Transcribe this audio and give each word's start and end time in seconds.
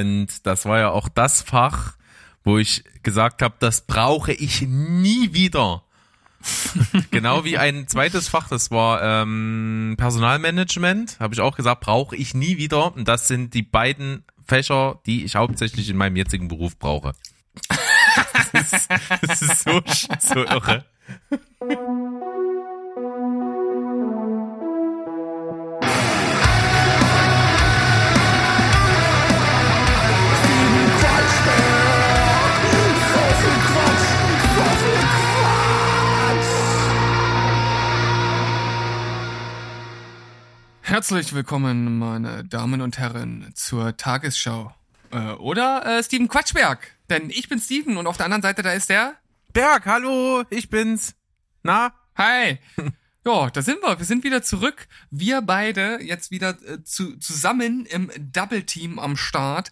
Und 0.00 0.46
das 0.46 0.64
war 0.64 0.78
ja 0.78 0.90
auch 0.90 1.08
das 1.08 1.42
Fach, 1.42 1.96
wo 2.44 2.58
ich 2.58 2.84
gesagt 3.02 3.42
habe, 3.42 3.54
das 3.58 3.82
brauche 3.82 4.32
ich 4.32 4.62
nie 4.62 5.32
wieder. 5.32 5.84
genau 7.10 7.44
wie 7.44 7.58
ein 7.58 7.86
zweites 7.86 8.28
Fach, 8.28 8.48
das 8.48 8.70
war 8.70 9.02
ähm, 9.02 9.96
Personalmanagement, 9.98 11.20
habe 11.20 11.34
ich 11.34 11.40
auch 11.40 11.54
gesagt, 11.54 11.82
brauche 11.82 12.16
ich 12.16 12.34
nie 12.34 12.56
wieder. 12.56 12.94
Und 12.94 13.08
das 13.08 13.28
sind 13.28 13.52
die 13.52 13.62
beiden 13.62 14.24
Fächer, 14.46 15.00
die 15.06 15.24
ich 15.24 15.36
hauptsächlich 15.36 15.90
in 15.90 15.96
meinem 15.96 16.16
jetzigen 16.16 16.48
Beruf 16.48 16.78
brauche. 16.78 17.12
das, 18.52 18.72
ist, 18.72 18.88
das 19.22 19.42
ist 19.42 19.64
so, 19.64 19.82
so 20.18 20.44
irre. 20.44 20.84
Herzlich 40.90 41.32
willkommen, 41.32 42.00
meine 42.00 42.42
Damen 42.42 42.80
und 42.80 42.98
Herren, 42.98 43.52
zur 43.54 43.96
Tagesschau. 43.96 44.74
Äh, 45.12 45.34
oder 45.34 45.86
äh, 45.86 46.02
Steven 46.02 46.26
Quatschberg. 46.26 46.96
Denn 47.08 47.30
ich 47.30 47.48
bin 47.48 47.60
Steven 47.60 47.96
und 47.96 48.08
auf 48.08 48.16
der 48.16 48.26
anderen 48.26 48.42
Seite 48.42 48.62
da 48.62 48.72
ist 48.72 48.90
der. 48.90 49.14
Berg, 49.52 49.86
hallo, 49.86 50.42
ich 50.50 50.68
bin's. 50.68 51.14
Na? 51.62 51.92
Hi. 52.16 52.58
Ja, 53.26 53.50
da 53.50 53.60
sind 53.60 53.82
wir. 53.82 53.98
Wir 53.98 54.06
sind 54.06 54.24
wieder 54.24 54.42
zurück. 54.42 54.88
Wir 55.10 55.42
beide 55.42 56.02
jetzt 56.02 56.30
wieder 56.30 56.56
äh, 56.66 56.82
zu, 56.84 57.18
zusammen 57.18 57.84
im 57.84 58.10
Double 58.18 58.62
Team 58.62 58.98
am 58.98 59.18
Start. 59.18 59.70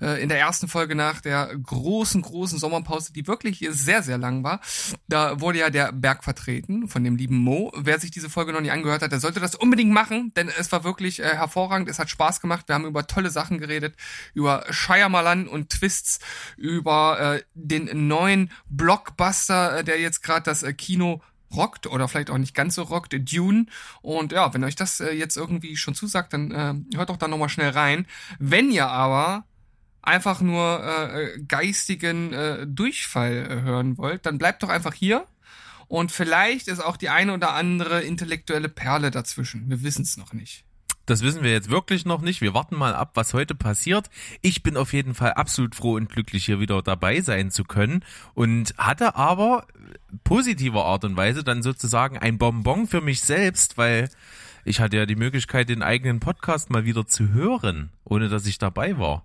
Äh, 0.00 0.22
in 0.22 0.30
der 0.30 0.38
ersten 0.38 0.66
Folge 0.66 0.94
nach 0.94 1.20
der 1.20 1.54
großen, 1.54 2.22
großen 2.22 2.58
Sommerpause, 2.58 3.12
die 3.12 3.26
wirklich 3.26 3.66
sehr, 3.70 4.02
sehr 4.02 4.16
lang 4.16 4.44
war. 4.44 4.62
Da 5.08 5.42
wurde 5.42 5.58
ja 5.58 5.68
der 5.68 5.92
Berg 5.92 6.24
vertreten 6.24 6.88
von 6.88 7.04
dem 7.04 7.16
lieben 7.16 7.36
Mo. 7.36 7.70
Wer 7.76 8.00
sich 8.00 8.12
diese 8.12 8.30
Folge 8.30 8.54
noch 8.54 8.62
nie 8.62 8.70
angehört 8.70 9.02
hat, 9.02 9.12
der 9.12 9.20
sollte 9.20 9.40
das 9.40 9.54
unbedingt 9.54 9.92
machen, 9.92 10.32
denn 10.34 10.48
es 10.48 10.72
war 10.72 10.82
wirklich 10.82 11.20
äh, 11.20 11.36
hervorragend. 11.36 11.90
Es 11.90 11.98
hat 11.98 12.08
Spaß 12.08 12.40
gemacht. 12.40 12.66
Wir 12.66 12.76
haben 12.76 12.86
über 12.86 13.06
tolle 13.06 13.28
Sachen 13.28 13.58
geredet, 13.58 13.94
über 14.32 14.64
Shyamalan 14.70 15.48
und 15.48 15.68
Twists, 15.68 16.18
über 16.56 17.36
äh, 17.36 17.42
den 17.52 18.08
neuen 18.08 18.50
Blockbuster, 18.70 19.80
äh, 19.80 19.84
der 19.84 20.00
jetzt 20.00 20.22
gerade 20.22 20.44
das 20.44 20.62
äh, 20.62 20.72
Kino 20.72 21.20
rockt 21.56 21.86
oder 21.86 22.08
vielleicht 22.08 22.30
auch 22.30 22.38
nicht 22.38 22.54
ganz 22.54 22.74
so 22.74 22.82
rockt, 22.82 23.14
Dune. 23.18 23.66
Und 24.02 24.32
ja, 24.32 24.52
wenn 24.54 24.64
euch 24.64 24.76
das 24.76 25.00
äh, 25.00 25.12
jetzt 25.12 25.36
irgendwie 25.36 25.76
schon 25.76 25.94
zusagt, 25.94 26.32
dann 26.32 26.50
äh, 26.50 26.96
hört 26.96 27.08
doch 27.08 27.16
da 27.16 27.28
nochmal 27.28 27.48
schnell 27.48 27.70
rein. 27.70 28.06
Wenn 28.38 28.70
ihr 28.70 28.88
aber 28.88 29.44
einfach 30.02 30.40
nur 30.40 30.84
äh, 30.84 31.38
geistigen 31.46 32.32
äh, 32.32 32.66
Durchfall 32.66 33.48
äh, 33.50 33.62
hören 33.62 33.98
wollt, 33.98 34.24
dann 34.24 34.38
bleibt 34.38 34.62
doch 34.62 34.68
einfach 34.68 34.94
hier. 34.94 35.26
Und 35.88 36.10
vielleicht 36.10 36.68
ist 36.68 36.80
auch 36.80 36.96
die 36.96 37.10
eine 37.10 37.32
oder 37.34 37.54
andere 37.54 38.02
intellektuelle 38.02 38.68
Perle 38.68 39.10
dazwischen. 39.10 39.68
Wir 39.68 39.82
wissen 39.82 40.02
es 40.02 40.16
noch 40.16 40.32
nicht. 40.32 40.64
Das 41.06 41.22
wissen 41.22 41.44
wir 41.44 41.52
jetzt 41.52 41.70
wirklich 41.70 42.04
noch 42.04 42.20
nicht. 42.20 42.40
Wir 42.40 42.52
warten 42.52 42.76
mal 42.76 42.94
ab, 42.94 43.12
was 43.14 43.32
heute 43.32 43.54
passiert. 43.54 44.10
Ich 44.42 44.64
bin 44.64 44.76
auf 44.76 44.92
jeden 44.92 45.14
Fall 45.14 45.32
absolut 45.34 45.76
froh 45.76 45.94
und 45.94 46.10
glücklich, 46.10 46.44
hier 46.44 46.58
wieder 46.58 46.82
dabei 46.82 47.20
sein 47.20 47.52
zu 47.52 47.62
können 47.62 48.04
und 48.34 48.74
hatte 48.76 49.14
aber 49.14 49.66
positiver 50.24 50.84
Art 50.84 51.04
und 51.04 51.16
Weise 51.16 51.44
dann 51.44 51.62
sozusagen 51.62 52.18
ein 52.18 52.38
Bonbon 52.38 52.88
für 52.88 53.00
mich 53.00 53.20
selbst, 53.20 53.78
weil 53.78 54.10
ich 54.64 54.80
hatte 54.80 54.96
ja 54.96 55.06
die 55.06 55.14
Möglichkeit, 55.14 55.68
den 55.68 55.82
eigenen 55.82 56.18
Podcast 56.18 56.70
mal 56.70 56.84
wieder 56.84 57.06
zu 57.06 57.28
hören, 57.28 57.90
ohne 58.02 58.28
dass 58.28 58.44
ich 58.46 58.58
dabei 58.58 58.98
war. 58.98 59.24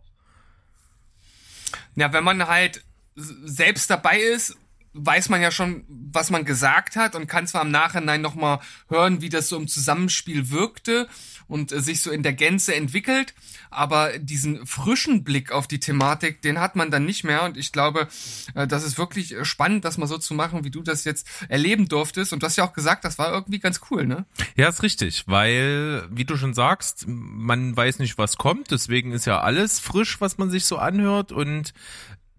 Ja, 1.95 2.13
wenn 2.13 2.23
man 2.23 2.47
halt 2.47 2.83
selbst 3.15 3.89
dabei 3.89 4.19
ist 4.19 4.55
weiß 4.93 5.29
man 5.29 5.41
ja 5.41 5.51
schon, 5.51 5.85
was 5.87 6.31
man 6.31 6.43
gesagt 6.43 6.95
hat 6.95 7.15
und 7.15 7.27
kann 7.27 7.47
zwar 7.47 7.61
im 7.61 7.71
Nachhinein 7.71 8.21
nochmal 8.21 8.59
hören, 8.89 9.21
wie 9.21 9.29
das 9.29 9.47
so 9.47 9.57
im 9.57 9.67
Zusammenspiel 9.67 10.49
wirkte 10.49 11.07
und 11.51 11.73
äh, 11.73 11.81
sich 11.81 12.01
so 12.01 12.11
in 12.11 12.23
der 12.23 12.31
Gänze 12.33 12.73
entwickelt, 12.73 13.33
aber 13.69 14.17
diesen 14.17 14.65
frischen 14.65 15.25
Blick 15.25 15.51
auf 15.51 15.67
die 15.67 15.81
Thematik, 15.81 16.41
den 16.41 16.59
hat 16.59 16.77
man 16.77 16.91
dann 16.91 17.05
nicht 17.05 17.25
mehr. 17.25 17.43
Und 17.43 17.57
ich 17.57 17.73
glaube, 17.73 18.07
äh, 18.55 18.65
das 18.65 18.85
ist 18.85 18.97
wirklich 18.97 19.35
spannend, 19.43 19.83
das 19.83 19.97
mal 19.97 20.07
so 20.07 20.17
zu 20.17 20.33
machen, 20.33 20.63
wie 20.63 20.71
du 20.71 20.81
das 20.81 21.03
jetzt 21.03 21.27
erleben 21.49 21.89
durftest. 21.89 22.31
Und 22.31 22.41
du 22.41 22.45
hast 22.45 22.55
ja 22.55 22.63
auch 22.63 22.73
gesagt, 22.73 23.03
das 23.03 23.19
war 23.19 23.33
irgendwie 23.33 23.59
ganz 23.59 23.81
cool, 23.91 24.07
ne? 24.07 24.25
Ja, 24.55 24.69
ist 24.69 24.81
richtig, 24.81 25.25
weil, 25.27 26.07
wie 26.09 26.25
du 26.25 26.37
schon 26.37 26.53
sagst, 26.53 27.03
man 27.07 27.75
weiß 27.75 27.99
nicht, 27.99 28.17
was 28.17 28.37
kommt, 28.37 28.71
deswegen 28.71 29.11
ist 29.11 29.25
ja 29.25 29.41
alles 29.41 29.79
frisch, 29.79 30.21
was 30.21 30.37
man 30.37 30.49
sich 30.49 30.65
so 30.65 30.77
anhört. 30.77 31.33
Und 31.33 31.73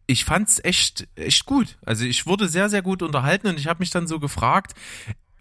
ich 0.07 0.25
fand's 0.25 0.59
echt, 0.63 1.07
echt 1.17 1.45
gut. 1.45 1.77
Also 1.85 2.05
ich 2.05 2.27
wurde 2.27 2.49
sehr, 2.49 2.69
sehr 2.69 2.83
gut 2.83 3.03
unterhalten. 3.03 3.49
Und 3.49 3.59
ich 3.59 3.67
habe 3.67 3.81
mich 3.81 3.91
dann 3.91 4.07
so 4.07 4.19
gefragt, 4.21 4.73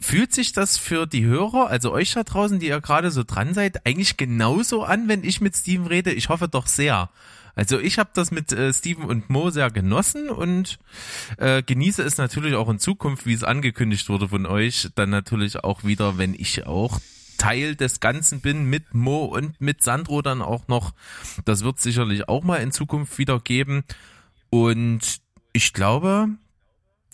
fühlt 0.02 0.34
sich 0.34 0.52
das 0.52 0.78
für 0.78 1.06
die 1.06 1.24
Hörer, 1.24 1.68
also 1.68 1.92
euch 1.92 2.14
da 2.14 2.24
draußen, 2.24 2.60
die 2.60 2.68
ihr 2.68 2.82
gerade 2.82 3.12
so 3.12 3.24
dran 3.24 3.54
seid, 3.54 3.86
eigentlich 3.86 4.18
genauso 4.18 4.84
an, 4.84 5.08
wenn 5.08 5.24
ich 5.24 5.42
mit 5.42 5.56
Steven 5.56 5.88
rede? 5.88 6.12
Ich 6.12 6.30
hoffe 6.30 6.48
doch 6.48 6.68
sehr. 6.68 7.10
Also 7.56 7.80
ich 7.80 8.00
habe 8.00 8.10
das 8.14 8.32
mit 8.32 8.52
äh, 8.52 8.74
Steven 8.74 9.06
und 9.06 9.30
Mo 9.30 9.50
sehr 9.50 9.70
genossen 9.70 10.30
und 10.30 10.80
äh, 11.38 11.62
genieße 11.62 12.02
es 12.02 12.18
natürlich 12.18 12.56
auch 12.56 12.70
in 12.70 12.80
Zukunft, 12.80 13.26
wie 13.26 13.34
es 13.34 13.44
angekündigt 13.44 14.08
wurde 14.10 14.30
von 14.30 14.46
euch, 14.46 14.90
dann 14.96 15.10
natürlich 15.10 15.64
auch 15.64 15.84
wieder, 15.84 16.18
wenn 16.18 16.34
ich 16.34 16.66
auch 16.66 17.00
Teil 17.38 17.76
des 17.76 18.00
Ganzen 18.00 18.40
bin 18.40 18.66
mit 18.66 18.94
Mo 18.94 19.26
und 19.26 19.60
mit 19.60 19.84
Sandro 19.84 20.22
dann 20.22 20.42
auch 20.42 20.68
noch. 20.68 20.94
Das 21.44 21.64
wird 21.64 21.80
sicherlich 21.80 22.30
auch 22.30 22.44
mal 22.44 22.58
in 22.58 22.72
Zukunft 22.72 23.18
wieder 23.18 23.40
geben. 23.40 23.84
Und 24.50 25.22
ich 25.52 25.74
glaube, 25.74 26.30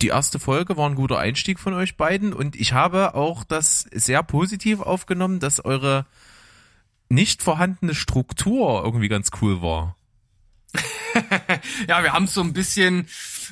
die 0.01 0.09
erste 0.09 0.39
Folge 0.39 0.77
war 0.77 0.89
ein 0.89 0.95
guter 0.95 1.19
Einstieg 1.19 1.59
von 1.59 1.73
euch 1.73 1.97
beiden 1.97 2.33
und 2.33 2.55
ich 2.55 2.73
habe 2.73 3.15
auch 3.15 3.43
das 3.43 3.87
sehr 3.91 4.23
positiv 4.23 4.79
aufgenommen, 4.79 5.39
dass 5.39 5.63
eure 5.63 6.05
nicht 7.09 7.41
vorhandene 7.41 7.95
Struktur 7.95 8.83
irgendwie 8.83 9.07
ganz 9.07 9.29
cool 9.41 9.61
war. 9.61 9.95
ja, 11.87 12.03
wir 12.03 12.13
haben 12.13 12.25
es 12.25 12.33
so 12.33 12.41
ein 12.41 12.53
bisschen, 12.53 13.07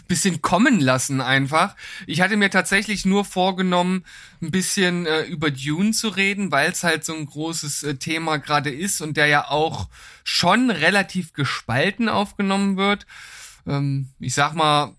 bisschen 0.07 0.41
kommen 0.41 0.79
lassen 0.79 1.21
einfach. 1.21 1.75
Ich 2.05 2.21
hatte 2.21 2.37
mir 2.37 2.49
tatsächlich 2.49 3.05
nur 3.05 3.25
vorgenommen, 3.25 4.03
ein 4.41 4.51
bisschen 4.51 5.07
äh, 5.07 5.23
über 5.23 5.49
Dune 5.49 5.91
zu 5.91 6.09
reden, 6.09 6.51
weil 6.51 6.71
es 6.71 6.83
halt 6.83 7.05
so 7.05 7.15
ein 7.15 7.25
großes 7.25 7.83
äh, 7.83 7.95
Thema 7.95 8.37
gerade 8.37 8.69
ist 8.69 9.01
und 9.01 9.17
der 9.17 9.27
ja 9.27 9.47
auch 9.47 9.87
schon 10.23 10.69
relativ 10.69 11.33
gespalten 11.33 12.09
aufgenommen 12.09 12.77
wird 12.77 13.07
ähm, 13.67 14.09
ich 14.19 14.33
sag 14.33 14.53
mal, 14.53 14.93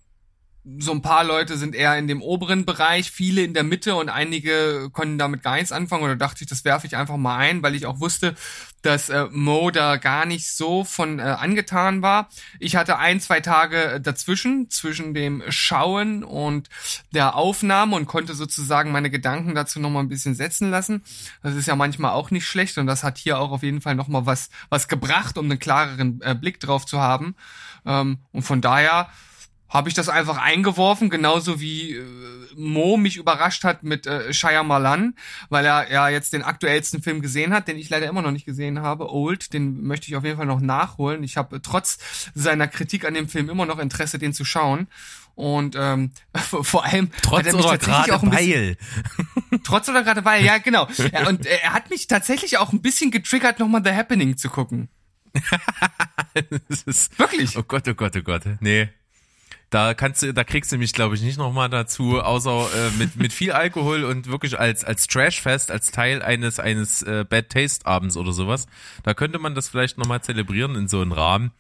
so 0.79 0.91
ein 0.91 1.03
paar 1.03 1.23
Leute 1.23 1.57
sind 1.57 1.77
eher 1.77 1.97
in 1.97 2.09
dem 2.09 2.21
oberen 2.21 2.65
Bereich, 2.65 3.13
viele 3.13 3.43
in 3.43 3.55
der 3.55 3.63
Mitte 3.63 3.95
und 3.95 4.09
einige 4.09 4.91
konnten 4.93 5.17
damit 5.17 5.45
gar 5.45 5.55
nichts 5.55 5.71
anfangen 5.71 6.03
oder 6.03 6.17
dachte 6.17 6.43
ich, 6.43 6.51
das 6.51 6.65
werfe 6.65 6.89
ich 6.89 6.97
einfach 6.97 7.17
mal 7.17 7.37
ein, 7.37 7.63
weil 7.63 7.77
ich 7.77 7.87
auch 7.87 8.01
wusste, 8.01 8.35
dass 8.83 9.09
äh, 9.09 9.27
Mo 9.31 9.71
da 9.71 9.97
gar 9.97 10.27
nicht 10.27 10.51
so 10.53 10.83
von 10.83 11.21
äh, 11.21 11.23
angetan 11.23 12.03
war. 12.03 12.29
Ich 12.59 12.75
hatte 12.75 12.99
ein, 12.99 13.21
zwei 13.21 13.41
Tage 13.41 14.01
dazwischen, 14.01 14.69
zwischen 14.69 15.15
dem 15.15 15.43
Schauen 15.51 16.25
und 16.25 16.69
der 17.13 17.37
Aufnahme 17.37 17.95
und 17.95 18.07
konnte 18.07 18.35
sozusagen 18.35 18.91
meine 18.91 19.11
Gedanken 19.11 19.55
dazu 19.55 19.79
nochmal 19.79 20.03
ein 20.03 20.09
bisschen 20.09 20.35
setzen 20.35 20.71
lassen. 20.71 21.05
Das 21.45 21.55
ist 21.55 21.69
ja 21.69 21.77
manchmal 21.77 22.11
auch 22.11 22.33
nicht 22.33 22.47
schlecht 22.47 22.77
und 22.79 22.89
das 22.89 23.05
hat 23.05 23.19
hier 23.19 23.39
auch 23.39 23.53
auf 23.53 23.63
jeden 23.63 23.83
Fall 23.83 23.95
nochmal 23.95 24.27
was, 24.27 24.51
was 24.69 24.89
gebracht, 24.89 25.39
um 25.39 25.45
einen 25.45 25.61
klareren 25.61 26.21
äh, 26.23 26.35
Blick 26.35 26.59
drauf 26.59 26.87
zu 26.87 27.01
haben. 27.01 27.37
Ähm, 27.85 28.19
und 28.33 28.43
von 28.43 28.61
daher 28.61 29.09
habe 29.69 29.89
ich 29.89 29.95
das 29.95 30.09
einfach 30.09 30.39
eingeworfen, 30.39 31.11
genauso 31.11 31.61
wie 31.61 31.95
äh, 31.95 32.05
Mo 32.57 32.97
mich 32.97 33.17
überrascht 33.17 33.65
hat 33.65 33.83
mit 33.83 34.07
äh, 34.07 34.33
Malan, 34.65 35.15
weil 35.49 35.65
er 35.65 35.91
ja 35.91 36.09
jetzt 36.09 36.33
den 36.33 36.43
aktuellsten 36.43 37.03
Film 37.03 37.21
gesehen 37.21 37.53
hat, 37.53 37.69
den 37.69 37.79
ich 37.79 37.91
leider 37.91 38.09
immer 38.09 38.23
noch 38.23 38.31
nicht 38.31 38.47
gesehen 38.47 38.81
habe, 38.81 39.13
Old, 39.13 39.53
den 39.53 39.83
möchte 39.83 40.09
ich 40.09 40.17
auf 40.17 40.25
jeden 40.25 40.37
Fall 40.37 40.47
noch 40.47 40.61
nachholen. 40.61 41.23
Ich 41.23 41.37
habe 41.37 41.61
trotz 41.61 41.99
seiner 42.35 42.69
Kritik 42.69 43.05
an 43.05 43.15
dem 43.15 43.29
Film 43.29 43.51
immer 43.51 43.67
noch 43.67 43.79
Interesse, 43.79 44.19
den 44.19 44.33
zu 44.33 44.45
schauen. 44.45 44.89
Und 45.35 45.77
ähm, 45.79 46.13
vor 46.35 46.85
allem 46.85 47.11
trotz 47.23 47.53
oder 47.53 47.77
gerade 47.77 48.15
auch 48.15 48.23
ein 48.23 48.33
weil. 48.33 48.77
trotz 49.65 49.89
oder 49.89 50.03
gerade 50.03 50.25
weil, 50.25 50.45
ja 50.45 50.59
genau. 50.59 50.89
Ja, 51.13 51.29
und 51.29 51.45
er 51.45 51.75
hat 51.75 51.91
mich 51.91 52.07
tatsächlich 52.07 52.57
auch 52.57 52.73
ein 52.73 52.81
bisschen 52.81 53.11
getriggert, 53.11 53.59
nochmal 53.59 53.83
The 53.85 53.93
Happening 53.93 54.37
zu 54.37 54.49
gucken. 54.49 54.89
Wirklich? 57.19 57.59
Oh 57.59 57.63
Gott, 57.63 57.87
oh 57.89 57.95
Gott, 57.95 58.17
oh 58.17 58.23
Gott. 58.23 58.43
Nee. 58.61 58.89
Da 59.71 59.95
kannst 59.95 60.23
du, 60.23 60.33
da 60.33 60.45
kriegst 60.45 60.71
du 60.71 60.79
mich, 60.79 60.93
glaube 60.93 61.17
ich, 61.17 61.23
nicht 61.23 61.39
nochmal 61.39 61.69
dazu, 61.69 62.21
außer 62.21 62.69
äh, 62.73 62.91
mit, 62.99 63.17
mit 63.17 63.33
viel 63.33 63.51
Alkohol 63.53 64.05
und 64.05 64.29
wirklich 64.29 64.59
als, 64.59 64.85
als 64.85 65.09
Trashfest, 65.09 65.71
als 65.73 65.91
Teil 65.91 66.23
eines, 66.23 66.61
eines 66.61 67.03
äh, 67.03 67.25
Bad 67.29 67.51
Taste 67.51 67.85
Abends 67.85 68.17
oder 68.17 68.33
sowas. 68.33 68.67
Da 69.03 69.13
könnte 69.13 69.39
man 69.41 69.55
das 69.57 69.69
vielleicht 69.69 69.99
nochmal 69.99 70.23
zelebrieren 70.23 70.77
in 70.77 70.87
so 70.87 71.01
einem 71.01 71.13
Rahmen. 71.13 71.51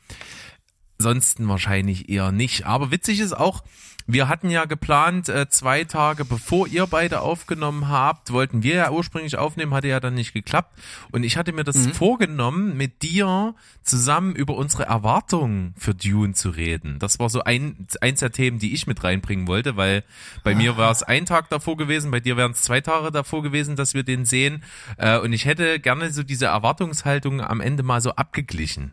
ansonsten 0.98 1.48
wahrscheinlich 1.48 2.08
eher 2.08 2.30
nicht. 2.30 2.64
Aber 2.64 2.90
witzig 2.90 3.18
ist 3.20 3.36
auch, 3.36 3.64
wir 4.06 4.28
hatten 4.28 4.50
ja 4.50 4.64
geplant, 4.66 5.28
äh, 5.28 5.48
zwei 5.48 5.84
Tage 5.84 6.24
bevor 6.24 6.68
ihr 6.68 6.86
beide 6.86 7.20
aufgenommen 7.20 7.88
habt, 7.88 8.32
wollten 8.32 8.62
wir 8.62 8.74
ja 8.76 8.90
ursprünglich 8.90 9.36
aufnehmen, 9.36 9.74
hatte 9.74 9.88
ja 9.88 9.98
dann 9.98 10.14
nicht 10.14 10.32
geklappt. 10.32 10.78
Und 11.10 11.24
ich 11.24 11.36
hatte 11.36 11.52
mir 11.52 11.64
das 11.64 11.76
mhm. 11.76 11.92
vorgenommen, 11.92 12.76
mit 12.76 13.02
dir 13.02 13.54
zusammen 13.82 14.36
über 14.36 14.54
unsere 14.56 14.84
Erwartungen 14.84 15.74
für 15.76 15.94
Dune 15.94 16.34
zu 16.34 16.50
reden. 16.50 16.98
Das 16.98 17.18
war 17.18 17.28
so 17.28 17.42
ein, 17.42 17.88
eins 18.00 18.20
der 18.20 18.30
Themen, 18.30 18.58
die 18.58 18.74
ich 18.74 18.86
mit 18.86 19.02
reinbringen 19.02 19.48
wollte, 19.48 19.76
weil 19.76 20.04
bei 20.44 20.52
ah. 20.52 20.56
mir 20.56 20.76
war 20.76 20.92
es 20.92 21.02
ein 21.02 21.26
Tag 21.26 21.50
davor 21.50 21.76
gewesen, 21.76 22.10
bei 22.12 22.20
dir 22.20 22.36
wären 22.36 22.52
es 22.52 22.62
zwei 22.62 22.80
Tage 22.80 23.10
davor 23.10 23.42
gewesen, 23.42 23.74
dass 23.74 23.94
wir 23.94 24.04
den 24.04 24.24
sehen. 24.24 24.62
Äh, 24.98 25.18
und 25.18 25.32
ich 25.32 25.46
hätte 25.46 25.80
gerne 25.80 26.12
so 26.12 26.22
diese 26.22 26.46
Erwartungshaltung 26.46 27.40
am 27.40 27.60
Ende 27.60 27.82
mal 27.82 28.00
so 28.00 28.12
abgeglichen. 28.12 28.92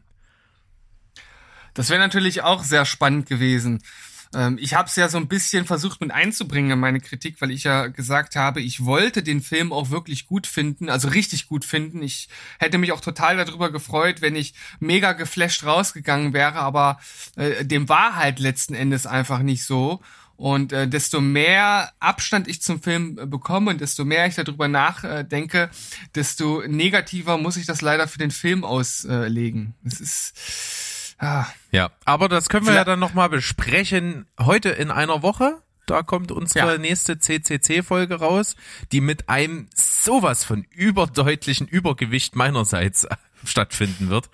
Das 1.76 1.90
wäre 1.90 2.00
natürlich 2.00 2.44
auch 2.44 2.64
sehr 2.64 2.86
spannend 2.86 3.28
gewesen. 3.28 3.82
Ähm, 4.34 4.58
ich 4.60 4.74
habe 4.74 4.88
es 4.88 4.96
ja 4.96 5.10
so 5.10 5.18
ein 5.18 5.28
bisschen 5.28 5.66
versucht 5.66 6.02
mit 6.02 6.12
einzubringen 6.12 6.72
in 6.72 6.80
meine 6.80 7.00
Kritik, 7.00 7.42
weil 7.42 7.52
ich 7.52 7.64
ja 7.64 7.88
gesagt 7.88 8.36
habe, 8.36 8.62
ich 8.62 8.86
wollte 8.86 9.24
den 9.24 9.42
Film 9.42 9.72
auch 9.72 9.90
wirklich 9.90 10.28
gut 10.28 10.48
finden, 10.48 10.90
also 10.90 11.08
richtig 11.08 11.48
gut 11.48 11.66
finden. 11.66 12.02
Ich 12.02 12.30
hätte 12.60 12.78
mich 12.78 12.92
auch 12.92 13.02
total 13.02 13.38
darüber 13.38 13.72
gefreut, 13.72 14.22
wenn 14.22 14.36
ich 14.36 14.54
mega 14.80 15.14
geflasht 15.14 15.66
rausgegangen 15.66 16.34
wäre, 16.34 16.56
aber 16.56 17.00
äh, 17.36 17.66
dem 17.66 17.90
war 17.90 18.16
halt 18.16 18.40
letzten 18.40 18.74
Endes 18.74 19.06
einfach 19.06 19.40
nicht 19.40 19.64
so. 19.64 20.02
Und 20.36 20.74
äh, 20.74 20.88
desto 20.88 21.22
mehr 21.22 21.94
Abstand 22.00 22.48
ich 22.48 22.62
zum 22.62 22.82
Film 22.82 23.20
äh, 23.20 23.26
bekomme 23.26 23.72
und 23.72 23.82
desto 23.82 24.04
mehr 24.04 24.26
ich 24.26 24.36
darüber 24.36 24.68
nachdenke, 24.68 25.70
desto 26.16 26.64
negativer 26.68 27.38
muss 27.38 27.56
ich 27.56 27.66
das 27.66 27.82
leider 27.82 28.08
für 28.08 28.18
den 28.18 28.32
Film 28.32 28.64
auslegen. 28.64 29.76
Es 29.86 30.02
ist 30.02 30.93
Ah. 31.24 31.48
Ja, 31.72 31.92
aber 32.06 32.28
das 32.28 32.50
können 32.50 32.66
wir 32.66 32.74
Vielleicht. 32.74 32.88
ja 32.88 32.92
dann 32.92 33.00
nochmal 33.00 33.30
besprechen. 33.30 34.26
Heute 34.40 34.70
in 34.70 34.92
einer 34.92 35.22
Woche, 35.22 35.62
da 35.86 36.04
kommt 36.04 36.32
unsere 36.32 36.74
ja. 36.74 36.78
nächste 36.78 37.18
CCC-Folge 37.18 38.16
raus, 38.16 38.56
die 38.92 39.00
mit 39.00 39.30
einem 39.30 39.70
sowas 39.74 40.44
von 40.44 40.66
überdeutlichen 40.72 41.68
Übergewicht 41.68 42.36
meinerseits 42.36 43.08
stattfinden 43.46 44.10
wird. 44.10 44.30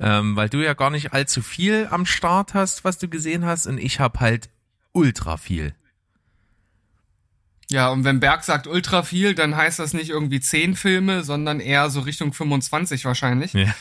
Ähm, 0.00 0.36
weil 0.36 0.48
du 0.48 0.64
ja 0.64 0.74
gar 0.74 0.90
nicht 0.90 1.12
allzu 1.12 1.42
viel 1.42 1.88
am 1.90 2.06
Start 2.06 2.54
hast, 2.54 2.84
was 2.84 2.98
du 2.98 3.08
gesehen 3.08 3.44
hast, 3.44 3.66
und 3.66 3.78
ich 3.78 3.98
habe 3.98 4.20
halt 4.20 4.48
ultra 4.92 5.36
viel. 5.36 5.74
Ja, 7.68 7.90
und 7.90 8.04
wenn 8.04 8.20
Berg 8.20 8.44
sagt 8.44 8.68
ultra 8.68 9.02
viel, 9.02 9.34
dann 9.34 9.56
heißt 9.56 9.80
das 9.80 9.94
nicht 9.94 10.10
irgendwie 10.10 10.40
zehn 10.40 10.76
Filme, 10.76 11.24
sondern 11.24 11.58
eher 11.58 11.90
so 11.90 12.00
Richtung 12.00 12.32
25 12.32 13.04
wahrscheinlich. 13.04 13.52
Ja. 13.52 13.74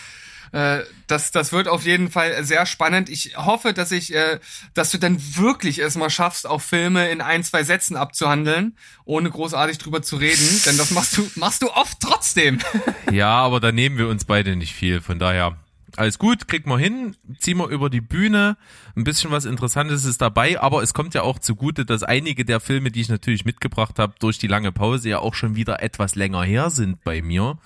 Äh, 0.51 0.79
das, 1.07 1.31
das 1.31 1.51
wird 1.51 1.67
auf 1.67 1.83
jeden 1.83 2.11
Fall 2.11 2.43
sehr 2.43 2.65
spannend. 2.65 3.09
Ich 3.09 3.37
hoffe, 3.37 3.73
dass 3.73 3.91
ich, 3.91 4.13
äh, 4.13 4.39
dass 4.73 4.91
du 4.91 4.97
dann 4.97 5.17
wirklich 5.35 5.79
es 5.79 5.95
mal 5.95 6.09
schaffst, 6.09 6.47
auch 6.47 6.61
Filme 6.61 7.09
in 7.09 7.21
ein, 7.21 7.43
zwei 7.43 7.63
Sätzen 7.63 7.95
abzuhandeln, 7.95 8.77
ohne 9.05 9.29
großartig 9.29 9.77
drüber 9.77 10.01
zu 10.01 10.17
reden. 10.17 10.61
Denn 10.65 10.77
das 10.77 10.91
machst 10.91 11.17
du, 11.17 11.29
machst 11.35 11.61
du 11.61 11.69
oft 11.71 11.99
trotzdem. 11.99 12.59
ja, 13.11 13.29
aber 13.29 13.59
da 13.59 13.71
nehmen 13.71 13.97
wir 13.97 14.07
uns 14.07 14.25
beide 14.25 14.55
nicht 14.55 14.73
viel. 14.73 15.01
Von 15.01 15.19
daher 15.19 15.57
alles 15.97 16.19
gut, 16.19 16.47
kriegt 16.47 16.67
man 16.67 16.79
hin, 16.79 17.15
ziehen 17.39 17.57
wir 17.57 17.67
über 17.67 17.89
die 17.89 18.01
Bühne, 18.01 18.57
ein 18.95 19.03
bisschen 19.03 19.31
was 19.31 19.45
Interessantes 19.45 20.05
ist 20.05 20.21
dabei, 20.21 20.59
aber 20.59 20.83
es 20.83 20.93
kommt 20.93 21.13
ja 21.13 21.23
auch 21.23 21.39
zugute, 21.39 21.85
dass 21.85 22.03
einige 22.03 22.45
der 22.45 22.59
Filme, 22.59 22.91
die 22.91 23.01
ich 23.01 23.09
natürlich 23.09 23.45
mitgebracht 23.45 23.99
habe, 23.99 24.13
durch 24.19 24.37
die 24.37 24.47
lange 24.47 24.71
Pause 24.71 25.09
ja 25.09 25.19
auch 25.19 25.33
schon 25.33 25.55
wieder 25.55 25.81
etwas 25.81 26.15
länger 26.15 26.43
her 26.43 26.69
sind 26.69 27.03
bei 27.03 27.21
mir 27.21 27.57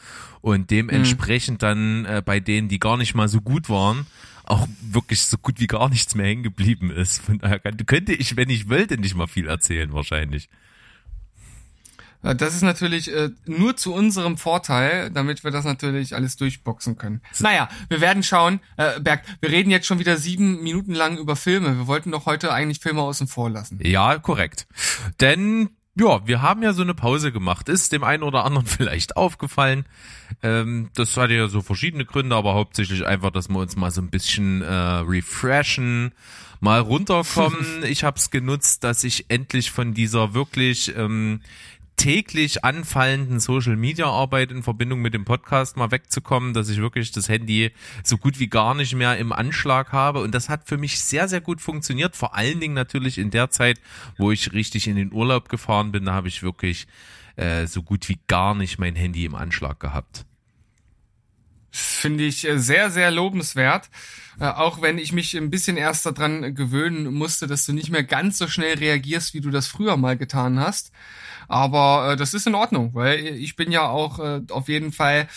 und 0.41 0.71
dementsprechend 0.71 1.61
mhm. 1.61 1.65
dann 1.65 2.05
äh, 2.05 2.21
bei 2.25 2.39
denen, 2.39 2.67
die 2.67 2.79
gar 2.79 2.97
nicht 2.97 3.15
mal 3.15 3.27
so 3.27 3.41
gut 3.41 3.69
waren, 3.69 4.05
auch 4.43 4.67
wirklich 4.81 5.21
so 5.21 5.37
gut 5.37 5.59
wie 5.59 5.67
gar 5.67 5.89
nichts 5.89 6.15
mehr 6.15 6.25
hängen 6.25 6.43
geblieben 6.43 6.91
ist. 6.91 7.21
Von 7.21 7.39
daher 7.39 7.59
könnte 7.59 8.13
ich, 8.13 8.35
wenn 8.35 8.49
ich 8.49 8.69
wollte, 8.69 8.97
nicht 8.97 9.15
mal 9.15 9.27
viel 9.27 9.47
erzählen 9.47 9.93
wahrscheinlich. 9.93 10.49
Äh, 12.23 12.35
das 12.35 12.55
ist 12.55 12.61
natürlich 12.61 13.13
äh, 13.13 13.29
nur 13.45 13.75
zu 13.77 13.93
unserem 13.93 14.37
Vorteil, 14.37 15.09
damit 15.11 15.43
wir 15.43 15.51
das 15.51 15.65
natürlich 15.65 16.15
alles 16.15 16.35
durchboxen 16.37 16.97
können. 16.97 17.21
Naja, 17.39 17.69
wir 17.89 18.01
werden 18.01 18.23
schauen. 18.23 18.59
Äh, 18.77 18.99
Berg, 18.99 19.23
wir 19.39 19.49
reden 19.49 19.71
jetzt 19.71 19.87
schon 19.87 19.99
wieder 19.99 20.17
sieben 20.17 20.61
Minuten 20.63 20.93
lang 20.93 21.17
über 21.17 21.35
Filme. 21.35 21.77
Wir 21.77 21.87
wollten 21.87 22.11
doch 22.11 22.25
heute 22.25 22.53
eigentlich 22.53 22.79
Filme 22.79 23.01
außen 23.01 23.27
vor 23.27 23.49
lassen. 23.49 23.79
Ja, 23.83 24.17
korrekt. 24.19 24.67
Denn 25.19 25.69
ja, 25.95 26.25
wir 26.25 26.41
haben 26.41 26.63
ja 26.63 26.71
so 26.71 26.83
eine 26.83 26.93
Pause 26.93 27.31
gemacht. 27.31 27.67
Ist 27.67 27.91
dem 27.91 28.03
einen 28.03 28.23
oder 28.23 28.45
anderen 28.45 28.65
vielleicht 28.67 29.17
aufgefallen. 29.17 29.85
Ähm, 30.41 30.89
das 30.95 31.17
hatte 31.17 31.33
ja 31.33 31.47
so 31.47 31.61
verschiedene 31.61 32.05
Gründe, 32.05 32.35
aber 32.35 32.53
hauptsächlich 32.53 33.05
einfach, 33.05 33.31
dass 33.31 33.49
wir 33.49 33.59
uns 33.59 33.75
mal 33.75 33.91
so 33.91 34.01
ein 34.01 34.09
bisschen 34.09 34.61
äh, 34.61 34.73
refreshen, 34.73 36.13
mal 36.61 36.79
runterkommen. 36.79 37.83
ich 37.83 38.03
habe 38.03 38.17
es 38.17 38.31
genutzt, 38.31 38.83
dass 38.83 39.03
ich 39.03 39.25
endlich 39.29 39.71
von 39.71 39.93
dieser 39.93 40.33
wirklich 40.33 40.95
ähm, 40.95 41.41
täglich 41.97 42.63
anfallenden 42.63 43.39
Social 43.39 43.75
Media 43.75 44.07
Arbeit 44.07 44.51
in 44.51 44.63
Verbindung 44.63 45.01
mit 45.01 45.13
dem 45.13 45.25
Podcast 45.25 45.77
mal 45.77 45.91
wegzukommen, 45.91 46.53
dass 46.53 46.69
ich 46.69 46.77
wirklich 46.77 47.11
das 47.11 47.29
Handy 47.29 47.71
so 48.03 48.17
gut 48.17 48.39
wie 48.39 48.47
gar 48.47 48.73
nicht 48.73 48.95
mehr 48.95 49.17
im 49.17 49.31
Anschlag 49.31 49.91
habe. 49.91 50.21
Und 50.21 50.33
das 50.33 50.49
hat 50.49 50.67
für 50.67 50.77
mich 50.77 50.99
sehr, 50.99 51.27
sehr 51.27 51.41
gut 51.41 51.61
funktioniert. 51.61 52.15
Vor 52.15 52.35
allen 52.35 52.59
Dingen 52.59 52.73
natürlich 52.73 53.17
in 53.17 53.29
der 53.29 53.51
Zeit, 53.51 53.79
wo 54.17 54.31
ich 54.31 54.53
richtig 54.53 54.87
in 54.87 54.95
den 54.95 55.13
Urlaub 55.13 55.49
gefahren 55.49 55.91
bin, 55.91 56.05
da 56.05 56.13
habe 56.13 56.27
ich 56.27 56.41
wirklich 56.41 56.87
äh, 57.35 57.67
so 57.67 57.83
gut 57.83 58.09
wie 58.09 58.19
gar 58.27 58.55
nicht 58.55 58.79
mein 58.79 58.95
Handy 58.95 59.25
im 59.25 59.35
Anschlag 59.35 59.79
gehabt. 59.79 60.25
Finde 61.71 62.25
ich 62.25 62.47
äh, 62.47 62.59
sehr, 62.59 62.91
sehr 62.91 63.11
lobenswert. 63.11 63.89
Äh, 64.39 64.45
auch 64.45 64.81
wenn 64.81 64.97
ich 64.97 65.13
mich 65.13 65.37
ein 65.37 65.49
bisschen 65.49 65.77
erst 65.77 66.05
daran 66.05 66.53
gewöhnen 66.53 67.13
musste, 67.13 67.47
dass 67.47 67.65
du 67.65 67.73
nicht 67.73 67.89
mehr 67.89 68.03
ganz 68.03 68.37
so 68.37 68.47
schnell 68.47 68.77
reagierst, 68.77 69.33
wie 69.33 69.41
du 69.41 69.51
das 69.51 69.67
früher 69.67 69.95
mal 69.97 70.17
getan 70.17 70.59
hast. 70.59 70.91
Aber 71.51 72.13
äh, 72.13 72.15
das 72.15 72.33
ist 72.33 72.47
in 72.47 72.55
Ordnung, 72.55 72.91
weil 72.93 73.19
ich 73.19 73.57
bin 73.57 73.73
ja 73.73 73.89
auch 73.89 74.19
äh, 74.19 74.39
auf 74.51 74.69
jeden 74.69 74.93
Fall 74.93 75.27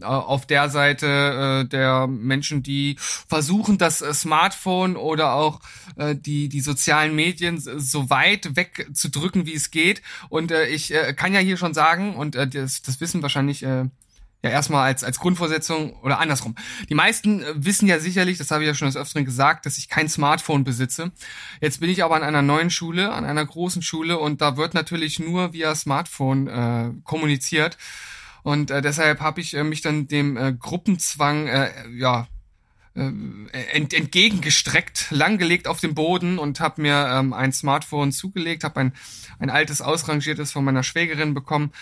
äh, 0.00 0.04
auf 0.04 0.46
der 0.46 0.70
Seite 0.70 1.64
äh, 1.64 1.68
der 1.68 2.06
Menschen, 2.06 2.62
die 2.62 2.94
versuchen, 3.00 3.76
das 3.76 4.00
äh, 4.00 4.14
Smartphone 4.14 4.94
oder 4.94 5.32
auch 5.32 5.58
äh, 5.96 6.14
die, 6.14 6.48
die 6.48 6.60
sozialen 6.60 7.16
Medien 7.16 7.58
so 7.58 8.08
weit 8.08 8.54
wegzudrücken, 8.54 9.46
wie 9.46 9.54
es 9.54 9.72
geht. 9.72 10.00
Und 10.28 10.52
äh, 10.52 10.68
ich 10.68 10.94
äh, 10.94 11.12
kann 11.12 11.34
ja 11.34 11.40
hier 11.40 11.56
schon 11.56 11.74
sagen, 11.74 12.14
und 12.14 12.36
äh, 12.36 12.46
das, 12.46 12.82
das 12.82 13.00
wissen 13.00 13.22
wahrscheinlich 13.22 13.64
äh, 13.64 13.86
ja 14.44 14.50
erstmal 14.50 14.86
als, 14.86 15.02
als 15.02 15.18
Grundvorsetzung 15.18 15.94
oder 16.02 16.20
andersrum. 16.20 16.54
Die 16.88 16.94
meisten 16.94 17.42
äh, 17.42 17.54
wissen 17.56 17.88
ja 17.88 17.98
sicherlich, 17.98 18.38
das 18.38 18.50
habe 18.50 18.62
ich 18.62 18.68
ja 18.68 18.74
schon 18.74 18.86
des 18.88 18.96
Öfteren 18.96 19.24
gesagt, 19.24 19.64
dass 19.66 19.78
ich 19.78 19.88
kein 19.88 20.08
Smartphone 20.08 20.64
besitze. 20.64 21.12
Jetzt 21.60 21.80
bin 21.80 21.88
ich 21.88 22.04
aber 22.04 22.14
an 22.14 22.22
einer 22.22 22.42
neuen 22.42 22.70
Schule, 22.70 23.10
an 23.12 23.24
einer 23.24 23.44
großen 23.44 23.82
Schule 23.82 24.18
und 24.18 24.42
da 24.42 24.56
wird 24.56 24.74
natürlich 24.74 25.18
nur 25.18 25.54
via 25.54 25.74
Smartphone 25.74 26.46
äh, 26.46 26.90
kommuniziert. 27.04 27.78
Und 28.42 28.70
äh, 28.70 28.82
deshalb 28.82 29.20
habe 29.20 29.40
ich 29.40 29.54
äh, 29.54 29.64
mich 29.64 29.80
dann 29.80 30.06
dem 30.06 30.36
äh, 30.36 30.52
Gruppenzwang 30.52 31.46
äh, 31.46 31.70
ja 31.96 32.28
ent, 32.94 33.92
entgegengestreckt, 33.92 35.08
langgelegt 35.10 35.66
auf 35.66 35.80
dem 35.80 35.94
Boden 35.94 36.38
und 36.38 36.60
habe 36.60 36.82
mir 36.82 37.08
ähm, 37.10 37.32
ein 37.32 37.52
Smartphone 37.52 38.12
zugelegt, 38.12 38.64
habe 38.64 38.80
ein, 38.80 38.92
ein 39.38 39.50
altes 39.50 39.82
ausrangiertes 39.82 40.52
von 40.52 40.64
meiner 40.64 40.82
Schwägerin 40.82 41.34
bekommen 41.34 41.72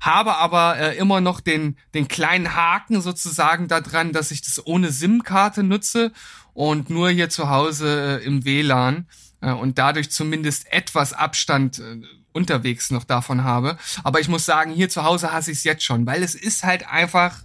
habe 0.00 0.36
aber 0.36 0.78
äh, 0.78 0.96
immer 0.96 1.20
noch 1.20 1.40
den, 1.40 1.76
den 1.94 2.08
kleinen 2.08 2.54
Haken 2.54 3.00
sozusagen 3.00 3.68
daran, 3.68 4.12
dass 4.12 4.30
ich 4.30 4.42
das 4.42 4.64
ohne 4.64 4.90
SIM-Karte 4.92 5.62
nutze 5.62 6.12
und 6.54 6.90
nur 6.90 7.10
hier 7.10 7.30
zu 7.30 7.48
Hause 7.48 8.20
äh, 8.22 8.24
im 8.24 8.44
WLAN 8.44 9.06
äh, 9.40 9.50
und 9.50 9.78
dadurch 9.78 10.10
zumindest 10.10 10.72
etwas 10.72 11.12
Abstand 11.12 11.80
äh, 11.80 12.00
unterwegs 12.32 12.90
noch 12.90 13.04
davon 13.04 13.42
habe. 13.42 13.76
Aber 14.04 14.20
ich 14.20 14.28
muss 14.28 14.44
sagen, 14.44 14.72
hier 14.72 14.88
zu 14.88 15.02
Hause 15.02 15.32
hasse 15.32 15.50
ich 15.50 15.58
es 15.58 15.64
jetzt 15.64 15.82
schon, 15.82 16.06
weil 16.06 16.22
es 16.22 16.34
ist 16.34 16.62
halt 16.62 16.88
einfach 16.88 17.38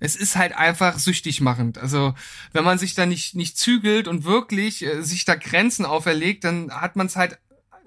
es 0.00 0.16
ist 0.16 0.36
halt 0.36 0.54
einfach 0.54 0.98
süchtig 0.98 1.40
machend. 1.40 1.78
Also 1.78 2.14
wenn 2.52 2.64
man 2.64 2.78
sich 2.78 2.94
da 2.94 3.06
nicht 3.06 3.34
nicht 3.34 3.58
zügelt 3.58 4.08
und 4.08 4.24
wirklich 4.24 4.84
äh, 4.84 5.02
sich 5.02 5.24
da 5.24 5.34
Grenzen 5.34 5.84
auferlegt, 5.84 6.44
dann 6.44 6.70
hat 6.70 6.96
man 6.96 7.06
es 7.06 7.16
halt 7.16 7.38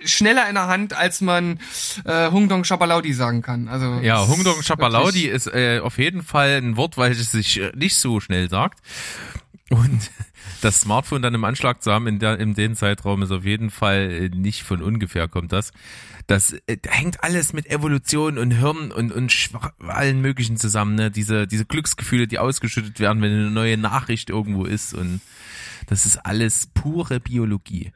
schneller 0.04 0.48
in 0.50 0.56
der 0.56 0.68
Hand, 0.68 0.94
als 0.94 1.22
man 1.22 1.60
äh, 2.06 2.32
Hungdong 2.32 2.64
Shapalaudi 2.64 3.14
sagen 3.14 3.42
kann. 3.42 3.68
Also 3.68 4.00
ja, 4.02 4.28
Hungdong 4.28 4.62
Shapalaudi 4.62 5.28
ist 5.28 5.48
äh, 5.48 5.80
auf 5.80 5.98
jeden 5.98 6.24
Fall 6.24 6.58
ein 6.62 6.78
Wort, 6.78 6.98
weil 6.98 7.12
es 7.12 7.32
sich 7.32 7.60
äh, 7.60 7.72
nicht 7.76 7.96
so 7.96 8.20
schnell 8.20 8.50
sagt. 8.50 8.80
Und 9.70 10.12
das 10.62 10.82
Smartphone 10.82 11.22
dann 11.22 11.34
im 11.34 11.44
Anschlag 11.44 11.82
zu 11.82 11.92
haben 11.92 12.08
in, 12.08 12.20
der, 12.20 12.40
in 12.40 12.54
dem 12.54 12.76
Zeitraum 12.76 13.22
ist 13.22 13.32
auf 13.32 13.46
jeden 13.46 13.70
Fall 13.70 14.12
äh, 14.12 14.30
nicht 14.30 14.64
von 14.64 14.82
ungefähr 14.82 15.28
kommt 15.28 15.52
das. 15.52 15.72
Das 16.32 16.54
äh, 16.68 16.78
hängt 16.88 17.24
alles 17.24 17.52
mit 17.52 17.68
Evolution 17.68 18.38
und 18.38 18.52
Hirn 18.52 18.92
und, 18.92 19.12
und 19.12 19.50
allen 19.88 20.22
möglichen 20.22 20.56
zusammen. 20.56 20.96
Ne? 20.96 21.12
Diese, 21.12 21.46
diese 21.46 21.66
Glücksgefühle, 21.66 22.28
die 22.28 22.40
ausgeschüttet 22.40 23.00
werden, 23.00 23.22
wenn 23.22 23.32
eine 23.32 23.52
neue 23.52 23.78
Nachricht 23.78 24.30
irgendwo 24.30 24.64
ist. 24.64 24.94
Und 24.94 25.20
das 25.88 26.06
ist 26.06 26.18
alles 26.26 26.68
pure 26.74 27.20
Biologie. 27.20 27.92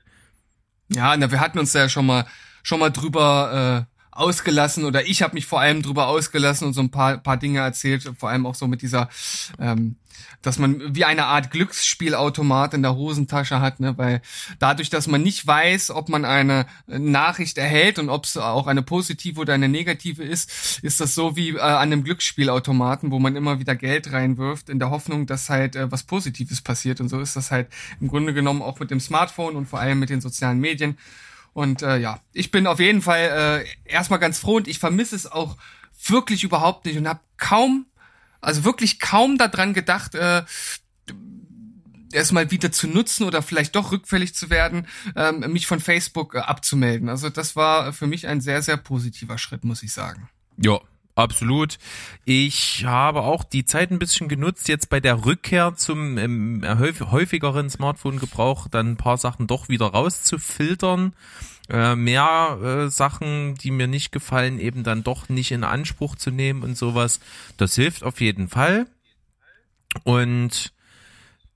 Ja, 0.90 1.16
na, 1.16 1.32
wir 1.32 1.40
hatten 1.40 1.60
uns 1.60 1.72
ja 1.74 1.88
schon 1.88 2.06
mal 2.06 2.28
schon 2.62 2.80
mal 2.80 2.90
drüber 2.90 3.88
äh, 3.88 3.95
ausgelassen 4.16 4.86
oder 4.86 5.06
ich 5.08 5.22
habe 5.22 5.34
mich 5.34 5.46
vor 5.46 5.60
allem 5.60 5.82
drüber 5.82 6.08
ausgelassen 6.08 6.68
und 6.68 6.74
so 6.74 6.82
ein 6.82 6.90
paar, 6.90 7.18
paar 7.18 7.38
Dinge 7.38 7.60
erzählt, 7.60 8.10
vor 8.18 8.30
allem 8.30 8.46
auch 8.46 8.56
so 8.56 8.66
mit 8.66 8.82
dieser, 8.82 9.10
ähm, 9.60 9.98
dass 10.42 10.58
man 10.58 10.96
wie 10.96 11.04
eine 11.04 11.26
Art 11.26 11.52
Glücksspielautomat 11.52 12.74
in 12.74 12.82
der 12.82 12.96
Hosentasche 12.96 13.60
hat, 13.60 13.82
ne? 13.82 13.98
weil 13.98 14.22
dadurch, 14.60 14.90
dass 14.90 15.08
man 15.08 15.22
nicht 15.22 15.46
weiß, 15.46 15.92
ob 15.92 16.08
man 16.08 16.24
eine 16.24 16.66
Nachricht 16.88 17.58
erhält 17.58 18.00
und 18.00 18.10
ob 18.10 18.24
es 18.24 18.38
auch 18.38 18.68
eine 18.68 18.84
positive 18.84 19.42
oder 19.42 19.54
eine 19.54 19.68
negative 19.68 20.24
ist, 20.24 20.80
ist 20.82 21.02
das 21.02 21.14
so 21.14 21.36
wie 21.36 21.50
äh, 21.50 21.60
an 21.60 21.92
einem 21.92 22.06
Glücksspielautomaten, 22.06 23.12
wo 23.12 23.20
man 23.20 23.36
immer 23.36 23.60
wieder 23.60 23.76
Geld 23.76 24.14
reinwirft, 24.14 24.70
in 24.70 24.80
der 24.80 24.92
Hoffnung, 24.92 25.26
dass 25.26 25.50
halt 25.50 25.76
äh, 25.76 25.92
was 25.92 26.04
Positives 26.04 26.62
passiert. 26.62 27.02
Und 27.02 27.10
so 27.10 27.20
ist 27.20 27.36
das 27.36 27.52
halt 27.52 27.68
im 28.00 28.08
Grunde 28.08 28.34
genommen 28.34 28.62
auch 28.62 28.80
mit 28.80 28.92
dem 28.92 29.02
Smartphone 29.02 29.58
und 29.58 29.66
vor 29.66 29.80
allem 29.80 30.00
mit 30.00 30.10
den 30.10 30.22
sozialen 30.22 30.60
Medien. 30.60 30.98
Und 31.56 31.84
äh, 31.84 31.96
ja, 32.00 32.20
ich 32.34 32.52
bin 32.52 32.68
auf 32.68 32.82
jeden 32.82 33.02
Fall 33.02 33.64
äh, 33.64 33.90
erstmal 33.90 34.20
ganz 34.20 34.40
froh 34.40 34.58
und 34.58 34.68
ich 34.68 34.78
vermisse 34.78 35.16
es 35.16 35.26
auch 35.26 35.56
wirklich 36.06 36.44
überhaupt 36.44 36.86
nicht 36.86 36.98
und 36.98 37.08
habe 37.08 37.22
kaum, 37.38 37.86
also 38.42 38.66
wirklich 38.66 39.00
kaum 39.00 39.38
daran 39.38 39.74
gedacht, 39.74 40.16
äh, 40.16 40.44
erstmal 42.12 42.52
wieder 42.52 42.74
zu 42.74 42.90
nutzen 42.90 43.24
oder 43.24 43.42
vielleicht 43.42 43.74
doch 43.78 43.94
rückfällig 43.94 44.36
zu 44.36 44.50
werden, 44.50 44.86
ähm, 45.16 45.50
mich 45.54 45.66
von 45.66 45.80
Facebook 45.80 46.36
äh, 46.36 46.40
abzumelden. 46.40 47.08
Also 47.08 47.30
das 47.30 47.56
war 47.56 47.94
für 47.94 48.06
mich 48.06 48.28
ein 48.28 48.42
sehr, 48.42 48.62
sehr 48.62 48.76
positiver 48.76 49.38
Schritt, 49.38 49.64
muss 49.64 49.82
ich 49.82 49.94
sagen. 49.94 50.28
Ja, 50.58 50.82
Absolut. 51.16 51.78
Ich 52.26 52.84
habe 52.86 53.22
auch 53.22 53.46
die 53.46 53.64
Zeit 53.64 53.90
ein 53.90 54.00
bisschen 54.00 54.28
genutzt, 54.28 54.68
jetzt 54.68 54.90
bei 54.90 55.00
der 55.00 55.26
Rückkehr 55.26 55.74
zum 55.76 56.18
ähm, 56.18 56.62
häufigeren 56.68 57.70
Smartphone-Gebrauch 57.70 58.68
dann 58.68 58.92
ein 58.92 58.98
paar 58.98 59.18
Sachen 59.18 59.48
doch 59.48 59.70
wieder 59.70 59.88
rauszufiltern. 59.88 61.14
Äh, 61.70 61.96
mehr 61.96 62.60
äh, 62.62 62.90
Sachen, 62.90 63.56
die 63.56 63.72
mir 63.72 63.88
nicht 63.88 64.12
gefallen, 64.12 64.60
eben 64.60 64.84
dann 64.84 65.04
doch 65.04 65.30
nicht 65.30 65.52
in 65.52 65.64
Anspruch 65.64 66.16
zu 66.16 66.32
nehmen 66.32 66.64
und 66.64 66.78
sowas. 66.78 67.22
Das 67.56 67.76
hilft 67.76 68.04
auf 68.04 68.20
jeden 68.20 68.50
Fall. 68.50 68.86
Und 70.04 70.74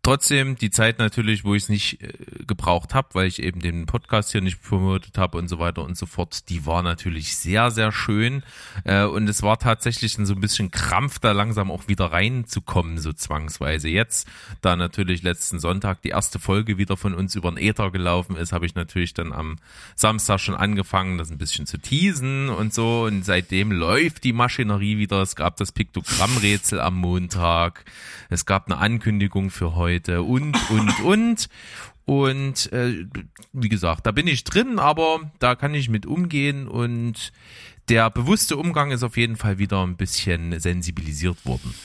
trotzdem 0.10 0.56
die 0.56 0.72
Zeit 0.72 0.98
natürlich, 0.98 1.44
wo 1.44 1.54
ich 1.54 1.63
es 1.63 1.70
nicht 1.70 2.01
äh, 2.01 2.12
gebraucht 2.48 2.96
habe, 2.96 3.10
weil 3.13 3.28
ich 3.28 3.44
eben 3.44 3.60
den 3.60 3.86
Podcast 3.86 4.32
hier 4.32 4.42
nicht 4.42 4.60
promotet 4.63 5.20
habe 5.20 5.38
und 5.38 5.48
so 5.48 5.60
weiter 5.60 5.84
und 5.84 5.96
so 5.96 6.08
fort, 6.08 6.50
die 6.50 6.66
war 6.66 6.82
natürlich 6.82 7.38
sehr, 7.38 7.70
sehr 7.70 7.92
schön. 7.92 8.42
Äh, 8.86 9.04
und 9.04 9.30
es 9.30 9.44
war 9.44 9.60
tatsächlich 9.60 10.13
so 10.13 10.34
ein 10.34 10.42
bisschen 10.42 10.72
Krampf, 10.72 11.20
da 11.20 11.32
langsam 11.32 11.70
auch 11.70 11.88
wieder 11.88 12.06
reinzukommen, 12.06 12.98
so 12.98 13.13
zwangsweise. 13.13 13.88
Jetzt, 13.88 14.28
da 14.62 14.75
natürlich 14.75 15.22
letzten 15.22 15.60
Sonntag 15.60 16.01
die 16.01 16.10
erste 16.10 16.39
Folge 16.39 16.80
wieder 16.80 16.98
von 16.98 17.13
uns 17.13 17.36
über 17.36 17.51
den 17.51 17.60
Äther 17.60 17.92
gelaufen 17.92 18.36
ist, 18.36 18.51
habe 18.51 18.66
ich 18.66 18.74
natürlich 18.74 19.13
dann 19.13 19.32
am 19.32 19.58
Samstag 19.94 20.39
schon 20.39 20.56
angefangen, 20.56 21.20
das 21.20 21.30
ein 21.30 21.38
bisschen 21.38 21.68
zu 21.68 21.78
teasen 21.78 22.50
und 22.50 22.74
so. 22.74 23.04
Und 23.04 23.25
seitdem 23.25 23.72
läuft 23.72 24.24
die 24.24 24.34
Maschinerie 24.34 24.98
wieder. 24.98 25.22
Es 25.22 25.36
gab 25.36 25.58
das 25.58 25.72
Piktogrammrätsel 25.72 26.80
am 26.80 26.96
Montag. 26.96 27.86
Es 28.32 28.48
gab 28.48 28.66
eine 28.66 28.80
Ankündigung 28.80 29.51
für 29.51 29.75
heute 29.75 29.99
heute 30.00 30.24
und, 30.24 30.58
und, 30.70 31.00
und. 31.01 31.50
Und 32.06 32.74
äh, 32.74 33.06
wie 33.53 33.70
gesagt, 33.70 34.08
da 34.08 34.12
bin 34.12 34.25
ich 34.25 34.44
drin, 34.44 34.79
aber 34.79 35.32
da 35.38 35.53
kann 35.53 35.75
ich 35.75 35.89
mit 35.89 36.08
umgehen 36.08 36.68
und 36.68 37.32
der 37.88 38.10
bewusste 38.10 38.58
Umgang 38.58 38.89
ist 38.89 39.03
auf 39.03 39.15
jeden 39.15 39.36
Fall 39.36 39.60
wieder 39.60 39.86
ein 39.86 39.96
bisschen 39.96 40.60
sensibilisiert 40.60 41.46
worden. 41.46 41.75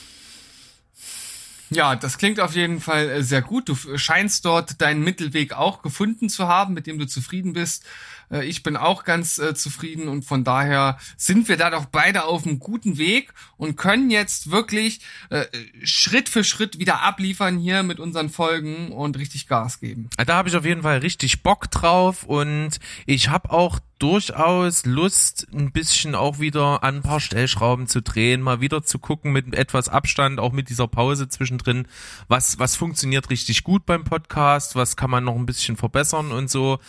Ja, 1.69 1.95
das 1.95 2.17
klingt 2.17 2.39
auf 2.39 2.55
jeden 2.55 2.79
Fall 2.79 3.09
äh, 3.09 3.23
sehr 3.23 3.43
gut. 3.43 3.69
Du 3.69 3.75
scheinst 3.97 4.45
dort 4.45 4.81
deinen 4.81 5.03
Mittelweg 5.03 5.53
auch 5.53 5.83
gefunden 5.83 6.29
zu 6.29 6.47
haben, 6.47 6.73
mit 6.73 6.87
dem 6.87 6.97
du 6.97 7.05
zufrieden 7.05 7.53
bist. 7.53 7.85
Äh, 8.31 8.45
ich 8.45 8.63
bin 8.63 8.77
auch 8.77 9.03
ganz 9.03 9.37
äh, 9.37 9.53
zufrieden 9.53 10.07
und 10.07 10.25
von 10.25 10.43
daher 10.43 10.97
sind 11.17 11.47
wir 11.47 11.57
da 11.57 11.69
doch 11.69 11.85
beide 11.85 12.25
auf 12.25 12.45
einem 12.45 12.59
guten 12.59 12.97
Weg 12.97 13.33
und 13.57 13.75
können 13.75 14.09
jetzt 14.09 14.51
wirklich 14.51 15.01
äh, 15.29 15.45
Schritt 15.83 16.29
für 16.29 16.43
Schritt 16.43 16.79
wieder 16.79 17.01
abliefern 17.01 17.57
hier 17.57 17.83
mit 17.83 17.99
unseren 17.99 18.29
Folgen 18.29 18.91
und 18.91 19.17
richtig 19.17 19.47
Gas 19.47 19.79
geben. 19.79 20.09
Da 20.17 20.35
habe 20.35 20.49
ich 20.49 20.55
auf 20.55 20.65
jeden 20.65 20.83
Fall 20.83 20.99
richtig 20.99 21.43
Bock 21.43 21.69
drauf 21.71 22.23
und 22.23 22.79
ich 23.05 23.29
habe 23.29 23.51
auch 23.51 23.79
durchaus 23.99 24.85
Lust, 24.85 25.47
ein 25.53 25.71
bisschen 25.71 26.15
auch 26.15 26.39
wieder 26.39 26.83
an 26.83 26.97
ein 26.97 27.01
paar 27.01 27.19
Stellschrauben 27.19 27.87
zu 27.87 28.01
drehen, 28.01 28.41
mal 28.41 28.59
wieder 28.59 28.83
zu 28.83 28.99
gucken 28.99 29.31
mit 29.31 29.53
etwas 29.55 29.87
Abstand, 29.87 30.39
auch 30.39 30.51
mit 30.51 30.69
dieser 30.69 30.87
Pause 30.87 31.29
zwischendrin, 31.29 31.87
was, 32.27 32.59
was 32.59 32.75
funktioniert 32.75 33.29
richtig 33.29 33.63
gut 33.63 33.85
beim 33.85 34.03
Podcast, 34.03 34.75
was 34.75 34.97
kann 34.97 35.09
man 35.09 35.23
noch 35.23 35.35
ein 35.35 35.45
bisschen 35.45 35.77
verbessern 35.77 36.31
und 36.31 36.49
so 36.49 36.79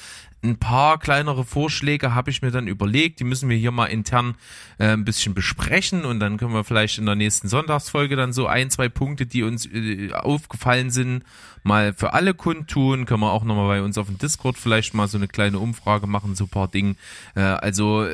ein 0.46 0.58
paar 0.58 0.98
kleinere 0.98 1.44
Vorschläge 1.44 2.14
habe 2.14 2.30
ich 2.30 2.42
mir 2.42 2.50
dann 2.50 2.66
überlegt. 2.66 3.20
Die 3.20 3.24
müssen 3.24 3.48
wir 3.48 3.56
hier 3.56 3.70
mal 3.70 3.86
intern 3.86 4.36
äh, 4.78 4.88
ein 4.88 5.04
bisschen 5.04 5.34
besprechen 5.34 6.04
und 6.04 6.20
dann 6.20 6.36
können 6.36 6.52
wir 6.52 6.64
vielleicht 6.64 6.98
in 6.98 7.06
der 7.06 7.14
nächsten 7.14 7.48
Sonntagsfolge 7.48 8.16
dann 8.16 8.32
so 8.32 8.46
ein, 8.46 8.70
zwei 8.70 8.88
Punkte, 8.88 9.26
die 9.26 9.42
uns 9.42 9.66
äh, 9.66 10.12
aufgefallen 10.12 10.90
sind, 10.90 11.24
mal 11.62 11.92
für 11.92 12.14
alle 12.14 12.34
kundtun. 12.34 13.06
Können 13.06 13.20
wir 13.20 13.32
auch 13.32 13.44
nochmal 13.44 13.68
bei 13.68 13.82
uns 13.82 13.98
auf 13.98 14.06
dem 14.06 14.18
Discord 14.18 14.56
vielleicht 14.56 14.94
mal 14.94 15.08
so 15.08 15.18
eine 15.18 15.28
kleine 15.28 15.58
Umfrage 15.58 16.06
machen, 16.06 16.34
so 16.34 16.44
ein 16.44 16.50
paar 16.50 16.68
Dinge. 16.68 16.96
Äh, 17.34 17.40
also, 17.40 18.06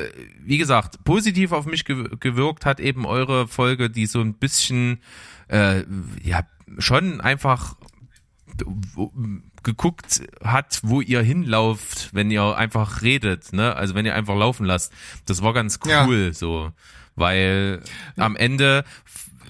wie 0.43 0.57
gesagt, 0.57 1.03
positiv 1.03 1.51
auf 1.51 1.65
mich 1.65 1.85
gewirkt 1.85 2.65
hat 2.65 2.79
eben 2.79 3.05
eure 3.05 3.47
Folge, 3.47 3.89
die 3.89 4.05
so 4.05 4.21
ein 4.21 4.33
bisschen, 4.33 4.99
äh, 5.47 5.83
ja, 6.23 6.41
schon 6.79 7.21
einfach 7.21 7.75
geguckt 9.63 10.21
hat, 10.43 10.79
wo 10.83 11.01
ihr 11.01 11.21
hinlauft, 11.21 12.09
wenn 12.13 12.31
ihr 12.31 12.55
einfach 12.57 13.01
redet, 13.01 13.53
ne? 13.53 13.75
Also 13.75 13.95
wenn 13.95 14.05
ihr 14.05 14.15
einfach 14.15 14.35
laufen 14.35 14.65
lasst. 14.65 14.93
Das 15.25 15.41
war 15.41 15.53
ganz 15.53 15.79
cool 15.85 16.27
ja. 16.27 16.33
so, 16.33 16.71
weil 17.15 17.81
am 18.17 18.35
Ende 18.35 18.83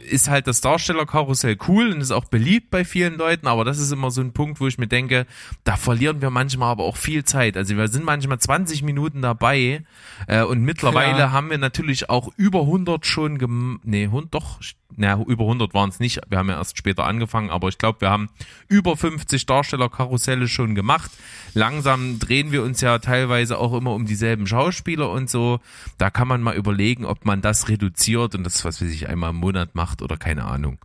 ist 0.04 0.30
halt 0.30 0.48
das 0.48 0.62
Darstellerkarussell 0.62 1.58
cool 1.68 1.92
und 1.92 2.02
ist 2.02 2.12
auch 2.12 2.26
beliebt 2.26 2.70
bei 2.70 2.86
vielen 2.86 3.18
Leuten, 3.18 3.48
aber 3.48 3.66
das 3.66 3.80
ist 3.80 3.92
immer 3.92 4.12
so 4.12 4.22
ein 4.22 4.34
Punkt, 4.34 4.60
wo 4.60 4.68
ich 4.68 4.78
mir 4.78 4.88
denke, 4.88 5.26
da 5.64 5.78
verlieren 5.78 6.22
wir 6.22 6.30
manchmal 6.30 6.72
aber 6.72 6.84
auch 6.84 6.98
viel 6.98 7.24
Zeit. 7.24 7.58
Also 7.58 7.78
wir 7.78 7.88
sind 7.88 8.06
manchmal 8.06 8.40
20 8.40 8.84
Minuten 8.84 9.22
dabei 9.22 9.84
äh, 10.28 10.44
und 10.44 10.62
mittlerweile 10.62 11.20
ja. 11.20 11.32
haben 11.32 11.50
wir 11.50 11.58
natürlich 11.58 12.10
auch 12.10 12.30
über 12.38 12.62
100 12.62 13.06
schon, 13.06 13.38
gem 13.38 13.80
nee, 13.84 14.10
doch, 14.32 14.60
naja, 14.98 15.24
über 15.28 15.44
100 15.44 15.74
waren 15.74 15.90
es 15.90 16.00
nicht, 16.00 16.22
wir 16.30 16.38
haben 16.38 16.50
ja 16.50 16.58
erst 16.58 16.78
später 16.78 17.06
angefangen, 17.06 17.50
aber 17.50 17.70
ich 17.70 17.78
glaube, 17.78 18.02
wir 18.02 18.10
haben 18.10 18.30
über 18.68 18.98
50 18.98 19.46
Darstellerkarusselle 19.46 20.48
schon 20.48 20.76
gemacht. 20.76 21.12
Langsam 21.54 22.20
drehen 22.20 22.52
wir 22.52 22.64
uns 22.64 22.82
ja 22.82 23.00
teilweise 23.00 23.58
auch 23.58 23.74
immer 23.74 23.94
um 23.94 24.06
dieselben 24.06 24.48
Schauspieler 24.48 25.10
und 25.10 25.30
so. 25.30 25.60
Da 25.98 26.10
kann 26.10 26.28
man 26.28 26.42
mal 26.42 26.56
überlegen, 26.56 27.06
ob 27.06 27.26
man 27.26 27.42
das 27.42 27.70
reduziert 27.70 28.36
und 28.36 28.44
das, 28.44 28.66
was 28.66 28.82
wir 28.82 28.88
sich 28.88 29.10
einmal 29.10 29.32
im 29.32 29.38
Monat 29.38 29.76
macht 29.76 30.02
oder 30.02 30.18
keine 30.18 30.46
Ahnung. 30.46 30.80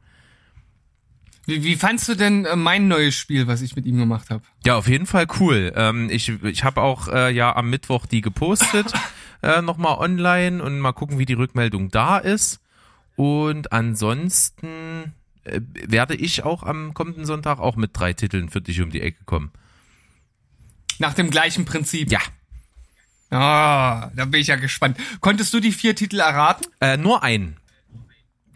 Wie, 1.49 1.65
wie 1.65 1.77
fandst 1.77 2.07
du 2.09 2.15
denn 2.15 2.45
äh, 2.45 2.57
mein 2.57 2.89
neues 2.89 3.15
Spiel, 3.15 3.47
was 3.47 3.63
ich 3.63 3.75
mit 3.75 3.87
ihm 3.87 3.97
gemacht 3.97 4.29
habe? 4.29 4.43
Ja, 4.67 4.77
auf 4.77 4.87
jeden 4.87 5.07
Fall 5.07 5.27
cool. 5.41 5.73
Ähm, 5.75 6.11
ich 6.11 6.29
ich 6.43 6.63
habe 6.63 6.83
auch 6.83 7.09
äh, 7.09 7.33
ja 7.35 7.57
am 7.57 7.71
Mittwoch 7.71 8.05
die 8.05 8.21
gepostet, 8.21 8.93
äh, 9.43 9.63
nochmal 9.63 9.97
online 9.97 10.63
und 10.63 10.79
mal 10.79 10.93
gucken, 10.93 11.19
wie 11.19 11.25
die 11.25 11.33
Rückmeldung 11.33 11.91
da 11.91 12.19
ist. 12.19 12.61
Und 13.19 13.73
ansonsten 13.73 15.13
äh, 15.43 15.61
werde 15.89 16.15
ich 16.15 16.45
auch 16.45 16.63
am 16.63 16.95
kommenden 16.95 17.27
Sonntag 17.27 17.59
auch 17.59 17.75
mit 17.75 17.91
drei 17.93 18.13
Titeln 18.13 18.49
für 18.49 18.61
dich 18.61 18.81
um 18.81 18.91
die 18.91 19.01
Ecke 19.01 19.25
kommen. 19.25 19.51
Nach 21.01 21.15
dem 21.15 21.29
gleichen 21.29 21.65
Prinzip. 21.65 22.13
Ja. 22.13 22.21
Ah, 23.31 24.13
da 24.15 24.25
bin 24.25 24.41
ich 24.41 24.47
ja 24.47 24.55
gespannt. 24.55 24.97
Konntest 25.19 25.53
du 25.53 25.59
die 25.59 25.73
vier 25.73 25.97
Titel 25.97 26.21
erraten? 26.21 26.65
Äh, 26.79 26.97
nur 26.97 27.25
einen. 27.25 27.57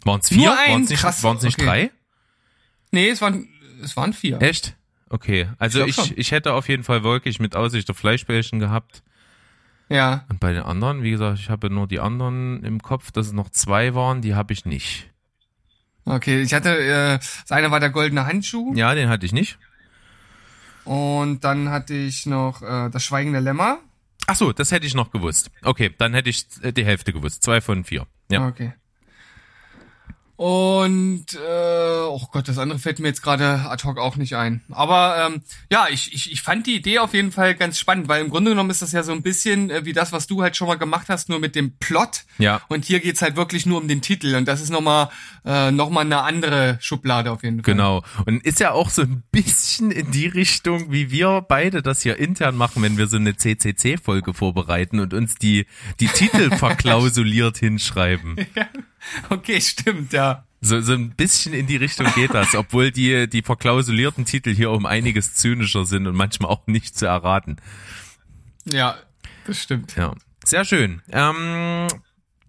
Waren 0.05 0.21
es 0.21 0.29
vier? 0.29 0.47
Nur 0.47 0.57
ein? 0.57 0.71
Waren's 0.71 0.91
nicht, 0.91 1.01
Krass. 1.01 1.25
Waren's 1.25 1.43
nicht 1.43 1.59
okay. 1.59 1.67
drei? 1.67 1.91
Nee, 2.93 3.09
es 3.09 3.21
waren, 3.21 3.49
es 3.83 3.97
waren 3.97 4.13
vier. 4.13 4.41
Echt? 4.41 4.77
Okay. 5.09 5.49
Also 5.59 5.85
ich, 5.85 5.99
ich, 5.99 6.19
ich, 6.19 6.31
hätte 6.31 6.53
auf 6.53 6.69
jeden 6.69 6.85
Fall 6.85 7.03
wirklich 7.03 7.41
mit 7.41 7.57
Aussicht 7.57 7.91
auf 7.91 7.99
Fleischbällchen 7.99 8.61
gehabt. 8.61 9.03
Ja. 9.89 10.25
Und 10.29 10.41
bei 10.41 10.53
den 10.53 10.63
anderen, 10.63 11.03
wie 11.03 11.11
gesagt, 11.11 11.39
ich 11.39 11.51
habe 11.51 11.71
nur 11.71 11.87
die 11.87 12.01
anderen 12.01 12.63
im 12.65 12.81
Kopf, 12.81 13.11
dass 13.11 13.27
es 13.27 13.33
noch 13.33 13.51
zwei 13.51 13.95
waren, 13.95 14.23
die 14.23 14.35
habe 14.35 14.53
ich 14.53 14.65
nicht. 14.65 15.11
Okay, 16.05 16.43
ich 16.43 16.53
hatte, 16.55 16.71
äh, 16.71 17.19
das 17.19 17.51
eine 17.51 17.71
war 17.71 17.79
der 17.79 17.91
goldene 17.91 18.27
Handschuh. 18.27 18.75
Ja, 18.75 18.95
den 18.95 19.09
hatte 19.09 19.27
ich 19.27 19.33
nicht. 19.33 19.59
Und 20.85 21.45
dann 21.45 21.71
hatte 21.71 21.95
ich 21.95 22.27
noch 22.27 22.63
äh, 22.63 22.91
das 22.91 23.05
schweigende 23.05 23.39
Lämmer. 23.39 23.79
Ach 24.27 24.35
so, 24.35 24.53
das 24.53 24.73
hätte 24.73 24.87
ich 24.87 24.95
noch 24.95 25.11
gewusst. 25.11 25.51
Okay, 25.63 25.95
dann 25.97 26.15
hätte 26.15 26.31
ich 26.31 26.47
äh, 26.63 26.73
die 26.73 26.85
Hälfte 26.85 27.13
gewusst. 27.13 27.43
Zwei 27.43 27.61
von 27.61 27.85
vier. 27.85 28.07
Ja. 28.31 28.47
Okay. 28.49 28.73
Und 30.43 31.35
äh, 31.35 32.01
oh 32.01 32.27
Gott, 32.33 32.49
das 32.49 32.59
andere 32.59 32.81
fällt 32.81 32.99
mir 32.99 33.07
jetzt 33.07 33.23
gerade 33.23 33.61
ad 33.61 33.85
hoc 33.87 33.97
auch 33.97 34.17
nicht 34.17 34.35
ein. 34.35 34.61
Aber 34.73 35.25
ähm, 35.25 35.43
ja, 35.71 35.87
ich, 35.89 36.13
ich, 36.13 36.33
ich 36.33 36.43
fand 36.43 36.67
die 36.67 36.75
Idee 36.75 36.99
auf 36.99 37.15
jeden 37.15 37.31
Fall 37.31 37.55
ganz 37.55 37.79
spannend, 37.79 38.09
weil 38.09 38.25
im 38.25 38.29
Grunde 38.29 38.51
genommen 38.51 38.71
ist 38.71 38.83
das 38.83 38.91
ja 38.91 39.05
so 39.05 39.13
ein 39.13 39.23
bisschen 39.23 39.71
äh, 39.71 39.85
wie 39.85 39.93
das, 39.93 40.11
was 40.11 40.27
du 40.27 40.43
halt 40.43 40.57
schon 40.57 40.67
mal 40.67 40.75
gemacht 40.75 41.07
hast, 41.09 41.29
nur 41.29 41.39
mit 41.39 41.55
dem 41.55 41.77
Plot. 41.79 42.25
Ja. 42.39 42.61
Und 42.67 42.85
hier 42.85 42.99
geht's 42.99 43.23
halt 43.23 43.37
wirklich 43.37 43.67
nur 43.67 43.81
um 43.81 43.87
den 43.87 44.03
Titel. 44.03 44.35
Und 44.35 44.49
das 44.49 44.61
ist 44.61 44.71
nochmal 44.71 45.11
äh, 45.45 45.71
noch 45.71 45.91
mal 45.91 46.01
eine 46.01 46.23
andere 46.23 46.77
Schublade 46.81 47.31
auf 47.31 47.45
jeden 47.45 47.59
Fall. 47.59 47.75
Genau. 47.75 48.03
Und 48.27 48.45
ist 48.45 48.59
ja 48.59 48.73
auch 48.73 48.91
so 48.91 49.03
ein 49.03 49.23
bisschen 49.31 49.93
in 49.93 50.11
die 50.11 50.27
Richtung, 50.27 50.91
wie 50.91 51.13
wir 51.13 51.47
beide 51.49 51.83
das 51.83 52.03
hier 52.03 52.19
intern 52.19 52.57
machen, 52.57 52.83
wenn 52.83 52.99
wir 52.99 53.07
so 53.07 53.17
eine 53.17 53.37
CCC-Folge 53.37 54.35
vorbereiten 54.35 54.99
und 54.99 55.15
uns 55.15 55.37
die, 55.37 55.67
die 56.01 56.09
Titel 56.09 56.51
verklausuliert 56.57 57.59
hinschreiben. 57.59 58.45
Ja. 58.57 58.67
Okay, 59.31 59.61
stimmt, 59.61 60.13
ja. 60.13 60.45
So, 60.61 60.81
so 60.81 60.93
ein 60.93 61.11
bisschen 61.11 61.55
in 61.55 61.67
die 61.67 61.77
Richtung 61.77 62.07
geht 62.15 62.35
das, 62.35 62.55
obwohl 62.55 62.93
die, 62.93 63.29
die 63.29 63.43
verklausulierten 63.43 64.25
Titel 64.25 64.55
hier 64.55 64.71
um 64.71 64.87
einiges 64.87 65.35
zynischer 65.35 65.85
sind 65.85 66.07
und 66.07 66.15
manchmal 66.15 66.51
auch 66.51 66.67
nicht 66.67 66.97
zu 66.97 67.07
erraten. 67.07 67.57
Ja, 68.65 68.97
das 69.47 69.61
stimmt. 69.61 69.97
Ja, 69.97 70.15
sehr 70.45 70.65
schön. 70.65 71.03
Ähm, 71.11 71.89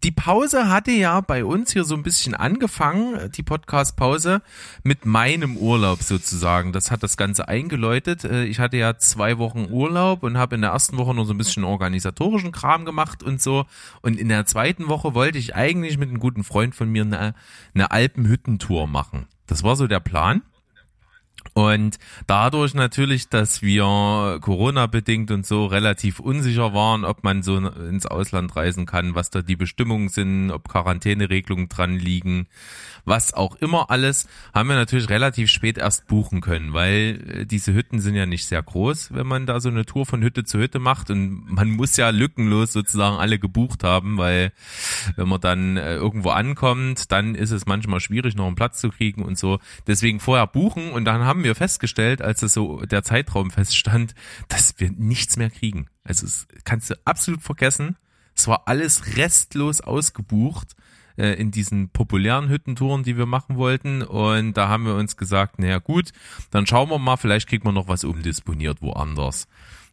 die 0.03 0.11
Pause 0.11 0.69
hatte 0.69 0.91
ja 0.91 1.21
bei 1.21 1.45
uns 1.45 1.71
hier 1.71 1.85
so 1.85 1.95
ein 1.95 2.03
bisschen 2.03 2.35
angefangen, 2.35 3.31
die 3.31 3.43
Podcast-Pause, 3.43 4.41
mit 4.83 5.05
meinem 5.05 5.55
Urlaub 5.55 6.03
sozusagen. 6.03 6.73
Das 6.73 6.91
hat 6.91 7.03
das 7.03 7.15
Ganze 7.15 7.47
eingeläutet. 7.47 8.25
Äh, 8.25 8.43
ich 8.43 8.59
hatte 8.59 8.77
ja 8.77 8.97
zwei 8.97 9.37
Wochen 9.37 9.67
Urlaub 9.69 10.23
und 10.23 10.37
habe 10.37 10.55
in 10.55 10.61
der 10.61 10.71
ersten 10.71 10.97
Woche 10.97 11.13
nur 11.13 11.25
so 11.25 11.33
ein 11.33 11.37
bisschen 11.37 11.63
organisatorischen 11.63 12.51
Kram 12.51 12.83
gemacht 12.83 13.23
und 13.23 13.41
so. 13.41 13.65
Und 14.01 14.19
in 14.19 14.27
der 14.27 14.45
zweiten 14.45 14.89
Woche 14.89 15.13
wollte 15.13 15.37
ich 15.37 15.55
eigentlich 15.55 15.97
mit 15.97 16.09
einem 16.09 16.19
guten 16.19 16.43
Freund 16.43 16.75
von 16.75 16.89
mir 16.89 17.03
eine, 17.03 17.33
eine 17.73 17.91
Alpenhüttentour 17.91 18.87
machen. 18.87 19.27
Das 19.47 19.63
war 19.63 19.75
so 19.75 19.87
der 19.87 20.01
Plan. 20.01 20.41
Und 21.53 21.99
dadurch 22.25 22.73
natürlich, 22.73 23.29
dass 23.29 23.61
wir 23.61 24.39
Corona-bedingt 24.41 25.29
und 25.29 25.45
so 25.45 25.67
relativ 25.67 26.19
unsicher 26.19 26.73
waren, 26.73 27.05
ob 27.05 27.23
man 27.23 27.43
so 27.43 27.57
ins 27.57 28.07
Ausland 28.07 28.55
reisen 28.55 28.87
kann, 28.87 29.13
was 29.13 29.29
da 29.29 29.43
die 29.43 29.55
Bestimmungen 29.55 30.09
sind, 30.09 30.49
ob 30.49 30.67
Quarantäneregelungen 30.67 31.69
dran 31.69 31.97
liegen, 31.97 32.47
was 33.05 33.33
auch 33.33 33.55
immer 33.55 33.89
alles, 33.89 34.27
haben 34.53 34.69
wir 34.69 34.75
natürlich 34.75 35.09
relativ 35.09 35.49
spät 35.49 35.77
erst 35.77 36.07
buchen 36.07 36.41
können, 36.41 36.73
weil 36.73 37.23
äh, 37.27 37.45
diese 37.45 37.73
Hütten 37.73 37.99
sind 37.99 38.15
ja 38.15 38.25
nicht 38.25 38.45
sehr 38.45 38.63
groß, 38.63 39.13
wenn 39.13 39.27
man 39.27 39.45
da 39.45 39.59
so 39.59 39.69
eine 39.69 39.85
Tour 39.85 40.05
von 40.05 40.21
Hütte 40.21 40.43
zu 40.43 40.59
Hütte 40.59 40.79
macht 40.79 41.09
und 41.09 41.45
man 41.51 41.69
muss 41.69 41.97
ja 41.97 42.09
lückenlos 42.09 42.73
sozusagen 42.73 43.17
alle 43.17 43.39
gebucht 43.39 43.83
haben, 43.83 44.17
weil 44.17 44.51
wenn 45.15 45.27
man 45.27 45.41
dann 45.41 45.77
äh, 45.77 45.95
irgendwo 45.95 46.29
ankommt, 46.29 47.11
dann 47.11 47.35
ist 47.35 47.51
es 47.51 47.65
manchmal 47.65 47.99
schwierig, 47.99 48.35
noch 48.35 48.47
einen 48.47 48.55
Platz 48.55 48.79
zu 48.79 48.89
kriegen 48.89 49.23
und 49.23 49.37
so. 49.37 49.59
Deswegen 49.87 50.19
vorher 50.19 50.47
buchen 50.47 50.91
und 50.91 51.05
dann 51.05 51.23
haben 51.23 51.43
wir 51.43 51.55
festgestellt, 51.55 52.21
als 52.21 52.41
es 52.41 52.53
so 52.53 52.81
der 52.81 53.03
Zeitraum 53.03 53.51
feststand, 53.51 54.15
dass 54.47 54.75
wir 54.77 54.91
nichts 54.91 55.37
mehr 55.37 55.49
kriegen. 55.49 55.87
Also 56.03 56.25
das 56.25 56.47
kannst 56.63 56.89
du 56.89 56.95
absolut 57.05 57.41
vergessen. 57.41 57.97
Es 58.35 58.47
war 58.47 58.63
alles 58.67 59.17
restlos 59.17 59.81
ausgebucht 59.81 60.75
äh, 61.17 61.33
in 61.33 61.51
diesen 61.51 61.89
populären 61.89 62.49
Hüttentouren, 62.49 63.03
die 63.03 63.17
wir 63.17 63.25
machen 63.25 63.55
wollten. 63.57 64.01
Und 64.01 64.53
da 64.53 64.67
haben 64.67 64.85
wir 64.85 64.95
uns 64.95 65.17
gesagt, 65.17 65.59
naja 65.59 65.79
gut, 65.79 66.11
dann 66.51 66.67
schauen 66.67 66.89
wir 66.89 66.99
mal, 66.99 67.17
vielleicht 67.17 67.47
kriegt 67.47 67.65
man 67.65 67.73
noch 67.73 67.87
was 67.87 68.03
umdisponiert 68.03 68.81
woanders. 68.81 69.47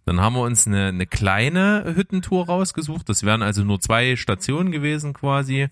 Dann 0.05 0.21
haben 0.21 0.35
wir 0.35 0.43
uns 0.43 0.67
eine, 0.67 0.89
eine 0.89 1.07
kleine 1.07 1.93
Hüttentour 1.95 2.47
rausgesucht. 2.47 3.09
Das 3.09 3.23
wären 3.23 3.43
also 3.43 3.65
nur 3.65 3.81
zwei 3.81 4.17
Stationen 4.17 4.73
gewesen 4.73 5.13
quasi 5.13 5.69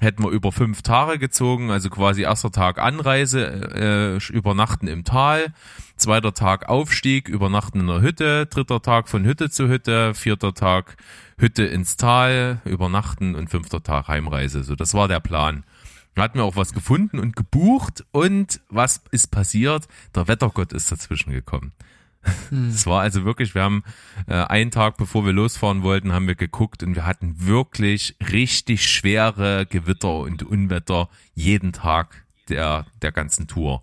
hätten 0.00 0.24
wir 0.24 0.30
über 0.30 0.50
fünf 0.50 0.82
Tage 0.82 1.18
gezogen, 1.18 1.70
also 1.70 1.90
quasi 1.90 2.22
erster 2.22 2.50
Tag 2.50 2.78
Anreise, 2.78 4.20
äh, 4.24 4.32
übernachten 4.32 4.86
im 4.86 5.04
Tal, 5.04 5.52
zweiter 6.00 6.34
Tag 6.34 6.68
Aufstieg, 6.68 7.28
übernachten 7.28 7.80
in 7.80 7.86
der 7.86 8.00
Hütte, 8.00 8.46
dritter 8.46 8.82
Tag 8.82 9.08
von 9.08 9.24
Hütte 9.24 9.50
zu 9.50 9.68
Hütte, 9.68 10.14
vierter 10.14 10.54
Tag 10.54 10.96
Hütte 11.38 11.64
ins 11.64 11.96
Tal, 11.96 12.60
übernachten 12.64 13.34
und 13.34 13.50
fünfter 13.50 13.82
Tag 13.82 14.08
Heimreise. 14.08 14.64
So, 14.64 14.74
das 14.74 14.94
war 14.94 15.08
der 15.08 15.20
Plan. 15.20 15.64
Da 16.14 16.22
hatten 16.22 16.38
wir 16.38 16.44
auch 16.44 16.56
was 16.56 16.72
gefunden 16.72 17.18
und 17.18 17.36
gebucht 17.36 18.04
und 18.10 18.60
was 18.68 19.02
ist 19.10 19.30
passiert? 19.30 19.86
Der 20.14 20.26
Wettergott 20.26 20.72
ist 20.72 20.90
dazwischen 20.90 21.32
gekommen. 21.32 21.72
Hm. 22.48 22.68
Es 22.68 22.86
war 22.86 23.00
also 23.00 23.24
wirklich, 23.24 23.54
wir 23.54 23.62
haben 23.62 23.84
äh, 24.26 24.34
einen 24.34 24.70
Tag 24.70 24.96
bevor 24.96 25.24
wir 25.24 25.32
losfahren 25.32 25.82
wollten, 25.82 26.12
haben 26.12 26.26
wir 26.26 26.34
geguckt 26.34 26.82
und 26.82 26.94
wir 26.94 27.06
hatten 27.06 27.46
wirklich 27.46 28.16
richtig 28.32 28.86
schwere 28.86 29.66
Gewitter 29.66 30.14
und 30.16 30.42
Unwetter 30.42 31.08
jeden 31.34 31.72
Tag 31.72 32.24
der, 32.48 32.86
der 33.00 33.12
ganzen 33.12 33.46
Tour. 33.46 33.82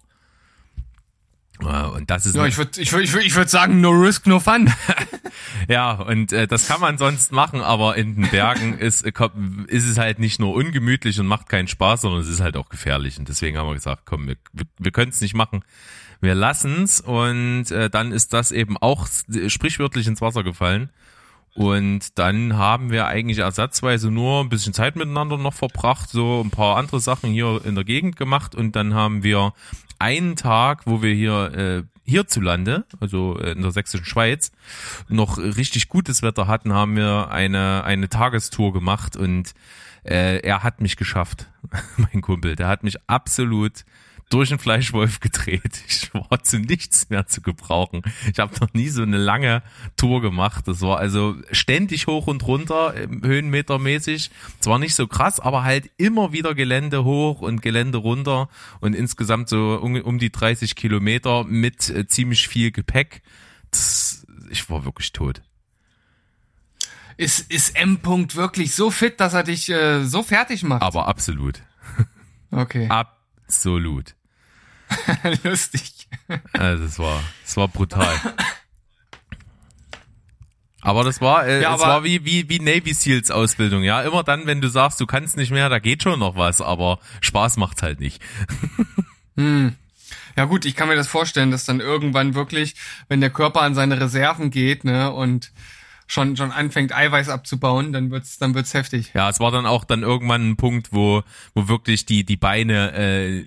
Äh, 1.61 1.85
und 1.87 2.09
das 2.09 2.25
ist 2.25 2.35
ja, 2.35 2.45
ich 2.45 2.57
würde 2.57 2.79
ich 2.81 2.91
würd, 2.91 3.03
ich 3.03 3.13
würd, 3.13 3.25
ich 3.25 3.35
würd 3.35 3.49
sagen, 3.49 3.81
no 3.81 3.91
risk, 3.91 4.27
no 4.27 4.39
fun. 4.39 4.71
ja, 5.67 5.93
und 5.93 6.31
äh, 6.31 6.47
das 6.47 6.67
kann 6.67 6.81
man 6.81 6.97
sonst 6.97 7.31
machen, 7.31 7.61
aber 7.61 7.95
in 7.97 8.15
den 8.15 8.29
Bergen 8.29 8.77
ist, 8.79 9.05
ist 9.05 9.87
es 9.87 9.97
halt 9.97 10.19
nicht 10.19 10.39
nur 10.39 10.53
ungemütlich 10.53 11.19
und 11.19 11.27
macht 11.27 11.49
keinen 11.49 11.67
Spaß, 11.67 12.01
sondern 12.01 12.21
es 12.21 12.29
ist 12.29 12.39
halt 12.39 12.57
auch 12.57 12.69
gefährlich. 12.69 13.17
Und 13.17 13.29
deswegen 13.29 13.57
haben 13.57 13.67
wir 13.67 13.73
gesagt, 13.73 14.03
komm, 14.05 14.27
wir, 14.27 14.37
wir, 14.53 14.65
wir 14.77 14.91
können 14.91 15.09
es 15.09 15.21
nicht 15.21 15.33
machen 15.33 15.63
wir 16.21 16.35
lassen's 16.35 16.99
und 16.99 17.71
äh, 17.71 17.89
dann 17.89 18.11
ist 18.11 18.33
das 18.33 18.51
eben 18.51 18.77
auch 18.77 19.07
sprichwörtlich 19.47 20.07
ins 20.07 20.21
Wasser 20.21 20.43
gefallen. 20.43 20.89
Und 21.53 22.20
dann 22.20 22.55
haben 22.55 22.91
wir 22.91 23.07
eigentlich 23.07 23.39
ersatzweise 23.39 24.11
nur 24.11 24.41
ein 24.41 24.50
bisschen 24.50 24.74
Zeit 24.74 24.96
miteinander 24.96 25.37
noch 25.37 25.55
verbracht, 25.55 26.09
so 26.09 26.41
ein 26.46 26.51
paar 26.51 26.77
andere 26.77 27.00
Sachen 27.00 27.31
hier 27.31 27.61
in 27.65 27.74
der 27.74 27.83
Gegend 27.83 28.15
gemacht 28.15 28.53
und 28.53 28.75
dann 28.75 28.93
haben 28.93 29.24
wir 29.24 29.53
einen 30.00 30.36
Tag, 30.36 30.83
wo 30.86 31.01
wir 31.01 31.14
hier 31.14 31.53
äh, 31.53 31.83
hierzulande, 32.10 32.86
also 33.00 33.38
in 33.38 33.62
der 33.62 33.72
sächsischen 33.72 34.05
Schweiz, 34.05 34.51
noch 35.10 35.38
richtig 35.38 35.90
gutes 35.90 36.22
Wetter 36.24 36.48
hatten, 36.48 36.74
haben 36.74 36.96
wir 36.96 37.29
eine 37.29 37.83
eine 37.83 38.10
Tagestour 38.10 38.74
gemacht 38.74 39.16
und 39.16 39.53
äh, 40.03 40.40
er 40.40 40.64
hat 40.64 40.81
mich 40.81 40.96
geschafft, 40.96 41.48
mein 41.98 42.22
Kumpel. 42.22 42.55
Der 42.55 42.68
hat 42.68 42.83
mich 42.83 42.98
absolut 43.07 43.83
durch 44.29 44.50
den 44.50 44.59
Fleischwolf 44.59 45.20
gedreht. 45.22 45.81
Ich 45.87 46.13
war 46.13 46.44
zu 46.44 46.59
nichts 46.59 47.09
mehr 47.09 47.27
zu 47.27 47.42
gebrauchen. 47.42 48.01
Ich 48.31 48.40
habe 48.40 48.53
noch 48.59 48.74
nie 48.74 48.90
so 48.90 49.01
eine 49.01 49.18
lange 49.18 49.63
Tour 49.96 50.22
gemacht. 50.22 50.68
Das 50.68 50.81
war 50.81 51.00
also 51.00 51.35
ständig 51.51 52.07
hoch 52.07 52.27
und 52.27 52.46
runter, 52.46 52.94
höhenmetermäßig. 53.24 54.31
Zwar 54.59 54.79
nicht 54.79 54.96
so 54.96 55.07
krass, 55.07 55.40
aber 55.40 55.63
halt 55.63 55.90
immer 55.98 56.33
wieder 56.33 56.55
Gelände 56.55 57.03
hoch 57.03 57.42
und 57.42 57.61
Gelände 57.61 58.00
runter 58.00 58.50
und 58.79 58.94
insgesamt 58.94 59.50
so 59.50 59.79
um, 59.81 60.00
um 60.01 60.20
die 60.20 60.31
30 60.31 60.75
Kilometer 60.75 61.44
mit 61.46 61.90
äh, 61.90 62.07
ziemlich 62.07 62.48
viel 62.48 62.72
Gepäck. 62.72 63.22
Das, 63.72 64.25
ich 64.50 64.70
war 64.70 64.85
wirklich 64.85 65.13
tot. 65.13 65.42
Ist, 67.16 67.51
ist 67.51 67.75
M. 67.75 67.98
-Punkt 67.98 68.35
wirklich 68.35 68.75
so 68.75 68.92
fit, 68.92 69.20
dass 69.20 69.33
er 69.33 69.44
dich 69.44 69.70
äh, 69.70 70.05
so 70.05 70.22
fertig 70.22 70.63
macht? 70.63 70.83
Aber 70.83 71.07
absolut. 71.07 71.61
Okay. 72.51 72.87
Absolut. 73.48 74.16
Lustig. 75.44 76.07
Also 76.53 76.83
es 76.83 77.00
war, 77.00 77.24
es 77.46 77.57
war 77.57 77.68
brutal. 77.68 78.16
Aber 80.81 81.03
das 81.03 81.20
war, 81.22 81.46
äh, 81.46 81.62
ja, 81.62 81.75
es 81.75 81.81
war 81.81 82.03
wie, 82.03 82.24
wie, 82.24 82.48
wie 82.50 82.60
Navy 82.60 82.94
Seals 82.94 83.31
Ausbildung, 83.31 83.83
ja. 83.83 84.01
Immer 84.03 84.24
dann, 84.24 84.46
wenn 84.46 84.62
du 84.62 84.70
sagst, 84.70 85.00
du 85.01 85.05
kannst 85.05 85.36
nicht 85.36 85.51
mehr, 85.51 85.70
da 85.70 85.79
geht 85.79 86.03
schon 86.03 86.20
noch 86.20 86.36
was, 86.36 86.62
aber 86.62 87.00
Spaß 87.22 87.57
macht's 87.57 87.81
halt 87.81 88.00
nicht. 88.00 88.22
Hm. 89.40 89.75
Ja 90.36 90.46
gut, 90.46 90.66
ich 90.66 90.75
kann 90.75 90.88
mir 90.88 90.96
das 90.96 91.07
vorstellen, 91.07 91.51
dass 91.51 91.64
dann 91.64 91.79
irgendwann 91.79 92.33
wirklich, 92.33 92.74
wenn 93.07 93.22
der 93.22 93.29
Körper 93.29 93.62
an 93.62 93.75
seine 93.75 94.00
Reserven 94.00 94.50
geht, 94.50 94.83
ne, 94.83 95.12
und 95.12 95.51
schon 96.07 96.37
schon 96.37 96.51
anfängt 96.51 96.96
Eiweiß 96.96 97.27
abzubauen, 97.27 97.91
dann 97.91 98.09
wird's 98.11 98.39
dann 98.39 98.55
wird's 98.55 98.74
heftig. 98.74 99.11
Ja, 99.13 99.29
es 99.29 99.41
war 99.41 99.51
dann 99.51 99.65
auch 99.65 99.83
dann 99.83 100.03
irgendwann 100.03 100.50
ein 100.50 100.55
Punkt, 100.55 100.93
wo 100.93 101.22
wo 101.53 101.67
wirklich 101.67 102.05
die 102.05 102.24
die 102.24 102.37
Beine 102.37 102.93
äh, 102.93 103.46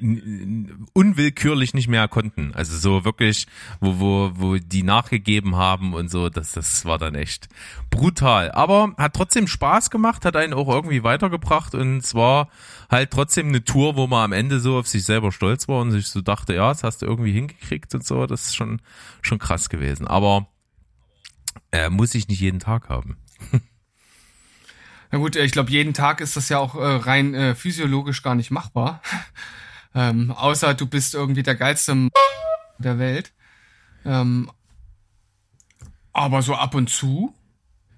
unwillkürlich 0.92 1.72
nicht 1.72 1.88
mehr 1.88 2.06
konnten. 2.06 2.52
Also 2.54 2.76
so 2.76 3.04
wirklich, 3.04 3.46
wo 3.80 3.98
wo 3.98 4.32
wo 4.34 4.56
die 4.56 4.82
nachgegeben 4.82 5.56
haben 5.56 5.94
und 5.94 6.10
so, 6.10 6.28
das 6.28 6.52
das 6.52 6.84
war 6.84 6.98
dann 6.98 7.14
echt 7.14 7.48
brutal. 7.88 8.52
Aber 8.52 8.94
hat 8.98 9.14
trotzdem 9.14 9.46
Spaß 9.46 9.90
gemacht, 9.90 10.26
hat 10.26 10.36
einen 10.36 10.52
auch 10.52 10.68
irgendwie 10.68 11.02
weitergebracht 11.02 11.74
und 11.74 11.98
es 11.98 12.14
war 12.14 12.50
halt 12.90 13.10
trotzdem 13.10 13.48
eine 13.48 13.64
Tour, 13.64 13.96
wo 13.96 14.06
man 14.06 14.24
am 14.24 14.32
Ende 14.32 14.60
so 14.60 14.76
auf 14.76 14.86
sich 14.86 15.04
selber 15.04 15.32
stolz 15.32 15.66
war 15.66 15.80
und 15.80 15.92
sich 15.92 16.08
so 16.08 16.20
dachte, 16.20 16.54
ja, 16.54 16.68
das 16.68 16.84
hast 16.84 17.00
du 17.00 17.06
irgendwie 17.06 17.32
hingekriegt 17.32 17.94
und 17.94 18.06
so. 18.06 18.26
Das 18.26 18.48
ist 18.48 18.56
schon 18.56 18.82
schon 19.22 19.38
krass 19.38 19.70
gewesen. 19.70 20.06
Aber 20.06 20.46
äh, 21.72 21.90
muss 21.90 22.14
ich 22.14 22.28
nicht 22.28 22.40
jeden 22.40 22.60
Tag 22.60 22.88
haben. 22.88 23.16
Na 25.10 25.18
gut, 25.18 25.36
ich 25.36 25.52
glaube, 25.52 25.70
jeden 25.70 25.92
Tag 25.92 26.20
ist 26.20 26.36
das 26.36 26.48
ja 26.48 26.58
auch 26.58 26.76
äh, 26.76 26.84
rein 26.84 27.34
äh, 27.34 27.54
physiologisch 27.54 28.22
gar 28.22 28.34
nicht 28.34 28.50
machbar. 28.50 29.02
ähm, 29.94 30.30
außer 30.30 30.74
du 30.74 30.86
bist 30.86 31.14
irgendwie 31.14 31.42
der 31.42 31.56
geilste 31.56 32.08
der 32.78 32.98
Welt. 32.98 33.32
Ähm, 34.04 34.50
aber 36.12 36.42
so 36.42 36.54
ab 36.54 36.74
und 36.74 36.90
zu 36.90 37.34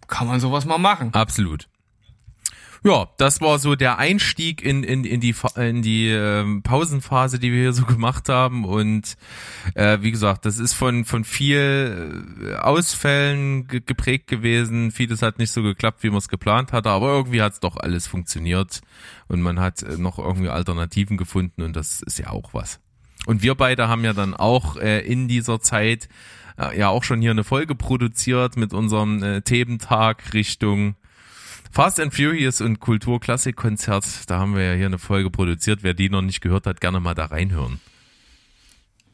kann 0.07 0.27
man 0.27 0.41
sowas 0.41 0.65
mal 0.65 0.79
machen. 0.79 1.12
Absolut. 1.15 1.69
Ja, 2.85 3.09
das 3.16 3.40
war 3.40 3.61
so 3.61 3.77
der 3.77 3.99
Einstieg 3.99 4.61
in, 4.61 4.83
in, 4.83 5.05
in 5.05 5.21
die, 5.21 5.35
in 5.57 5.83
die 5.83 6.09
ähm, 6.09 6.62
Pausenphase, 6.62 7.38
die 7.38 7.53
wir 7.53 7.61
hier 7.61 7.73
so 7.73 7.85
gemacht 7.85 8.29
haben. 8.29 8.64
Und 8.64 9.16
äh, 9.75 9.99
wie 10.01 10.11
gesagt, 10.11 10.47
das 10.47 10.59
ist 10.59 10.73
von, 10.73 11.05
von 11.05 11.25
viel 11.25 12.25
äh, 12.42 12.55
Ausfällen 12.57 13.68
ge 13.68 13.81
geprägt 13.85 14.27
gewesen. 14.27 14.90
Vieles 14.90 15.23
hat 15.23 15.38
nicht 15.38 15.53
so 15.53 15.62
geklappt, 15.62 16.03
wie 16.03 16.09
man 16.09 16.18
es 16.18 16.29
geplant 16.29 16.73
hatte, 16.73 16.90
aber 16.90 17.09
irgendwie 17.09 17.42
hat 17.42 17.53
es 17.53 17.61
doch 17.61 17.77
alles 17.77 18.09
funktioniert 18.09 18.81
und 19.29 19.42
man 19.42 19.61
hat 19.61 19.83
äh, 19.83 19.97
noch 19.97 20.18
irgendwie 20.18 20.49
Alternativen 20.49 21.16
gefunden 21.16 21.62
und 21.62 21.77
das 21.77 22.03
ist 22.03 22.18
ja 22.18 22.31
auch 22.31 22.53
was. 22.53 22.81
Und 23.27 23.42
wir 23.42 23.55
beide 23.55 23.87
haben 23.87 24.05
ja 24.05 24.12
dann 24.12 24.35
auch 24.35 24.77
äh, 24.77 25.01
in 25.01 25.29
dieser 25.29 25.61
Zeit 25.61 26.09
äh, 26.59 26.77
ja 26.77 26.88
auch 26.88 27.05
schon 27.05 27.21
hier 27.21 27.31
eine 27.31 27.45
Folge 27.45 27.77
produziert 27.77 28.57
mit 28.57 28.73
unserem 28.73 29.23
äh, 29.23 29.42
Thementag 29.42 30.35
Richtung 30.35 30.97
Fast 31.75 31.99
and 32.01 32.13
Furious 32.13 32.61
und 32.61 32.81
Kulturklassikkonzert, 32.81 34.29
da 34.29 34.39
haben 34.39 34.55
wir 34.55 34.63
ja 34.63 34.75
hier 34.75 34.85
eine 34.85 34.99
Folge 34.99 35.31
produziert. 35.31 35.83
Wer 35.83 35.95
die 35.95 36.11
noch 36.11 36.21
nicht 36.21 36.43
gehört 36.43 36.67
hat, 36.67 36.83
gerne 36.83 37.01
mal 37.01 37.15
da 37.15 37.25
reinhören. 37.25 37.81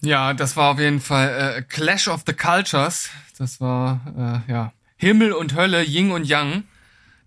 Ja, 0.01 0.35
das 0.35 0.57
war 0.57 0.73
auf 0.73 0.81
jeden 0.81 0.99
Fall 0.99 1.29
äh, 1.59 1.63
Clash 1.63 2.09
of 2.09 2.25
the 2.27 2.33
Cultures. 2.33 3.11
Das 3.39 3.61
war 3.61 4.45
äh, 4.49 4.51
ja 4.51 4.73
Himmel 4.97 5.35
und 5.35 5.55
Hölle, 5.55 5.85
Ying 5.85 6.11
und 6.11 6.25
Yang. 6.25 6.65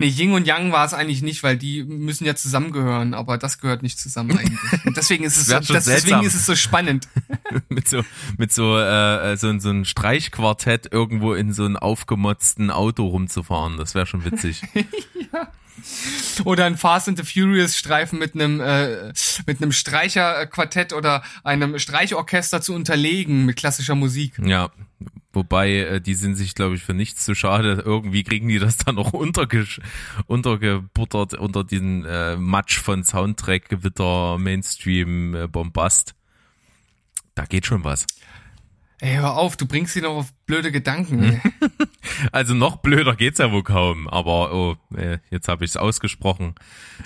Nee, 0.01 0.07
Ying 0.07 0.33
und 0.33 0.47
Yang 0.47 0.71
war 0.71 0.83
es 0.83 0.95
eigentlich 0.95 1.21
nicht, 1.21 1.43
weil 1.43 1.57
die 1.57 1.83
müssen 1.83 2.25
ja 2.25 2.35
zusammengehören, 2.35 3.13
aber 3.13 3.37
das 3.37 3.59
gehört 3.59 3.83
nicht 3.83 3.99
zusammen 3.99 4.35
eigentlich. 4.35 4.85
Und 4.85 4.97
deswegen 4.97 5.23
ist 5.23 5.37
es 5.37 5.45
so, 5.67 5.73
das, 5.73 5.85
deswegen 5.85 6.23
ist 6.23 6.33
es 6.33 6.47
so 6.47 6.55
spannend. 6.55 7.07
mit 7.69 7.87
so 7.87 8.03
mit 8.35 8.51
so 8.51 8.79
äh, 8.79 9.37
so, 9.37 9.59
so 9.59 9.69
ein 9.69 9.85
Streichquartett 9.85 10.91
irgendwo 10.91 11.35
in 11.35 11.53
so 11.53 11.65
einem 11.65 11.77
aufgemotzten 11.77 12.71
Auto 12.71 13.05
rumzufahren, 13.05 13.77
das 13.77 13.93
wäre 13.93 14.07
schon 14.07 14.25
witzig. 14.25 14.63
ja. 15.33 15.51
Oder 16.45 16.65
ein 16.65 16.77
Fast 16.77 17.07
and 17.07 17.17
the 17.17 17.23
Furious 17.23 17.77
Streifen 17.77 18.19
mit 18.19 18.35
einem 18.35 18.59
äh, 18.59 19.13
mit 19.45 19.61
einem 19.61 19.71
Streicherquartett 19.71 20.93
oder 20.93 21.23
einem 21.43 21.77
Streichorchester 21.79 22.61
zu 22.61 22.73
unterlegen 22.73 23.45
mit 23.45 23.57
klassischer 23.57 23.95
Musik. 23.95 24.33
Ja, 24.43 24.71
Wobei, 25.33 25.77
äh, 25.77 26.01
die 26.01 26.13
sind 26.13 26.35
sich, 26.35 26.55
glaube 26.55 26.75
ich, 26.75 26.83
für 26.83 26.93
nichts 26.93 27.23
zu 27.23 27.35
schade. 27.35 27.81
Irgendwie 27.85 28.23
kriegen 28.23 28.49
die 28.49 28.59
das 28.59 28.77
dann 28.77 28.95
noch 28.95 29.13
untergesch 29.13 29.79
untergebuttert 30.27 31.35
unter 31.35 31.63
diesen 31.63 32.05
äh, 32.05 32.35
Matsch 32.35 32.79
von 32.79 33.03
Soundtrack, 33.03 33.69
Gewitter, 33.69 34.37
Mainstream, 34.37 35.35
äh, 35.35 35.47
Bombast. 35.47 36.15
Da 37.33 37.45
geht 37.45 37.65
schon 37.65 37.83
was. 37.83 38.05
Ey, 38.99 39.15
hör 39.15 39.37
auf, 39.37 39.55
du 39.55 39.65
bringst 39.65 39.93
sie 39.93 40.01
noch 40.01 40.17
auf 40.17 40.33
blöde 40.45 40.71
Gedanken. 40.71 41.41
also 42.31 42.53
noch 42.53 42.77
blöder 42.77 43.15
geht's 43.15 43.39
ja 43.39 43.51
wohl 43.51 43.63
kaum, 43.63 44.07
aber 44.07 44.53
oh, 44.53 44.75
äh, 44.95 45.19
jetzt 45.29 45.47
habe 45.47 45.65
ich 45.65 45.71
es 45.71 45.77
ausgesprochen. 45.77 46.55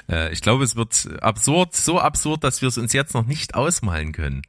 Äh, 0.10 0.32
ich 0.32 0.42
glaube, 0.42 0.64
es 0.64 0.76
wird 0.76 1.10
absurd, 1.22 1.76
so 1.76 2.00
absurd, 2.00 2.44
dass 2.44 2.62
wir 2.62 2.70
es 2.70 2.78
uns 2.78 2.94
jetzt 2.94 3.14
noch 3.14 3.26
nicht 3.26 3.56
ausmalen 3.56 4.12
können. 4.12 4.42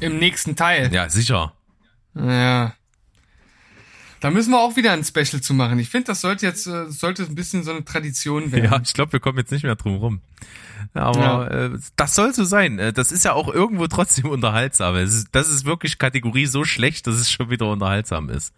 Im 0.00 0.18
nächsten 0.18 0.56
Teil. 0.56 0.92
Ja, 0.92 1.08
sicher. 1.08 1.52
Ja. 2.14 2.74
Da 4.20 4.30
müssen 4.30 4.50
wir 4.50 4.58
auch 4.58 4.76
wieder 4.76 4.92
ein 4.92 5.04
Special 5.04 5.40
zu 5.40 5.54
machen. 5.54 5.78
Ich 5.78 5.90
finde, 5.90 6.06
das 6.06 6.20
sollte 6.20 6.44
jetzt 6.44 6.66
äh, 6.66 6.90
sollte 6.90 7.22
ein 7.22 7.34
bisschen 7.34 7.62
so 7.62 7.70
eine 7.70 7.84
Tradition 7.84 8.50
werden. 8.50 8.64
Ja, 8.64 8.80
ich 8.82 8.92
glaube, 8.92 9.12
wir 9.12 9.20
kommen 9.20 9.38
jetzt 9.38 9.52
nicht 9.52 9.62
mehr 9.62 9.76
drum 9.76 9.96
rum. 9.96 10.20
Aber 10.92 11.20
ja. 11.20 11.46
äh, 11.46 11.78
das 11.96 12.14
soll 12.14 12.34
so 12.34 12.44
sein. 12.44 12.78
Das 12.94 13.12
ist 13.12 13.24
ja 13.24 13.32
auch 13.34 13.52
irgendwo 13.52 13.86
trotzdem 13.86 14.24
unterhaltsam. 14.30 14.94
Das 14.94 15.14
ist, 15.14 15.28
das 15.32 15.48
ist 15.48 15.64
wirklich 15.64 15.98
Kategorie 15.98 16.46
so 16.46 16.64
schlecht, 16.64 17.06
dass 17.06 17.16
es 17.16 17.30
schon 17.30 17.50
wieder 17.50 17.70
unterhaltsam 17.70 18.28
ist. 18.28 18.52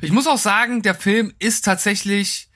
Ich 0.00 0.10
muss 0.10 0.26
auch 0.26 0.38
sagen, 0.38 0.82
der 0.82 0.94
Film 0.94 1.32
ist 1.38 1.64
tatsächlich 1.64 2.48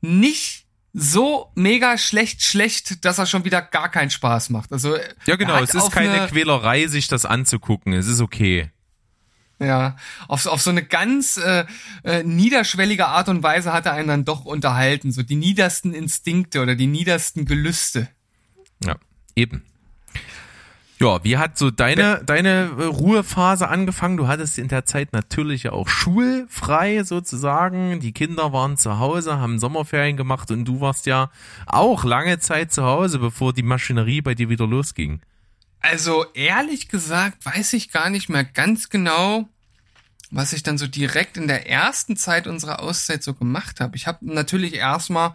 nicht 0.00 0.66
so 0.92 1.50
mega 1.54 1.98
schlecht 1.98 2.42
schlecht, 2.42 3.04
dass 3.04 3.18
er 3.18 3.26
schon 3.26 3.44
wieder 3.44 3.62
gar 3.62 3.90
keinen 3.90 4.10
Spaß 4.10 4.50
macht. 4.50 4.72
Also 4.72 4.96
ja 5.26 5.36
genau, 5.36 5.62
es 5.62 5.74
ist 5.74 5.92
keine 5.92 6.26
Quälerei, 6.28 6.86
sich 6.86 7.08
das 7.08 7.24
anzugucken. 7.24 7.92
Es 7.92 8.06
ist 8.06 8.20
okay. 8.20 8.70
Ja, 9.60 9.96
auf, 10.28 10.46
auf 10.46 10.62
so 10.62 10.70
eine 10.70 10.84
ganz 10.84 11.36
äh, 11.36 11.64
äh, 12.04 12.22
niederschwellige 12.22 13.06
Art 13.06 13.28
und 13.28 13.42
Weise 13.42 13.72
hat 13.72 13.86
er 13.86 13.92
einen 13.92 14.08
dann 14.08 14.24
doch 14.24 14.44
unterhalten. 14.44 15.10
So 15.10 15.22
die 15.22 15.34
niedersten 15.34 15.94
Instinkte 15.94 16.62
oder 16.62 16.76
die 16.76 16.86
niedersten 16.86 17.44
Gelüste. 17.44 18.08
Ja, 18.84 18.96
eben. 19.34 19.64
Ja, 21.00 21.22
wie 21.22 21.36
hat 21.36 21.56
so 21.56 21.70
deine, 21.70 22.22
deine 22.24 22.70
äh, 22.76 22.84
Ruhephase 22.84 23.68
angefangen? 23.68 24.16
Du 24.16 24.26
hattest 24.26 24.58
in 24.58 24.66
der 24.66 24.84
Zeit 24.84 25.12
natürlich 25.12 25.62
ja 25.62 25.72
auch 25.72 25.88
schulfrei 25.88 27.04
sozusagen. 27.04 28.00
Die 28.00 28.12
Kinder 28.12 28.52
waren 28.52 28.76
zu 28.76 28.98
Hause, 28.98 29.38
haben 29.38 29.60
Sommerferien 29.60 30.16
gemacht 30.16 30.50
und 30.50 30.64
du 30.64 30.80
warst 30.80 31.06
ja 31.06 31.30
auch 31.66 32.04
lange 32.04 32.40
Zeit 32.40 32.72
zu 32.72 32.82
Hause, 32.82 33.20
bevor 33.20 33.52
die 33.52 33.62
Maschinerie 33.62 34.22
bei 34.22 34.34
dir 34.34 34.48
wieder 34.48 34.66
losging. 34.66 35.20
Also 35.80 36.26
ehrlich 36.34 36.88
gesagt 36.88 37.44
weiß 37.46 37.74
ich 37.74 37.92
gar 37.92 38.10
nicht 38.10 38.28
mehr 38.28 38.42
ganz 38.42 38.90
genau, 38.90 39.48
was 40.32 40.52
ich 40.52 40.64
dann 40.64 40.78
so 40.78 40.88
direkt 40.88 41.36
in 41.36 41.46
der 41.46 41.70
ersten 41.70 42.16
Zeit 42.16 42.48
unserer 42.48 42.82
Auszeit 42.82 43.22
so 43.22 43.34
gemacht 43.34 43.78
habe. 43.78 43.96
Ich 43.96 44.08
habe 44.08 44.18
natürlich 44.22 44.74
erstmal 44.74 45.34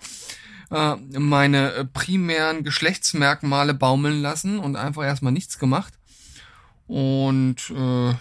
äh, 0.74 0.96
meine 1.20 1.74
äh, 1.74 1.86
primären 1.86 2.64
Geschlechtsmerkmale 2.64 3.74
baumeln 3.74 4.22
lassen 4.22 4.60
und 4.60 4.76
einfach 4.76 5.04
erstmal 5.04 5.32
nichts 5.32 5.60
gemacht. 5.60 5.94
Und 6.88 7.70
äh, 7.70 8.14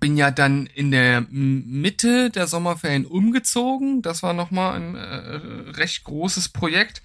bin 0.00 0.16
ja 0.16 0.30
dann 0.30 0.66
in 0.66 0.90
der 0.90 1.20
Mitte 1.30 2.30
der 2.30 2.46
Sommerferien 2.46 3.06
umgezogen. 3.06 4.02
Das 4.02 4.22
war 4.22 4.32
nochmal 4.32 4.74
ein 4.74 4.94
äh, 4.96 5.70
recht 5.72 6.04
großes 6.04 6.48
Projekt. 6.48 7.02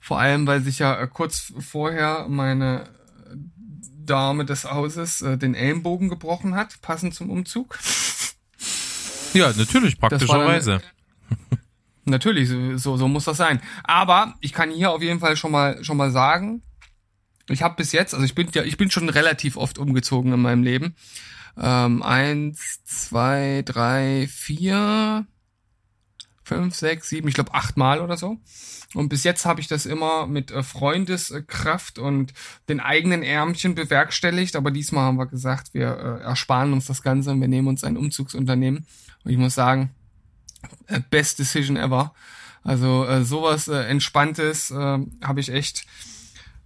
Vor 0.00 0.18
allem, 0.18 0.46
weil 0.46 0.62
sich 0.62 0.78
ja 0.78 0.98
äh, 1.00 1.06
kurz 1.06 1.52
vorher 1.58 2.26
meine 2.28 2.88
Dame 4.04 4.46
des 4.46 4.64
Hauses 4.64 5.20
äh, 5.22 5.36
den 5.36 5.54
Ellenbogen 5.54 6.08
gebrochen 6.08 6.54
hat, 6.54 6.80
passend 6.80 7.14
zum 7.14 7.30
Umzug. 7.30 7.78
Ja, 9.34 9.52
natürlich, 9.56 10.00
praktischerweise. 10.00 10.80
Natürlich, 12.10 12.48
so, 12.48 12.96
so 12.96 13.08
muss 13.08 13.24
das 13.24 13.36
sein. 13.36 13.60
Aber 13.84 14.34
ich 14.40 14.52
kann 14.52 14.70
hier 14.70 14.90
auf 14.90 15.02
jeden 15.02 15.20
Fall 15.20 15.36
schon 15.36 15.52
mal, 15.52 15.82
schon 15.84 15.96
mal 15.96 16.10
sagen, 16.10 16.62
ich 17.48 17.62
habe 17.62 17.76
bis 17.76 17.92
jetzt, 17.92 18.14
also 18.14 18.24
ich 18.24 18.34
bin 18.34 18.48
ja, 18.52 18.62
ich 18.62 18.76
bin 18.76 18.90
schon 18.90 19.08
relativ 19.08 19.56
oft 19.56 19.78
umgezogen 19.78 20.32
in 20.32 20.40
meinem 20.40 20.62
Leben. 20.62 20.94
Ähm, 21.56 22.02
eins, 22.02 22.84
zwei, 22.84 23.62
drei, 23.64 24.28
vier, 24.30 25.26
fünf, 26.44 26.74
sechs, 26.74 27.08
sieben, 27.08 27.28
ich 27.28 27.34
glaube 27.34 27.54
achtmal 27.54 28.00
oder 28.00 28.16
so. 28.16 28.38
Und 28.94 29.10
bis 29.10 29.22
jetzt 29.24 29.44
habe 29.44 29.60
ich 29.60 29.68
das 29.68 29.84
immer 29.84 30.26
mit 30.26 30.50
äh, 30.50 30.62
Freundeskraft 30.62 31.98
und 31.98 32.32
den 32.68 32.80
eigenen 32.80 33.22
Ärmchen 33.22 33.74
bewerkstelligt. 33.74 34.56
Aber 34.56 34.70
diesmal 34.70 35.04
haben 35.04 35.18
wir 35.18 35.26
gesagt, 35.26 35.74
wir 35.74 35.88
äh, 35.88 36.24
ersparen 36.24 36.72
uns 36.72 36.86
das 36.86 37.02
Ganze 37.02 37.30
und 37.30 37.40
wir 37.40 37.48
nehmen 37.48 37.68
uns 37.68 37.84
ein 37.84 37.98
Umzugsunternehmen. 37.98 38.86
Und 39.24 39.30
ich 39.30 39.36
muss 39.36 39.54
sagen, 39.54 39.90
best 41.10 41.38
decision 41.38 41.76
ever. 41.76 42.12
Also 42.64 43.06
äh, 43.06 43.24
sowas 43.24 43.68
äh, 43.68 43.82
Entspanntes 43.84 44.70
äh, 44.70 44.98
habe 45.22 45.40
ich 45.40 45.50
echt 45.50 45.86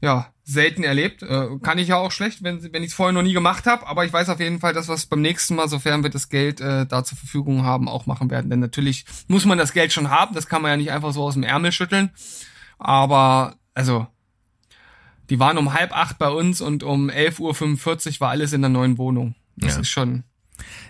ja, 0.00 0.32
selten 0.42 0.82
erlebt. 0.82 1.22
Äh, 1.22 1.58
kann 1.62 1.78
ich 1.78 1.88
ja 1.88 1.96
auch 1.96 2.10
schlecht, 2.10 2.42
wenn, 2.42 2.72
wenn 2.72 2.82
ich 2.82 2.90
es 2.90 2.94
vorher 2.94 3.12
noch 3.12 3.22
nie 3.22 3.32
gemacht 3.32 3.66
habe. 3.66 3.86
Aber 3.86 4.04
ich 4.04 4.12
weiß 4.12 4.28
auf 4.30 4.40
jeden 4.40 4.58
Fall, 4.58 4.72
dass 4.72 4.88
wir 4.88 4.94
es 4.94 5.06
beim 5.06 5.22
nächsten 5.22 5.54
Mal, 5.54 5.68
sofern 5.68 6.02
wir 6.02 6.10
das 6.10 6.28
Geld 6.28 6.60
äh, 6.60 6.86
da 6.86 7.04
zur 7.04 7.16
Verfügung 7.16 7.64
haben, 7.64 7.88
auch 7.88 8.06
machen 8.06 8.30
werden. 8.30 8.50
Denn 8.50 8.58
natürlich 8.58 9.04
muss 9.28 9.44
man 9.44 9.58
das 9.58 9.72
Geld 9.72 9.92
schon 9.92 10.10
haben. 10.10 10.34
Das 10.34 10.48
kann 10.48 10.60
man 10.60 10.72
ja 10.72 10.76
nicht 10.76 10.90
einfach 10.90 11.12
so 11.12 11.22
aus 11.22 11.34
dem 11.34 11.44
Ärmel 11.44 11.70
schütteln. 11.70 12.10
Aber, 12.78 13.54
also, 13.74 14.08
die 15.30 15.38
waren 15.38 15.56
um 15.56 15.72
halb 15.72 15.96
acht 15.96 16.18
bei 16.18 16.28
uns 16.28 16.60
und 16.60 16.82
um 16.82 17.08
11.45 17.08 18.14
Uhr 18.14 18.20
war 18.20 18.30
alles 18.30 18.52
in 18.52 18.60
der 18.60 18.70
neuen 18.70 18.98
Wohnung. 18.98 19.36
Das 19.56 19.76
ja. 19.76 19.82
ist 19.82 19.88
schon 19.88 20.24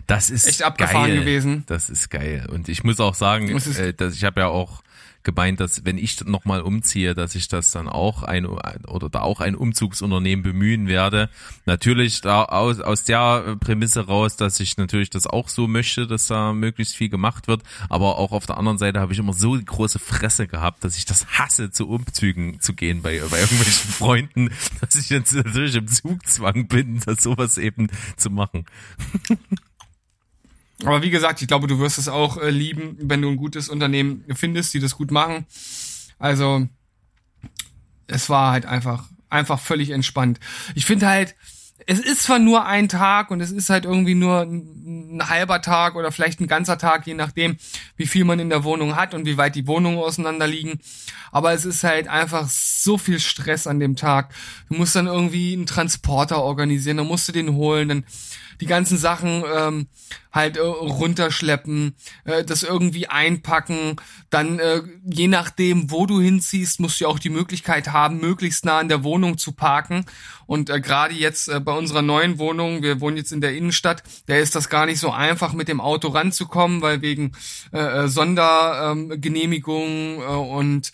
das 0.06 0.30
ist 0.30 0.46
echt 0.46 0.62
abgefahren 0.62 1.08
geil. 1.08 1.20
gewesen. 1.20 1.64
Das 1.66 1.90
ist 1.90 2.10
geil. 2.10 2.46
Und 2.50 2.68
ich 2.68 2.84
muss 2.84 3.00
auch 3.00 3.14
sagen, 3.14 3.48
äh, 3.48 3.94
dass 3.94 4.14
ich 4.14 4.24
habe 4.24 4.40
ja 4.40 4.48
auch 4.48 4.82
gemeint, 5.22 5.60
dass 5.60 5.84
wenn 5.84 5.98
ich 5.98 6.24
nochmal 6.24 6.62
umziehe, 6.62 7.14
dass 7.14 7.34
ich 7.34 7.48
das 7.48 7.70
dann 7.70 7.88
auch 7.88 8.22
ein 8.22 8.46
oder 8.46 9.08
da 9.08 9.20
auch 9.20 9.40
ein 9.40 9.54
Umzugsunternehmen 9.54 10.42
bemühen 10.42 10.86
werde. 10.88 11.28
Natürlich 11.66 12.20
da 12.20 12.44
aus, 12.44 12.80
aus 12.80 13.04
der 13.04 13.56
Prämisse 13.60 14.06
raus, 14.06 14.36
dass 14.36 14.58
ich 14.60 14.76
natürlich 14.76 15.10
das 15.10 15.26
auch 15.26 15.48
so 15.48 15.68
möchte, 15.68 16.06
dass 16.06 16.26
da 16.26 16.52
möglichst 16.52 16.96
viel 16.96 17.08
gemacht 17.08 17.48
wird. 17.48 17.62
Aber 17.88 18.18
auch 18.18 18.32
auf 18.32 18.46
der 18.46 18.58
anderen 18.58 18.78
Seite 18.78 19.00
habe 19.00 19.12
ich 19.12 19.18
immer 19.18 19.34
so 19.34 19.52
große 19.52 19.98
Fresse 19.98 20.46
gehabt, 20.46 20.84
dass 20.84 20.96
ich 20.96 21.04
das 21.04 21.26
hasse, 21.38 21.70
zu 21.70 21.88
Umzügen 21.88 22.60
zu 22.60 22.74
gehen 22.74 23.02
bei, 23.02 23.20
bei 23.30 23.40
irgendwelchen 23.40 23.90
Freunden, 23.92 24.50
dass 24.80 24.96
ich 24.96 25.10
jetzt 25.10 25.34
natürlich 25.34 25.76
im 25.76 25.88
Zugzwang 25.88 26.66
bin, 26.68 27.00
das 27.04 27.22
sowas 27.22 27.58
eben 27.58 27.88
zu 28.16 28.30
machen. 28.30 28.66
Aber 30.84 31.02
wie 31.02 31.10
gesagt, 31.10 31.40
ich 31.42 31.48
glaube, 31.48 31.66
du 31.66 31.78
wirst 31.78 31.98
es 31.98 32.08
auch 32.08 32.36
äh, 32.38 32.50
lieben, 32.50 32.96
wenn 33.00 33.22
du 33.22 33.28
ein 33.28 33.36
gutes 33.36 33.68
Unternehmen 33.68 34.24
findest, 34.34 34.74
die 34.74 34.80
das 34.80 34.96
gut 34.96 35.10
machen. 35.10 35.46
Also, 36.18 36.66
es 38.06 38.28
war 38.28 38.52
halt 38.52 38.66
einfach, 38.66 39.08
einfach 39.28 39.60
völlig 39.60 39.90
entspannt. 39.90 40.40
Ich 40.74 40.84
finde 40.84 41.08
halt, 41.08 41.34
es 41.86 41.98
ist 41.98 42.22
zwar 42.22 42.38
nur 42.38 42.66
ein 42.66 42.88
Tag 42.88 43.30
und 43.30 43.40
es 43.40 43.50
ist 43.50 43.70
halt 43.70 43.84
irgendwie 43.84 44.14
nur 44.14 44.42
ein, 44.42 45.20
halber 45.28 45.60
Tag 45.62 45.94
oder 45.94 46.12
vielleicht 46.12 46.40
ein 46.40 46.46
ganzer 46.46 46.78
Tag, 46.78 47.06
je 47.06 47.14
nachdem, 47.14 47.56
wie 47.96 48.06
viel 48.06 48.24
man 48.24 48.38
in 48.38 48.50
der 48.50 48.64
Wohnung 48.64 48.96
hat 48.96 49.14
und 49.14 49.26
wie 49.26 49.36
weit 49.36 49.54
die 49.54 49.66
Wohnungen 49.66 49.98
auseinander 49.98 50.46
liegen. 50.46 50.80
Aber 51.30 51.52
es 51.52 51.64
ist 51.64 51.84
halt 51.84 52.08
einfach 52.08 52.48
so 52.48 52.98
viel 52.98 53.20
Stress 53.20 53.66
an 53.66 53.80
dem 53.80 53.96
Tag. 53.96 54.34
Du 54.68 54.74
musst 54.76 54.96
dann 54.96 55.06
irgendwie 55.06 55.54
einen 55.54 55.66
Transporter 55.66 56.42
organisieren, 56.42 56.98
dann 56.98 57.06
musst 57.06 57.28
du 57.28 57.32
den 57.32 57.54
holen, 57.54 57.88
dann 57.88 58.04
die 58.62 58.68
ganzen 58.68 58.96
Sachen 58.96 59.42
ähm, 59.52 59.88
halt 60.32 60.56
äh, 60.56 60.60
runterschleppen, 60.60 61.96
äh, 62.22 62.44
das 62.44 62.62
irgendwie 62.62 63.08
einpacken. 63.08 63.96
Dann 64.30 64.60
äh, 64.60 64.82
je 65.04 65.26
nachdem, 65.26 65.90
wo 65.90 66.06
du 66.06 66.20
hinziehst, 66.20 66.78
musst 66.78 67.00
du 67.00 67.08
auch 67.08 67.18
die 67.18 67.28
Möglichkeit 67.28 67.88
haben, 67.88 68.20
möglichst 68.20 68.64
nah 68.64 68.78
an 68.78 68.88
der 68.88 69.02
Wohnung 69.02 69.36
zu 69.36 69.50
parken. 69.50 70.04
Und 70.46 70.70
äh, 70.70 70.80
gerade 70.80 71.12
jetzt 71.12 71.48
äh, 71.48 71.58
bei 71.58 71.72
unserer 71.72 72.02
neuen 72.02 72.38
Wohnung, 72.38 72.84
wir 72.84 73.00
wohnen 73.00 73.16
jetzt 73.16 73.32
in 73.32 73.40
der 73.40 73.56
Innenstadt, 73.56 74.04
da 74.26 74.36
ist 74.36 74.54
das 74.54 74.68
gar 74.68 74.86
nicht 74.86 75.00
so 75.00 75.10
einfach, 75.10 75.54
mit 75.54 75.66
dem 75.66 75.80
Auto 75.80 76.06
ranzukommen, 76.06 76.82
weil 76.82 77.02
wegen 77.02 77.32
äh, 77.72 77.80
äh 77.80 78.06
Sondergenehmigungen 78.06 80.20
äh, 80.20 80.22
und 80.22 80.92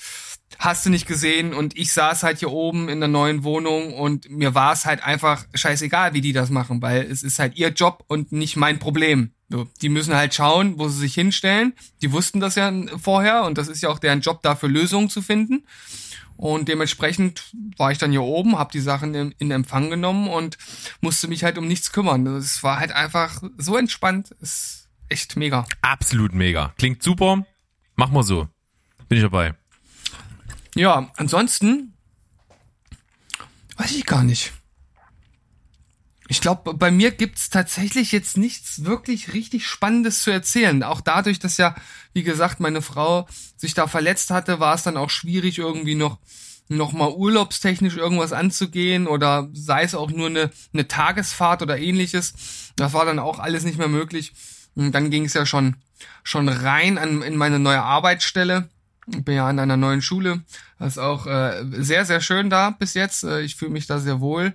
hast 0.59 0.85
du 0.85 0.91
nicht 0.91 1.07
gesehen 1.07 1.55
und 1.55 1.79
ich 1.79 1.93
saß 1.93 2.25
halt 2.25 2.41
hier 2.41 2.51
oben 2.51 2.89
in 2.89 2.99
der 2.99 3.09
neuen 3.09 3.45
Wohnung 3.45 3.95
und 3.95 4.29
mir 4.29 4.55
war 4.55 4.73
es 4.73 4.87
halt 4.87 5.05
einfach 5.05 5.47
scheißegal, 5.55 6.15
wie 6.15 6.21
die 6.21 6.33
das 6.33 6.51
machen, 6.51 6.83
weil 6.83 7.03
es 7.03 7.23
ist 7.23 7.39
halt 7.39 7.57
ihr 7.57 7.69
Job 7.69 8.05
und 8.09 8.33
nicht 8.33 8.57
mein 8.57 8.79
Problem. 8.79 9.31
Die 9.81 9.89
müssen 9.89 10.15
halt 10.15 10.35
schauen, 10.35 10.79
wo 10.79 10.89
sie 10.89 10.99
sich 10.99 11.15
hinstellen. 11.15 11.73
Die 12.03 12.13
wussten 12.13 12.41
das 12.41 12.57
ja 12.57 12.71
vorher 13.01 13.45
und 13.45 13.57
das 13.57 13.69
ist 13.69 13.83
ja 13.83 13.89
auch 13.89 13.99
deren 13.99 14.21
Job, 14.21 14.43
dafür 14.43 14.69
Lösungen 14.69 15.09
zu 15.09 15.23
finden. 15.23 15.65
Und 16.37 16.69
dementsprechend 16.69 17.51
war 17.77 17.91
ich 17.91 17.99
dann 17.99 18.11
hier 18.11 18.23
oben, 18.23 18.59
habe 18.59 18.71
die 18.71 18.81
Sachen 18.81 19.15
in, 19.15 19.35
in, 19.39 19.51
Empfang 19.51 19.91
genommen 19.91 20.29
und 20.29 20.57
musste 21.01 21.27
mich 21.27 21.43
halt 21.43 21.59
um 21.59 21.67
nichts 21.67 21.91
kümmern. 21.91 22.27
Es 22.27 22.63
war 22.63 22.79
halt 22.79 22.93
einfach 22.93 23.43
so 23.57 23.77
entspannt. 23.77 24.31
Ist 24.41 24.89
echt 25.09 25.37
mega. 25.37 25.67
Absolut 25.83 26.35
mega. 26.35 26.75
Klingt 26.79 27.03
super. 27.03 27.45
Mach 27.97 28.11
mal 28.11 28.23
so. 28.23 28.49
Bin 29.09 29.19
ich 29.19 29.25
dabei. 29.25 29.55
Ja, 30.79 31.11
ansonsten 31.17 31.93
weiß 33.79 33.97
ich 33.97 34.07
gar 34.07 34.23
nicht. 34.23 34.53
Ich 36.29 36.41
glaube, 36.41 36.73
bei 36.73 36.93
mir 36.93 37.11
gibt's 37.11 37.51
tatsächlich 37.51 38.13
jetzt 38.13 38.37
nichts 38.37 38.85
wirklich 38.85 39.33
richtig 39.33 39.67
Spannendes 39.67 40.23
zu 40.23 40.31
erzählen. 40.31 40.85
Auch 40.85 41.01
dadurch, 41.01 41.41
dass 41.41 41.57
ja, 41.57 41.75
wie 42.13 42.23
gesagt, 42.23 42.61
meine 42.61 42.81
Frau 42.81 43.27
sich 43.57 43.75
da 43.75 43.89
verletzt 43.89 44.31
hatte, 44.31 44.61
war 44.61 44.73
es 44.73 44.85
dann 44.85 44.97
auch 44.97 45.11
schwierig, 45.11 45.59
irgendwie 45.59 45.97
noch 45.97 46.19
noch 46.69 46.93
mal 46.93 47.11
urlaubstechnisch 47.11 47.97
irgendwas 47.97 48.33
anzugehen 48.33 49.09
oder 49.09 49.49
sei 49.55 49.83
es 49.83 49.97
auch 49.97 50.13
nur 50.13 50.29
eine, 50.29 50.53
eine 50.73 50.87
Tagesfahrt 50.87 51.61
oder 51.61 51.77
ähnliches. 51.77 52.35
Das 52.77 52.93
war 52.93 53.05
dann 53.05 53.19
auch 53.19 53.41
alles 53.41 53.65
nicht 53.65 53.79
mehr 53.79 53.89
möglich. 53.89 54.33
Und 54.77 54.93
dann 54.93 55.11
ging 55.11 55.25
es 55.25 55.35
ja 55.35 55.45
schon 55.45 55.75
schon 56.23 56.49
rein 56.49 56.99
an, 56.99 57.23
in 57.23 57.37
meine 57.37 57.59
neue 57.59 57.83
Arbeitsstelle. 57.83 58.71
Bin 59.25 59.37
ja 59.37 59.47
an 59.47 59.59
einer 59.59 59.77
neuen 59.77 60.03
Schule. 60.03 60.43
Das 60.79 60.95
ist 60.95 60.99
auch 60.99 61.27
äh, 61.27 61.65
sehr, 61.73 62.05
sehr 62.05 62.21
schön 62.21 62.51
da 62.51 62.71
bis 62.71 62.95
jetzt. 62.95 63.25
Äh, 63.25 63.41
ich 63.41 63.57
fühle 63.57 63.71
mich 63.71 63.87
da 63.87 63.99
sehr 63.99 64.21
wohl. 64.21 64.55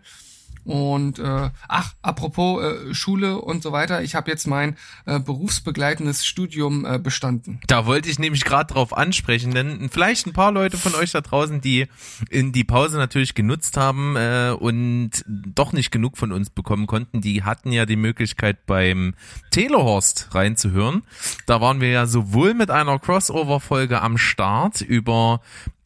Und 0.66 1.20
äh, 1.20 1.50
ach, 1.68 1.94
apropos 2.02 2.64
äh, 2.64 2.94
Schule 2.94 3.40
und 3.40 3.64
so 3.64 3.72
weiter, 3.72 4.02
ich 4.02 4.16
habe 4.16 4.32
jetzt 4.32 4.48
mein 4.48 4.78
äh, 5.06 5.20
berufsbegleitendes 5.20 6.26
Studium 6.26 6.86
äh, 6.86 7.00
bestanden. 7.00 7.60
Da 7.68 7.86
wollte 7.86 8.10
ich 8.10 8.20
nämlich 8.20 8.46
gerade 8.46 8.74
drauf 8.74 8.96
ansprechen, 8.96 9.54
denn 9.54 9.90
vielleicht 9.92 10.26
ein 10.28 10.34
paar 10.34 10.52
Leute 10.52 10.78
von 10.78 10.96
euch 10.96 11.12
da 11.12 11.22
draußen, 11.22 11.62
die 11.62 11.88
in 12.30 12.52
die 12.52 12.64
Pause 12.64 12.98
natürlich 12.98 13.36
genutzt 13.36 13.78
haben 13.78 14.16
äh, 14.16 14.56
und 14.58 15.12
doch 15.28 15.74
nicht 15.74 15.92
genug 15.92 16.18
von 16.18 16.32
uns 16.32 16.50
bekommen 16.50 16.88
konnten, 16.88 17.22
die 17.22 17.44
hatten 17.44 17.72
ja 17.72 17.86
die 17.86 17.96
Möglichkeit 17.96 18.66
beim 18.66 19.16
Telehorst 19.52 20.30
reinzuhören. 20.34 21.04
Da 21.46 21.62
waren 21.62 21.82
wir 21.82 21.90
ja 21.90 22.06
sowohl 22.06 22.54
mit 22.54 22.72
einer 22.72 23.00
Crossover-Folge 23.00 24.02
am 24.02 24.18
Start 24.18 24.82
über 24.82 25.42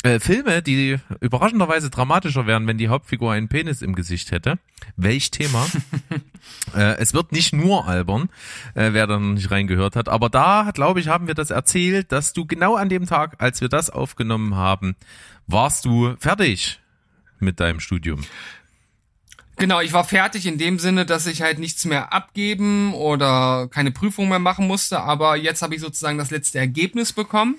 äh, 0.07 0.19
Filme, 0.19 0.61
die 0.61 0.97
überraschenderweise 1.19 1.89
dramatischer 1.89 2.47
wären, 2.47 2.65
wenn 2.67 2.77
die 2.77 2.87
Hauptfigur 2.87 3.33
einen 3.33 3.49
Penis 3.49 3.81
im 3.81 3.93
Gesicht 3.93 4.31
hätte. 4.31 4.57
Welch 4.95 5.31
Thema? 5.31 5.65
äh, 6.75 6.97
es 6.97 7.13
wird 7.13 7.31
nicht 7.31 7.53
nur 7.53 7.87
albern, 7.87 8.29
äh, 8.73 8.93
wer 8.93 9.05
da 9.07 9.19
noch 9.19 9.33
nicht 9.33 9.51
reingehört 9.51 9.95
hat. 9.95 10.07
Aber 10.07 10.29
da, 10.29 10.71
glaube 10.73 10.99
ich, 10.99 11.09
haben 11.09 11.27
wir 11.27 11.33
das 11.33 11.49
erzählt, 11.49 12.11
dass 12.11 12.33
du 12.33 12.45
genau 12.45 12.75
an 12.75 12.89
dem 12.89 13.05
Tag, 13.05 13.35
als 13.39 13.59
wir 13.59 13.69
das 13.69 13.89
aufgenommen 13.89 14.55
haben, 14.55 14.95
warst 15.45 15.85
du 15.85 16.15
fertig 16.19 16.79
mit 17.39 17.59
deinem 17.59 17.79
Studium. 17.79 18.23
Genau, 19.57 19.81
ich 19.81 19.91
war 19.91 20.03
fertig 20.03 20.45
in 20.45 20.57
dem 20.57 20.79
Sinne, 20.79 21.05
dass 21.05 21.25
ich 21.25 21.41
halt 21.41 21.59
nichts 21.59 21.83
mehr 21.83 22.13
abgeben 22.13 22.93
oder 22.93 23.67
keine 23.71 23.91
Prüfung 23.91 24.29
mehr 24.29 24.39
machen 24.39 24.67
musste, 24.67 25.01
aber 25.01 25.35
jetzt 25.35 25.63
habe 25.63 25.75
ich 25.75 25.81
sozusagen 25.81 26.19
das 26.19 26.29
letzte 26.29 26.59
Ergebnis 26.59 27.11
bekommen 27.11 27.55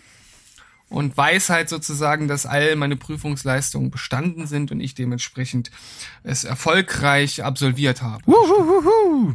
und 0.88 1.16
weiß 1.16 1.50
halt 1.50 1.68
sozusagen, 1.68 2.28
dass 2.28 2.46
all 2.46 2.76
meine 2.76 2.96
Prüfungsleistungen 2.96 3.90
bestanden 3.90 4.46
sind 4.46 4.70
und 4.72 4.80
ich 4.80 4.94
dementsprechend 4.94 5.70
es 6.22 6.44
erfolgreich 6.44 7.44
absolviert 7.44 8.02
habe. 8.02 8.24
Wuhuhuhu. 8.26 9.34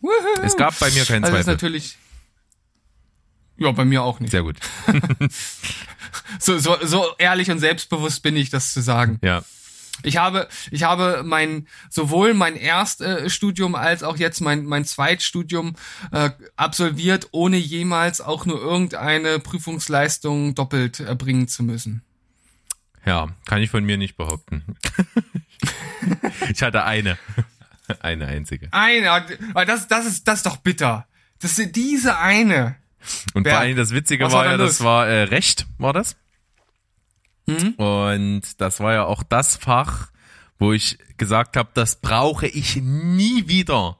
Wuhu. 0.00 0.42
Es 0.42 0.56
gab 0.56 0.78
bei 0.78 0.90
mir 0.90 1.04
keinen 1.04 1.24
also 1.24 1.36
Zweifel. 1.36 1.40
Ist 1.40 1.46
natürlich 1.46 1.98
ja, 3.56 3.70
bei 3.70 3.84
mir 3.84 4.02
auch 4.02 4.20
nicht. 4.20 4.30
Sehr 4.30 4.42
gut. 4.42 4.56
so, 6.38 6.58
so, 6.58 6.76
so 6.82 7.06
ehrlich 7.18 7.50
und 7.50 7.60
selbstbewusst 7.60 8.22
bin 8.22 8.36
ich, 8.36 8.50
das 8.50 8.72
zu 8.72 8.80
sagen. 8.80 9.18
Ja. 9.22 9.44
Ich 10.02 10.16
habe, 10.16 10.48
ich 10.70 10.82
habe 10.82 11.22
mein, 11.24 11.68
sowohl 11.88 12.34
mein 12.34 12.56
Erststudium 12.56 13.74
als 13.74 14.02
auch 14.02 14.16
jetzt 14.16 14.40
mein, 14.40 14.64
mein 14.64 14.84
Zweitstudium 14.84 15.76
äh, 16.10 16.30
absolviert, 16.56 17.28
ohne 17.30 17.56
jemals 17.56 18.20
auch 18.20 18.44
nur 18.44 18.60
irgendeine 18.60 19.38
Prüfungsleistung 19.38 20.54
doppelt 20.54 21.00
erbringen 21.00 21.48
zu 21.48 21.62
müssen. 21.62 22.02
Ja, 23.06 23.28
kann 23.46 23.62
ich 23.62 23.70
von 23.70 23.84
mir 23.84 23.96
nicht 23.96 24.16
behaupten. 24.16 24.64
ich 26.50 26.62
hatte 26.62 26.84
eine. 26.84 27.18
Eine 28.00 28.26
einzige. 28.26 28.68
Eine, 28.72 29.26
das, 29.66 29.88
das 29.88 30.06
ist, 30.06 30.26
das 30.26 30.38
ist 30.38 30.46
doch 30.46 30.56
bitter. 30.56 31.06
Das 31.40 31.58
ist 31.58 31.76
diese 31.76 32.18
eine. 32.18 32.76
Und 33.34 33.44
Wer, 33.44 33.52
vor 33.52 33.60
allem 33.60 33.76
das 33.76 33.90
Witzige 33.90 34.32
war 34.32 34.46
ja, 34.46 34.56
das 34.56 34.82
war 34.82 35.06
äh, 35.06 35.24
Recht, 35.24 35.66
war 35.76 35.92
das? 35.92 36.16
Mhm. 37.46 37.74
Und 37.74 38.60
das 38.60 38.80
war 38.80 38.92
ja 38.92 39.04
auch 39.04 39.22
das 39.22 39.56
Fach, 39.56 40.10
wo 40.58 40.72
ich 40.72 40.98
gesagt 41.16 41.56
habe, 41.56 41.70
das 41.74 41.96
brauche 41.96 42.46
ich 42.46 42.76
nie 42.76 43.48
wieder. 43.48 43.98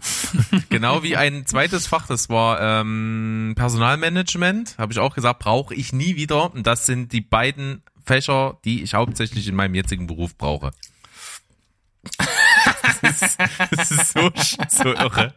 genau 0.68 1.02
wie 1.02 1.16
ein 1.16 1.44
zweites 1.46 1.86
Fach, 1.86 2.06
das 2.06 2.28
war 2.28 2.60
ähm, 2.60 3.54
Personalmanagement, 3.56 4.78
habe 4.78 4.92
ich 4.92 5.00
auch 5.00 5.14
gesagt, 5.14 5.40
brauche 5.40 5.74
ich 5.74 5.92
nie 5.92 6.16
wieder. 6.16 6.54
Und 6.54 6.66
das 6.66 6.86
sind 6.86 7.12
die 7.12 7.20
beiden 7.20 7.82
Fächer, 8.04 8.58
die 8.64 8.82
ich 8.82 8.94
hauptsächlich 8.94 9.48
in 9.48 9.54
meinem 9.54 9.74
jetzigen 9.74 10.06
Beruf 10.06 10.36
brauche. 10.36 10.70
das, 13.02 13.22
ist, 13.22 13.38
das 13.70 13.90
ist 13.90 14.12
so, 14.12 14.30
so 14.68 14.94
irre. 14.94 15.34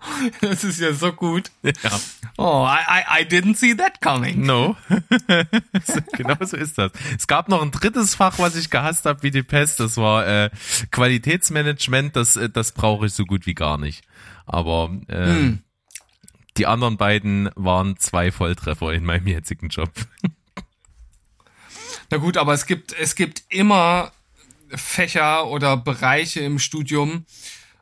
Das 0.40 0.64
ist 0.64 0.80
ja 0.80 0.92
so 0.92 1.12
gut. 1.12 1.50
Ja. 1.62 2.00
Oh, 2.36 2.66
I, 2.66 3.22
I 3.22 3.24
didn't 3.24 3.56
see 3.56 3.74
that 3.76 4.00
coming. 4.00 4.44
No. 4.46 4.76
genau 6.16 6.36
so 6.40 6.56
ist 6.56 6.78
das. 6.78 6.92
Es 7.16 7.26
gab 7.26 7.48
noch 7.48 7.62
ein 7.62 7.70
drittes 7.70 8.14
Fach, 8.14 8.38
was 8.38 8.56
ich 8.56 8.70
gehasst 8.70 9.06
habe 9.06 9.22
wie 9.22 9.30
die 9.30 9.42
Pest. 9.42 9.80
Das 9.80 9.96
war 9.96 10.26
äh, 10.26 10.50
Qualitätsmanagement. 10.90 12.16
Das, 12.16 12.36
äh, 12.36 12.48
das 12.48 12.72
brauche 12.72 13.06
ich 13.06 13.12
so 13.12 13.24
gut 13.24 13.46
wie 13.46 13.54
gar 13.54 13.78
nicht. 13.78 14.04
Aber 14.46 14.96
äh, 15.08 15.26
hm. 15.26 15.62
die 16.56 16.66
anderen 16.66 16.96
beiden 16.96 17.50
waren 17.54 17.98
zwei 17.98 18.30
Volltreffer 18.30 18.92
in 18.92 19.04
meinem 19.04 19.26
jetzigen 19.26 19.68
Job. 19.68 19.90
Na 22.10 22.16
gut, 22.16 22.36
aber 22.36 22.54
es 22.54 22.66
gibt, 22.66 22.94
es 22.98 23.14
gibt 23.14 23.42
immer 23.50 24.12
Fächer 24.70 25.46
oder 25.46 25.76
Bereiche 25.76 26.40
im 26.40 26.58
Studium, 26.58 27.26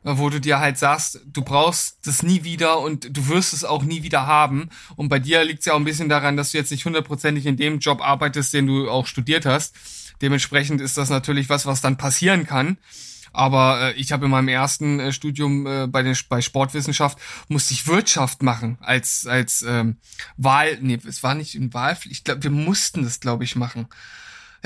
wo 0.03 0.29
du 0.29 0.39
dir 0.39 0.59
halt 0.59 0.77
sagst, 0.77 1.21
du 1.25 1.41
brauchst 1.41 1.99
das 2.05 2.23
nie 2.23 2.43
wieder 2.43 2.79
und 2.79 3.15
du 3.15 3.27
wirst 3.27 3.53
es 3.53 3.65
auch 3.65 3.83
nie 3.83 4.03
wieder 4.03 4.25
haben. 4.25 4.69
Und 4.95 5.09
bei 5.09 5.19
dir 5.19 5.43
liegt 5.43 5.59
es 5.59 5.65
ja 5.65 5.73
auch 5.73 5.77
ein 5.77 5.85
bisschen 5.85 6.09
daran, 6.09 6.37
dass 6.37 6.51
du 6.51 6.57
jetzt 6.57 6.71
nicht 6.71 6.85
hundertprozentig 6.85 7.45
in 7.45 7.57
dem 7.57 7.79
Job 7.79 8.01
arbeitest, 8.01 8.53
den 8.53 8.67
du 8.67 8.89
auch 8.89 9.05
studiert 9.05 9.45
hast. 9.45 9.75
Dementsprechend 10.21 10.81
ist 10.81 10.97
das 10.97 11.09
natürlich 11.09 11.49
was, 11.49 11.65
was 11.65 11.81
dann 11.81 11.97
passieren 11.97 12.45
kann. 12.45 12.77
Aber 13.33 13.81
äh, 13.81 13.93
ich 13.93 14.11
habe 14.11 14.25
in 14.25 14.31
meinem 14.31 14.47
ersten 14.47 14.99
äh, 14.99 15.11
Studium 15.11 15.67
äh, 15.67 15.87
bei, 15.87 16.01
den, 16.01 16.15
bei 16.29 16.41
Sportwissenschaft 16.41 17.19
musste 17.49 17.73
ich 17.73 17.85
Wirtschaft 17.85 18.41
machen 18.41 18.77
als 18.81 19.27
als 19.27 19.61
ähm, 19.61 19.97
Wahl. 20.37 20.79
Nee, 20.81 20.99
es 21.07 21.21
war 21.21 21.35
nicht 21.35 21.53
in 21.53 21.73
Wahl. 21.73 21.97
Ich 22.09 22.23
glaube, 22.23 22.43
wir 22.43 22.49
mussten 22.49 23.03
das, 23.03 23.19
glaube 23.19 23.43
ich, 23.43 23.55
machen. 23.55 23.87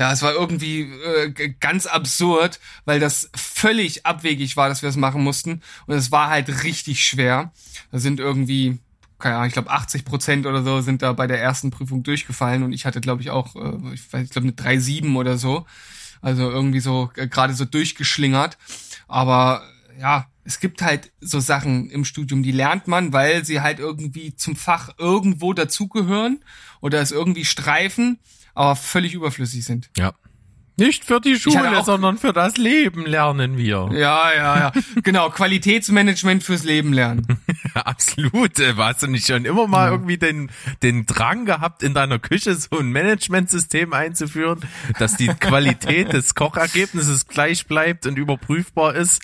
Ja, 0.02 0.12
es 0.12 0.24
war 0.24 0.34
irgendwie 0.34 0.82
äh, 0.82 1.54
ganz 1.60 1.86
absurd, 1.86 2.60
weil 2.86 3.00
das 3.00 3.30
völlig 3.36 4.04
abwegig 4.04 4.58
war, 4.58 4.68
dass 4.68 4.82
wir 4.82 4.90
es 4.90 4.96
machen 4.96 5.24
mussten. 5.24 5.62
Und 5.86 5.94
es 5.94 6.12
war 6.12 6.30
halt 6.32 6.64
richtig 6.64 7.04
schwer. 7.04 7.52
Da 7.92 8.00
sind 8.00 8.20
irgendwie, 8.20 8.80
keine 9.20 9.36
Ahnung, 9.36 9.50
ich 9.50 9.54
glaube 9.54 9.70
80 9.70 10.04
Prozent 10.04 10.48
oder 10.48 10.64
so 10.64 10.82
sind 10.82 11.04
da 11.04 11.14
bei 11.14 11.28
der 11.28 11.40
ersten 11.40 11.70
Prüfung 11.70 12.02
durchgefallen. 12.02 12.64
Und 12.64 12.74
ich 12.74 12.88
hatte, 12.88 13.00
glaube 13.00 13.22
ich, 13.22 13.30
auch, 13.30 13.56
äh, 13.56 13.94
ich, 13.94 14.12
weiß, 14.12 14.24
ich 14.24 14.32
glaube, 14.32 14.48
eine 14.48 14.56
3,7 14.80 15.16
oder 15.16 15.38
so. 15.38 15.68
Also 16.20 16.50
irgendwie 16.50 16.80
so 16.80 17.12
äh, 17.16 17.28
gerade 17.28 17.54
so 17.54 17.66
durchgeschlingert. 17.66 18.58
Aber 19.08 19.62
ja, 20.00 20.26
es 20.44 20.60
gibt 20.60 20.82
halt 20.82 21.12
so 21.22 21.40
Sachen 21.40 21.92
im 21.92 22.06
Studium, 22.06 22.42
die 22.42 22.52
lernt 22.52 22.88
man, 22.88 23.14
weil 23.14 23.46
sie 23.46 23.62
halt 23.62 23.78
irgendwie 23.78 24.36
zum 24.36 24.56
Fach 24.56 24.96
irgendwo 24.98 25.54
dazugehören 25.54 26.44
oder 26.80 27.02
es 27.02 27.12
irgendwie 27.12 27.46
streifen, 27.46 28.18
aber 28.54 28.76
völlig 28.76 29.14
überflüssig 29.14 29.66
sind. 29.66 29.90
Ja. 29.98 30.14
Nicht 30.78 31.06
für 31.06 31.20
die 31.20 31.40
Schule, 31.40 31.84
sondern 31.84 32.18
für 32.18 32.34
das 32.34 32.58
Leben 32.58 33.06
lernen 33.06 33.56
wir. 33.58 33.90
Ja, 33.94 34.34
ja, 34.34 34.60
ja. 34.60 34.72
genau, 35.04 35.30
Qualitätsmanagement 35.30 36.44
fürs 36.44 36.64
Leben 36.64 36.92
lernen. 36.92 37.28
Absolut. 37.76 38.58
Äh, 38.60 38.74
hast 38.78 39.04
du 39.04 39.08
nicht 39.08 39.28
schon 39.28 39.46
immer 39.46 39.68
mal 39.68 39.88
ja. 39.88 39.92
irgendwie 39.92 40.18
den, 40.18 40.50
den 40.82 41.06
Drang 41.06 41.46
gehabt, 41.46 41.84
in 41.84 41.94
deiner 41.94 42.18
Küche 42.20 42.56
so 42.56 42.80
ein 42.80 42.92
Managementsystem 42.92 43.94
einzuführen, 43.94 44.62
dass 44.98 45.18
die 45.18 45.28
Qualität 45.28 46.14
des 46.14 46.34
Kochergebnisses 46.34 47.28
gleich 47.28 47.68
bleibt 47.68 48.08
und 48.08 48.18
überprüfbar 48.18 48.96
ist? 48.96 49.22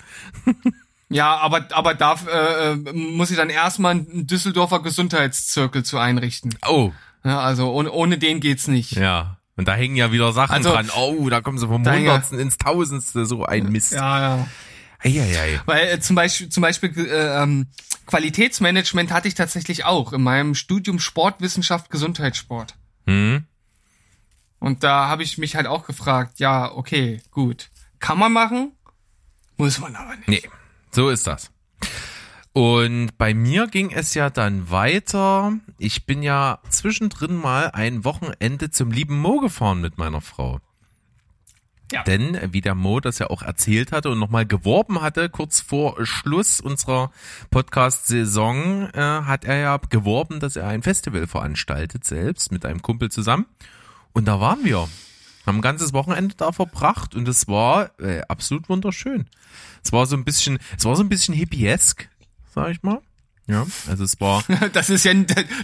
Ja, 1.08 1.38
aber 1.38 1.66
aber 1.72 1.94
darf 1.94 2.26
äh, 2.28 2.72
äh, 2.72 2.92
muss 2.92 3.30
ich 3.30 3.36
dann 3.36 3.50
erstmal 3.50 3.92
einen 3.92 4.26
Düsseldorfer 4.26 4.80
Gesundheitszirkel 4.82 5.82
zu 5.82 5.98
einrichten. 5.98 6.54
Oh. 6.68 6.92
Ja, 7.24 7.40
also 7.40 7.72
ohne, 7.72 7.90
ohne 7.90 8.18
den 8.18 8.40
geht's 8.40 8.68
nicht. 8.68 8.92
Ja. 8.92 9.38
Und 9.56 9.66
da 9.66 9.74
hängen 9.74 9.96
ja 9.96 10.12
wieder 10.12 10.32
Sachen 10.32 10.54
also, 10.54 10.70
dran. 10.70 10.90
Oh, 10.96 11.28
da 11.28 11.40
kommen 11.40 11.58
sie 11.58 11.66
vom 11.66 11.84
Hundertsten 11.84 12.38
ins 12.38 12.58
Tausendste, 12.58 13.26
so 13.26 13.44
ein 13.44 13.70
Mist. 13.70 13.92
Ja, 13.92 14.20
ja. 14.20 14.48
Eieiei. 15.00 15.60
Weil 15.66 15.88
äh, 15.88 16.00
zum 16.00 16.16
Beispiel, 16.16 16.48
zum 16.48 16.60
Beispiel 16.60 16.92
äh, 16.96 17.42
ähm, 17.42 17.66
Qualitätsmanagement 18.06 19.12
hatte 19.12 19.28
ich 19.28 19.34
tatsächlich 19.34 19.84
auch 19.84 20.12
in 20.12 20.22
meinem 20.22 20.54
Studium 20.54 20.98
Sportwissenschaft 20.98 21.90
Gesundheitssport. 21.90 22.76
Hm. 23.06 23.46
Und 24.60 24.84
da 24.84 25.08
habe 25.08 25.22
ich 25.22 25.38
mich 25.38 25.56
halt 25.56 25.66
auch 25.66 25.86
gefragt, 25.86 26.40
ja, 26.40 26.70
okay, 26.72 27.20
gut. 27.30 27.70
Kann 28.00 28.18
man 28.18 28.32
machen, 28.32 28.72
muss 29.58 29.80
man 29.80 29.96
aber 29.96 30.14
nicht. 30.14 30.28
Nee, 30.28 30.42
so 30.92 31.10
ist 31.10 31.26
das. 31.26 31.50
Und 32.52 33.16
bei 33.18 33.34
mir 33.34 33.66
ging 33.66 33.90
es 33.92 34.14
ja 34.14 34.30
dann 34.30 34.70
weiter. 34.70 35.52
Ich 35.78 36.06
bin 36.06 36.22
ja 36.22 36.58
zwischendrin 36.70 37.36
mal 37.36 37.70
ein 37.72 38.04
Wochenende 38.04 38.70
zum 38.70 38.90
lieben 38.90 39.18
Mo 39.18 39.38
gefahren 39.40 39.80
mit 39.80 39.98
meiner 39.98 40.20
Frau. 40.20 40.60
Ja. 41.90 42.02
Denn, 42.02 42.38
wie 42.52 42.60
der 42.60 42.74
Mo 42.74 43.00
das 43.00 43.18
ja 43.18 43.30
auch 43.30 43.42
erzählt 43.42 43.92
hatte 43.92 44.10
und 44.10 44.18
nochmal 44.18 44.44
geworben 44.44 45.00
hatte, 45.00 45.30
kurz 45.30 45.60
vor 45.60 46.04
Schluss 46.04 46.60
unserer 46.60 47.10
Podcast-Saison, 47.50 48.90
äh, 48.92 49.00
hat 49.00 49.46
er 49.46 49.56
ja 49.56 49.80
geworben, 49.88 50.38
dass 50.38 50.56
er 50.56 50.68
ein 50.68 50.82
Festival 50.82 51.26
veranstaltet, 51.26 52.04
selbst 52.04 52.52
mit 52.52 52.66
einem 52.66 52.82
Kumpel 52.82 53.10
zusammen. 53.10 53.46
Und 54.12 54.26
da 54.26 54.38
waren 54.40 54.64
wir. 54.64 54.88
Haben 55.46 55.58
ein 55.58 55.62
ganzes 55.62 55.94
Wochenende 55.94 56.34
da 56.34 56.52
verbracht 56.52 57.14
und 57.14 57.26
es 57.26 57.48
war 57.48 57.98
äh, 58.00 58.20
absolut 58.28 58.68
wunderschön. 58.68 59.26
Es 59.82 59.92
war 59.92 60.04
so 60.04 60.14
ein 60.14 60.24
bisschen, 60.24 60.58
es 60.76 60.84
war 60.84 60.94
so 60.94 61.02
ein 61.02 61.08
bisschen 61.08 61.34
hippiesk 61.34 62.10
sag 62.58 62.72
ich 62.72 62.82
mal. 62.82 63.00
Ja, 63.46 63.66
also 63.88 64.04
es 64.04 64.20
war. 64.20 64.44
Das 64.72 64.90
ist 64.90 65.04
ja, 65.04 65.14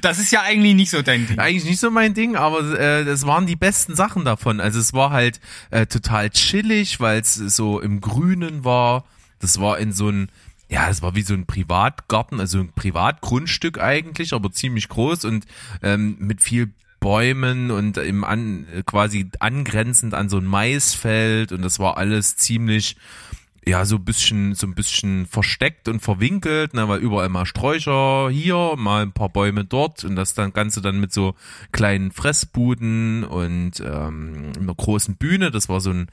das 0.00 0.18
ist 0.18 0.30
ja 0.30 0.42
eigentlich 0.42 0.74
nicht 0.74 0.90
so 0.90 1.02
dein 1.02 1.26
Ding. 1.26 1.38
Eigentlich 1.38 1.64
nicht 1.64 1.80
so 1.80 1.90
mein 1.90 2.14
Ding, 2.14 2.36
aber 2.36 2.78
äh, 2.78 3.04
das 3.04 3.26
waren 3.26 3.46
die 3.46 3.56
besten 3.56 3.94
Sachen 3.96 4.24
davon. 4.24 4.60
Also 4.60 4.78
es 4.78 4.94
war 4.94 5.10
halt 5.10 5.40
äh, 5.70 5.86
total 5.86 6.30
chillig, 6.30 7.00
weil 7.00 7.20
es 7.20 7.34
so 7.34 7.80
im 7.80 8.00
Grünen 8.00 8.64
war. 8.64 9.04
Das 9.40 9.60
war 9.60 9.78
in 9.78 9.92
so 9.92 10.08
ein, 10.08 10.30
ja, 10.68 10.88
es 10.88 11.02
war 11.02 11.14
wie 11.14 11.22
so 11.22 11.34
ein 11.34 11.46
Privatgarten, 11.46 12.40
also 12.40 12.58
ein 12.58 12.72
Privatgrundstück 12.72 13.78
eigentlich, 13.80 14.32
aber 14.32 14.52
ziemlich 14.52 14.88
groß 14.88 15.24
und 15.26 15.44
ähm, 15.82 16.16
mit 16.20 16.42
viel 16.42 16.72
Bäumen 17.00 17.70
und 17.70 17.98
im 17.98 18.24
an 18.24 18.66
quasi 18.86 19.28
angrenzend 19.40 20.14
an 20.14 20.30
so 20.30 20.38
ein 20.38 20.46
Maisfeld 20.46 21.52
und 21.52 21.60
das 21.60 21.78
war 21.78 21.98
alles 21.98 22.36
ziemlich 22.36 22.96
ja, 23.66 23.84
so 23.84 23.96
ein 23.96 24.04
bisschen, 24.04 24.54
so 24.54 24.66
ein 24.66 24.74
bisschen 24.74 25.26
versteckt 25.26 25.88
und 25.88 26.00
verwinkelt, 26.00 26.74
ne, 26.74 26.88
weil 26.88 27.00
überall 27.00 27.28
mal 27.28 27.46
Sträucher 27.46 28.28
hier, 28.30 28.74
mal 28.76 29.02
ein 29.02 29.12
paar 29.12 29.30
Bäume 29.30 29.64
dort 29.64 30.04
und 30.04 30.16
das 30.16 30.34
dann 30.34 30.52
Ganze 30.52 30.82
dann 30.82 31.00
mit 31.00 31.12
so 31.12 31.34
kleinen 31.72 32.12
Fressbuden 32.12 33.24
und 33.24 33.80
ähm, 33.80 34.52
einer 34.58 34.74
großen 34.74 35.16
Bühne. 35.16 35.50
Das 35.50 35.68
war 35.68 35.80
so 35.80 35.90
ein, 35.90 36.08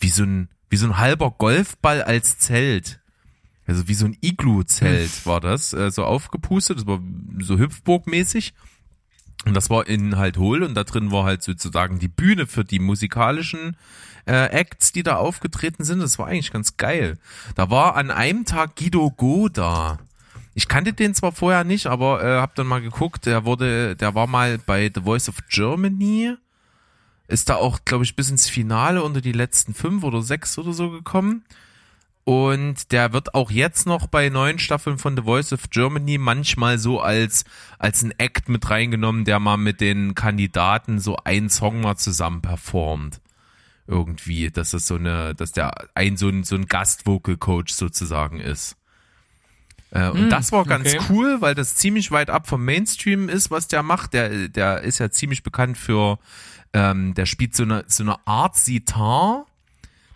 wie 0.00 0.08
so 0.08 0.24
ein, 0.24 0.48
wie 0.70 0.76
so 0.76 0.86
ein 0.86 0.98
halber 0.98 1.34
Golfball 1.36 2.02
als 2.02 2.38
Zelt. 2.38 3.00
Also 3.66 3.86
wie 3.86 3.94
so 3.94 4.06
ein 4.06 4.16
Iglu-Zelt 4.20 5.10
hm. 5.10 5.26
war 5.26 5.40
das, 5.40 5.74
äh, 5.74 5.90
so 5.90 6.04
aufgepustet, 6.04 6.78
das 6.78 6.86
war 6.86 7.00
so 7.38 7.58
Hüpfburg-mäßig. 7.58 8.54
Und 9.44 9.54
das 9.54 9.70
war 9.70 9.86
innen 9.86 10.16
halt 10.16 10.36
hohl 10.36 10.62
und 10.62 10.74
da 10.74 10.84
drin 10.84 11.12
war 11.12 11.24
halt 11.24 11.42
sozusagen 11.42 11.98
die 11.98 12.08
Bühne 12.08 12.46
für 12.46 12.64
die 12.64 12.80
musikalischen 12.80 13.76
äh, 14.26 14.46
Acts, 14.46 14.92
die 14.92 15.02
da 15.02 15.16
aufgetreten 15.16 15.84
sind. 15.84 16.00
Das 16.00 16.18
war 16.18 16.26
eigentlich 16.26 16.52
ganz 16.52 16.76
geil. 16.76 17.18
Da 17.54 17.70
war 17.70 17.96
an 17.96 18.10
einem 18.10 18.44
Tag 18.44 18.76
Guido 18.76 19.10
Go 19.10 19.48
da. 19.48 19.98
Ich 20.54 20.66
kannte 20.66 20.92
den 20.92 21.14
zwar 21.14 21.32
vorher 21.32 21.62
nicht, 21.62 21.86
aber 21.86 22.22
äh, 22.22 22.40
hab 22.40 22.56
dann 22.56 22.66
mal 22.66 22.82
geguckt. 22.82 23.26
Der 23.26 23.44
wurde, 23.44 23.94
der 23.94 24.14
war 24.14 24.26
mal 24.26 24.58
bei 24.58 24.90
The 24.92 25.02
Voice 25.02 25.28
of 25.28 25.36
Germany. 25.48 26.34
Ist 27.28 27.48
da 27.48 27.56
auch, 27.56 27.84
glaube 27.84 28.04
ich, 28.04 28.16
bis 28.16 28.30
ins 28.30 28.48
Finale 28.48 29.02
unter 29.02 29.20
die 29.20 29.32
letzten 29.32 29.72
fünf 29.72 30.02
oder 30.02 30.20
sechs 30.20 30.58
oder 30.58 30.72
so 30.72 30.90
gekommen. 30.90 31.44
Und 32.28 32.92
der 32.92 33.14
wird 33.14 33.34
auch 33.34 33.50
jetzt 33.50 33.86
noch 33.86 34.06
bei 34.06 34.28
neuen 34.28 34.58
Staffeln 34.58 34.98
von 34.98 35.16
The 35.16 35.22
Voice 35.22 35.50
of 35.54 35.70
Germany 35.70 36.18
manchmal 36.18 36.78
so 36.78 37.00
als, 37.00 37.46
als 37.78 38.02
ein 38.02 38.12
Act 38.18 38.50
mit 38.50 38.68
reingenommen, 38.68 39.24
der 39.24 39.40
mal 39.40 39.56
mit 39.56 39.80
den 39.80 40.14
Kandidaten 40.14 40.98
so 40.98 41.16
einen 41.24 41.48
Song 41.48 41.80
mal 41.80 41.96
zusammen 41.96 42.42
performt 42.42 43.22
irgendwie, 43.86 44.50
dass 44.50 44.72
das 44.72 44.86
so 44.86 44.96
eine, 44.96 45.34
dass 45.36 45.52
der 45.52 45.72
ein 45.94 46.18
so 46.18 46.28
ein, 46.28 46.44
so 46.44 46.54
ein 46.54 46.66
Gast-Vocal-Coach 46.66 47.72
sozusagen 47.72 48.40
ist. 48.40 48.76
Äh, 49.90 50.10
und 50.10 50.26
mm, 50.26 50.28
das 50.28 50.52
war 50.52 50.66
ganz 50.66 50.92
okay. 50.92 51.02
cool, 51.08 51.40
weil 51.40 51.54
das 51.54 51.76
ziemlich 51.76 52.10
weit 52.10 52.28
ab 52.28 52.46
vom 52.46 52.62
Mainstream 52.62 53.30
ist, 53.30 53.50
was 53.50 53.68
der 53.68 53.82
macht. 53.82 54.12
Der, 54.12 54.48
der 54.48 54.82
ist 54.82 54.98
ja 54.98 55.10
ziemlich 55.10 55.42
bekannt 55.42 55.78
für, 55.78 56.18
ähm, 56.74 57.14
der 57.14 57.24
spielt 57.24 57.56
so 57.56 57.62
eine, 57.62 57.86
so 57.86 58.02
eine 58.02 58.16
Art 58.26 58.54
Sitar. 58.54 59.46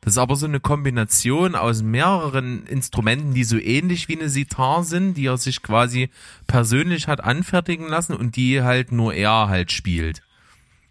Das 0.03 0.15
ist 0.15 0.19
aber 0.19 0.35
so 0.35 0.47
eine 0.47 0.59
Kombination 0.59 1.55
aus 1.55 1.83
mehreren 1.83 2.67
Instrumenten, 2.67 3.35
die 3.35 3.45
so 3.45 3.57
ähnlich 3.57 4.09
wie 4.09 4.19
eine 4.19 4.29
Sitar 4.29 4.83
sind, 4.83 5.15
die 5.15 5.27
er 5.27 5.39
sich 5.39 5.63
quasi 5.63 6.11
persönlich 6.49 7.07
hat 7.07 7.23
anfertigen 7.23 7.87
lassen 7.87 8.15
und 8.17 8.35
die 8.35 8.63
halt 8.63 8.91
nur 8.91 9.15
er 9.15 9.49
halt 9.49 9.71
spielt. 9.71 10.23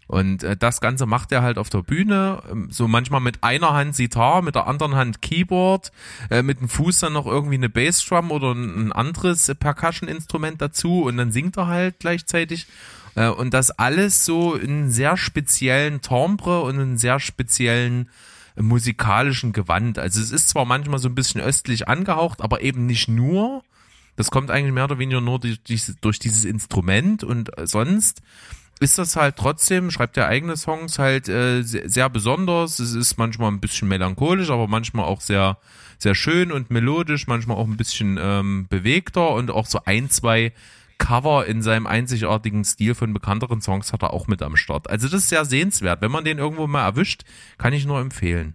Und 0.06 0.42
äh, 0.42 0.56
das 0.56 0.80
Ganze 0.80 1.04
macht 1.04 1.30
er 1.30 1.42
halt 1.42 1.58
auf 1.58 1.68
der 1.68 1.82
Bühne, 1.82 2.42
ähm, 2.50 2.68
so 2.70 2.88
manchmal 2.88 3.20
mit 3.20 3.44
einer 3.44 3.74
Hand 3.74 3.94
Sitar, 3.94 4.40
mit 4.40 4.54
der 4.54 4.66
anderen 4.66 4.94
Hand 4.94 5.20
Keyboard, 5.20 5.92
äh, 6.30 6.42
mit 6.42 6.60
dem 6.60 6.70
Fuß 6.70 7.00
dann 7.00 7.12
noch 7.12 7.26
irgendwie 7.26 7.54
eine 7.56 7.68
Bassdrum 7.68 8.30
oder 8.30 8.52
ein, 8.52 8.92
anderes 8.92 9.54
Percussion-Instrument 9.54 10.60
dazu 10.60 11.02
und 11.04 11.18
dann 11.18 11.32
singt 11.32 11.58
er 11.58 11.66
halt 11.66 11.98
gleichzeitig. 11.98 12.66
Äh, 13.14 13.28
und 13.28 13.52
das 13.52 13.70
alles 13.70 14.24
so 14.24 14.54
in 14.54 14.90
sehr 14.90 15.18
speziellen 15.18 16.00
Timbre 16.00 16.62
und 16.62 16.80
in 16.80 16.98
sehr 16.98 17.20
speziellen 17.20 18.08
musikalischen 18.56 19.52
Gewand. 19.52 19.98
Also 19.98 20.20
es 20.20 20.30
ist 20.30 20.48
zwar 20.48 20.64
manchmal 20.64 20.98
so 20.98 21.08
ein 21.08 21.14
bisschen 21.14 21.40
östlich 21.40 21.88
angehaucht, 21.88 22.40
aber 22.40 22.62
eben 22.62 22.86
nicht 22.86 23.08
nur. 23.08 23.62
Das 24.16 24.30
kommt 24.30 24.50
eigentlich 24.50 24.72
mehr 24.72 24.84
oder 24.84 24.98
weniger 24.98 25.20
nur 25.20 25.38
durch, 25.38 25.60
durch 26.00 26.18
dieses 26.18 26.44
Instrument 26.44 27.24
und 27.24 27.56
äh, 27.58 27.66
sonst 27.66 28.22
ist 28.82 28.98
das 28.98 29.16
halt 29.16 29.36
trotzdem, 29.36 29.90
schreibt 29.90 30.16
er 30.16 30.26
eigene 30.26 30.56
Songs 30.56 30.98
halt 30.98 31.28
äh, 31.28 31.62
sehr, 31.62 31.88
sehr 31.88 32.10
besonders. 32.10 32.78
Es 32.80 32.94
ist 32.94 33.16
manchmal 33.16 33.50
ein 33.50 33.60
bisschen 33.60 33.88
melancholisch, 33.88 34.50
aber 34.50 34.66
manchmal 34.66 35.04
auch 35.04 35.20
sehr, 35.20 35.58
sehr 35.98 36.14
schön 36.14 36.50
und 36.50 36.70
melodisch, 36.70 37.26
manchmal 37.28 37.56
auch 37.56 37.66
ein 37.66 37.76
bisschen 37.76 38.18
ähm, 38.20 38.66
bewegter 38.68 39.30
und 39.30 39.50
auch 39.50 39.66
so 39.66 39.80
ein, 39.84 40.10
zwei 40.10 40.52
Cover 41.02 41.46
in 41.46 41.62
seinem 41.62 41.88
einzigartigen 41.88 42.64
Stil 42.64 42.94
von 42.94 43.12
bekannteren 43.12 43.60
Songs 43.60 43.92
hat 43.92 44.04
er 44.04 44.12
auch 44.12 44.28
mit 44.28 44.40
am 44.40 44.56
Start. 44.56 44.88
Also 44.88 45.08
das 45.08 45.22
ist 45.22 45.30
sehr 45.30 45.44
sehenswert. 45.44 46.00
Wenn 46.00 46.12
man 46.12 46.24
den 46.24 46.38
irgendwo 46.38 46.68
mal 46.68 46.84
erwischt, 46.84 47.22
kann 47.58 47.72
ich 47.72 47.86
nur 47.86 47.98
empfehlen. 47.98 48.54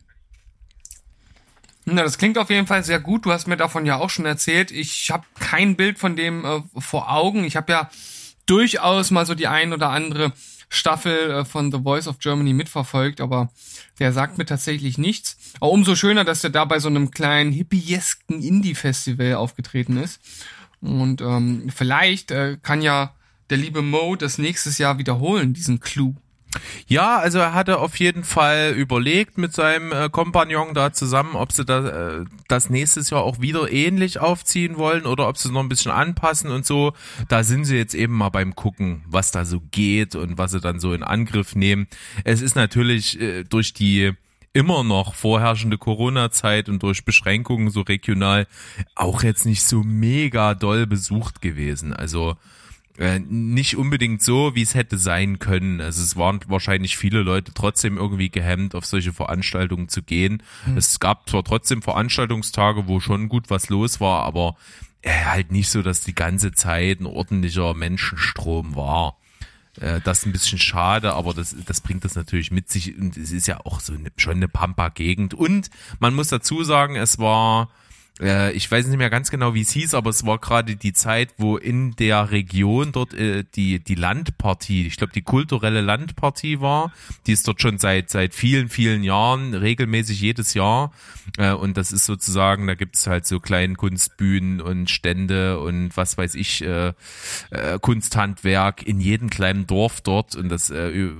Na, 1.83 2.03
das 2.03 2.17
klingt 2.17 2.37
auf 2.37 2.49
jeden 2.49 2.65
Fall 2.65 2.85
sehr 2.85 3.01
gut. 3.01 3.25
Du 3.25 3.33
hast 3.33 3.47
mir 3.47 3.57
davon 3.57 3.85
ja 3.85 3.97
auch 3.97 4.09
schon 4.09 4.25
erzählt. 4.25 4.71
Ich 4.71 5.11
habe 5.11 5.25
kein 5.39 5.75
Bild 5.75 5.99
von 5.99 6.15
dem 6.15 6.45
äh, 6.45 6.61
vor 6.77 7.11
Augen. 7.11 7.43
Ich 7.43 7.57
habe 7.57 7.69
ja 7.69 7.89
durchaus 8.45 9.11
mal 9.11 9.25
so 9.25 9.35
die 9.35 9.47
ein 9.47 9.73
oder 9.73 9.89
andere 9.89 10.31
Staffel 10.69 11.31
äh, 11.31 11.45
von 11.45 11.69
The 11.69 11.79
Voice 11.79 12.07
of 12.07 12.19
Germany 12.19 12.53
mitverfolgt, 12.53 13.19
aber 13.19 13.51
der 13.99 14.13
sagt 14.13 14.37
mir 14.37 14.45
tatsächlich 14.45 14.97
nichts. 14.97 15.37
Aber 15.59 15.71
umso 15.71 15.95
schöner, 15.95 16.23
dass 16.23 16.45
er 16.45 16.49
da 16.49 16.63
bei 16.63 16.79
so 16.79 16.87
einem 16.87 17.11
kleinen 17.11 17.51
hippiesken 17.51 18.41
Indie-Festival 18.41 19.35
aufgetreten 19.35 19.97
ist. 19.97 20.21
Und 20.81 21.21
ähm, 21.21 21.69
vielleicht 21.73 22.31
äh, 22.31 22.57
kann 22.61 22.81
ja 22.81 23.13
der 23.49 23.57
liebe 23.57 23.81
Mo 23.81 24.15
das 24.15 24.37
nächstes 24.37 24.77
Jahr 24.77 24.97
wiederholen, 24.97 25.53
diesen 25.53 25.79
Clou. 25.79 26.15
Ja, 26.87 27.17
also 27.17 27.39
er 27.39 27.53
hatte 27.53 27.79
auf 27.79 27.97
jeden 27.97 28.23
Fall 28.23 28.73
überlegt 28.75 29.37
mit 29.37 29.53
seinem 29.53 29.91
äh, 29.91 30.09
Kompagnon 30.09 30.73
da 30.73 30.93
zusammen, 30.93 31.35
ob 31.35 31.51
sie 31.51 31.65
da, 31.65 32.19
äh, 32.19 32.25
das 32.47 32.69
nächstes 32.69 33.09
Jahr 33.09 33.23
auch 33.23 33.41
wieder 33.41 33.71
ähnlich 33.71 34.19
aufziehen 34.19 34.77
wollen 34.77 35.05
oder 35.05 35.27
ob 35.27 35.37
sie 35.37 35.51
noch 35.51 35.61
ein 35.61 35.69
bisschen 35.69 35.91
anpassen 35.91 36.49
und 36.49 36.65
so. 36.65 36.93
Da 37.27 37.43
sind 37.43 37.65
sie 37.65 37.75
jetzt 37.75 37.93
eben 37.93 38.13
mal 38.13 38.29
beim 38.29 38.55
Gucken, 38.55 39.03
was 39.07 39.31
da 39.31 39.45
so 39.45 39.61
geht 39.71 40.15
und 40.15 40.37
was 40.37 40.51
sie 40.51 40.61
dann 40.61 40.79
so 40.79 40.93
in 40.93 41.03
Angriff 41.03 41.55
nehmen. 41.55 41.87
Es 42.23 42.41
ist 42.41 42.55
natürlich 42.55 43.19
äh, 43.19 43.43
durch 43.43 43.73
die 43.73 44.13
immer 44.57 44.83
noch 44.83 45.13
vorherrschende 45.13 45.77
Corona-Zeit 45.77 46.67
und 46.67 46.81
durch 46.81 47.05
Beschränkungen 47.05 47.69
so 47.69 47.81
regional 47.81 48.47
auch 48.95 49.21
jetzt 49.21 49.45
nicht 49.45 49.61
so 49.61 49.83
mega 49.83 50.55
doll 50.55 50.87
besucht 50.87 51.43
gewesen. 51.43 51.93
Also 51.93 52.37
äh, 52.97 53.19
nicht 53.19 53.77
unbedingt 53.77 54.23
so, 54.23 54.55
wie 54.55 54.63
es 54.63 54.73
hätte 54.73 54.97
sein 54.97 55.37
können. 55.37 55.79
Also 55.79 56.01
es 56.01 56.17
waren 56.17 56.39
wahrscheinlich 56.47 56.97
viele 56.97 57.21
Leute 57.21 57.53
trotzdem 57.53 57.97
irgendwie 57.97 58.31
gehemmt, 58.31 58.73
auf 58.73 58.87
solche 58.87 59.13
Veranstaltungen 59.13 59.89
zu 59.89 60.01
gehen. 60.01 60.41
Mhm. 60.65 60.77
Es 60.77 60.99
gab 60.99 61.29
zwar 61.29 61.43
trotzdem 61.43 61.83
Veranstaltungstage, 61.83 62.87
wo 62.87 62.99
schon 62.99 63.29
gut 63.29 63.51
was 63.51 63.69
los 63.69 64.01
war, 64.01 64.23
aber 64.23 64.55
äh, 65.03 65.11
halt 65.25 65.51
nicht 65.51 65.69
so, 65.69 65.83
dass 65.83 66.01
die 66.01 66.15
ganze 66.15 66.51
Zeit 66.51 66.99
ein 66.99 67.05
ordentlicher 67.05 67.75
Menschenstrom 67.75 68.75
war. 68.75 69.17
Äh, 69.81 70.01
das 70.03 70.19
ist 70.19 70.25
ein 70.25 70.31
bisschen 70.31 70.59
schade, 70.59 71.13
aber 71.13 71.33
das, 71.33 71.55
das 71.65 71.81
bringt 71.81 72.05
das 72.05 72.15
natürlich 72.15 72.51
mit 72.51 72.69
sich 72.69 72.97
und 72.97 73.17
es 73.17 73.31
ist 73.31 73.47
ja 73.47 73.59
auch 73.65 73.79
so 73.79 73.93
eine, 73.93 74.11
schon 74.17 74.37
eine 74.37 74.47
Pampa-Gegend. 74.47 75.33
Und 75.33 75.69
man 75.99 76.13
muss 76.13 76.29
dazu 76.29 76.63
sagen, 76.63 76.95
es 76.95 77.19
war 77.19 77.69
äh, 78.19 78.51
ich 78.53 78.69
weiß 78.69 78.87
nicht 78.87 78.97
mehr 78.97 79.09
ganz 79.09 79.29
genau, 79.29 79.53
wie 79.53 79.61
es 79.61 79.71
hieß, 79.71 79.93
aber 79.93 80.09
es 80.09 80.25
war 80.25 80.39
gerade 80.39 80.75
die 80.75 80.93
Zeit, 80.93 81.33
wo 81.37 81.57
in 81.57 81.95
der 81.95 82.31
Region 82.31 82.91
dort 82.91 83.13
äh, 83.13 83.43
die 83.55 83.79
die 83.83 83.95
Landpartie, 83.95 84.87
ich 84.87 84.97
glaube 84.97 85.13
die 85.13 85.21
kulturelle 85.21 85.81
Landpartie 85.81 86.59
war, 86.59 86.91
die 87.25 87.33
ist 87.33 87.47
dort 87.47 87.61
schon 87.61 87.77
seit 87.77 88.09
seit 88.09 88.33
vielen 88.33 88.69
vielen 88.69 89.03
Jahren 89.03 89.53
regelmäßig 89.53 90.19
jedes 90.19 90.53
Jahr. 90.53 90.91
Äh, 91.37 91.51
und 91.53 91.77
das 91.77 91.91
ist 91.91 92.05
sozusagen, 92.05 92.67
da 92.67 92.75
gibt 92.75 92.95
es 92.95 93.07
halt 93.07 93.25
so 93.25 93.39
kleinen 93.39 93.77
Kunstbühnen 93.77 94.61
und 94.61 94.89
Stände 94.89 95.59
und 95.59 95.95
was 95.95 96.17
weiß 96.17 96.35
ich 96.35 96.63
äh, 96.63 96.93
äh, 97.51 97.79
Kunsthandwerk 97.79 98.83
in 98.83 98.99
jedem 98.99 99.29
kleinen 99.29 99.67
Dorf 99.67 100.01
dort 100.01 100.35
und 100.35 100.49
das 100.49 100.69
äh, 100.69 101.11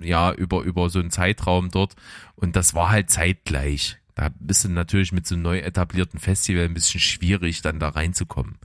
ja 0.00 0.32
über 0.32 0.62
über 0.62 0.88
so 0.90 1.00
einen 1.00 1.10
Zeitraum 1.10 1.70
dort. 1.70 1.96
Und 2.34 2.56
das 2.56 2.74
war 2.74 2.88
halt 2.88 3.10
zeitgleich 3.10 3.99
da 4.14 4.30
bist 4.38 4.64
du 4.64 4.68
natürlich 4.68 5.12
mit 5.12 5.26
so 5.26 5.34
einem 5.34 5.42
neu 5.42 5.58
etablierten 5.58 6.20
Festival 6.20 6.64
ein 6.64 6.74
bisschen 6.74 7.00
schwierig, 7.00 7.62
dann 7.62 7.78
da 7.78 7.90
reinzukommen. 7.90 8.56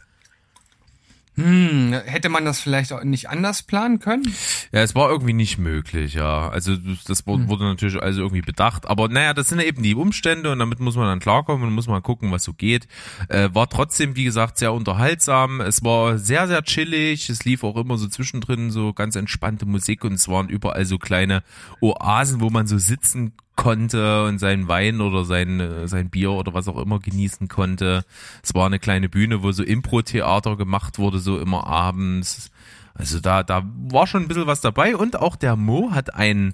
Hm, 1.38 1.92
hätte 2.06 2.30
man 2.30 2.46
das 2.46 2.62
vielleicht 2.62 2.94
auch 2.94 3.04
nicht 3.04 3.30
anders 3.30 3.62
planen 3.62 4.00
können? 4.00 4.24
Ja, 4.72 4.82
es 4.84 4.96
war 4.96 5.10
irgendwie 5.10 5.34
nicht 5.34 5.58
möglich, 5.58 6.14
ja. 6.14 6.48
Also 6.48 6.78
das 6.78 7.28
wurde, 7.28 7.44
hm. 7.44 7.60
natürlich 7.60 8.02
also 8.02 8.22
irgendwie 8.22 8.42
bedacht. 8.42 8.88
Aber 8.88 9.10
naja, 9.10 9.34
das 9.34 9.50
sind 9.50 9.60
ja 9.60 9.66
eben 9.66 9.84
die 9.84 9.96
Umstände 9.96 10.52
und 10.52 10.60
damit 10.60 10.80
muss 10.80 10.96
man 10.96 11.08
dann 11.08 11.20
klarkommen 11.20 11.68
und 11.68 11.74
muss 11.74 11.88
mal 11.88 12.02
gucken, 12.02 12.32
was 12.32 12.46
so 12.46 12.54
geht. 12.54 12.88
Äh, 13.28 13.50
war 13.52 13.70
trotzdem, 13.70 14.16
wie 14.16 14.24
gesagt, 14.24 14.58
sehr 14.58 14.72
unterhaltsam. 14.72 15.60
Es 15.60 15.84
war 15.84 16.18
sehr, 16.18 16.48
sehr 16.48 16.64
chillig. 16.64 17.30
Es 17.30 17.44
lief 17.44 17.66
auch 17.66 17.76
immer 17.76 17.98
so 17.98 18.08
zwischendrin 18.08 18.72
so 18.72 18.94
ganz 18.94 19.18
entspannte 19.18 19.66
Musik 19.66 20.06
und 20.06 20.14
es 20.14 20.30
waren 20.30 20.48
überall 20.48 20.86
so 20.86 20.98
kleine 20.98 21.44
Oasen, 21.82 22.40
wo 22.40 22.50
man 22.50 22.66
so 22.66 22.78
sitzen 22.78 23.34
konnte 23.56 24.26
und 24.26 24.40
seinen 24.40 24.68
Wein 24.68 25.02
oder 25.02 25.26
sein, 25.26 25.60
äh, 25.60 25.88
sein 25.88 26.10
Bier 26.10 26.32
oder 26.32 26.54
was 26.54 26.68
auch 26.68 26.78
immer 26.78 27.00
genießen 27.00 27.48
konnte. 27.48 28.06
Es 28.44 28.54
war 28.54 28.66
eine 28.66 28.80
kleine 28.80 29.10
Bühne, 29.10 29.44
wo 29.44 29.52
so 29.52 29.64
Impro-Theater 29.64 30.58
gemacht 30.58 31.00
wurde, 31.00 31.20
so 31.20 31.40
immer 31.40 31.66
abends. 31.68 32.52
Also 32.94 33.20
da, 33.20 33.44
da 33.44 33.64
war 33.90 34.08
schon 34.08 34.24
ein 34.24 34.28
bisschen 34.28 34.48
was 34.48 34.62
dabei 34.62 34.96
und 34.96 35.18
auch 35.18 35.36
der 35.36 35.56
Mo 35.56 35.92
hat 35.92 36.16
ein 36.16 36.54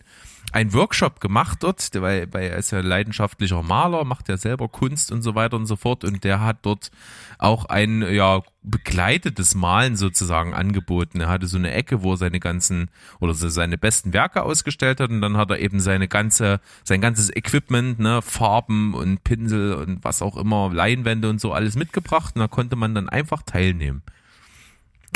ein 0.52 0.74
Workshop 0.74 1.22
gemacht 1.22 1.60
dort, 1.62 1.90
weil, 2.02 2.32
weil 2.34 2.50
er 2.50 2.58
ist 2.58 2.72
ja 2.72 2.82
leidenschaftlicher 2.82 3.64
Maler, 3.64 4.04
macht 4.04 4.30
ja 4.30 4.38
selber 4.38 4.68
Kunst 4.68 5.12
und 5.12 5.22
so 5.22 5.36
weiter 5.36 5.56
und 5.56 5.66
so 5.66 5.76
fort. 5.76 6.04
Und 6.04 6.24
der 6.24 6.42
hat 6.42 6.58
dort 6.64 6.92
auch 7.38 7.66
ein 7.66 8.02
ja 8.14 8.42
begleitetes 8.64 9.56
Malen 9.56 9.96
sozusagen 9.96 10.54
angeboten. 10.54 11.22
Er 11.22 11.30
hatte 11.30 11.48
so 11.48 11.58
eine 11.58 11.72
Ecke, 11.72 12.04
wo 12.04 12.14
er 12.14 12.18
seine 12.18 12.40
ganzen 12.40 12.90
oder 13.20 13.34
so 13.34 13.50
seine 13.50 13.78
besten 13.78 14.14
Werke 14.14 14.44
ausgestellt 14.44 15.00
hat. 15.00 15.10
Und 15.10 15.22
dann 15.22 15.38
hat 15.38 15.50
er 15.52 15.60
eben 15.60 15.80
seine 15.80 16.08
ganze 16.08 16.60
sein 16.84 17.02
ganzes 17.02 17.36
Equipment, 17.36 18.00
ne, 18.00 18.22
Farben 18.22 18.94
und 18.94 19.24
Pinsel 19.24 19.74
und 19.76 20.04
was 20.04 20.22
auch 20.22 20.38
immer, 20.38 20.72
Leinwände 20.74 21.30
und 21.30 21.40
so 21.40 21.54
alles 21.54 21.76
mitgebracht. 21.76 22.36
Und 22.36 22.42
da 22.42 22.48
konnte 22.48 22.76
man 22.76 22.94
dann 22.94 23.10
einfach 23.10 23.42
teilnehmen 23.44 24.04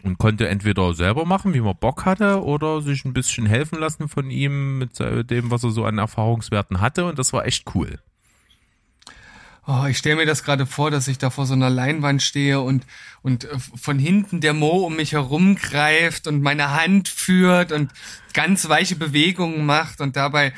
und 0.04 0.18
konnte 0.18 0.48
entweder 0.48 0.94
selber 0.94 1.26
machen, 1.26 1.54
wie 1.54 1.62
man 1.62 1.78
Bock 1.78 2.06
hatte, 2.06 2.44
oder 2.44 2.82
sich 2.82 3.06
ein 3.06 3.14
bisschen 3.14 3.46
helfen 3.46 3.80
lassen 3.80 4.08
von 4.10 4.30
ihm 4.30 4.80
mit 4.80 5.00
dem, 5.00 5.52
was 5.52 5.64
er 5.64 5.72
so 5.72 5.86
an 5.86 5.98
Erfahrungswerten 5.98 6.82
hatte. 6.82 7.06
Und 7.06 7.18
das 7.18 7.34
war 7.34 7.46
echt 7.46 7.74
cool. 7.76 8.00
Oh, 9.68 9.86
ich 9.90 9.98
stelle 9.98 10.18
mir 10.18 10.26
das 10.26 10.44
gerade 10.44 10.66
vor, 10.66 10.92
dass 10.92 11.08
ich 11.08 11.18
da 11.18 11.32
vor 11.32 11.48
so 11.48 11.54
einer 11.54 11.72
Leinwand 11.72 12.22
stehe 12.22 12.62
und, 12.62 12.86
und 13.24 13.46
äh, 13.46 13.58
von 13.58 13.98
hinten 13.98 14.40
der 14.40 14.54
Mo 14.54 14.86
um 14.86 14.96
mich 14.96 15.14
herum 15.14 15.56
greift 15.56 16.28
und 16.28 16.42
meine 16.42 16.72
Hand 16.72 17.08
führt 17.08 17.72
und 17.72 17.92
ganz 18.34 18.70
weiche 18.70 18.96
Bewegungen 18.96 19.66
macht 19.66 20.02
und 20.02 20.16
dabei 20.16 20.54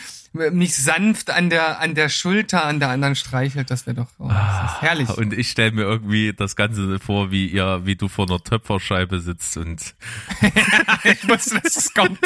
mich 0.52 0.76
sanft 0.76 1.30
an 1.30 1.50
der 1.50 1.80
an 1.80 1.96
der 1.96 2.10
Schulter 2.10 2.66
an 2.66 2.80
der 2.80 2.90
anderen 2.90 3.16
streichelt, 3.16 3.72
das 3.72 3.88
wäre 3.88 3.96
doch 3.96 4.08
oh, 4.20 4.28
das 4.28 4.38
ah, 4.38 4.82
herrlich. 4.82 5.10
Und 5.10 5.34
ich 5.34 5.50
stelle 5.50 5.72
mir 5.72 5.84
irgendwie 5.84 6.34
das 6.34 6.56
Ganze 6.56 7.00
vor, 7.00 7.32
wie 7.32 7.48
ihr, 7.48 7.82
wie 7.86 7.96
du 7.96 8.08
vor 8.08 8.28
einer 8.28 8.44
Töpferscheibe 8.44 9.20
sitzt 9.20 9.58
und 9.58 9.96
ich 11.04 11.28
wusste, 11.28 11.60
dass 11.62 11.76
es 11.76 11.94
kommt. 11.94 12.20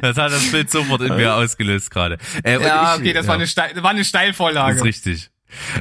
Das 0.00 0.16
hat 0.16 0.32
das 0.32 0.50
Bild 0.50 0.70
sofort 0.70 1.02
in 1.02 1.16
mir 1.16 1.34
ausgelöst 1.34 1.90
gerade. 1.90 2.18
Äh, 2.42 2.60
ja, 2.62 2.94
ich, 2.94 3.00
okay, 3.00 3.12
das 3.12 3.26
ja. 3.26 3.28
war 3.28 3.34
eine 3.36 3.46
Steil, 3.46 3.82
war 3.82 3.90
eine 3.90 4.04
Steilvorlage. 4.04 4.74
Das 4.74 4.80
ist 4.80 4.84
richtig. 4.84 5.30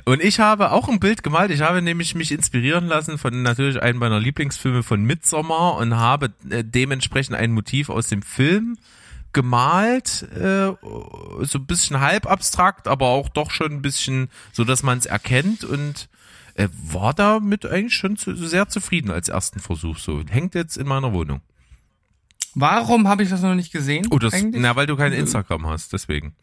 Und 0.05 0.23
ich 0.23 0.39
habe 0.39 0.71
auch 0.71 0.87
ein 0.87 0.99
Bild 0.99 1.23
gemalt. 1.23 1.51
Ich 1.51 1.61
habe 1.61 1.81
nämlich 1.81 2.15
mich 2.15 2.31
inspirieren 2.31 2.87
lassen 2.87 3.17
von 3.17 3.41
natürlich 3.41 3.81
einem 3.81 3.99
meiner 3.99 4.19
Lieblingsfilme 4.19 4.83
von 4.83 5.03
Midsommar 5.03 5.75
und 5.75 5.95
habe 5.95 6.33
äh, 6.49 6.63
dementsprechend 6.63 7.35
ein 7.35 7.51
Motiv 7.51 7.89
aus 7.89 8.07
dem 8.07 8.21
Film 8.21 8.77
gemalt, 9.33 10.25
äh, 10.35 10.71
so 11.41 11.59
ein 11.59 11.65
bisschen 11.67 11.99
halb 11.99 12.25
abstrakt, 12.25 12.87
aber 12.87 13.07
auch 13.07 13.29
doch 13.29 13.51
schon 13.51 13.71
ein 13.71 13.81
bisschen, 13.81 14.29
so 14.51 14.63
dass 14.63 14.83
man 14.83 14.97
es 14.97 15.05
erkennt 15.05 15.63
und 15.63 16.09
äh, 16.55 16.69
war 16.71 17.13
damit 17.13 17.65
eigentlich 17.65 17.93
schon 17.93 18.17
zu, 18.17 18.35
sehr 18.35 18.67
zufrieden 18.67 19.11
als 19.11 19.29
ersten 19.29 19.59
Versuch. 19.59 19.97
So 19.97 20.23
hängt 20.27 20.55
jetzt 20.55 20.77
in 20.77 20.87
meiner 20.87 21.13
Wohnung. 21.13 21.41
Warum 22.59 23.07
habe 23.07 23.21
ich 23.21 23.29
das 23.29 23.41
noch 23.41 23.53
nicht 23.53 23.71
gesehen? 23.71 24.07
Oh, 24.09 24.17
das, 24.17 24.33
na, 24.51 24.75
weil 24.75 24.87
du 24.87 24.95
kein 24.95 25.13
Instagram 25.13 25.67
hast, 25.67 25.93
deswegen. 25.93 26.33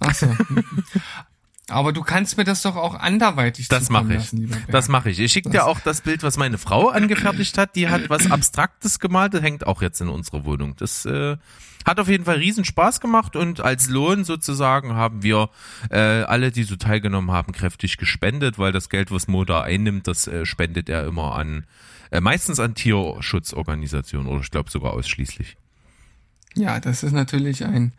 Ach 0.00 0.14
so. 0.14 0.26
Aber 1.68 1.94
du 1.94 2.02
kannst 2.02 2.36
mir 2.36 2.44
das 2.44 2.60
doch 2.60 2.76
auch 2.76 2.94
anderweitig 2.94 3.68
Das 3.68 3.88
mache 3.88 4.16
ich. 4.16 4.30
das 4.68 4.88
mache 4.88 5.08
ich. 5.08 5.18
Ich 5.18 5.32
schicke 5.32 5.48
dir 5.48 5.64
auch 5.64 5.80
das 5.80 6.02
Bild, 6.02 6.22
was 6.22 6.36
meine 6.36 6.58
Frau 6.58 6.90
angefertigt 6.90 7.56
hat. 7.56 7.74
Die 7.74 7.88
hat 7.88 8.10
was 8.10 8.30
Abstraktes 8.30 8.98
gemalt. 8.98 9.32
Das 9.32 9.42
hängt 9.42 9.66
auch 9.66 9.80
jetzt 9.80 10.02
in 10.02 10.10
unserer 10.10 10.44
Wohnung. 10.44 10.76
Das 10.76 11.06
äh, 11.06 11.38
hat 11.86 11.98
auf 11.98 12.08
jeden 12.08 12.26
Fall 12.26 12.36
riesen 12.36 12.66
Spaß 12.66 13.00
gemacht 13.00 13.34
und 13.34 13.60
als 13.60 13.88
Lohn 13.88 14.24
sozusagen 14.24 14.94
haben 14.94 15.22
wir 15.22 15.48
äh, 15.90 15.98
alle, 15.98 16.50
die 16.50 16.64
so 16.64 16.76
teilgenommen 16.76 17.30
haben, 17.30 17.52
kräftig 17.52 17.96
gespendet, 17.96 18.58
weil 18.58 18.72
das 18.72 18.90
Geld, 18.90 19.10
was 19.10 19.28
Mo 19.28 19.44
da 19.46 19.62
einnimmt, 19.62 20.06
das 20.06 20.26
äh, 20.26 20.44
spendet 20.44 20.90
er 20.90 21.06
immer 21.06 21.34
an, 21.34 21.64
äh, 22.10 22.20
meistens 22.20 22.60
an 22.60 22.74
Tierschutzorganisationen 22.74 24.30
oder 24.30 24.40
ich 24.40 24.50
glaube 24.50 24.70
sogar 24.70 24.92
ausschließlich. 24.92 25.56
Ja, 26.54 26.80
das 26.80 27.02
ist 27.02 27.12
natürlich 27.12 27.64
ein, 27.64 27.92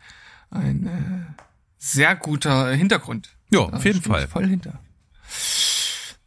ein 0.50 0.86
äh, 0.86 1.42
sehr 1.78 2.16
guter 2.16 2.70
Hintergrund. 2.72 3.36
Ja, 3.50 3.60
auf 3.60 3.84
jeden 3.84 4.02
Fall. 4.02 4.26
Voll 4.26 4.46
hinter. 4.46 4.80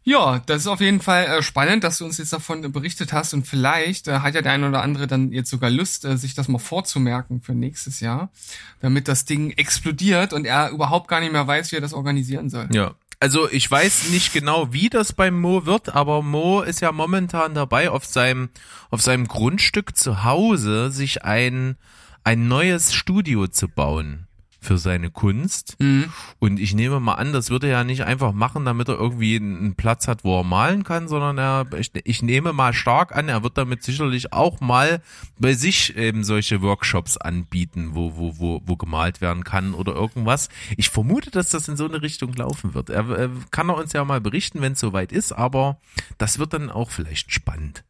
Ja, 0.09 0.41
das 0.45 0.61
ist 0.61 0.67
auf 0.67 0.81
jeden 0.81 1.01
Fall 1.01 1.25
äh, 1.25 1.43
spannend, 1.43 1.83
dass 1.83 1.99
du 1.99 2.05
uns 2.05 2.17
jetzt 2.17 2.33
davon 2.33 2.71
berichtet 2.71 3.13
hast 3.13 3.33
und 3.35 3.45
vielleicht 3.45 4.07
äh, 4.07 4.19
hat 4.21 4.33
ja 4.33 4.41
der 4.41 4.53
ein 4.53 4.63
oder 4.63 4.81
andere 4.81 5.05
dann 5.05 5.31
jetzt 5.31 5.51
sogar 5.51 5.69
Lust, 5.69 6.03
äh, 6.03 6.17
sich 6.17 6.33
das 6.33 6.47
mal 6.47 6.57
vorzumerken 6.57 7.41
für 7.41 7.53
nächstes 7.53 7.99
Jahr, 7.99 8.31
damit 8.79 9.07
das 9.07 9.25
Ding 9.25 9.51
explodiert 9.51 10.33
und 10.33 10.45
er 10.45 10.71
überhaupt 10.71 11.09
gar 11.09 11.19
nicht 11.19 11.31
mehr 11.31 11.45
weiß, 11.45 11.71
wie 11.71 11.75
er 11.75 11.81
das 11.81 11.93
organisieren 11.93 12.49
soll. 12.49 12.69
Ja. 12.71 12.95
Also 13.21 13.49
ich 13.51 13.69
weiß 13.69 14.11
nicht 14.11 14.31
genau, 14.31 14.71
wie 14.71 14.89
das 14.89 15.11
beim 15.11 15.41
Mo 15.41 15.65
wird, 15.65 15.93
aber 15.93 16.21
Mo 16.21 16.61
ist 16.61 16.79
ja 16.79 16.93
momentan 16.93 17.53
dabei, 17.53 17.89
auf 17.89 18.05
seinem, 18.05 18.49
auf 18.89 19.01
seinem 19.01 19.27
Grundstück 19.27 19.97
zu 19.97 20.23
Hause 20.23 20.89
sich 20.89 21.25
ein, 21.25 21.75
ein 22.23 22.47
neues 22.47 22.93
Studio 22.93 23.47
zu 23.47 23.67
bauen 23.67 24.28
für 24.59 24.77
seine 24.77 25.09
Kunst. 25.09 25.77
Mhm. 25.79 26.11
Und 26.39 26.59
ich 26.59 26.73
nehme 26.73 26.99
mal 26.99 27.15
an, 27.15 27.33
das 27.33 27.49
würde 27.49 27.67
er 27.67 27.79
ja 27.79 27.83
nicht 27.83 28.03
einfach 28.03 28.33
machen, 28.33 28.65
damit 28.65 28.89
er 28.89 28.95
irgendwie 28.95 29.37
einen 29.37 29.75
Platz 29.75 30.07
hat, 30.07 30.23
wo 30.23 30.39
er 30.39 30.43
malen 30.43 30.83
kann, 30.83 31.07
sondern 31.07 31.37
er, 31.37 31.65
ich, 31.77 31.91
ich 32.03 32.21
nehme 32.21 32.53
mal 32.53 32.73
stark 32.73 33.15
an, 33.15 33.29
er 33.29 33.43
wird 33.43 33.57
damit 33.57 33.83
sicherlich 33.83 34.33
auch 34.33 34.59
mal 34.59 35.01
bei 35.37 35.53
sich 35.53 35.95
eben 35.95 36.23
solche 36.23 36.61
Workshops 36.61 37.17
anbieten, 37.17 37.91
wo, 37.93 38.15
wo, 38.15 38.37
wo, 38.37 38.61
wo 38.65 38.75
gemalt 38.75 39.21
werden 39.21 39.43
kann 39.43 39.73
oder 39.73 39.93
irgendwas. 39.93 40.49
Ich 40.77 40.89
vermute, 40.89 41.31
dass 41.31 41.49
das 41.49 41.67
in 41.67 41.77
so 41.77 41.85
eine 41.85 42.01
Richtung 42.01 42.33
laufen 42.33 42.73
wird. 42.73 42.89
Er, 42.89 43.09
er 43.09 43.29
kann 43.51 43.69
er 43.69 43.77
uns 43.77 43.93
ja 43.93 44.03
mal 44.03 44.21
berichten, 44.21 44.61
wenn 44.61 44.73
es 44.73 44.79
soweit 44.79 45.11
ist, 45.11 45.31
aber 45.31 45.77
das 46.17 46.39
wird 46.39 46.53
dann 46.53 46.69
auch 46.69 46.91
vielleicht 46.91 47.31
spannend. 47.31 47.83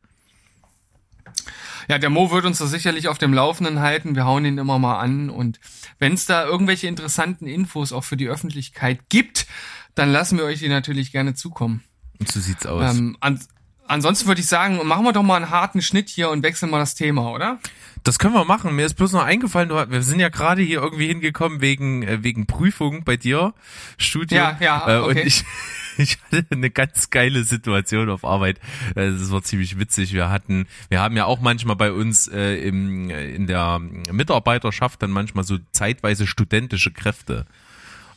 Ja, 1.90 1.98
der 1.98 2.12
Mo 2.12 2.30
wird 2.30 2.46
uns 2.46 2.60
da 2.60 2.68
sicherlich 2.68 3.08
auf 3.08 3.18
dem 3.18 3.34
Laufenden 3.34 3.80
halten. 3.80 4.16
Wir 4.16 4.26
hauen 4.26 4.46
ihn 4.46 4.60
immer 4.60 4.78
mal 4.78 5.00
an. 5.00 5.32
Und 5.32 5.60
wenn 5.98 6.14
es 6.14 6.28
da 6.28 6.46
irgendwelche 6.46 6.86
interessanten 6.86 7.48
Infos 7.48 7.92
auch 7.92 8.04
für 8.04 8.16
die 8.16 8.30
Öffentlichkeit 8.30 9.10
gibt, 9.10 9.48
dann 9.96 10.12
lassen 10.12 10.38
wir 10.38 10.46
euch 10.46 10.60
die 10.60 10.70
natürlich 10.70 11.12
gerne 11.12 11.34
zukommen. 11.34 11.84
Und 12.20 12.32
so 12.32 12.40
sieht's 12.40 12.68
aus. 12.68 12.96
Ähm, 12.96 13.18
an, 13.22 13.40
ansonsten 13.88 14.28
würde 14.28 14.40
ich 14.40 14.48
sagen, 14.48 14.80
machen 14.86 15.04
wir 15.04 15.14
doch 15.14 15.24
mal 15.24 15.38
einen 15.38 15.50
harten 15.50 15.82
Schnitt 15.82 16.10
hier 16.10 16.30
und 16.30 16.44
wechseln 16.44 16.70
mal 16.70 16.78
das 16.78 16.94
Thema, 16.94 17.32
oder? 17.32 17.60
Das 18.04 18.20
können 18.20 18.36
wir 18.36 18.46
machen. 18.46 18.76
Mir 18.76 18.86
ist 18.86 18.94
bloß 18.94 19.14
noch 19.14 19.24
eingefallen, 19.24 19.70
wir 19.70 20.04
sind 20.04 20.20
ja 20.20 20.30
gerade 20.30 20.62
hier 20.62 20.82
irgendwie 20.82 21.08
hingekommen 21.08 21.60
wegen, 21.60 22.04
äh, 22.04 22.24
wegen 22.24 22.46
Prüfung 22.46 23.04
bei 23.04 23.18
dir, 23.18 23.54
Studium. 23.98 24.40
Ja, 24.40 24.58
ja, 24.62 24.88
Äh, 24.88 25.00
okay. 25.00 25.10
Und 25.10 25.18
ich, 25.28 25.44
ich 26.00 26.18
hatte 26.24 26.46
eine 26.52 26.70
ganz 26.70 27.10
geile 27.10 27.44
Situation 27.44 28.10
auf 28.10 28.24
Arbeit. 28.26 28.60
Äh, 28.96 29.12
Das 29.12 29.32
war 29.32 29.44
ziemlich 29.44 29.78
witzig. 29.80 30.14
Wir 30.14 30.30
hatten, 30.30 30.68
wir 30.90 31.02
haben 31.02 31.16
ja 31.18 31.26
auch 31.26 31.40
manchmal 31.40 31.76
bei 31.76 31.92
uns 31.92 32.28
äh, 32.28 32.56
im, 32.56 33.10
in 33.10 33.48
der 33.48 33.80
Mitarbeiterschaft 33.80 35.02
dann 35.04 35.12
manchmal 35.12 35.44
so 35.44 35.58
zeitweise 35.72 36.26
studentische 36.28 36.92
Kräfte. 36.92 37.46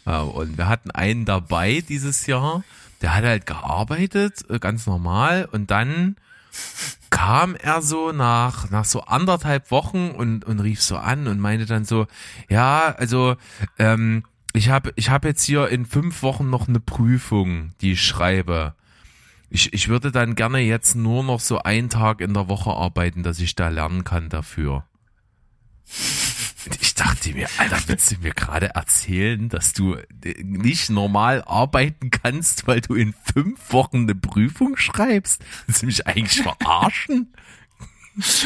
Äh, 0.06 0.16
Und 0.16 0.56
wir 0.56 0.68
hatten 0.68 0.90
einen 0.90 1.24
dabei 1.24 1.82
dieses 1.86 2.26
Jahr, 2.26 2.64
der 3.02 3.14
hat 3.14 3.24
halt 3.24 3.46
gearbeitet, 3.46 4.48
äh, 4.48 4.58
ganz 4.58 4.86
normal, 4.86 5.48
und 5.50 5.70
dann 5.70 6.16
kam 7.10 7.54
er 7.56 7.82
so 7.82 8.12
nach, 8.12 8.70
nach 8.70 8.84
so 8.84 9.02
anderthalb 9.02 9.70
Wochen 9.70 10.10
und, 10.10 10.44
und 10.44 10.60
rief 10.60 10.82
so 10.82 10.96
an 10.96 11.26
und 11.26 11.40
meinte 11.40 11.66
dann 11.66 11.84
so, 11.84 12.06
ja, 12.48 12.94
also 12.96 13.36
ähm, 13.78 14.24
ich 14.52 14.68
habe 14.68 14.92
ich 14.96 15.10
hab 15.10 15.24
jetzt 15.24 15.44
hier 15.44 15.68
in 15.68 15.86
fünf 15.86 16.22
Wochen 16.22 16.50
noch 16.50 16.68
eine 16.68 16.80
Prüfung, 16.80 17.72
die 17.80 17.92
ich 17.92 18.02
schreibe. 18.02 18.74
Ich, 19.50 19.72
ich 19.72 19.88
würde 19.88 20.12
dann 20.12 20.34
gerne 20.34 20.60
jetzt 20.60 20.94
nur 20.94 21.22
noch 21.22 21.40
so 21.40 21.62
einen 21.62 21.90
Tag 21.90 22.20
in 22.20 22.34
der 22.34 22.48
Woche 22.48 22.70
arbeiten, 22.70 23.22
dass 23.22 23.38
ich 23.38 23.54
da 23.54 23.68
lernen 23.68 24.04
kann 24.04 24.28
dafür. 24.28 24.84
Und 26.64 26.80
ich 26.80 26.94
dachte 26.94 27.34
mir, 27.34 27.48
Alter, 27.58 27.78
willst 27.86 28.12
du 28.12 28.16
mir 28.20 28.32
gerade 28.32 28.74
erzählen, 28.74 29.48
dass 29.48 29.72
du 29.72 29.96
nicht 30.42 30.90
normal 30.90 31.42
arbeiten 31.44 32.10
kannst, 32.10 32.66
weil 32.66 32.80
du 32.80 32.94
in 32.94 33.14
fünf 33.32 33.72
Wochen 33.72 34.02
eine 34.02 34.14
Prüfung 34.14 34.76
schreibst? 34.76 35.44
Willst 35.66 35.82
du 35.82 35.86
mich 35.86 36.06
eigentlich 36.06 36.42
verarschen? 36.42 37.34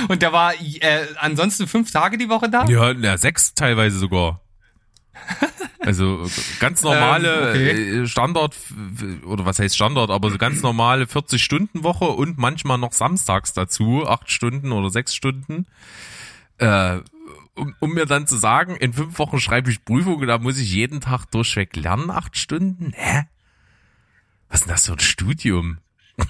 Und 0.09 0.22
der 0.22 0.32
war 0.32 0.54
äh, 0.54 1.07
ansonsten 1.18 1.66
fünf 1.66 1.90
Tage 1.90 2.16
die 2.18 2.28
Woche 2.28 2.48
da? 2.48 2.66
Ja, 2.66 2.94
na, 2.94 3.18
sechs 3.18 3.54
teilweise 3.54 3.98
sogar. 3.98 4.40
Also 5.80 6.28
ganz 6.58 6.82
normale 6.82 7.54
Ähm, 7.54 7.68
okay. 7.68 8.00
äh, 8.02 8.06
Standard, 8.06 8.56
oder 9.24 9.44
was 9.44 9.60
heißt 9.60 9.76
Standard, 9.76 10.10
aber 10.10 10.30
so 10.30 10.38
ganz 10.38 10.60
normale 10.62 11.04
40-Stunden-Woche 11.04 12.06
und 12.06 12.38
manchmal 12.38 12.78
noch 12.78 12.92
samstags 12.92 13.52
dazu, 13.52 14.04
acht 14.06 14.30
Stunden 14.30 14.72
oder 14.72 14.90
sechs 14.90 15.14
Stunden. 15.14 15.66
Äh, 16.58 16.98
um, 17.54 17.74
um 17.80 17.94
mir 17.94 18.06
dann 18.06 18.26
zu 18.26 18.36
sagen, 18.36 18.76
in 18.76 18.92
fünf 18.92 19.18
Wochen 19.18 19.38
schreibe 19.38 19.70
ich 19.70 19.84
Prüfung, 19.84 20.26
da 20.26 20.38
muss 20.38 20.58
ich 20.58 20.72
jeden 20.72 21.00
Tag 21.00 21.26
durchweg 21.30 21.76
lernen, 21.76 22.10
acht 22.10 22.36
Stunden? 22.36 22.92
Hä? 22.94 23.24
Was 24.48 24.60
ist 24.60 24.66
denn 24.66 24.74
das 24.74 24.86
für 24.86 24.92
ein 24.92 24.98
Studium? 24.98 25.78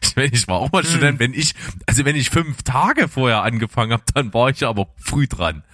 ich, 0.00 0.16
meine, 0.16 0.32
ich 0.32 0.48
war 0.48 0.56
auch 0.56 0.72
mal 0.72 0.84
Student, 0.84 1.18
wenn 1.18 1.34
ich, 1.34 1.54
also 1.86 2.04
wenn 2.04 2.16
ich 2.16 2.30
fünf 2.30 2.62
Tage 2.62 3.08
vorher 3.08 3.42
angefangen 3.42 3.92
habe, 3.92 4.04
dann 4.14 4.32
war 4.32 4.50
ich 4.50 4.64
aber 4.64 4.88
früh 4.96 5.26
dran. 5.26 5.64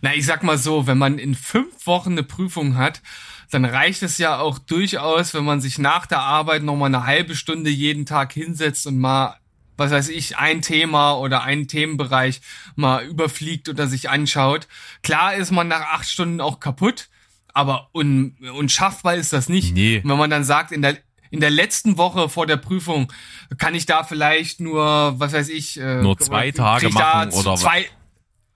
Na, 0.00 0.14
ich 0.14 0.26
sag 0.26 0.42
mal 0.42 0.58
so, 0.58 0.86
wenn 0.86 0.98
man 0.98 1.18
in 1.18 1.34
fünf 1.34 1.86
Wochen 1.86 2.12
eine 2.12 2.22
Prüfung 2.22 2.76
hat, 2.76 3.02
dann 3.50 3.64
reicht 3.64 4.02
es 4.02 4.18
ja 4.18 4.38
auch 4.38 4.58
durchaus, 4.58 5.34
wenn 5.34 5.44
man 5.44 5.60
sich 5.60 5.78
nach 5.78 6.06
der 6.06 6.20
Arbeit 6.20 6.62
noch 6.62 6.76
mal 6.76 6.86
eine 6.86 7.04
halbe 7.04 7.34
Stunde 7.34 7.70
jeden 7.70 8.04
Tag 8.04 8.32
hinsetzt 8.32 8.86
und 8.86 8.98
mal, 8.98 9.36
was 9.76 9.90
weiß 9.90 10.08
ich, 10.08 10.36
ein 10.36 10.60
Thema 10.60 11.14
oder 11.14 11.42
einen 11.42 11.66
Themenbereich 11.66 12.40
mal 12.76 13.04
überfliegt 13.04 13.68
oder 13.68 13.86
sich 13.86 14.10
anschaut. 14.10 14.68
Klar 15.02 15.34
ist 15.34 15.50
man 15.50 15.68
nach 15.68 15.92
acht 15.92 16.08
Stunden 16.08 16.40
auch 16.40 16.60
kaputt, 16.60 17.08
aber 17.54 17.88
un 17.92 18.36
unschaffbar 18.54 19.14
ist 19.14 19.32
das 19.32 19.48
nicht. 19.48 19.74
Nee. 19.74 20.00
Und 20.02 20.10
wenn 20.10 20.18
man 20.18 20.30
dann 20.30 20.44
sagt, 20.44 20.72
in 20.72 20.82
der 20.82 20.98
in 21.30 21.40
der 21.40 21.50
letzten 21.50 21.98
Woche 21.98 22.28
vor 22.28 22.46
der 22.46 22.56
Prüfung 22.56 23.12
kann 23.58 23.74
ich 23.74 23.86
da 23.86 24.02
vielleicht 24.02 24.60
nur, 24.60 25.14
was 25.18 25.32
weiß 25.32 25.50
ich, 25.50 25.78
äh, 25.78 26.00
Nur 26.00 26.16
zwei 26.18 26.50
Tage 26.52 26.88
machen 26.88 27.32
oder 27.32 27.54
zwei, 27.56 27.86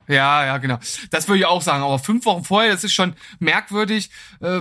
ja, 0.08 0.44
ja, 0.44 0.58
genau. 0.58 0.78
Das 1.10 1.28
würde 1.28 1.38
ich 1.40 1.46
auch 1.46 1.62
sagen. 1.62 1.82
Aber 1.82 1.98
fünf 1.98 2.24
Wochen 2.24 2.44
vorher, 2.44 2.72
das 2.72 2.84
ist 2.84 2.92
schon 2.94 3.14
merkwürdig. 3.38 4.10
Äh, 4.40 4.60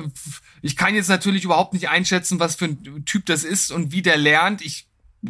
Ich 0.62 0.76
kann 0.76 0.94
jetzt 0.96 1.10
natürlich 1.10 1.44
überhaupt 1.44 1.74
nicht 1.74 1.89
einschätzen, 1.89 2.39
was 2.39 2.56
für 2.56 2.66
ein 2.66 3.04
Typ 3.06 3.26
das 3.26 3.44
ist 3.44 3.72
und 3.72 3.92
wie 3.92 4.02
der 4.02 4.18
lernt. 4.18 4.62
Ich 4.62 4.88
äh, 5.26 5.30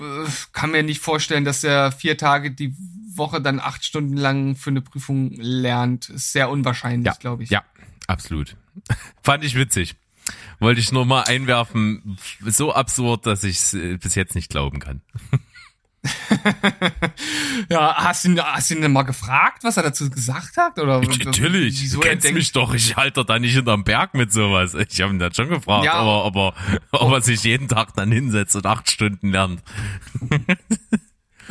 kann 0.51 0.71
mir 0.71 0.83
nicht 0.83 0.99
vorstellen, 1.01 1.45
dass 1.45 1.63
er 1.63 1.91
vier 1.91 2.17
Tage 2.17 2.51
die 2.51 2.75
Woche 3.15 3.41
dann 3.41 3.59
acht 3.59 3.83
Stunden 3.85 4.17
lang 4.17 4.55
für 4.55 4.69
eine 4.69 4.81
Prüfung 4.81 5.31
lernt. 5.35 6.09
Ist 6.09 6.31
sehr 6.33 6.49
unwahrscheinlich, 6.49 7.05
Ja, 7.07 7.13
glaube 7.19 7.43
ich. 7.43 7.49
Ja, 7.49 7.63
absolut. 8.07 8.55
Fand 9.23 9.43
ich 9.43 9.55
witzig. 9.55 9.95
Wollte 10.59 10.79
ich 10.79 10.91
nur 10.91 11.05
mal 11.05 11.23
einwerfen. 11.23 12.17
So 12.45 12.73
absurd, 12.73 13.25
dass 13.25 13.43
ich 13.43 13.57
es 13.57 13.71
bis 13.99 14.15
jetzt 14.15 14.35
nicht 14.35 14.49
glauben 14.49 14.79
kann. 14.79 15.01
Ja, 17.69 17.95
hast 17.95 18.25
du 18.25 18.29
ihn, 18.29 18.41
hast 18.41 18.69
du 18.69 18.75
ihn 18.75 18.81
denn 18.81 18.91
mal 18.91 19.03
gefragt, 19.03 19.63
was 19.63 19.77
er 19.77 19.83
dazu 19.83 20.09
gesagt 20.09 20.57
hat? 20.57 20.79
Oder 20.79 20.99
Natürlich, 21.01 21.81
wieso 21.81 21.97
du 21.99 22.03
er 22.03 22.09
kennst 22.11 22.25
denkt- 22.25 22.37
mich 22.39 22.51
doch. 22.51 22.73
Ich 22.73 22.95
halte 22.95 23.23
da 23.23 23.37
nicht 23.39 23.53
hinterm 23.53 23.83
Berg 23.83 24.13
mit 24.13 24.31
sowas. 24.33 24.73
Ich 24.73 24.99
habe 25.01 25.13
ihn 25.13 25.19
dann 25.19 25.33
schon 25.33 25.49
gefragt, 25.49 25.85
Ja. 25.85 25.93
aber, 25.93 26.25
aber 26.25 26.53
ob 26.91 27.11
er 27.13 27.21
sich 27.21 27.43
jeden 27.43 27.67
Tag 27.67 27.93
dann 27.95 28.11
hinsetzt 28.11 28.55
und 28.55 28.65
acht 28.65 28.89
Stunden 28.89 29.29
lernt. 29.31 29.61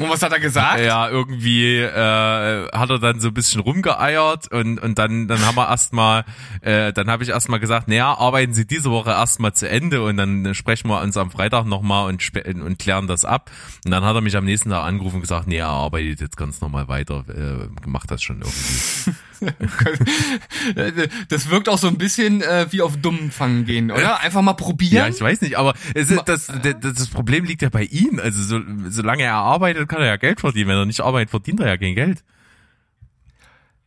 Und 0.01 0.09
was 0.09 0.23
hat 0.23 0.33
er 0.33 0.41
gesagt? 0.41 0.81
Ja, 0.81 1.11
irgendwie 1.11 1.77
äh, 1.77 2.69
hat 2.73 2.89
er 2.89 2.99
dann 2.99 3.21
so 3.21 3.29
ein 3.29 3.35
bisschen 3.35 3.61
rumgeeiert 3.61 4.51
und 4.51 4.79
und 4.81 4.99
dann 4.99 5.29
dann 5.29 5.45
haben 5.45 5.57
wir 5.57 5.69
erstmal 5.69 6.25
äh, 6.63 6.93
dann 6.93 7.11
habe 7.11 7.23
ich 7.23 7.29
erstmal 7.29 7.61
gesagt, 7.61 7.87
naja, 7.87 8.15
arbeiten 8.15 8.55
Sie 8.55 8.67
diese 8.67 8.91
Woche 8.91 9.11
erstmal 9.11 9.53
zu 9.53 9.69
Ende 9.69 10.03
und 10.03 10.17
dann 10.17 10.55
sprechen 10.55 10.89
wir 10.89 11.03
uns 11.03 11.19
am 11.19 11.31
Freitag 11.31 11.67
nochmal 11.67 12.09
und 12.09 12.23
und 12.63 12.79
klären 12.79 13.07
das 13.09 13.27
ab. 13.27 13.51
Und 13.85 13.91
dann 13.91 14.03
hat 14.03 14.15
er 14.15 14.23
mich 14.23 14.37
am 14.37 14.47
nächsten 14.47 14.71
Tag 14.71 14.85
angerufen 14.85 15.17
und 15.17 15.21
gesagt, 15.23 15.47
nee, 15.47 15.59
er 15.59 15.69
arbeitet 15.69 16.21
jetzt 16.21 16.37
ganz 16.37 16.63
normal 16.63 16.89
weiter, 16.89 17.25
äh, 17.29 17.69
macht 17.87 18.11
das 18.11 18.23
schon 18.23 18.39
irgendwie. 18.39 19.13
Das 21.29 21.51
wirkt 21.51 21.69
auch 21.69 21.79
so 21.79 21.89
ein 21.89 21.99
bisschen 21.99 22.43
äh, 22.43 22.67
wie 22.71 22.83
auf 22.83 22.97
dummen 22.97 23.31
Fangen 23.31 23.65
gehen, 23.65 23.91
oder? 23.91 24.21
Einfach 24.21 24.43
mal 24.43 24.55
probieren. 24.55 24.93
Ja, 24.95 25.09
ich 25.09 25.21
weiß 25.21 25.41
nicht, 25.41 25.57
aber 25.57 25.75
es 25.95 26.11
ist, 26.11 26.23
das, 26.27 26.51
das, 26.81 27.09
Problem 27.09 27.45
liegt 27.45 27.63
ja 27.63 27.69
bei 27.69 27.85
ihm. 27.85 28.21
Also 28.21 28.43
so, 28.43 28.61
solange 28.89 29.23
er 29.23 29.35
arbeitet, 29.35 29.89
kann 29.89 30.01
er 30.01 30.07
ja 30.07 30.17
Geld 30.17 30.41
verdienen. 30.41 30.69
Wenn 30.69 30.77
er 30.77 30.87
nicht 30.87 31.01
arbeitet, 31.01 31.31
verdient 31.31 31.61
er 31.61 31.69
ja 31.69 31.77
kein 31.77 31.95
Geld. 31.95 32.23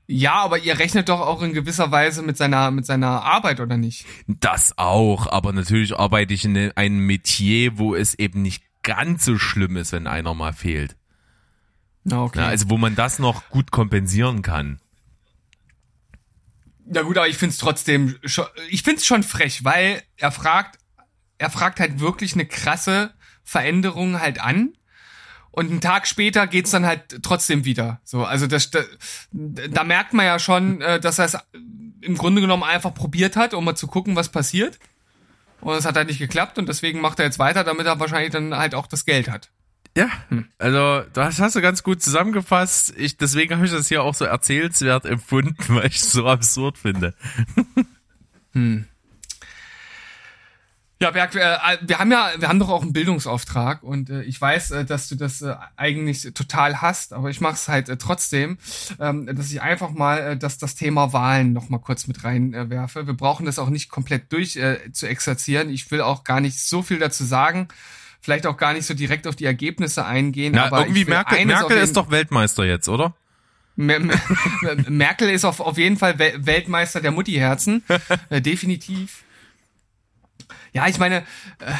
Ja, 0.07 0.33
aber 0.35 0.59
ihr 0.59 0.77
rechnet 0.77 1.09
doch 1.09 1.21
auch 1.21 1.41
in 1.41 1.53
gewisser 1.53 1.91
Weise 1.91 2.21
mit 2.21 2.37
seiner 2.37 2.71
mit 2.71 2.85
seiner 2.85 3.23
Arbeit 3.23 3.61
oder 3.61 3.77
nicht? 3.77 4.05
Das 4.27 4.77
auch, 4.77 5.27
aber 5.31 5.53
natürlich 5.53 5.97
arbeite 5.97 6.33
ich 6.33 6.43
in 6.43 6.57
einem 6.75 7.05
Metier, 7.05 7.77
wo 7.77 7.95
es 7.95 8.13
eben 8.15 8.41
nicht 8.41 8.63
ganz 8.83 9.23
so 9.23 9.37
schlimm 9.37 9.77
ist, 9.77 9.93
wenn 9.93 10.07
einer 10.07 10.33
mal 10.33 10.53
fehlt. 10.53 10.97
Na 12.03 12.23
okay. 12.23 12.39
Na, 12.41 12.47
also 12.47 12.69
wo 12.69 12.77
man 12.77 12.95
das 12.95 13.19
noch 13.19 13.49
gut 13.49 13.71
kompensieren 13.71 14.41
kann. 14.41 14.79
Ja 16.85 17.01
gut, 17.01 17.17
aber 17.17 17.27
ich 17.27 17.37
find's 17.37 17.57
trotzdem, 17.57 18.17
schon, 18.25 18.45
ich 18.69 18.83
find's 18.83 19.05
schon 19.05 19.23
frech, 19.23 19.63
weil 19.63 20.01
er 20.17 20.31
fragt, 20.31 20.79
er 21.37 21.49
fragt 21.49 21.79
halt 21.79 21.99
wirklich 21.99 22.33
eine 22.33 22.45
krasse 22.45 23.13
Veränderung 23.43 24.19
halt 24.19 24.39
an. 24.41 24.73
Und 25.51 25.69
einen 25.69 25.81
Tag 25.81 26.07
später 26.07 26.47
geht's 26.47 26.71
dann 26.71 26.85
halt 26.85 27.21
trotzdem 27.21 27.63
wieder. 27.63 28.01
So, 28.03 28.25
also 28.25 28.47
das, 28.47 28.71
da, 28.71 28.81
da 29.31 29.83
merkt 29.83 30.13
man 30.13 30.25
ja 30.25 30.39
schon, 30.39 30.81
äh, 30.81 30.99
dass 30.99 31.19
er 31.19 31.25
es 31.25 31.37
im 32.01 32.17
Grunde 32.17 32.41
genommen 32.41 32.63
einfach 32.63 32.93
probiert 32.93 33.35
hat, 33.35 33.53
um 33.53 33.63
mal 33.63 33.75
zu 33.75 33.87
gucken, 33.87 34.15
was 34.15 34.29
passiert. 34.29 34.79
Und 35.61 35.75
es 35.75 35.85
hat 35.85 35.95
halt 35.95 36.07
nicht 36.07 36.19
geklappt 36.19 36.57
und 36.57 36.67
deswegen 36.67 37.01
macht 37.01 37.19
er 37.19 37.25
jetzt 37.25 37.39
weiter, 37.39 37.63
damit 37.63 37.85
er 37.85 37.99
wahrscheinlich 37.99 38.31
dann 38.31 38.55
halt 38.57 38.73
auch 38.75 38.87
das 38.87 39.05
Geld 39.05 39.29
hat. 39.29 39.51
Ja, 39.95 40.09
also 40.57 41.03
das 41.13 41.39
hast 41.39 41.55
du 41.55 41.61
ganz 41.61 41.83
gut 41.83 42.01
zusammengefasst. 42.01 42.93
Ich, 42.97 43.15
deswegen 43.17 43.55
habe 43.55 43.65
ich 43.65 43.71
das 43.71 43.87
hier 43.87 44.01
auch 44.01 44.15
so 44.15 44.25
erzählenswert 44.25 45.05
empfunden, 45.05 45.55
weil 45.67 45.87
ich 45.87 45.97
es 45.97 46.11
so 46.11 46.27
absurd 46.27 46.79
finde. 46.79 47.13
Ja, 51.03 51.11
Berg, 51.11 51.35
äh, 51.35 51.57
wir 51.81 51.99
haben 51.99 52.11
ja, 52.11 52.31
wir 52.37 52.47
haben 52.47 52.59
doch 52.59 52.69
auch 52.69 52.81
einen 52.81 52.93
Bildungsauftrag 52.93 53.83
und 53.83 54.09
äh, 54.09 54.21
ich 54.23 54.39
weiß, 54.39 54.71
äh, 54.71 54.85
dass 54.85 55.09
du 55.09 55.15
das 55.15 55.41
äh, 55.41 55.53
eigentlich 55.75 56.31
total 56.33 56.81
hast, 56.81 57.11
aber 57.11 57.29
ich 57.29 57.41
mache 57.41 57.55
es 57.55 57.67
halt 57.67 57.89
äh, 57.89 57.97
trotzdem, 57.97 58.57
ähm, 59.01 59.25
dass 59.25 59.51
ich 59.51 59.61
einfach 59.61 59.91
mal 59.91 60.19
äh, 60.19 60.37
das, 60.37 60.57
Thema 60.75 61.11
Wahlen 61.11 61.51
noch 61.51 61.67
mal 61.67 61.79
kurz 61.79 62.07
mit 62.07 62.23
reinwerfe. 62.23 62.65
Äh, 62.65 62.69
werfe. 62.69 63.07
wir 63.07 63.15
brauchen 63.15 63.45
das 63.45 63.59
auch 63.59 63.69
nicht 63.69 63.89
komplett 63.89 64.31
durch 64.31 64.55
äh, 64.55 64.93
zu 64.93 65.05
exerzieren. 65.05 65.69
Ich 65.69 65.91
will 65.91 65.99
auch 65.99 66.23
gar 66.23 66.39
nicht 66.39 66.57
so 66.57 66.81
viel 66.81 66.99
dazu 66.99 67.25
sagen, 67.25 67.67
vielleicht 68.23 68.47
auch 68.47 68.57
gar 68.57 68.73
nicht 68.73 68.85
so 68.87 68.93
direkt 68.95 69.27
auf 69.27 69.35
die 69.35 69.45
Ergebnisse 69.45 70.05
eingehen. 70.05 70.53
Na, 70.55 70.65
aber 70.65 70.79
irgendwie 70.81 71.05
Merkel, 71.05 71.45
Merkel 71.45 71.77
ist 71.77 71.95
doch 71.95 72.09
Weltmeister 72.09 72.63
jetzt, 72.65 72.89
oder? 72.89 73.13
Mer- 73.75 73.99
Mer- 73.99 74.21
Merkel 74.89 75.29
ist 75.29 75.45
auf, 75.45 75.59
auf 75.59 75.77
jeden 75.77 75.97
Fall 75.97 76.13
Wel- 76.19 76.45
Weltmeister 76.45 77.01
der 77.01 77.11
Mutti-Herzen. 77.11 77.83
äh, 78.29 78.41
definitiv. 78.41 79.23
Ja, 80.73 80.87
ich 80.87 80.97
meine, 80.99 81.17
äh, 81.59 81.73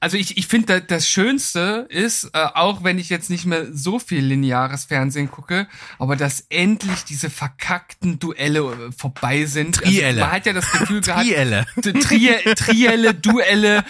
also 0.00 0.16
ich, 0.16 0.36
ich 0.36 0.46
finde, 0.46 0.66
da- 0.66 0.80
das 0.80 1.08
Schönste 1.08 1.86
ist, 1.88 2.24
äh, 2.34 2.46
auch 2.54 2.84
wenn 2.84 2.98
ich 2.98 3.08
jetzt 3.10 3.30
nicht 3.30 3.44
mehr 3.46 3.66
so 3.72 3.98
viel 3.98 4.24
lineares 4.24 4.84
Fernsehen 4.84 5.30
gucke, 5.30 5.66
aber 5.98 6.14
dass 6.16 6.46
endlich 6.50 7.04
diese 7.04 7.30
verkackten 7.30 8.18
Duelle 8.18 8.60
äh, 8.60 8.92
vorbei 8.92 9.46
sind. 9.46 9.76
Trielle. 9.76 10.06
Also 10.08 10.20
man 10.20 10.32
hat 10.32 10.46
ja 10.46 10.52
das 10.52 10.70
Gefühl 10.70 11.00
gehabt, 11.00 11.22
Trielle. 11.24 11.66
Tri 11.80 12.54
Trielle, 12.54 13.14
Duelle, 13.14 13.84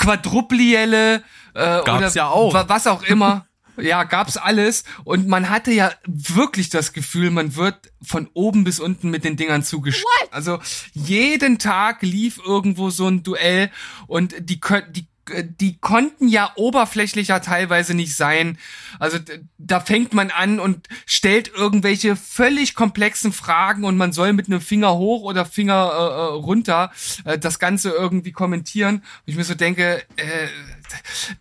Quadruplielle, 0.00 1.16
äh, 1.54 1.82
Gab's 1.84 1.88
oder 1.88 2.10
ja 2.12 2.28
auch. 2.28 2.54
wa- 2.54 2.68
was 2.68 2.86
auch 2.86 3.02
immer. 3.02 3.46
Ja, 3.76 4.04
gab's 4.04 4.36
alles 4.36 4.84
und 5.04 5.26
man 5.26 5.48
hatte 5.48 5.70
ja 5.72 5.90
wirklich 6.06 6.68
das 6.68 6.92
Gefühl, 6.92 7.30
man 7.30 7.56
wird 7.56 7.92
von 8.02 8.28
oben 8.34 8.62
bis 8.62 8.78
unten 8.78 9.08
mit 9.08 9.24
den 9.24 9.36
Dingern 9.36 9.62
zugeschickt. 9.62 10.06
Also 10.32 10.58
jeden 10.92 11.58
Tag 11.58 12.02
lief 12.02 12.38
irgendwo 12.44 12.90
so 12.90 13.08
ein 13.08 13.22
Duell 13.22 13.70
und 14.06 14.34
die 14.40 14.60
die 14.90 15.08
die 15.42 15.78
konnten 15.78 16.28
ja 16.28 16.52
oberflächlicher 16.56 17.40
teilweise 17.40 17.94
nicht 17.94 18.16
sein. 18.16 18.58
Also 18.98 19.18
da 19.58 19.80
fängt 19.80 20.12
man 20.14 20.30
an 20.30 20.60
und 20.60 20.88
stellt 21.06 21.48
irgendwelche 21.54 22.16
völlig 22.16 22.74
komplexen 22.74 23.32
Fragen 23.32 23.84
und 23.84 23.96
man 23.96 24.12
soll 24.12 24.32
mit 24.32 24.46
einem 24.46 24.60
Finger 24.60 24.94
hoch 24.96 25.22
oder 25.22 25.44
Finger 25.44 25.90
äh, 25.92 25.96
äh, 25.96 26.42
runter 26.42 26.90
äh, 27.24 27.38
das 27.38 27.58
Ganze 27.58 27.90
irgendwie 27.90 28.32
kommentieren. 28.32 28.96
Und 28.96 29.04
ich 29.26 29.36
mir 29.36 29.44
so 29.44 29.54
denke, 29.54 30.02
äh, 30.16 30.48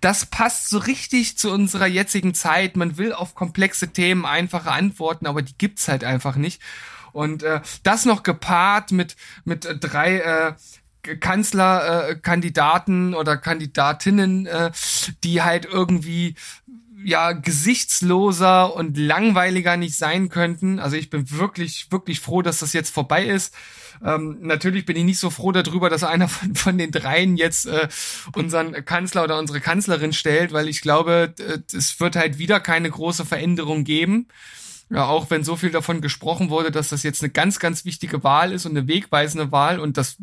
das 0.02 0.26
passt 0.26 0.70
so 0.70 0.78
richtig 0.78 1.38
zu 1.38 1.52
unserer 1.52 1.88
jetzigen 1.88 2.34
Zeit. 2.34 2.76
Man 2.76 2.98
will 2.98 3.14
auf 3.14 3.36
komplexe 3.36 3.90
Themen 3.90 4.26
einfache 4.26 4.72
Antworten, 4.72 5.26
aber 5.26 5.42
die 5.42 5.58
gibt's 5.58 5.88
halt 5.88 6.04
einfach 6.04 6.36
nicht. 6.36 6.62
Und 7.12 7.44
äh, 7.44 7.62
das 7.84 8.06
noch 8.06 8.24
gepaart 8.24 8.92
mit 8.92 9.16
mit 9.44 9.66
äh, 9.66 9.78
drei 9.78 10.20
äh, 10.20 10.54
Kanzlerkandidaten 11.04 13.14
äh, 13.14 13.16
oder 13.16 13.38
Kandidatinnen, 13.38 14.46
äh, 14.46 14.72
die 15.24 15.42
halt 15.42 15.66
irgendwie 15.66 16.36
ja 17.04 17.32
gesichtsloser 17.32 18.76
und 18.76 18.98
langweiliger 18.98 19.78
nicht 19.78 19.96
sein 19.96 20.30
könnten. 20.30 20.80
Also 20.80 20.98
ich 20.98 21.10
bin 21.10 21.32
wirklich, 21.32 21.88
wirklich 21.92 22.20
froh, 22.20 22.42
dass 22.42 22.60
das 22.60 22.74
jetzt 22.74 22.94
vorbei 22.94 23.26
ist. 23.26 23.54
Ähm, 24.04 24.38
natürlich 24.42 24.86
bin 24.86 24.98
ich 24.98 25.04
nicht 25.04 25.20
so 25.20 25.30
froh 25.30 25.52
darüber, 25.52 25.90
dass 25.90 26.04
einer 26.04 26.28
von, 26.28 26.56
von 26.56 26.78
den 26.78 26.92
dreien 26.92 27.38
jetzt 27.38 27.68
äh, 27.68 27.88
unseren 28.36 28.86
Kanzler 28.86 29.24
oder 29.24 29.40
unsere 29.40 29.62
Kanzlerin 29.62 30.14
stellt, 30.14 30.52
weil 30.52 30.70
ich 30.70 30.82
glaube, 30.82 31.34
es 31.74 32.00
wird 32.00 32.16
halt 32.16 32.38
wieder 32.38 32.60
keine 32.60 32.90
große 32.90 33.26
Veränderung 33.26 33.84
geben. 33.84 34.28
Ja, 34.90 35.06
auch 35.06 35.30
wenn 35.30 35.44
so 35.44 35.56
viel 35.56 35.70
davon 35.70 36.02
gesprochen 36.02 36.50
wurde, 36.50 36.72
dass 36.72 36.90
das 36.90 37.04
jetzt 37.04 37.22
eine 37.22 37.30
ganz, 37.30 37.60
ganz 37.60 37.86
wichtige 37.86 38.24
Wahl 38.24 38.52
ist 38.52 38.66
und 38.66 38.76
eine 38.76 38.88
wegweisende 38.88 39.52
Wahl 39.52 39.80
und 39.80 39.98
das 39.98 40.18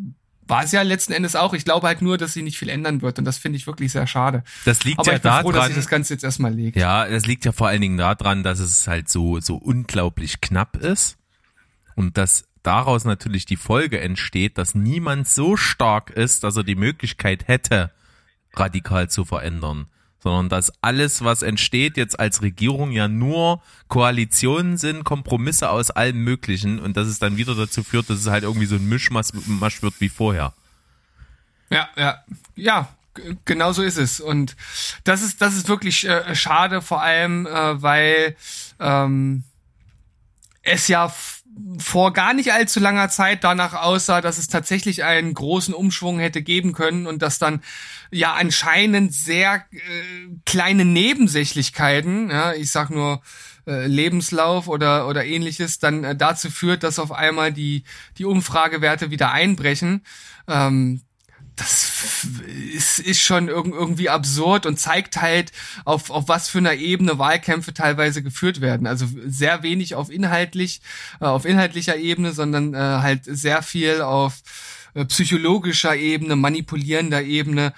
war 0.48 0.62
es 0.62 0.72
ja 0.72 0.82
letzten 0.82 1.12
Endes 1.12 1.34
auch. 1.34 1.54
Ich 1.54 1.64
glaube 1.64 1.86
halt 1.86 2.02
nur, 2.02 2.18
dass 2.18 2.32
sie 2.32 2.42
nicht 2.42 2.58
viel 2.58 2.68
ändern 2.68 3.02
wird 3.02 3.18
und 3.18 3.24
das 3.24 3.38
finde 3.38 3.56
ich 3.56 3.66
wirklich 3.66 3.92
sehr 3.92 4.06
schade. 4.06 4.44
Das 4.64 4.84
liegt 4.84 4.98
Aber 4.98 5.10
ja 5.10 5.16
ich 5.16 5.22
bin 5.22 5.32
froh, 5.32 5.52
dass 5.52 5.60
daran, 5.60 5.68
sich 5.68 5.76
das 5.76 5.88
Ganze 5.88 6.14
jetzt 6.14 6.24
erstmal 6.24 6.54
legt. 6.54 6.76
Ja, 6.76 7.08
das 7.08 7.26
liegt 7.26 7.44
ja 7.44 7.52
vor 7.52 7.68
allen 7.68 7.80
Dingen 7.80 7.98
daran, 7.98 8.42
dass 8.42 8.58
es 8.58 8.86
halt 8.86 9.08
so, 9.08 9.40
so 9.40 9.56
unglaublich 9.56 10.40
knapp 10.40 10.76
ist 10.76 11.18
und 11.94 12.16
dass 12.16 12.44
daraus 12.62 13.04
natürlich 13.04 13.46
die 13.46 13.56
Folge 13.56 14.00
entsteht, 14.00 14.58
dass 14.58 14.74
niemand 14.74 15.28
so 15.28 15.56
stark 15.56 16.10
ist, 16.10 16.44
dass 16.44 16.56
er 16.56 16.64
die 16.64 16.74
Möglichkeit 16.74 17.48
hätte, 17.48 17.92
radikal 18.54 19.08
zu 19.08 19.24
verändern, 19.24 19.86
sondern 20.26 20.48
dass 20.48 20.72
alles, 20.82 21.22
was 21.22 21.42
entsteht, 21.42 21.96
jetzt 21.96 22.18
als 22.18 22.42
Regierung 22.42 22.90
ja 22.90 23.06
nur 23.06 23.62
Koalitionen 23.86 24.76
sind, 24.76 25.04
Kompromisse 25.04 25.70
aus 25.70 25.92
allem 25.92 26.24
Möglichen 26.24 26.80
und 26.80 26.96
dass 26.96 27.06
es 27.06 27.20
dann 27.20 27.36
wieder 27.36 27.54
dazu 27.54 27.84
führt, 27.84 28.10
dass 28.10 28.18
es 28.18 28.26
halt 28.26 28.42
irgendwie 28.42 28.66
so 28.66 28.74
ein 28.74 28.88
Mischmasch 28.88 29.28
Masch 29.46 29.82
wird 29.82 29.94
wie 30.00 30.08
vorher. 30.08 30.52
Ja, 31.70 31.88
ja, 31.96 32.24
ja, 32.56 32.88
genau 33.44 33.70
so 33.70 33.84
ist 33.84 33.98
es. 33.98 34.18
Und 34.18 34.56
das 35.04 35.22
ist, 35.22 35.40
das 35.40 35.54
ist 35.54 35.68
wirklich 35.68 36.08
äh, 36.08 36.34
schade, 36.34 36.82
vor 36.82 37.02
allem, 37.02 37.46
äh, 37.46 37.80
weil 37.80 38.34
ähm, 38.80 39.44
es 40.64 40.88
ja 40.88 41.14
vor 41.78 42.12
gar 42.12 42.34
nicht 42.34 42.52
allzu 42.52 42.80
langer 42.80 43.10
Zeit 43.10 43.44
danach 43.44 43.74
aussah, 43.74 44.20
dass 44.20 44.38
es 44.38 44.48
tatsächlich 44.48 45.04
einen 45.04 45.34
großen 45.34 45.72
Umschwung 45.72 46.18
hätte 46.18 46.42
geben 46.42 46.72
können 46.72 47.06
und 47.06 47.22
dass 47.22 47.38
dann 47.38 47.62
ja 48.10 48.34
anscheinend 48.34 49.12
sehr 49.14 49.64
äh, 49.70 49.78
kleine 50.44 50.84
Nebensächlichkeiten, 50.84 52.30
ja, 52.30 52.52
ich 52.52 52.70
sag 52.70 52.90
nur 52.90 53.22
äh, 53.66 53.86
Lebenslauf 53.86 54.68
oder 54.68 55.08
oder 55.08 55.24
ähnliches, 55.24 55.78
dann 55.78 56.04
äh, 56.04 56.14
dazu 56.16 56.50
führt, 56.50 56.82
dass 56.82 56.98
auf 56.98 57.12
einmal 57.12 57.52
die 57.52 57.84
die 58.18 58.24
Umfragewerte 58.24 59.10
wieder 59.10 59.32
einbrechen. 59.32 60.04
Ähm, 60.48 61.02
das 61.56 62.26
ist, 62.74 62.98
ist 62.98 63.22
schon 63.22 63.48
irg- 63.48 63.72
irgendwie 63.72 64.10
absurd 64.10 64.66
und 64.66 64.78
zeigt 64.78 65.22
halt, 65.22 65.52
auf, 65.86 66.10
auf 66.10 66.28
was 66.28 66.50
für 66.50 66.58
einer 66.58 66.74
Ebene 66.74 67.18
Wahlkämpfe 67.18 67.72
teilweise 67.72 68.22
geführt 68.22 68.60
werden. 68.60 68.86
Also 68.86 69.06
sehr 69.24 69.62
wenig 69.62 69.94
auf 69.94 70.10
inhaltlich, 70.10 70.82
äh, 71.18 71.24
auf 71.24 71.46
inhaltlicher 71.46 71.96
Ebene, 71.96 72.32
sondern 72.32 72.74
äh, 72.74 72.78
halt 72.78 73.22
sehr 73.24 73.62
viel 73.62 74.02
auf 74.02 74.34
psychologischer 75.04 75.96
Ebene, 75.96 76.36
manipulierender 76.36 77.22
Ebene. 77.22 77.72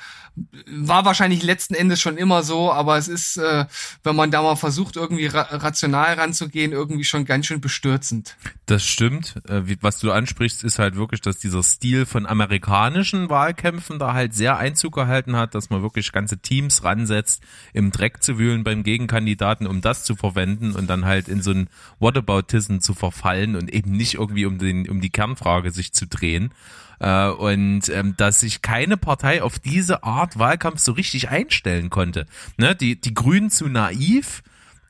War 0.71 1.05
wahrscheinlich 1.05 1.43
letzten 1.43 1.75
Endes 1.75 2.01
schon 2.01 2.17
immer 2.17 2.45
so, 2.45 2.73
aber 2.73 2.97
es 2.97 3.09
ist, 3.09 3.39
äh, 3.39 3.67
wenn 4.05 4.15
man 4.15 4.31
da 4.31 4.41
mal 4.41 4.55
versucht, 4.55 4.95
irgendwie 4.95 5.27
ra 5.27 5.43
rational 5.51 6.15
ranzugehen, 6.15 6.71
irgendwie 6.71 7.03
schon 7.03 7.25
ganz 7.25 7.47
schön 7.47 7.61
bestürzend. 7.61 8.37
Das 8.67 8.85
stimmt. 8.85 9.35
Äh, 9.49 9.63
Was 9.81 9.99
du 9.99 10.13
ansprichst, 10.13 10.63
ist 10.63 10.79
halt 10.79 10.95
wirklich, 10.95 11.23
dass 11.23 11.39
dieser 11.39 11.65
Stil 11.65 12.07
von 12.07 12.25
amerikanischen 12.25 13.29
Wahlkämpfen 13.31 13.99
da 13.99 14.13
halt 14.15 14.33
sehr 14.33 14.59
Einzug 14.59 14.95
gehalten 14.95 15.35
hat, 15.35 15.57
dass 15.57 15.71
man 15.71 15.83
wirklich 15.83 16.13
ganze 16.13 16.39
Teams 16.39 16.85
ransetzt, 16.85 17.43
im 17.73 17.91
Dreck 17.91 18.23
zu 18.23 18.39
wühlen 18.39 18.63
beim 18.63 18.85
Gegenkandidaten, 18.85 19.67
um 19.67 19.81
das 19.81 20.05
zu 20.05 20.15
verwenden 20.15 20.77
und 20.77 20.89
dann 20.89 21.05
halt 21.05 21.27
in 21.27 21.43
so 21.43 21.51
ein 21.51 21.69
Whataboutism 21.99 22.79
zu 22.79 22.95
verfallen 22.95 23.57
und 23.57 23.73
eben 23.73 23.91
nicht 23.91 24.15
irgendwie 24.15 24.47
um, 24.47 24.59
den, 24.59 24.89
um 24.89 25.01
die 25.01 25.11
Kernfrage 25.11 25.73
sich 25.73 25.93
zu 25.93 26.07
drehen. 26.07 26.53
Äh, 27.01 27.29
und 27.29 27.89
ähm, 27.89 28.15
dass 28.17 28.41
sich 28.41 28.63
keine 28.63 28.97
Partei 28.97 29.43
auf 29.43 29.59
diese 29.59 30.03
Art 30.03 30.39
Wahlkampf 30.39 30.81
so 30.81 30.93
richtig 30.93 31.29
einstellen 31.29 31.91
konnte. 31.91 32.27
Ne? 32.57 32.75
Die, 32.75 33.01
die 33.01 33.15
Grünen 33.15 33.51
zu 33.51 33.69
naiv, 33.69 34.43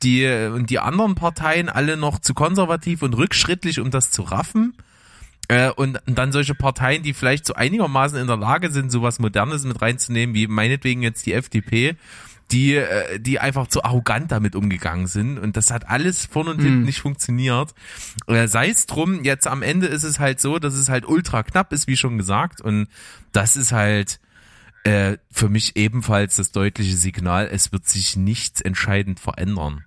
die 0.02 0.26
und 0.26 0.70
die 0.70 0.78
anderen 0.78 1.14
Parteien 1.14 1.68
alle 1.68 1.96
noch 1.96 2.20
zu 2.20 2.32
konservativ 2.34 3.02
und 3.02 3.14
rückschrittlich, 3.14 3.80
um 3.80 3.90
das 3.90 4.10
zu 4.10 4.22
raffen. 4.22 4.74
Äh, 5.48 5.70
und 5.70 5.98
dann 6.06 6.30
solche 6.30 6.54
Parteien, 6.54 7.02
die 7.02 7.14
vielleicht 7.14 7.46
so 7.46 7.54
einigermaßen 7.54 8.18
in 8.18 8.26
der 8.26 8.36
Lage 8.36 8.70
sind, 8.70 8.92
sowas 8.92 9.18
Modernes 9.18 9.64
mit 9.64 9.80
reinzunehmen, 9.80 10.34
wie 10.34 10.46
meinetwegen 10.46 11.02
jetzt 11.02 11.24
die 11.26 11.32
FDP, 11.32 11.96
die, 12.50 12.76
äh, 12.76 13.20
die 13.20 13.40
einfach 13.40 13.66
zu 13.66 13.84
arrogant 13.84 14.32
damit 14.32 14.56
umgegangen 14.56 15.06
sind. 15.06 15.38
Und 15.38 15.56
das 15.56 15.70
hat 15.70 15.88
alles 15.88 16.26
vorne 16.26 16.50
und 16.50 16.60
hinten 16.60 16.82
nicht 16.84 17.00
funktioniert. 17.00 17.74
Äh, 18.26 18.48
Sei 18.48 18.68
es 18.68 18.86
drum, 18.86 19.24
jetzt 19.24 19.46
am 19.46 19.62
Ende 19.62 19.86
ist 19.86 20.04
es 20.04 20.18
halt 20.18 20.40
so, 20.40 20.58
dass 20.58 20.74
es 20.74 20.88
halt 20.88 21.06
ultra 21.06 21.42
knapp 21.42 21.72
ist, 21.72 21.86
wie 21.86 21.96
schon 21.96 22.16
gesagt. 22.16 22.60
Und 22.60 22.88
das 23.32 23.56
ist 23.56 23.72
halt 23.72 24.20
äh, 24.84 25.18
für 25.30 25.48
mich 25.48 25.76
ebenfalls 25.76 26.36
das 26.36 26.52
deutliche 26.52 26.96
Signal, 26.96 27.48
es 27.50 27.72
wird 27.72 27.86
sich 27.86 28.16
nichts 28.16 28.60
entscheidend 28.60 29.20
verändern. 29.20 29.84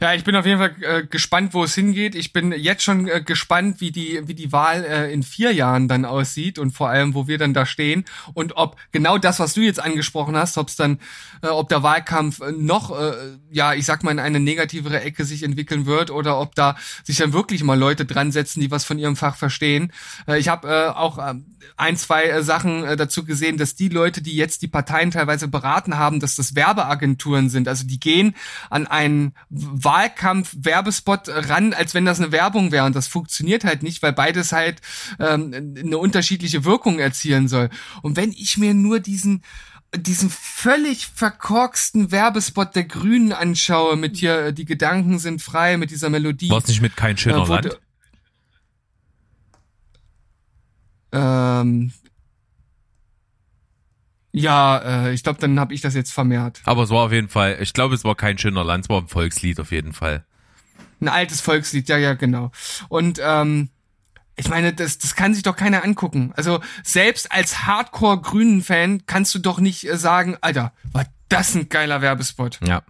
Ja, 0.00 0.14
ich 0.14 0.24
bin 0.24 0.36
auf 0.36 0.44
jeden 0.44 0.58
Fall 0.58 0.74
äh, 0.82 1.06
gespannt, 1.06 1.54
wo 1.54 1.64
es 1.64 1.74
hingeht. 1.74 2.14
Ich 2.14 2.32
bin 2.32 2.52
jetzt 2.52 2.82
schon 2.82 3.08
äh, 3.08 3.22
gespannt, 3.22 3.80
wie 3.80 3.90
die, 3.90 4.20
wie 4.26 4.34
die 4.34 4.52
Wahl 4.52 4.84
äh, 4.84 5.12
in 5.12 5.22
vier 5.22 5.52
Jahren 5.52 5.88
dann 5.88 6.04
aussieht 6.04 6.58
und 6.58 6.72
vor 6.72 6.88
allem, 6.88 7.14
wo 7.14 7.26
wir 7.26 7.38
dann 7.38 7.54
da 7.54 7.66
stehen 7.66 8.04
und 8.34 8.56
ob 8.56 8.76
genau 8.92 9.18
das, 9.18 9.40
was 9.40 9.54
du 9.54 9.62
jetzt 9.62 9.80
angesprochen 9.80 10.36
hast, 10.36 10.58
ob 10.58 10.68
es 10.68 10.76
dann, 10.76 10.98
äh, 11.42 11.48
ob 11.48 11.68
der 11.68 11.82
Wahlkampf 11.82 12.40
äh, 12.40 12.52
noch, 12.52 12.98
äh, 12.98 13.36
ja, 13.50 13.74
ich 13.74 13.86
sag 13.86 14.04
mal, 14.04 14.10
in 14.10 14.18
eine 14.18 14.40
negativere 14.40 15.00
Ecke 15.00 15.24
sich 15.24 15.42
entwickeln 15.42 15.86
wird 15.86 16.10
oder 16.10 16.38
ob 16.40 16.54
da 16.54 16.76
sich 17.04 17.16
dann 17.16 17.32
wirklich 17.32 17.62
mal 17.62 17.78
Leute 17.78 18.04
dran 18.04 18.32
setzen, 18.32 18.60
die 18.60 18.70
was 18.70 18.84
von 18.84 18.98
ihrem 18.98 19.16
Fach 19.16 19.36
verstehen. 19.36 19.92
Äh, 20.26 20.38
ich 20.38 20.48
habe 20.48 20.68
äh, 20.68 20.88
auch 20.88 21.18
äh, 21.18 21.34
ein, 21.76 21.96
zwei 21.96 22.24
äh, 22.24 22.42
Sachen 22.42 22.84
äh, 22.84 22.96
dazu 22.96 23.24
gesehen, 23.24 23.56
dass 23.56 23.74
die 23.74 23.88
Leute, 23.88 24.22
die 24.22 24.36
jetzt 24.36 24.62
die 24.62 24.68
Parteien 24.68 25.10
teilweise 25.10 25.48
beraten 25.48 25.98
haben, 25.98 26.20
dass 26.20 26.36
das 26.36 26.54
Werbeagenturen 26.54 27.48
sind. 27.48 27.68
Also 27.68 27.86
die 27.86 28.00
gehen 28.00 28.34
an 28.70 28.86
einen 28.86 29.34
Wahlkampf-Werbespot 29.86 31.28
ran, 31.28 31.72
als 31.72 31.94
wenn 31.94 32.04
das 32.04 32.20
eine 32.20 32.32
Werbung 32.32 32.72
wäre. 32.72 32.84
Und 32.84 32.96
das 32.96 33.08
funktioniert 33.08 33.64
halt 33.64 33.82
nicht, 33.82 34.02
weil 34.02 34.12
beides 34.12 34.52
halt 34.52 34.82
ähm, 35.18 35.74
eine 35.78 35.98
unterschiedliche 35.98 36.64
Wirkung 36.64 36.98
erzielen 36.98 37.48
soll. 37.48 37.70
Und 38.02 38.16
wenn 38.16 38.32
ich 38.32 38.58
mir 38.58 38.74
nur 38.74 39.00
diesen 39.00 39.42
diesen 39.94 40.30
völlig 40.30 41.06
verkorksten 41.06 42.10
Werbespot 42.10 42.74
der 42.74 42.84
Grünen 42.84 43.32
anschaue, 43.32 43.96
mit 43.96 44.16
hier, 44.16 44.46
äh, 44.46 44.52
die 44.52 44.64
Gedanken 44.64 45.18
sind 45.18 45.40
frei, 45.40 45.76
mit 45.76 45.90
dieser 45.90 46.10
Melodie. 46.10 46.50
War 46.50 46.58
es 46.58 46.66
nicht 46.66 46.82
mit 46.82 46.96
kein 46.96 47.16
schöner 47.16 47.44
äh, 47.44 47.48
Land? 47.48 47.80
Ähm, 51.12 51.92
ja, 54.40 55.06
äh, 55.06 55.12
ich 55.12 55.22
glaube, 55.22 55.38
dann 55.40 55.58
habe 55.58 55.72
ich 55.74 55.80
das 55.80 55.94
jetzt 55.94 56.12
vermehrt. 56.12 56.60
Aber 56.64 56.82
es 56.82 56.90
war 56.90 57.04
auf 57.06 57.12
jeden 57.12 57.28
Fall, 57.28 57.58
ich 57.60 57.72
glaube, 57.72 57.94
es 57.94 58.04
war 58.04 58.14
kein 58.14 58.38
schöner 58.38 58.64
Land, 58.64 58.84
es 58.84 58.88
war 58.90 59.00
ein 59.00 59.08
Volkslied 59.08 59.58
auf 59.60 59.72
jeden 59.72 59.92
Fall. 59.92 60.24
Ein 61.00 61.08
altes 61.08 61.40
Volkslied, 61.40 61.88
ja, 61.88 61.96
ja, 61.98 62.14
genau. 62.14 62.50
Und 62.88 63.20
ähm, 63.22 63.70
ich 64.36 64.48
meine, 64.48 64.72
das, 64.74 64.98
das 64.98 65.14
kann 65.14 65.34
sich 65.34 65.42
doch 65.42 65.56
keiner 65.56 65.84
angucken. 65.84 66.32
Also 66.36 66.60
selbst 66.82 67.32
als 67.32 67.66
Hardcore-Grünen-Fan 67.66 69.04
kannst 69.06 69.34
du 69.34 69.38
doch 69.38 69.58
nicht 69.58 69.88
äh, 69.88 69.96
sagen, 69.96 70.36
Alter, 70.40 70.72
war 70.92 71.06
das 71.28 71.54
ein 71.54 71.68
geiler 71.68 72.02
Werbespot. 72.02 72.60
Ja. 72.66 72.82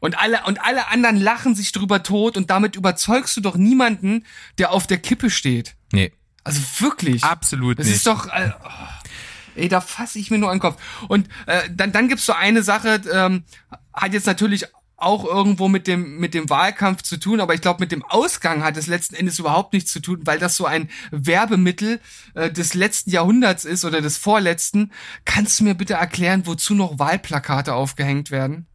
Und 0.00 0.18
alle, 0.18 0.44
und 0.46 0.62
alle 0.64 0.88
anderen 0.88 1.16
lachen 1.16 1.54
sich 1.54 1.72
drüber 1.72 2.02
tot 2.02 2.36
und 2.36 2.50
damit 2.50 2.76
überzeugst 2.76 3.36
du 3.36 3.40
doch 3.40 3.56
niemanden, 3.56 4.24
der 4.58 4.70
auf 4.72 4.86
der 4.86 4.98
Kippe 4.98 5.28
steht. 5.28 5.74
Nee, 5.92 6.12
Also 6.44 6.60
wirklich. 6.80 7.24
absolut 7.24 7.78
das 7.78 7.86
nicht. 7.86 7.96
ist 7.96 8.06
doch, 8.06 8.26
äh, 8.28 8.50
Ey, 9.58 9.68
da 9.68 9.80
fasse 9.80 10.18
ich 10.18 10.30
mir 10.30 10.38
nur 10.38 10.50
den 10.50 10.60
Kopf. 10.60 10.80
Und 11.08 11.28
äh, 11.46 11.68
dann, 11.70 11.92
dann 11.92 12.08
gibt's 12.08 12.26
so 12.26 12.32
eine 12.32 12.62
Sache, 12.62 13.00
ähm, 13.12 13.44
hat 13.92 14.12
jetzt 14.12 14.26
natürlich 14.26 14.66
auch 14.98 15.24
irgendwo 15.24 15.68
mit 15.68 15.86
dem 15.86 16.18
mit 16.18 16.34
dem 16.34 16.50
Wahlkampf 16.50 17.02
zu 17.02 17.18
tun, 17.18 17.40
aber 17.40 17.54
ich 17.54 17.60
glaube 17.60 17.80
mit 17.80 17.92
dem 17.92 18.04
Ausgang 18.04 18.64
hat 18.64 18.76
es 18.76 18.88
letzten 18.88 19.14
Endes 19.14 19.38
überhaupt 19.38 19.72
nichts 19.72 19.92
zu 19.92 20.00
tun, 20.00 20.22
weil 20.24 20.40
das 20.40 20.56
so 20.56 20.66
ein 20.66 20.90
Werbemittel 21.12 22.00
äh, 22.34 22.50
des 22.50 22.74
letzten 22.74 23.10
Jahrhunderts 23.10 23.64
ist 23.64 23.84
oder 23.84 24.00
des 24.00 24.16
vorletzten. 24.16 24.90
Kannst 25.24 25.60
du 25.60 25.64
mir 25.64 25.74
bitte 25.74 25.94
erklären, 25.94 26.46
wozu 26.46 26.74
noch 26.74 26.98
Wahlplakate 26.98 27.74
aufgehängt 27.74 28.32
werden? 28.32 28.66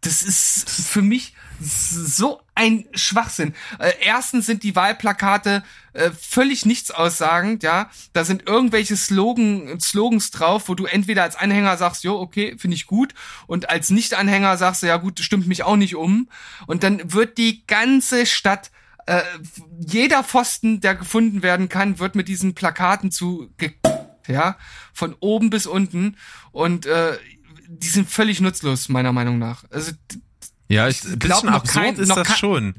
Das 0.00 0.22
ist 0.22 0.70
für 0.70 1.02
mich 1.02 1.34
so 1.60 2.40
ein 2.56 2.86
Schwachsinn. 2.94 3.54
Äh, 3.78 3.92
erstens 4.00 4.46
sind 4.46 4.64
die 4.64 4.74
Wahlplakate 4.74 5.62
äh, 5.92 6.10
völlig 6.10 6.66
nichts 6.66 6.90
aussagend, 6.90 7.62
ja. 7.62 7.90
Da 8.12 8.24
sind 8.24 8.48
irgendwelche 8.48 8.96
Slogan, 8.96 9.78
Slogans 9.78 10.30
drauf, 10.32 10.68
wo 10.68 10.74
du 10.74 10.86
entweder 10.86 11.22
als 11.22 11.36
Anhänger 11.36 11.76
sagst, 11.76 12.02
jo, 12.02 12.18
okay, 12.18 12.56
finde 12.58 12.74
ich 12.74 12.86
gut, 12.86 13.14
und 13.46 13.70
als 13.70 13.90
Nicht-Anhänger 13.90 14.56
sagst 14.56 14.82
du, 14.82 14.86
ja 14.86 14.96
gut, 14.96 15.20
stimmt 15.20 15.46
mich 15.46 15.62
auch 15.62 15.76
nicht 15.76 15.94
um. 15.94 16.28
Und 16.66 16.82
dann 16.82 17.12
wird 17.12 17.38
die 17.38 17.64
ganze 17.66 18.26
Stadt 18.26 18.70
äh, 19.06 19.22
jeder 19.78 20.24
Pfosten, 20.24 20.80
der 20.80 20.96
gefunden 20.96 21.42
werden 21.42 21.68
kann, 21.68 21.98
wird 21.98 22.16
mit 22.16 22.26
diesen 22.26 22.54
Plakaten 22.54 23.12
zu 23.12 23.52
ja, 24.26 24.56
von 24.92 25.14
oben 25.20 25.50
bis 25.50 25.66
unten 25.66 26.16
und 26.50 26.86
äh, 26.86 27.16
die 27.68 27.88
sind 27.88 28.08
völlig 28.08 28.40
nutzlos 28.40 28.88
meiner 28.88 29.12
Meinung 29.12 29.38
nach. 29.38 29.64
Also 29.70 29.92
ja, 30.68 30.88
ich, 30.88 31.04
ein 31.04 31.18
bisschen 31.18 31.48
absurd 31.48 31.84
kein, 31.84 31.96
ist 31.96 32.14
das 32.14 32.38
schon. 32.38 32.74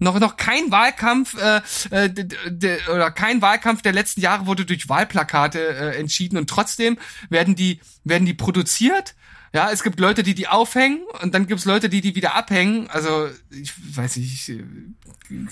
Noch, 0.00 0.18
noch 0.20 0.36
kein 0.36 0.70
Wahlkampf 0.70 1.36
äh, 1.40 1.60
äh, 1.90 2.78
oder 2.88 3.10
kein 3.10 3.42
Wahlkampf 3.42 3.82
der 3.82 3.92
letzten 3.92 4.20
Jahre 4.20 4.46
wurde 4.46 4.64
durch 4.64 4.88
Wahlplakate 4.88 5.58
äh, 5.58 5.98
entschieden 5.98 6.38
und 6.38 6.48
trotzdem 6.48 6.98
werden 7.30 7.56
die 7.56 7.80
werden 8.04 8.24
die 8.24 8.34
produziert. 8.34 9.16
Ja, 9.52 9.70
es 9.72 9.82
gibt 9.82 9.98
Leute, 9.98 10.22
die 10.22 10.34
die 10.34 10.46
aufhängen 10.46 11.00
und 11.22 11.34
dann 11.34 11.46
gibt's 11.46 11.64
Leute, 11.64 11.88
die 11.88 12.00
die 12.00 12.14
wieder 12.14 12.34
abhängen. 12.34 12.88
Also 12.90 13.28
ich 13.50 13.72
weiß 13.96 14.16
nicht, 14.18 14.48
ich, 14.48 14.60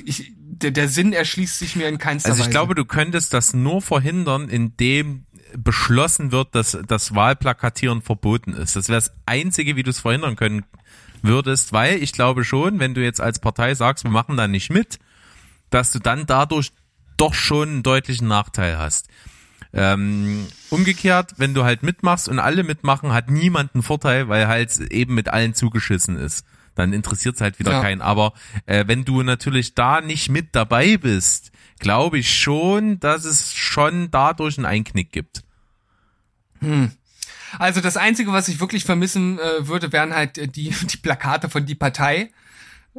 ich, 0.05 0.33
der, 0.37 0.71
der 0.71 0.89
Sinn 0.89 1.13
erschließt 1.13 1.59
sich 1.59 1.77
mir 1.77 1.89
in 1.89 1.99
keinster 1.99 2.29
Weise. 2.29 2.33
Also 2.33 2.43
ich 2.43 2.47
Weise. 2.49 2.51
glaube, 2.51 2.75
du 2.75 2.85
könntest 2.85 3.33
das 3.33 3.53
nur 3.55 3.81
verhindern, 3.83 4.49
indem 4.49 5.25
beschlossen 5.57 6.31
wird, 6.31 6.55
dass 6.55 6.77
das 6.87 7.15
Wahlplakatieren 7.15 8.03
verboten 8.03 8.53
ist. 8.53 8.77
Das 8.77 8.89
wäre 8.89 8.99
das 8.99 9.13
Einzige, 9.25 9.77
wie 9.77 9.83
du 9.83 9.91
es 9.91 10.01
verhindern 10.01 10.37
können 10.37 10.65
würdest, 11.23 11.73
weil 11.73 12.03
ich 12.03 12.12
glaube 12.12 12.45
schon, 12.45 12.79
wenn 12.79 12.95
du 12.95 13.03
jetzt 13.03 13.21
als 13.21 13.39
Partei 13.39 13.75
sagst, 13.75 14.05
wir 14.05 14.11
machen 14.11 14.37
da 14.37 14.49
nicht 14.49 14.71
mit, 14.71 14.99
dass 15.71 15.93
du 15.93 15.99
dann 15.99 16.27
dadurch 16.27 16.73
doch 17.17 17.35
schon 17.35 17.69
einen 17.69 17.83
deutlichen 17.83 18.29
Nachteil 18.29 18.79
hast. 18.79 19.09
Ähm, 19.73 20.47
umgekehrt, 20.71 21.35
wenn 21.37 21.55
du 21.55 21.64
halt 21.64 21.83
mitmachst 21.83 22.29
und 22.29 22.39
alle 22.39 22.62
mitmachen, 22.62 23.12
hat 23.12 23.31
niemand 23.31 23.75
einen 23.75 23.83
Vorteil, 23.83 24.29
weil 24.29 24.49
halt 24.49 24.79
eben 24.91 25.14
mit 25.14 25.29
allen 25.29 25.55
zugeschissen 25.55 26.17
ist. 26.17 26.47
Dann 26.75 26.93
interessiert 26.93 27.37
es 27.37 27.41
halt 27.41 27.59
wieder 27.59 27.73
ja. 27.73 27.83
keinen. 27.83 28.03
Aber 28.03 28.33
äh, 28.67 28.85
wenn 28.87 29.05
du 29.05 29.23
natürlich 29.23 29.75
da 29.75 30.01
nicht 30.01 30.31
mit 30.31 30.55
dabei 30.55 30.97
bist, 30.97 31.51
glaube 31.79 32.19
ich 32.19 32.39
schon, 32.39 33.01
dass 33.01 33.25
es 33.25 33.55
schon 33.55 34.11
dadurch 34.11 34.59
einen 34.59 34.67
Einknick 34.67 35.11
gibt. 35.11 35.43
Hm. 36.61 36.93
Also 37.59 37.80
das 37.80 37.97
Einzige, 37.97 38.32
was 38.32 38.49
ich 38.49 38.61
wirklich 38.61 38.84
vermissen 38.84 39.38
äh, 39.38 39.66
würde, 39.66 39.92
wären 39.92 40.14
halt 40.14 40.38
äh, 40.38 40.49
die, 40.49 40.70
die 40.82 40.97
Plakate 40.97 41.49
von 41.49 41.66
die 41.66 41.74
Partei. 41.74 42.30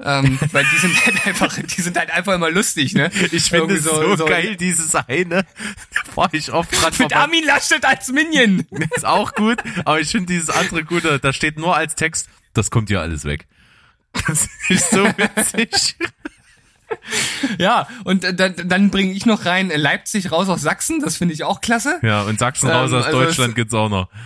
ähm, 0.04 0.40
weil 0.52 0.66
die 0.72 0.78
sind 0.78 1.06
halt 1.06 1.26
einfach, 1.26 1.58
die 1.58 1.82
sind 1.82 1.98
halt 1.98 2.12
einfach 2.12 2.36
immer 2.36 2.52
lustig, 2.52 2.94
ne? 2.94 3.10
Ich 3.32 3.50
finde 3.50 3.76
es 3.76 3.84
so, 3.84 4.16
so, 4.16 4.26
geil, 4.26 4.56
dieses 4.56 4.94
eine. 4.96 5.46
War 6.16 6.34
ich 6.34 6.52
oft 6.52 6.72
dran 6.72 6.94
Mit 7.00 7.16
Armin 7.16 7.44
Laschet 7.46 7.84
als 7.84 8.10
Minion. 8.10 8.66
Ist 8.96 9.06
auch 9.06 9.34
gut, 9.34 9.58
aber 9.86 10.00
ich 10.00 10.12
finde 10.12 10.28
dieses 10.28 10.50
andere 10.50 10.84
gute, 10.84 11.20
da 11.20 11.34
steht 11.34 11.58
nur 11.58 11.76
als 11.76 11.96
Text, 11.96 12.30
das 12.54 12.72
kommt 12.72 12.90
ja 12.90 13.02
alles 13.02 13.26
weg. 13.26 13.48
Das 14.28 14.48
ist 14.70 14.90
so 14.90 15.04
witzig. 15.06 15.96
ja, 17.58 17.88
und 18.04 18.24
dann, 18.40 18.56
dann 18.66 18.90
bringe 18.90 19.14
ich 19.14 19.26
noch 19.26 19.46
rein 19.46 19.72
Leipzig 19.74 20.32
raus 20.32 20.50
aus 20.50 20.62
Sachsen, 20.62 21.02
das 21.02 21.18
finde 21.18 21.34
ich 21.34 21.44
auch 21.44 21.62
klasse. 21.62 22.00
Ja, 22.02 22.22
und 22.24 22.40
Sachsen 22.40 22.70
raus 22.70 22.92
ähm, 22.92 22.98
aus 22.98 23.06
also 23.06 23.20
Deutschland 23.20 23.50
es, 23.50 23.56
gibt's 23.56 23.74
auch 23.74 23.90
noch. 23.90 24.10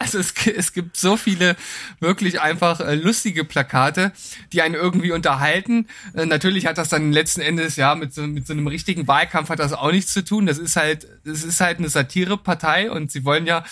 Also 0.00 0.18
es, 0.18 0.34
es 0.46 0.72
gibt 0.72 0.96
so 0.96 1.16
viele 1.16 1.54
wirklich 2.00 2.40
einfach 2.40 2.80
äh, 2.80 2.96
lustige 2.96 3.44
Plakate, 3.44 4.10
die 4.52 4.60
einen 4.60 4.74
irgendwie 4.74 5.12
unterhalten. 5.12 5.86
Äh, 6.14 6.26
natürlich 6.26 6.66
hat 6.66 6.78
das 6.78 6.88
dann 6.88 7.12
letzten 7.12 7.42
Endes 7.42 7.76
ja 7.76 7.94
mit 7.94 8.12
so, 8.12 8.22
mit 8.22 8.44
so 8.44 8.54
einem 8.54 8.66
richtigen 8.66 9.06
Wahlkampf 9.06 9.50
hat 9.50 9.60
das 9.60 9.72
auch 9.72 9.92
nichts 9.92 10.12
zu 10.12 10.24
tun. 10.24 10.46
Das 10.46 10.58
ist 10.58 10.74
halt, 10.74 11.06
es 11.24 11.44
ist 11.44 11.60
halt 11.60 11.78
eine 11.78 11.88
Satirepartei 11.88 12.90
und 12.90 13.12
sie 13.12 13.24
wollen 13.24 13.46
ja 13.46 13.64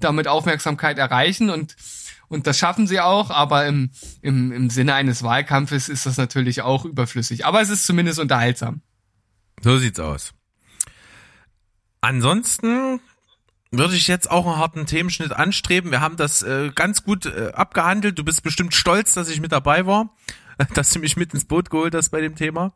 damit 0.00 0.28
Aufmerksamkeit 0.28 0.98
erreichen 0.98 1.50
und 1.50 1.76
und 2.28 2.46
das 2.46 2.58
schaffen 2.58 2.86
sie 2.86 3.00
auch, 3.00 3.30
aber 3.30 3.66
im, 3.66 3.90
im, 4.22 4.52
im 4.52 4.70
Sinne 4.70 4.94
eines 4.94 5.22
Wahlkampfes 5.22 5.88
ist 5.88 6.06
das 6.06 6.16
natürlich 6.16 6.62
auch 6.62 6.84
überflüssig. 6.84 7.46
Aber 7.46 7.60
es 7.60 7.70
ist 7.70 7.86
zumindest 7.86 8.18
unterhaltsam. 8.18 8.82
So 9.62 9.78
sieht's 9.78 10.00
aus. 10.00 10.34
Ansonsten 12.00 13.00
würde 13.70 13.96
ich 13.96 14.06
jetzt 14.06 14.30
auch 14.30 14.46
einen 14.46 14.58
harten 14.58 14.86
Themenschnitt 14.86 15.32
anstreben. 15.32 15.90
Wir 15.90 16.00
haben 16.00 16.16
das 16.16 16.42
äh, 16.42 16.70
ganz 16.74 17.02
gut 17.02 17.26
äh, 17.26 17.52
abgehandelt. 17.52 18.18
Du 18.18 18.24
bist 18.24 18.42
bestimmt 18.42 18.74
stolz, 18.74 19.14
dass 19.14 19.28
ich 19.28 19.40
mit 19.40 19.52
dabei 19.52 19.86
war, 19.86 20.14
dass 20.74 20.90
du 20.90 20.98
mich 20.98 21.16
mit 21.16 21.34
ins 21.34 21.44
Boot 21.44 21.70
geholt 21.70 21.94
hast 21.94 22.10
bei 22.10 22.20
dem 22.20 22.36
Thema. 22.36 22.72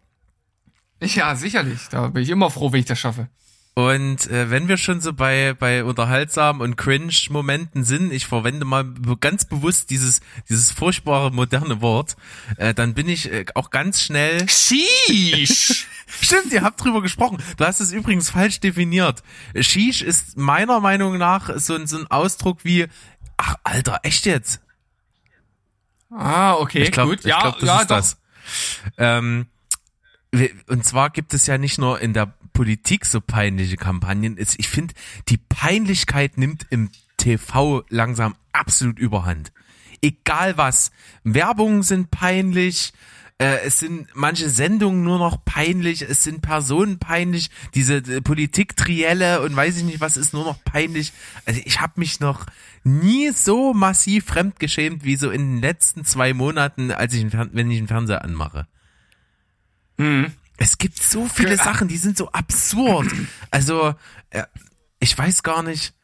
Ja, 1.02 1.34
sicherlich. 1.34 1.88
Da 1.90 2.08
bin 2.08 2.22
ich 2.22 2.28
immer 2.28 2.50
froh, 2.50 2.72
wenn 2.72 2.80
ich 2.80 2.86
das 2.86 2.98
schaffe. 2.98 3.28
Und 3.74 4.28
äh, 4.28 4.50
wenn 4.50 4.66
wir 4.68 4.76
schon 4.76 5.00
so 5.00 5.12
bei 5.12 5.54
bei 5.54 5.84
unterhaltsamen 5.84 6.60
und 6.60 6.76
cringe 6.76 7.12
Momenten 7.30 7.84
sind, 7.84 8.12
ich 8.12 8.26
verwende 8.26 8.64
mal 8.64 8.84
ganz 9.20 9.44
bewusst 9.44 9.90
dieses 9.90 10.20
dieses 10.48 10.72
furchtbare 10.72 11.30
moderne 11.30 11.80
Wort, 11.80 12.16
äh, 12.56 12.74
dann 12.74 12.94
bin 12.94 13.08
ich 13.08 13.32
äh, 13.32 13.44
auch 13.54 13.70
ganz 13.70 14.02
schnell 14.02 14.48
Sheesh. 14.48 15.86
Stimmt, 16.20 16.52
ihr 16.52 16.62
habt 16.62 16.82
drüber 16.82 17.00
gesprochen. 17.00 17.38
Du 17.56 17.64
hast 17.64 17.80
es 17.80 17.92
übrigens 17.92 18.30
falsch 18.30 18.58
definiert. 18.58 19.22
Sheesh 19.54 20.02
ist 20.02 20.36
meiner 20.36 20.80
Meinung 20.80 21.16
nach 21.16 21.56
so, 21.56 21.74
ein 21.76 21.86
so 21.86 21.98
ein 21.98 22.10
Ausdruck 22.10 22.64
wie 22.64 22.88
ach 23.36 23.54
Alter, 23.62 24.00
echt 24.02 24.26
jetzt? 24.26 24.60
Ah, 26.10 26.54
okay, 26.54 26.82
ich 26.82 26.92
glaub, 26.92 27.08
gut. 27.08 27.20
Ich 27.20 27.26
ja, 27.26 27.40
glaub, 27.40 27.58
das 27.60 27.68
ja, 27.68 27.80
ist 27.80 27.90
doch. 27.90 27.96
das. 27.96 28.16
Ähm, 28.98 29.46
und 30.68 30.84
zwar 30.84 31.10
gibt 31.10 31.34
es 31.34 31.46
ja 31.46 31.58
nicht 31.58 31.78
nur 31.78 32.00
in 32.00 32.12
der 32.12 32.34
Politik 32.60 33.06
so 33.06 33.22
peinliche 33.22 33.78
Kampagnen. 33.78 34.36
Ich 34.38 34.68
finde, 34.68 34.92
die 35.30 35.38
Peinlichkeit 35.38 36.36
nimmt 36.36 36.66
im 36.68 36.90
TV 37.16 37.84
langsam 37.88 38.36
absolut 38.52 38.98
überhand. 38.98 39.50
Egal 40.02 40.58
was. 40.58 40.90
Werbungen 41.24 41.82
sind 41.82 42.10
peinlich, 42.10 42.92
äh, 43.38 43.60
es 43.64 43.78
sind 43.78 44.08
manche 44.12 44.50
Sendungen 44.50 45.02
nur 45.02 45.18
noch 45.18 45.42
peinlich, 45.42 46.02
es 46.02 46.22
sind 46.22 46.42
Personen 46.42 46.98
peinlich, 46.98 47.48
diese 47.74 47.94
äh, 47.96 48.20
Politik-Trielle 48.20 49.40
und 49.40 49.56
weiß 49.56 49.78
ich 49.78 49.84
nicht, 49.84 50.02
was 50.02 50.18
ist 50.18 50.34
nur 50.34 50.44
noch 50.44 50.62
peinlich. 50.62 51.14
Also 51.46 51.62
ich 51.64 51.80
habe 51.80 51.94
mich 51.96 52.20
noch 52.20 52.44
nie 52.84 53.30
so 53.30 53.72
massiv 53.72 54.26
fremdgeschämt 54.26 55.02
wie 55.02 55.16
so 55.16 55.30
in 55.30 55.54
den 55.54 55.60
letzten 55.62 56.04
zwei 56.04 56.34
Monaten, 56.34 56.90
als 56.90 57.14
ich, 57.14 57.24
wenn 57.32 57.70
ich 57.70 57.78
den 57.78 57.88
Fernseher 57.88 58.22
anmache. 58.22 58.66
Mhm. 59.96 60.34
Es 60.62 60.76
gibt 60.76 61.02
so 61.02 61.26
viele 61.26 61.56
Sachen, 61.56 61.88
die 61.88 61.96
sind 61.96 62.18
so 62.18 62.30
absurd. 62.32 63.08
Also, 63.50 63.94
äh, 64.28 64.44
ich 64.98 65.16
weiß 65.16 65.42
gar 65.42 65.62
nicht 65.62 65.94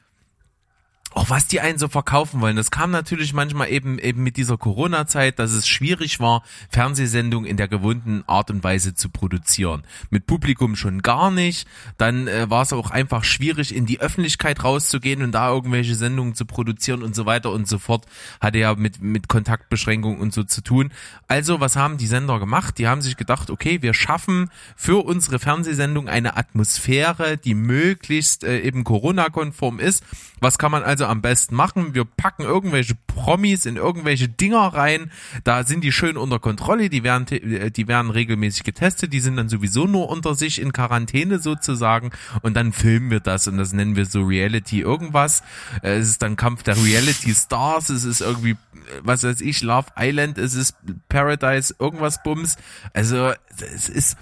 auch 1.17 1.31
was 1.31 1.47
die 1.47 1.61
einen 1.61 1.79
so 1.79 1.89
verkaufen 1.89 2.43
wollen. 2.43 2.57
Das 2.57 2.71
kam 2.71 2.91
natürlich 2.91 3.33
manchmal 3.33 3.71
eben 3.71 3.99
eben 3.99 4.23
mit 4.23 4.37
dieser 4.37 4.59
Corona-Zeit, 4.59 5.39
dass 5.39 5.53
es 5.53 5.67
schwierig 5.67 6.21
war, 6.21 6.43
Fernsehsendungen 6.69 7.49
in 7.49 7.57
der 7.57 7.69
gewohnten 7.69 8.23
Art 8.27 8.51
und 8.51 8.63
Weise 8.63 8.95
zu 8.95 9.09
produzieren. 9.09 9.85
Mit 10.11 10.27
Publikum 10.27 10.77
schon 10.77 11.01
gar 11.01 11.31
nicht. 11.31 11.67
Dann 11.97 12.29
äh, 12.29 12.51
war 12.51 12.63
es 12.63 12.75
auch 12.75 12.91
einfach 12.91 13.25
schwierig, 13.25 13.75
in 13.75 13.87
die 13.87 14.01
Öffentlichkeit 14.01 14.63
rauszugehen 14.63 15.23
und 15.23 15.33
da 15.33 15.49
irgendwelche 15.49 15.95
Sendungen 15.95 16.35
zu 16.35 16.45
produzieren 16.45 17.03
und 17.03 17.17
so 17.17 17.25
weiter 17.25 17.51
und 17.51 17.67
so 17.67 17.79
fort. 17.79 18.05
Hatte 18.41 18.59
ja 18.59 18.75
mit 18.75 19.01
mit 19.01 19.27
Kontaktbeschränkungen 19.27 20.21
und 20.21 20.35
so 20.35 20.45
zu 20.45 20.61
tun. 20.61 20.93
Also 21.29 21.61
was 21.61 21.77
haben 21.77 21.97
die 21.97 22.07
Sender 22.07 22.39
gemacht? 22.39 22.77
Die 22.77 22.89
haben 22.89 23.01
sich 23.01 23.17
gedacht, 23.17 23.49
okay, 23.49 23.81
wir 23.81 23.95
schaffen 23.95 24.51
für 24.77 25.03
unsere 25.03 25.39
Fernsehsendung 25.39 26.11
eine 26.11 26.37
Atmosphäre, 26.37 27.39
die 27.39 27.55
möglichst 27.55 28.45
äh, 28.45 28.61
eben 28.61 28.85
Corona-konform 28.85 29.81
ist. 29.81 30.05
Was 30.41 30.59
kann 30.59 30.71
man 30.71 30.83
also 30.83 31.06
am 31.09 31.23
besten 31.23 31.55
machen. 31.55 31.95
Wir 31.95 32.05
packen 32.05 32.43
irgendwelche 32.43 32.95
Promis 33.07 33.67
in 33.67 33.77
irgendwelche 33.77 34.29
Dinger 34.29 34.67
rein. 34.75 35.11
Da 35.45 35.65
sind 35.65 35.83
die 35.83 35.93
schön 35.93 36.17
unter 36.17 36.39
Kontrolle. 36.39 36.91
Die 36.91 37.03
werden, 37.03 37.27
die 37.27 37.89
werden 37.89 38.11
regelmäßig 38.11 38.65
getestet. 38.65 39.13
Die 39.13 39.21
sind 39.21 39.37
dann 39.37 39.49
sowieso 39.49 39.87
nur 39.87 40.09
unter 40.09 40.35
sich 40.35 40.61
in 40.61 40.73
Quarantäne 40.73 41.39
sozusagen. 41.39 42.11
Und 42.43 42.55
dann 42.55 42.73
filmen 42.73 43.11
wir 43.11 43.21
das 43.21 43.49
und 43.49 43.59
das 43.59 43.73
nennen 43.73 43.97
wir 43.97 44.07
so 44.07 44.23
Reality 44.23 44.81
irgendwas. 44.81 45.43
Äh, 45.83 45.97
es 45.97 46.09
ist 46.09 46.23
dann 46.23 46.37
Kampf 46.37 46.63
der 46.63 46.77
Reality 46.77 47.35
Stars. 47.35 47.89
Es 47.91 48.05
ist 48.05 48.21
irgendwie, 48.21 48.57
was 49.03 49.25
weiß 49.25 49.41
ich, 49.41 49.63
Love 49.63 49.89
Island. 49.97 50.39
Es 50.39 50.55
ist 50.55 50.77
Paradise 51.09 51.75
irgendwas 51.79 52.23
Bums. 52.23 52.57
Also, 52.93 53.33
es 53.59 53.89
ist, 53.89 54.17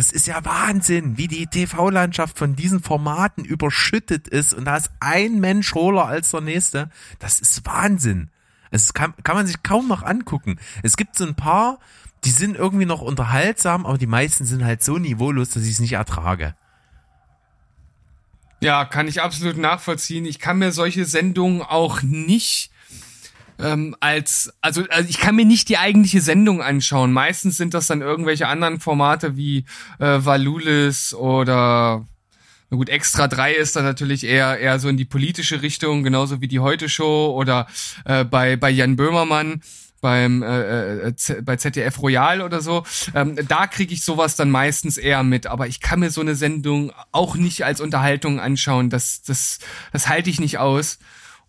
das 0.00 0.12
ist 0.12 0.26
ja 0.26 0.42
Wahnsinn, 0.46 1.18
wie 1.18 1.28
die 1.28 1.46
TV-Landschaft 1.46 2.38
von 2.38 2.56
diesen 2.56 2.82
Formaten 2.82 3.44
überschüttet 3.44 4.28
ist 4.28 4.54
und 4.54 4.64
da 4.64 4.78
ist 4.78 4.90
ein 4.98 5.40
Mensch 5.40 5.74
hohler 5.74 6.06
als 6.06 6.30
der 6.30 6.40
nächste. 6.40 6.88
Das 7.18 7.38
ist 7.38 7.66
Wahnsinn. 7.66 8.30
Es 8.70 8.94
kann, 8.94 9.12
kann 9.24 9.36
man 9.36 9.46
sich 9.46 9.62
kaum 9.62 9.88
noch 9.88 10.02
angucken. 10.02 10.58
Es 10.82 10.96
gibt 10.96 11.16
so 11.16 11.26
ein 11.26 11.34
paar, 11.34 11.80
die 12.24 12.30
sind 12.30 12.56
irgendwie 12.56 12.86
noch 12.86 13.02
unterhaltsam, 13.02 13.84
aber 13.84 13.98
die 13.98 14.06
meisten 14.06 14.46
sind 14.46 14.64
halt 14.64 14.82
so 14.82 14.96
niveaulos, 14.96 15.50
dass 15.50 15.64
ich 15.64 15.72
es 15.72 15.80
nicht 15.80 15.92
ertrage. 15.92 16.54
Ja, 18.60 18.86
kann 18.86 19.06
ich 19.06 19.20
absolut 19.20 19.58
nachvollziehen. 19.58 20.24
Ich 20.24 20.38
kann 20.38 20.56
mir 20.56 20.72
solche 20.72 21.04
Sendungen 21.04 21.60
auch 21.60 22.00
nicht 22.00 22.70
ähm, 23.62 23.96
als, 24.00 24.52
also, 24.60 24.84
also 24.90 25.08
ich 25.08 25.18
kann 25.18 25.36
mir 25.36 25.44
nicht 25.44 25.68
die 25.68 25.78
eigentliche 25.78 26.20
Sendung 26.20 26.62
anschauen. 26.62 27.12
Meistens 27.12 27.56
sind 27.56 27.74
das 27.74 27.86
dann 27.86 28.00
irgendwelche 28.00 28.48
anderen 28.48 28.80
Formate 28.80 29.36
wie 29.36 29.64
äh, 29.98 30.18
Valulis 30.24 31.14
oder 31.14 32.04
na 32.70 32.76
gut, 32.76 32.88
Extra 32.88 33.26
3 33.26 33.54
ist 33.54 33.74
dann 33.74 33.84
natürlich 33.84 34.24
eher 34.24 34.58
eher 34.58 34.78
so 34.78 34.88
in 34.88 34.96
die 34.96 35.04
politische 35.04 35.60
Richtung, 35.60 36.04
genauso 36.04 36.40
wie 36.40 36.46
die 36.46 36.60
Heute 36.60 36.88
Show 36.88 37.34
oder 37.36 37.66
äh, 38.04 38.24
bei 38.24 38.56
bei 38.56 38.70
Jan 38.70 38.94
Böhmermann 38.94 39.60
beim 40.00 40.42
äh, 40.42 41.08
äh, 41.08 41.42
bei 41.42 41.56
ZDF 41.56 42.00
Royal 42.00 42.42
oder 42.42 42.60
so. 42.60 42.84
Ähm, 43.14 43.36
da 43.48 43.66
kriege 43.66 43.92
ich 43.92 44.04
sowas 44.04 44.36
dann 44.36 44.50
meistens 44.50 44.98
eher 44.98 45.22
mit, 45.22 45.46
aber 45.46 45.66
ich 45.66 45.80
kann 45.80 46.00
mir 46.00 46.10
so 46.10 46.20
eine 46.20 46.36
Sendung 46.36 46.92
auch 47.12 47.34
nicht 47.34 47.64
als 47.64 47.80
Unterhaltung 47.80 48.40
anschauen. 48.40 48.88
Das 48.88 49.22
das 49.22 49.58
das 49.92 50.08
halte 50.08 50.30
ich 50.30 50.40
nicht 50.40 50.58
aus. 50.58 50.98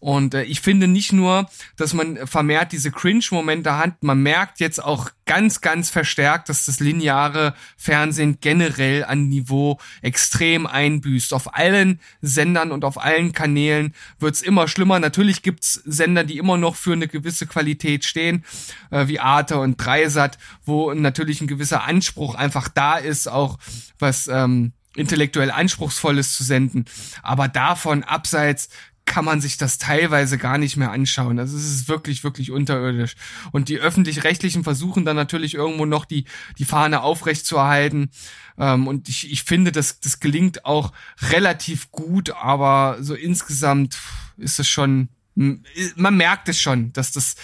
Und 0.02 0.34
äh, 0.34 0.41
ich 0.43 0.62
finde 0.62 0.88
nicht 0.88 1.14
nur, 1.14 1.47
dass 1.78 1.93
man 1.93 2.26
vermehrt 2.26 2.72
diese 2.72 2.91
Cringe-Momente 2.91 3.78
hat, 3.78 4.02
man 4.02 4.22
merkt 4.22 4.60
jetzt 4.60 4.84
auch 4.84 5.12
ganz, 5.28 5.62
ganz 5.62 5.91
verstärkt, 5.91 6.49
dass 6.49 6.66
das 6.66 6.80
lineare 6.80 7.54
Fernsehen 7.78 8.39
generell 8.41 9.06
an 9.06 9.30
Niveau 9.30 9.80
extrem 10.02 10.66
einbüßt. 10.66 11.36
Auf 11.36 11.54
allen 11.54 11.99
Sendern 12.20 12.72
und 12.72 12.84
auf 12.84 12.99
allen 12.99 13.32
Kanälen 13.32 13.93
wird's 14.20 14.41
immer 14.41 14.68
schlimmer. 14.68 14.99
Natürlich 14.99 15.43
gibt's 15.43 15.76
Sender, 15.86 16.24
die 16.24 16.39
immer 16.39 16.58
noch 16.58 16.76
für 16.76 16.93
eine 16.93 17.08
gewisse 17.08 17.45
Qualität 17.45 18.04
stehen, 18.04 18.43
äh, 18.89 19.08
wie 19.08 19.20
Arte 19.20 19.60
und 19.60 19.78
Dreisat, 19.78 20.39
wo 20.66 20.95
natürlich 20.95 21.41
ein 21.41 21.47
gewisser 21.47 21.84
Anspruch 21.84 22.34
einfach 22.34 22.70
da 22.70 22.97
ist, 22.97 23.28
auch 23.28 23.60
was 23.99 24.28
ähm, 24.28 24.74
intellektuell 24.95 25.52
anspruchsvolles 25.52 26.36
zu 26.36 26.43
senden. 26.43 26.86
Aber 27.24 27.47
davon 27.47 28.04
abseits 28.04 28.70
kann 29.12 29.26
man 29.26 29.41
sich 29.41 29.57
das 29.57 29.78
teilweise 29.78 30.38
gar 30.38 30.57
nicht 30.57 30.78
mehr 30.78 30.89
anschauen. 30.89 31.38
Also 31.38 31.57
es 31.57 31.66
ist 31.66 31.89
wirklich, 31.89 32.24
wirklich 32.24 32.49
unterirdisch. 32.49 33.16
Und 33.51 33.68
die 33.68 33.78
öffentlich-rechtlichen 33.78 34.64
versuchen 34.64 35.03
dann 35.03 35.18
natürlich 35.18 35.53
irgendwo 35.53 35.86
noch 35.86 36.05
die, 36.05 36.24
die 36.57 36.64
Fahne 36.64 37.01
aufrecht 37.01 37.45
zu 37.45 37.57
erhalten. 37.57 38.09
Ähm, 38.57 38.88
und 38.88 39.09
ich, 39.09 39.30
ich 39.30 39.43
finde, 39.43 39.74
das, 39.74 39.99
das 39.99 40.22
gelingt 40.22 40.64
auch 40.64 40.93
relativ 41.30 41.91
gut, 41.91 42.30
aber 42.30 42.99
so 43.01 43.14
insgesamt 43.14 43.99
ist 44.38 44.62
es 44.62 44.70
schon, 44.70 45.09
man 45.36 46.16
merkt 46.16 46.47
es 46.47 46.62
schon, 46.62 46.93
dass 46.93 47.12
das, 47.12 47.36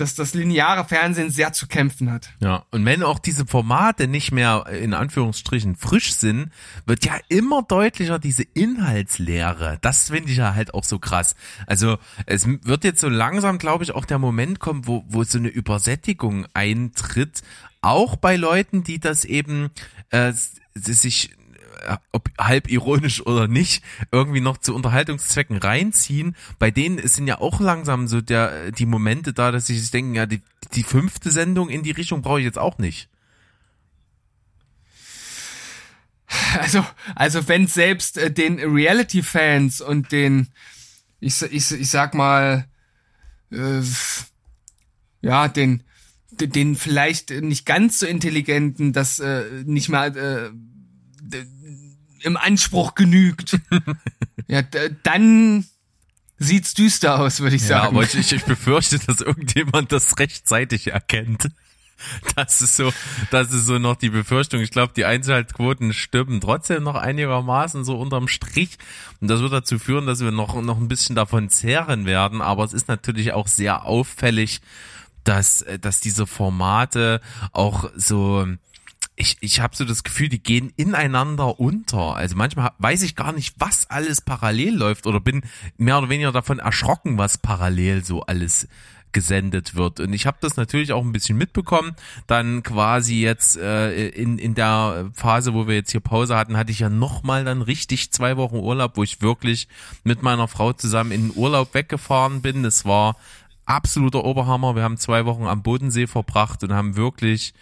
dass 0.00 0.14
das 0.14 0.34
lineare 0.34 0.84
Fernsehen 0.84 1.30
sehr 1.30 1.52
zu 1.52 1.66
kämpfen 1.66 2.10
hat. 2.10 2.30
Ja, 2.40 2.64
und 2.70 2.84
wenn 2.84 3.02
auch 3.02 3.18
diese 3.18 3.46
Formate 3.46 4.08
nicht 4.08 4.32
mehr 4.32 4.66
in 4.66 4.94
Anführungsstrichen 4.94 5.76
frisch 5.76 6.12
sind, 6.12 6.50
wird 6.86 7.04
ja 7.04 7.14
immer 7.28 7.62
deutlicher 7.62 8.18
diese 8.18 8.42
Inhaltslehre. 8.42 9.78
Das 9.80 10.10
finde 10.10 10.30
ich 10.30 10.38
ja 10.38 10.54
halt 10.54 10.74
auch 10.74 10.84
so 10.84 10.98
krass. 10.98 11.34
Also 11.66 11.98
es 12.26 12.46
wird 12.46 12.84
jetzt 12.84 13.00
so 13.00 13.08
langsam, 13.08 13.58
glaube 13.58 13.84
ich, 13.84 13.92
auch 13.94 14.04
der 14.04 14.18
Moment 14.18 14.60
kommen, 14.60 14.86
wo, 14.86 15.04
wo 15.08 15.24
so 15.24 15.38
eine 15.38 15.48
Übersättigung 15.48 16.46
eintritt, 16.54 17.42
auch 17.80 18.16
bei 18.16 18.36
Leuten, 18.36 18.82
die 18.82 18.98
das 18.98 19.24
eben 19.24 19.70
äh, 20.10 20.32
sich 20.74 21.30
ob 22.12 22.28
halb 22.38 22.70
ironisch 22.70 23.24
oder 23.26 23.48
nicht, 23.48 23.82
irgendwie 24.12 24.40
noch 24.40 24.58
zu 24.58 24.74
Unterhaltungszwecken 24.74 25.56
reinziehen. 25.58 26.36
Bei 26.58 26.70
denen 26.70 27.06
sind 27.06 27.26
ja 27.26 27.40
auch 27.40 27.60
langsam 27.60 28.08
so 28.08 28.20
der 28.20 28.72
die 28.72 28.86
Momente 28.86 29.32
da, 29.32 29.52
dass 29.52 29.66
sie 29.66 29.78
sich 29.78 29.90
denken, 29.90 30.14
ja, 30.14 30.26
die, 30.26 30.42
die 30.74 30.82
fünfte 30.82 31.30
Sendung 31.30 31.68
in 31.68 31.82
die 31.82 31.90
Richtung 31.92 32.22
brauche 32.22 32.40
ich 32.40 32.44
jetzt 32.44 32.58
auch 32.58 32.78
nicht. 32.78 33.08
Also, 36.60 36.84
also 37.14 37.48
wenn 37.48 37.66
selbst 37.66 38.18
äh, 38.18 38.30
den 38.30 38.58
Reality-Fans 38.58 39.80
und 39.80 40.12
den, 40.12 40.48
ich, 41.20 41.40
ich, 41.42 41.72
ich 41.72 41.90
sag 41.90 42.14
mal, 42.14 42.66
äh, 43.50 43.80
ja, 45.22 45.48
den, 45.48 45.82
den 46.30 46.76
vielleicht 46.76 47.30
nicht 47.30 47.66
ganz 47.66 47.98
so 47.98 48.06
intelligenten, 48.06 48.92
das 48.92 49.18
äh, 49.18 49.44
nicht 49.64 49.88
mehr 49.88 50.14
äh, 50.14 50.50
im 52.22 52.36
Anspruch 52.36 52.94
genügt, 52.94 53.58
ja, 54.46 54.62
dann 55.02 55.64
sieht's 56.38 56.74
düster 56.74 57.18
aus, 57.18 57.40
würde 57.40 57.56
ich 57.56 57.62
sagen. 57.62 57.82
Ja, 57.82 57.88
aber 57.88 58.02
ich, 58.02 58.32
ich 58.32 58.44
befürchte, 58.44 58.98
dass 58.98 59.20
irgendjemand 59.20 59.92
das 59.92 60.18
rechtzeitig 60.18 60.88
erkennt. 60.88 61.48
Das 62.36 62.62
ist 62.62 62.76
so, 62.76 62.92
das 63.32 63.52
ist 63.52 63.66
so 63.66 63.78
noch 63.78 63.96
die 63.96 64.10
Befürchtung. 64.10 64.60
Ich 64.60 64.70
glaube, 64.70 64.92
die 64.96 65.04
Einzelheitsquoten 65.04 65.92
stimmen 65.92 66.40
trotzdem 66.40 66.84
noch 66.84 66.94
einigermaßen 66.94 67.84
so 67.84 67.98
unterm 67.98 68.28
Strich. 68.28 68.78
Und 69.20 69.28
das 69.28 69.40
wird 69.40 69.52
dazu 69.52 69.80
führen, 69.80 70.06
dass 70.06 70.20
wir 70.20 70.30
noch, 70.30 70.62
noch 70.62 70.78
ein 70.78 70.86
bisschen 70.86 71.16
davon 71.16 71.48
zehren 71.48 72.06
werden. 72.06 72.40
Aber 72.40 72.62
es 72.62 72.72
ist 72.72 72.86
natürlich 72.86 73.32
auch 73.32 73.48
sehr 73.48 73.84
auffällig, 73.84 74.60
dass, 75.24 75.64
dass 75.80 76.00
diese 76.00 76.26
Formate 76.26 77.20
auch 77.52 77.90
so, 77.96 78.46
ich, 79.18 79.36
ich 79.40 79.60
habe 79.60 79.74
so 79.74 79.84
das 79.84 80.04
Gefühl, 80.04 80.28
die 80.28 80.42
gehen 80.42 80.72
ineinander 80.76 81.58
unter. 81.58 82.14
Also 82.14 82.36
manchmal 82.36 82.70
weiß 82.78 83.02
ich 83.02 83.16
gar 83.16 83.32
nicht, 83.32 83.56
was 83.58 83.90
alles 83.90 84.20
parallel 84.20 84.76
läuft 84.76 85.06
oder 85.06 85.18
bin 85.18 85.42
mehr 85.76 85.98
oder 85.98 86.08
weniger 86.08 86.30
davon 86.30 86.60
erschrocken, 86.60 87.18
was 87.18 87.36
parallel 87.36 88.04
so 88.04 88.22
alles 88.22 88.68
gesendet 89.10 89.74
wird. 89.74 89.98
Und 89.98 90.12
ich 90.12 90.26
habe 90.26 90.36
das 90.40 90.56
natürlich 90.56 90.92
auch 90.92 91.02
ein 91.02 91.10
bisschen 91.10 91.36
mitbekommen. 91.36 91.96
Dann 92.28 92.62
quasi 92.62 93.20
jetzt 93.20 93.56
äh, 93.56 94.08
in, 94.10 94.38
in 94.38 94.54
der 94.54 95.10
Phase, 95.14 95.52
wo 95.52 95.66
wir 95.66 95.74
jetzt 95.74 95.90
hier 95.90 96.00
Pause 96.00 96.36
hatten, 96.36 96.56
hatte 96.56 96.70
ich 96.70 96.78
ja 96.78 96.88
nochmal 96.90 97.44
dann 97.44 97.62
richtig 97.62 98.12
zwei 98.12 98.36
Wochen 98.36 98.56
Urlaub, 98.56 98.96
wo 98.96 99.02
ich 99.02 99.20
wirklich 99.20 99.66
mit 100.04 100.22
meiner 100.22 100.46
Frau 100.46 100.72
zusammen 100.74 101.10
in 101.10 101.28
den 101.28 101.36
Urlaub 101.36 101.74
weggefahren 101.74 102.40
bin. 102.40 102.62
Das 102.62 102.84
war 102.84 103.16
absoluter 103.66 104.24
Oberhammer. 104.24 104.76
Wir 104.76 104.84
haben 104.84 104.98
zwei 104.98 105.24
Wochen 105.26 105.46
am 105.46 105.62
Bodensee 105.62 106.06
verbracht 106.06 106.62
und 106.62 106.72
haben 106.72 106.96
wirklich 106.96 107.54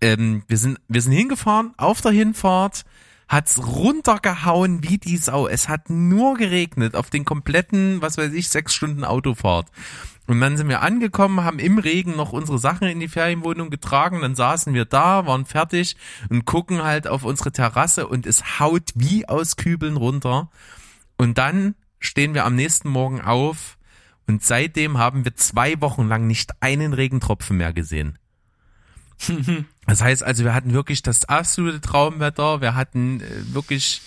ähm, 0.00 0.42
wir 0.48 0.56
sind, 0.56 0.78
wir 0.88 1.02
sind 1.02 1.12
hingefahren, 1.12 1.72
auf 1.76 2.00
der 2.00 2.12
Hinfahrt 2.12 2.84
hat's 3.30 3.64
runtergehauen 3.64 4.82
wie 4.82 4.98
die 4.98 5.16
Sau. 5.16 5.46
Es 5.46 5.68
hat 5.68 5.88
nur 5.88 6.36
geregnet 6.36 6.96
auf 6.96 7.10
den 7.10 7.24
kompletten, 7.24 8.02
was 8.02 8.18
weiß 8.18 8.32
ich, 8.32 8.48
sechs 8.48 8.74
Stunden 8.74 9.04
Autofahrt. 9.04 9.68
Und 10.26 10.40
dann 10.40 10.56
sind 10.56 10.68
wir 10.68 10.82
angekommen, 10.82 11.44
haben 11.44 11.60
im 11.60 11.78
Regen 11.78 12.16
noch 12.16 12.32
unsere 12.32 12.58
Sachen 12.58 12.88
in 12.88 13.00
die 13.00 13.08
Ferienwohnung 13.08 13.70
getragen, 13.70 14.20
dann 14.20 14.34
saßen 14.34 14.74
wir 14.74 14.84
da, 14.84 15.26
waren 15.26 15.44
fertig 15.44 15.96
und 16.28 16.44
gucken 16.44 16.82
halt 16.82 17.06
auf 17.06 17.24
unsere 17.24 17.52
Terrasse 17.52 18.06
und 18.06 18.26
es 18.26 18.60
haut 18.60 18.90
wie 18.94 19.28
aus 19.28 19.56
Kübeln 19.56 19.96
runter. 19.96 20.50
Und 21.16 21.38
dann 21.38 21.74
stehen 22.00 22.34
wir 22.34 22.44
am 22.44 22.56
nächsten 22.56 22.88
Morgen 22.88 23.20
auf 23.20 23.78
und 24.26 24.42
seitdem 24.42 24.98
haben 24.98 25.24
wir 25.24 25.34
zwei 25.36 25.80
Wochen 25.80 26.08
lang 26.08 26.26
nicht 26.26 26.50
einen 26.60 26.92
Regentropfen 26.92 27.56
mehr 27.56 27.72
gesehen. 27.72 28.18
Das 29.90 30.02
heißt 30.02 30.22
also, 30.22 30.44
wir 30.44 30.54
hatten 30.54 30.72
wirklich 30.72 31.02
das 31.02 31.24
absolute 31.24 31.80
Traumwetter. 31.80 32.60
Wir 32.60 32.76
hatten 32.76 33.20
äh, 33.20 33.24
wirklich, 33.52 34.02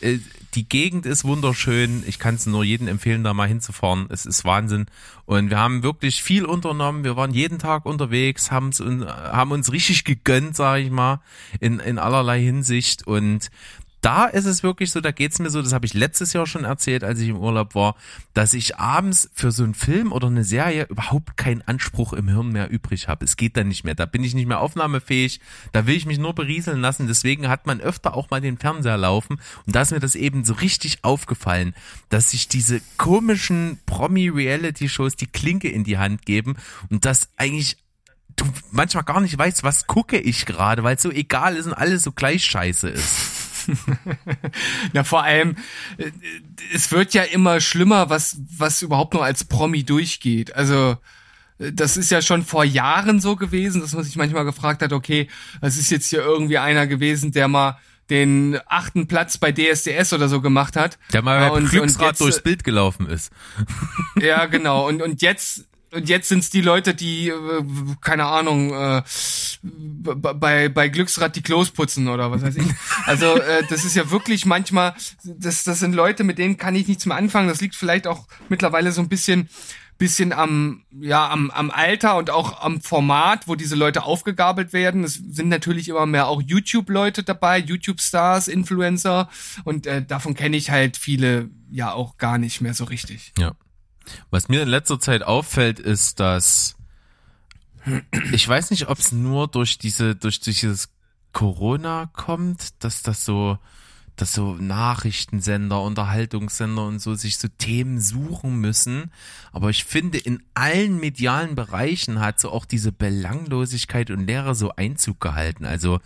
äh, 0.00 0.16
die 0.54 0.66
Gegend 0.66 1.04
ist 1.04 1.24
wunderschön. 1.24 2.02
Ich 2.06 2.18
kann 2.18 2.36
es 2.36 2.46
nur 2.46 2.64
jedem 2.64 2.88
empfehlen, 2.88 3.22
da 3.22 3.34
mal 3.34 3.46
hinzufahren. 3.46 4.06
Es 4.08 4.24
ist 4.24 4.46
Wahnsinn. 4.46 4.86
Und 5.26 5.50
wir 5.50 5.58
haben 5.58 5.82
wirklich 5.82 6.22
viel 6.22 6.46
unternommen. 6.46 7.04
Wir 7.04 7.16
waren 7.16 7.34
jeden 7.34 7.58
Tag 7.58 7.84
unterwegs, 7.84 8.50
haben's, 8.50 8.80
haben 8.80 9.50
uns 9.50 9.70
richtig 9.72 10.04
gegönnt, 10.04 10.56
sage 10.56 10.84
ich 10.84 10.90
mal, 10.90 11.20
in, 11.60 11.80
in 11.80 11.98
allerlei 11.98 12.40
Hinsicht. 12.40 13.06
Und 13.06 13.50
da 14.06 14.26
ist 14.26 14.44
es 14.44 14.62
wirklich 14.62 14.92
so, 14.92 15.00
da 15.00 15.10
geht's 15.10 15.40
mir 15.40 15.50
so, 15.50 15.60
das 15.60 15.72
habe 15.72 15.84
ich 15.84 15.92
letztes 15.92 16.32
Jahr 16.32 16.46
schon 16.46 16.62
erzählt, 16.62 17.02
als 17.02 17.18
ich 17.18 17.28
im 17.28 17.38
Urlaub 17.38 17.74
war, 17.74 17.96
dass 18.34 18.54
ich 18.54 18.78
abends 18.78 19.28
für 19.34 19.50
so 19.50 19.64
einen 19.64 19.74
Film 19.74 20.12
oder 20.12 20.28
eine 20.28 20.44
Serie 20.44 20.86
überhaupt 20.88 21.36
keinen 21.36 21.62
Anspruch 21.62 22.12
im 22.12 22.28
Hirn 22.28 22.52
mehr 22.52 22.70
übrig 22.70 23.08
habe. 23.08 23.24
Es 23.24 23.36
geht 23.36 23.56
dann 23.56 23.66
nicht 23.66 23.82
mehr. 23.82 23.96
Da 23.96 24.06
bin 24.06 24.22
ich 24.22 24.32
nicht 24.32 24.46
mehr 24.46 24.60
aufnahmefähig. 24.60 25.40
Da 25.72 25.88
will 25.88 25.96
ich 25.96 26.06
mich 26.06 26.18
nur 26.18 26.36
berieseln 26.36 26.80
lassen. 26.80 27.08
Deswegen 27.08 27.48
hat 27.48 27.66
man 27.66 27.80
öfter 27.80 28.14
auch 28.14 28.30
mal 28.30 28.40
den 28.40 28.58
Fernseher 28.58 28.96
laufen. 28.96 29.40
Und 29.66 29.74
da 29.74 29.82
ist 29.82 29.90
mir 29.90 29.98
das 29.98 30.14
eben 30.14 30.44
so 30.44 30.52
richtig 30.52 31.02
aufgefallen, 31.02 31.74
dass 32.08 32.30
sich 32.30 32.46
diese 32.46 32.80
komischen 32.98 33.80
Promi-Reality-Shows 33.86 35.16
die 35.16 35.26
Klinke 35.26 35.68
in 35.68 35.82
die 35.82 35.98
Hand 35.98 36.24
geben 36.24 36.54
und 36.90 37.04
das 37.06 37.30
eigentlich 37.36 37.78
du 38.36 38.44
manchmal 38.70 39.02
gar 39.02 39.20
nicht 39.20 39.36
weißt, 39.36 39.64
was 39.64 39.88
gucke 39.88 40.18
ich 40.18 40.46
gerade, 40.46 40.84
weil 40.84 40.94
es 40.94 41.02
so 41.02 41.10
egal 41.10 41.56
ist 41.56 41.66
und 41.66 41.72
alles 41.72 42.04
so 42.04 42.12
gleich 42.12 42.44
scheiße 42.44 42.88
ist. 42.88 43.35
Na, 44.92 45.04
vor 45.04 45.22
allem, 45.22 45.56
äh, 45.98 46.10
es 46.74 46.90
wird 46.92 47.14
ja 47.14 47.22
immer 47.22 47.60
schlimmer, 47.60 48.10
was, 48.10 48.38
was 48.56 48.82
überhaupt 48.82 49.14
nur 49.14 49.24
als 49.24 49.44
Promi 49.44 49.84
durchgeht. 49.84 50.54
Also, 50.54 50.96
das 51.58 51.96
ist 51.96 52.10
ja 52.10 52.20
schon 52.20 52.42
vor 52.42 52.64
Jahren 52.64 53.20
so 53.20 53.36
gewesen, 53.36 53.80
dass 53.80 53.92
man 53.92 54.04
sich 54.04 54.16
manchmal 54.16 54.44
gefragt 54.44 54.82
hat, 54.82 54.92
okay, 54.92 55.28
es 55.62 55.78
ist 55.78 55.90
jetzt 55.90 56.10
hier 56.10 56.20
irgendwie 56.20 56.58
einer 56.58 56.86
gewesen, 56.86 57.32
der 57.32 57.48
mal 57.48 57.78
den 58.10 58.58
achten 58.66 59.08
Platz 59.08 59.38
bei 59.38 59.52
DSDS 59.52 60.12
oder 60.12 60.28
so 60.28 60.40
gemacht 60.40 60.76
hat. 60.76 60.98
Der 61.12 61.22
mal 61.22 61.50
beim 61.50 61.68
Glücksrad 61.68 62.08
jetzt, 62.08 62.20
durchs 62.20 62.42
Bild 62.42 62.62
gelaufen 62.62 63.08
ist. 63.08 63.32
Ja, 64.20 64.46
genau. 64.46 64.86
Und, 64.86 65.02
und 65.02 65.22
jetzt 65.22 65.66
und 65.92 66.08
jetzt 66.08 66.28
sind's 66.28 66.50
die 66.50 66.60
Leute, 66.60 66.94
die, 66.94 67.28
äh, 67.28 67.62
keine 68.00 68.26
Ahnung, 68.26 68.72
äh, 68.72 69.02
bei, 69.62 70.68
bei 70.68 70.88
Glücksrad 70.88 71.36
die 71.36 71.42
Klos 71.42 71.70
putzen 71.70 72.08
oder 72.08 72.30
was 72.30 72.42
weiß 72.42 72.56
ich. 72.56 72.66
Also 73.06 73.36
äh, 73.36 73.62
das 73.68 73.84
ist 73.84 73.94
ja 73.94 74.10
wirklich 74.10 74.46
manchmal, 74.46 74.94
das, 75.22 75.62
das 75.62 75.78
sind 75.78 75.94
Leute, 75.94 76.24
mit 76.24 76.38
denen 76.38 76.56
kann 76.56 76.74
ich 76.74 76.88
nichts 76.88 77.06
mehr 77.06 77.16
anfangen. 77.16 77.48
Das 77.48 77.60
liegt 77.60 77.76
vielleicht 77.76 78.06
auch 78.06 78.26
mittlerweile 78.48 78.90
so 78.90 79.00
ein 79.00 79.08
bisschen 79.08 79.48
bisschen 79.98 80.32
am 80.32 80.82
ja 81.00 81.30
am, 81.30 81.50
am 81.50 81.70
Alter 81.70 82.16
und 82.16 82.30
auch 82.30 82.60
am 82.60 82.80
Format, 82.80 83.48
wo 83.48 83.54
diese 83.54 83.76
Leute 83.76 84.02
aufgegabelt 84.02 84.72
werden. 84.72 85.04
Es 85.04 85.14
sind 85.14 85.48
natürlich 85.48 85.88
immer 85.88 86.04
mehr 86.04 86.26
auch 86.28 86.42
YouTube-Leute 86.42 87.22
dabei, 87.22 87.58
YouTube-Stars, 87.58 88.48
Influencer 88.48 89.30
und 89.64 89.86
äh, 89.86 90.04
davon 90.04 90.34
kenne 90.34 90.56
ich 90.56 90.70
halt 90.70 90.96
viele 90.96 91.48
ja 91.70 91.92
auch 91.92 92.18
gar 92.18 92.38
nicht 92.38 92.60
mehr 92.60 92.74
so 92.74 92.84
richtig. 92.84 93.32
Ja. 93.38 93.52
Was 94.30 94.48
mir 94.48 94.62
in 94.62 94.68
letzter 94.68 95.00
Zeit 95.00 95.22
auffällt, 95.22 95.78
ist, 95.78 96.20
dass 96.20 96.76
ich 98.32 98.46
weiß 98.48 98.70
nicht, 98.70 98.88
ob 98.88 98.98
es 98.98 99.12
nur 99.12 99.48
durch 99.48 99.78
diese, 99.78 100.16
durch 100.16 100.40
dieses 100.40 100.88
Corona 101.32 102.10
kommt, 102.12 102.82
dass 102.82 103.02
das 103.02 103.24
so, 103.24 103.58
dass 104.16 104.32
so 104.32 104.54
Nachrichtensender, 104.54 105.82
Unterhaltungssender 105.82 106.84
und 106.86 106.98
so 106.98 107.14
sich 107.14 107.38
so 107.38 107.48
Themen 107.58 108.00
suchen 108.00 108.56
müssen. 108.56 109.12
Aber 109.52 109.70
ich 109.70 109.84
finde, 109.84 110.18
in 110.18 110.42
allen 110.54 110.98
medialen 110.98 111.54
Bereichen 111.54 112.20
hat 112.20 112.40
so 112.40 112.50
auch 112.50 112.64
diese 112.64 112.90
Belanglosigkeit 112.90 114.10
und 114.10 114.26
Leere 114.26 114.54
so 114.54 114.74
Einzug 114.74 115.20
gehalten. 115.20 115.64
Also 115.64 116.00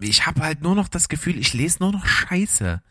ich 0.00 0.26
habe 0.26 0.40
halt 0.40 0.62
nur 0.62 0.74
noch 0.74 0.88
das 0.88 1.08
Gefühl, 1.08 1.38
ich 1.38 1.54
lese 1.54 1.78
nur 1.80 1.92
noch 1.92 2.06
Scheiße. 2.06 2.82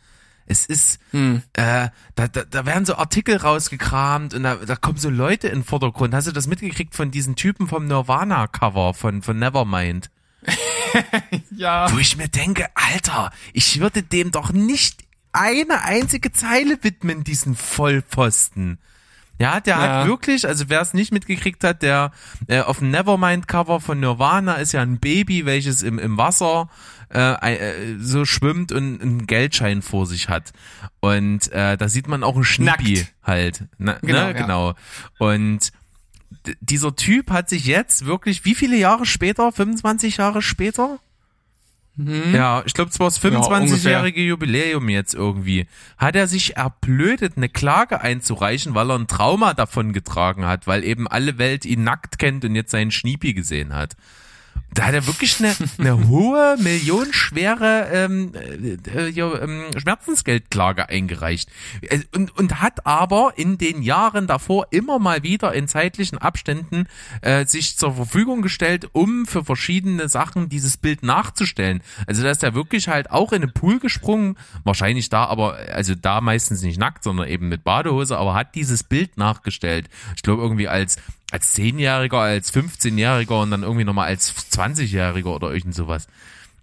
Es 0.48 0.66
ist, 0.66 1.00
hm. 1.12 1.44
äh, 1.54 1.90
da, 2.16 2.28
da, 2.28 2.44
da 2.44 2.66
werden 2.66 2.86
so 2.86 2.96
Artikel 2.96 3.36
rausgekramt 3.36 4.34
und 4.34 4.44
da, 4.44 4.56
da 4.56 4.76
kommen 4.76 4.98
so 4.98 5.10
Leute 5.10 5.48
in 5.50 5.60
den 5.60 5.64
Vordergrund. 5.64 6.14
Hast 6.14 6.28
du 6.28 6.32
das 6.32 6.48
mitgekriegt 6.48 6.96
von 6.96 7.12
diesen 7.12 7.36
Typen 7.36 7.68
vom 7.68 7.86
Nirvana-Cover 7.86 8.94
von, 8.94 9.22
von 9.22 9.38
Nevermind? 9.38 10.10
ja. 11.52 11.92
Wo 11.94 11.98
ich 12.00 12.16
mir 12.16 12.30
denke, 12.30 12.68
Alter, 12.76 13.32
ich 13.52 13.80
würde 13.82 14.04
dem 14.04 14.32
doch 14.32 14.52
nicht 14.54 15.04
eine 15.34 15.84
einzige 15.84 16.32
Zeile 16.32 16.80
widmen, 16.82 17.26
diesen 17.26 17.56
Vollpfosten. 17.56 18.80
Ja, 19.40 19.60
der 19.60 19.78
ja. 19.78 19.82
hat 19.82 20.08
wirklich, 20.08 20.48
also 20.48 20.66
wer 20.68 20.82
es 20.82 20.94
nicht 20.94 21.12
mitgekriegt 21.12 21.64
hat, 21.64 21.84
der 21.84 22.12
äh, 22.48 22.62
auf 22.62 22.80
dem 22.80 22.90
Nevermind-Cover 22.90 23.80
von 23.82 24.00
Nirvana 24.00 24.56
ist 24.56 24.72
ja 24.72 24.82
ein 24.82 25.00
Baby, 25.00 25.46
welches 25.46 25.84
im, 25.84 26.00
im 26.00 26.18
Wasser 26.18 26.70
äh, 27.14 27.56
äh, 27.56 27.96
so 28.00 28.26
schwimmt 28.26 28.72
und 28.72 29.02
einen 29.02 29.28
Geldschein 29.28 29.82
vor 29.82 30.06
sich 30.06 30.30
hat. 30.30 30.52
Und 31.00 31.52
äh, 31.52 31.78
da 31.78 31.90
sieht 31.90 32.08
man 32.08 32.24
auch 32.24 32.36
ein 32.36 32.44
Schnippi 32.44 33.06
halt. 33.24 33.66
Na, 33.78 33.94
genau, 34.02 34.20
ne? 34.20 34.26
Ja. 34.28 34.32
genau. 34.34 34.74
Und 35.18 35.72
dieser 36.62 36.96
Typ 36.96 37.32
hat 37.32 37.50
sich 37.50 37.66
jetzt 37.66 38.06
wirklich, 38.06 38.46
wie 38.46 38.56
viele 38.56 38.78
Jahre 38.78 39.06
später, 39.06 39.52
25 39.52 40.18
Jahre 40.18 40.42
später? 40.42 41.00
Mhm. 41.96 42.36
Ja, 42.36 42.62
ich 42.66 42.74
glaube, 42.74 42.92
es 42.92 43.00
war 43.00 43.08
das 43.08 43.22
25-jährige 43.22 44.22
ja, 44.22 44.28
Jubiläum 44.28 44.88
jetzt 44.90 45.16
irgendwie. 45.16 45.66
Hat 45.98 46.16
er 46.16 46.28
sich 46.28 46.56
erblödet, 46.56 47.38
eine 47.38 47.50
Klage 47.50 48.02
einzureichen, 48.02 48.76
weil 48.76 48.92
er 48.92 49.00
ein 49.00 49.08
Trauma 49.08 49.54
davon 49.54 49.94
getragen 49.94 50.46
hat, 50.46 50.68
weil 50.68 50.84
eben 50.84 51.08
alle 51.08 51.38
Welt 51.40 51.66
ihn 51.66 51.84
nackt 51.84 52.20
kennt 52.20 52.46
und 52.46 52.56
jetzt 52.56 52.72
seinen 52.72 52.92
Schniepi 52.92 53.34
gesehen 53.34 53.74
hat 53.74 53.96
da 54.78 54.86
hat 54.86 54.94
er 54.94 55.08
wirklich 55.08 55.40
eine, 55.40 55.56
eine 55.80 56.08
hohe, 56.08 56.56
millionenschwere 56.60 57.90
ähm, 57.92 58.32
äh, 58.36 59.10
ähm, 59.10 59.66
Schmerzensgeldklage 59.76 60.88
eingereicht. 60.88 61.50
Äh, 61.82 62.02
und, 62.16 62.38
und 62.38 62.62
hat 62.62 62.86
aber 62.86 63.34
in 63.38 63.58
den 63.58 63.82
Jahren 63.82 64.28
davor 64.28 64.68
immer 64.70 65.00
mal 65.00 65.24
wieder 65.24 65.54
in 65.54 65.68
zeitlichen 65.68 66.20
Abständen 66.20 66.88
äh, 67.22 67.46
sich 67.46 67.78
zur 67.78 67.94
Verfügung 67.94 68.44
gestellt, 68.44 68.90
um 68.94 69.26
für 69.26 69.44
verschiedene 69.44 70.10
Sachen 70.10 70.48
dieses 70.48 70.78
Bild 70.78 71.02
nachzustellen. 71.02 71.82
Also 72.06 72.22
da 72.22 72.30
ist 72.30 72.44
er 72.44 72.54
wirklich 72.54 72.88
halt 72.88 73.10
auch 73.10 73.34
in 73.34 73.42
den 73.42 73.54
Pool 73.54 73.80
gesprungen, 73.80 74.38
wahrscheinlich 74.64 75.10
da 75.10 75.26
aber, 75.26 75.58
also 75.74 75.96
da 75.96 76.22
meistens 76.22 76.62
nicht 76.62 76.78
nackt, 76.78 77.04
sondern 77.04 77.28
eben 77.28 77.50
mit 77.50 77.64
Badehose, 77.64 78.16
aber 78.16 78.36
hat 78.36 78.54
dieses 78.54 78.84
Bild 78.84 79.18
nachgestellt. 79.18 79.90
Ich 80.16 80.22
glaube 80.22 80.44
irgendwie 80.44 80.68
als 80.68 80.98
als 81.32 81.54
Zehnjähriger, 81.54 82.20
als 82.20 82.54
15-Jähriger 82.54 83.42
und 83.42 83.52
dann 83.52 83.64
irgendwie 83.64 83.84
nochmal 83.84 84.08
als 84.08 84.34
20-Jähriger 84.54 85.28
oder 85.28 85.54
irgend 85.54 85.76
sowas. 85.76 86.08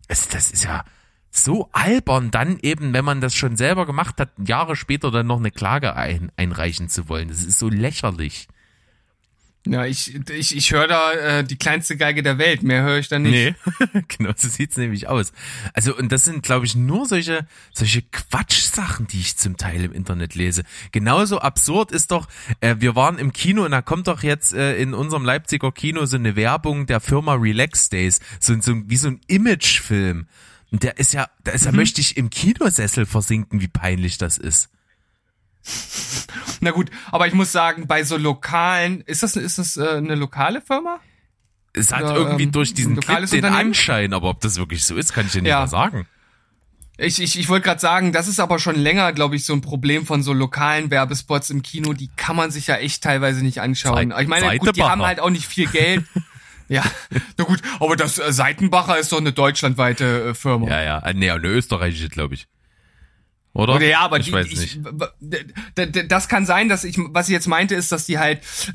Es, 0.08 0.28
das 0.28 0.50
ist 0.50 0.64
ja 0.64 0.84
so 1.30 1.68
albern, 1.72 2.30
dann 2.30 2.58
eben, 2.62 2.92
wenn 2.92 3.04
man 3.04 3.20
das 3.20 3.34
schon 3.34 3.56
selber 3.56 3.86
gemacht 3.86 4.20
hat, 4.20 4.30
Jahre 4.38 4.76
später 4.76 5.10
dann 5.10 5.26
noch 5.26 5.38
eine 5.38 5.50
Klage 5.50 5.96
ein, 5.96 6.30
einreichen 6.36 6.88
zu 6.88 7.08
wollen. 7.08 7.28
Das 7.28 7.42
ist 7.42 7.58
so 7.58 7.68
lächerlich. 7.68 8.48
Ja, 9.66 9.86
ich, 9.86 10.14
ich, 10.30 10.54
ich 10.54 10.72
höre 10.72 10.86
da 10.86 11.12
äh, 11.12 11.44
die 11.44 11.56
kleinste 11.56 11.96
Geige 11.96 12.22
der 12.22 12.36
Welt, 12.36 12.62
mehr 12.62 12.82
höre 12.82 12.98
ich 12.98 13.08
da 13.08 13.18
nicht. 13.18 13.32
Nee, 13.32 14.02
genau, 14.08 14.32
so 14.36 14.46
sieht's 14.46 14.76
nämlich 14.76 15.08
aus. 15.08 15.32
Also, 15.72 15.96
und 15.96 16.12
das 16.12 16.24
sind, 16.24 16.42
glaube 16.42 16.66
ich, 16.66 16.74
nur 16.76 17.06
solche, 17.06 17.46
solche 17.72 18.02
Quatschsachen, 18.02 19.06
die 19.06 19.20
ich 19.20 19.38
zum 19.38 19.56
Teil 19.56 19.82
im 19.84 19.92
Internet 19.92 20.34
lese. 20.34 20.64
Genauso 20.92 21.38
absurd 21.38 21.92
ist 21.92 22.10
doch, 22.10 22.28
äh, 22.60 22.76
wir 22.78 22.94
waren 22.94 23.18
im 23.18 23.32
Kino 23.32 23.64
und 23.64 23.70
da 23.70 23.80
kommt 23.80 24.06
doch 24.06 24.22
jetzt 24.22 24.52
äh, 24.52 24.76
in 24.76 24.92
unserem 24.92 25.24
Leipziger 25.24 25.72
Kino 25.72 26.04
so 26.04 26.16
eine 26.16 26.36
Werbung 26.36 26.84
der 26.84 27.00
Firma 27.00 27.32
Relax 27.32 27.88
Days, 27.88 28.20
so, 28.40 28.60
so 28.60 28.74
wie 28.86 28.96
so 28.96 29.08
ein 29.08 29.20
Imagefilm. 29.28 30.26
Und 30.72 30.82
der 30.82 30.98
ist 30.98 31.14
ja, 31.14 31.28
da 31.42 31.52
ist, 31.52 31.62
mhm. 31.62 31.70
da 31.70 31.76
möchte 31.76 32.02
ich 32.02 32.18
im 32.18 32.28
Kinosessel 32.28 33.06
versinken, 33.06 33.62
wie 33.62 33.68
peinlich 33.68 34.18
das 34.18 34.36
ist. 34.36 34.68
Na 36.60 36.70
gut, 36.70 36.90
aber 37.10 37.26
ich 37.26 37.34
muss 37.34 37.52
sagen, 37.52 37.86
bei 37.86 38.04
so 38.04 38.16
lokalen, 38.16 39.02
ist 39.02 39.22
das, 39.22 39.36
ist 39.36 39.58
das 39.58 39.76
äh, 39.76 39.96
eine 39.96 40.14
lokale 40.14 40.60
Firma? 40.60 41.00
Es 41.72 41.92
hat 41.92 42.04
Oder, 42.04 42.16
irgendwie 42.16 42.44
ähm, 42.44 42.52
durch 42.52 42.72
diesen 42.72 43.00
Clip 43.00 43.28
den 43.28 43.44
Anschein, 43.44 44.12
aber 44.12 44.30
ob 44.30 44.40
das 44.40 44.56
wirklich 44.56 44.84
so 44.84 44.96
ist, 44.96 45.12
kann 45.12 45.26
ich 45.26 45.32
dir 45.32 45.42
nicht 45.42 45.50
ja. 45.50 45.60
mal 45.60 45.66
sagen. 45.66 46.06
Ich, 46.96 47.20
ich, 47.20 47.38
ich 47.38 47.48
wollte 47.48 47.64
gerade 47.64 47.80
sagen, 47.80 48.12
das 48.12 48.28
ist 48.28 48.38
aber 48.38 48.60
schon 48.60 48.76
länger, 48.76 49.12
glaube 49.12 49.34
ich, 49.34 49.44
so 49.44 49.52
ein 49.52 49.60
Problem 49.60 50.06
von 50.06 50.22
so 50.22 50.32
lokalen 50.32 50.92
Werbespots 50.92 51.50
im 51.50 51.62
Kino. 51.62 51.92
Die 51.92 52.08
kann 52.14 52.36
man 52.36 52.52
sich 52.52 52.68
ja 52.68 52.76
echt 52.76 53.02
teilweise 53.02 53.42
nicht 53.42 53.60
anschauen. 53.60 54.14
Ich 54.20 54.28
meine, 54.28 54.58
gut, 54.58 54.76
die 54.76 54.84
haben 54.84 55.02
halt 55.02 55.18
auch 55.18 55.30
nicht 55.30 55.46
viel 55.46 55.66
Geld. 55.66 56.04
ja, 56.68 56.84
na 57.36 57.44
gut, 57.44 57.60
aber 57.80 57.96
das 57.96 58.20
äh, 58.20 58.32
Seitenbacher 58.32 58.96
ist 58.96 59.10
doch 59.10 59.18
eine 59.18 59.32
deutschlandweite 59.32 60.28
äh, 60.28 60.34
Firma. 60.34 60.68
Ja, 60.68 60.82
ja, 60.82 61.12
nee, 61.12 61.30
eine 61.30 61.48
österreichische, 61.48 62.08
glaube 62.08 62.34
ich. 62.34 62.46
Oder? 63.54 63.80
Ja, 63.80 64.00
aber 64.00 64.18
ich 64.18 64.26
die, 64.26 64.32
weiß 64.32 64.48
nicht. 64.48 64.80
Ich, 65.76 66.08
das 66.08 66.28
kann 66.28 66.44
sein, 66.44 66.68
dass 66.68 66.82
ich, 66.82 66.96
was 66.98 67.28
ich 67.28 67.32
jetzt 67.32 67.46
meinte, 67.46 67.76
ist, 67.76 67.92
dass 67.92 68.04
die 68.04 68.18
halt 68.18 68.40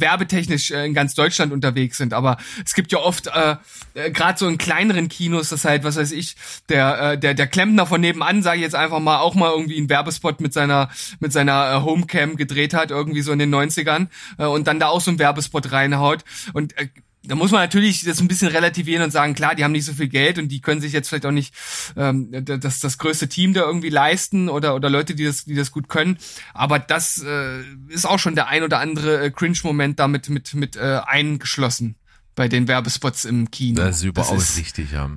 werbetechnisch 0.00 0.70
äh, 0.70 0.86
in 0.86 0.94
ganz 0.94 1.14
Deutschland 1.14 1.52
unterwegs 1.52 1.96
sind. 1.96 2.14
Aber 2.14 2.36
es 2.64 2.74
gibt 2.74 2.92
ja 2.92 2.98
oft, 3.00 3.26
äh, 3.26 3.56
äh, 3.94 4.12
gerade 4.12 4.38
so 4.38 4.46
in 4.46 4.58
kleineren 4.58 5.08
Kinos, 5.08 5.48
das 5.48 5.64
halt, 5.64 5.82
was 5.82 5.96
weiß 5.96 6.12
ich, 6.12 6.36
der, 6.68 7.12
äh, 7.12 7.18
der, 7.18 7.34
der 7.34 7.48
Klempner 7.48 7.84
von 7.84 8.00
nebenan, 8.00 8.42
sage 8.42 8.58
ich 8.58 8.62
jetzt 8.62 8.76
einfach 8.76 9.00
mal, 9.00 9.18
auch 9.18 9.34
mal 9.34 9.50
irgendwie 9.50 9.76
einen 9.76 9.90
Werbespot 9.90 10.40
mit 10.40 10.52
seiner, 10.52 10.88
mit 11.18 11.32
seiner 11.32 11.84
Homecam 11.84 12.36
gedreht 12.36 12.74
hat, 12.74 12.92
irgendwie 12.92 13.22
so 13.22 13.32
in 13.32 13.40
den 13.40 13.52
90ern, 13.52 14.06
äh, 14.38 14.46
und 14.46 14.68
dann 14.68 14.78
da 14.78 14.86
auch 14.86 15.00
so 15.00 15.10
einen 15.10 15.18
Werbespot 15.18 15.72
reinhaut. 15.72 16.24
Und 16.52 16.78
äh, 16.78 16.86
da 17.24 17.34
muss 17.36 17.52
man 17.52 17.60
natürlich 17.60 18.04
das 18.04 18.20
ein 18.20 18.28
bisschen 18.28 18.48
relativieren 18.48 19.04
und 19.04 19.10
sagen, 19.10 19.34
klar, 19.34 19.54
die 19.54 19.62
haben 19.62 19.72
nicht 19.72 19.84
so 19.84 19.92
viel 19.92 20.08
Geld 20.08 20.38
und 20.38 20.48
die 20.48 20.60
können 20.60 20.80
sich 20.80 20.92
jetzt 20.92 21.08
vielleicht 21.08 21.26
auch 21.26 21.30
nicht 21.30 21.54
ähm, 21.96 22.30
das, 22.44 22.80
das 22.80 22.98
größte 22.98 23.28
Team 23.28 23.54
da 23.54 23.60
irgendwie 23.62 23.90
leisten 23.90 24.48
oder, 24.48 24.74
oder 24.74 24.90
Leute, 24.90 25.14
die 25.14 25.24
das, 25.24 25.44
die 25.44 25.54
das 25.54 25.70
gut 25.70 25.88
können. 25.88 26.18
Aber 26.52 26.78
das 26.80 27.22
äh, 27.24 27.62
ist 27.88 28.06
auch 28.06 28.18
schon 28.18 28.34
der 28.34 28.48
ein 28.48 28.64
oder 28.64 28.80
andere 28.80 29.24
äh, 29.24 29.30
Cringe-Moment 29.30 30.00
damit 30.00 30.28
mit, 30.28 30.54
mit 30.54 30.76
äh, 30.76 31.00
eingeschlossen 31.06 31.94
bei 32.34 32.48
den 32.48 32.66
Werbespots 32.66 33.24
im 33.24 33.50
Kino. 33.50 33.80
Das 33.82 33.98
ist 33.98 34.04
überaus 34.04 34.56
richtig, 34.56 34.90
ja. 34.90 35.10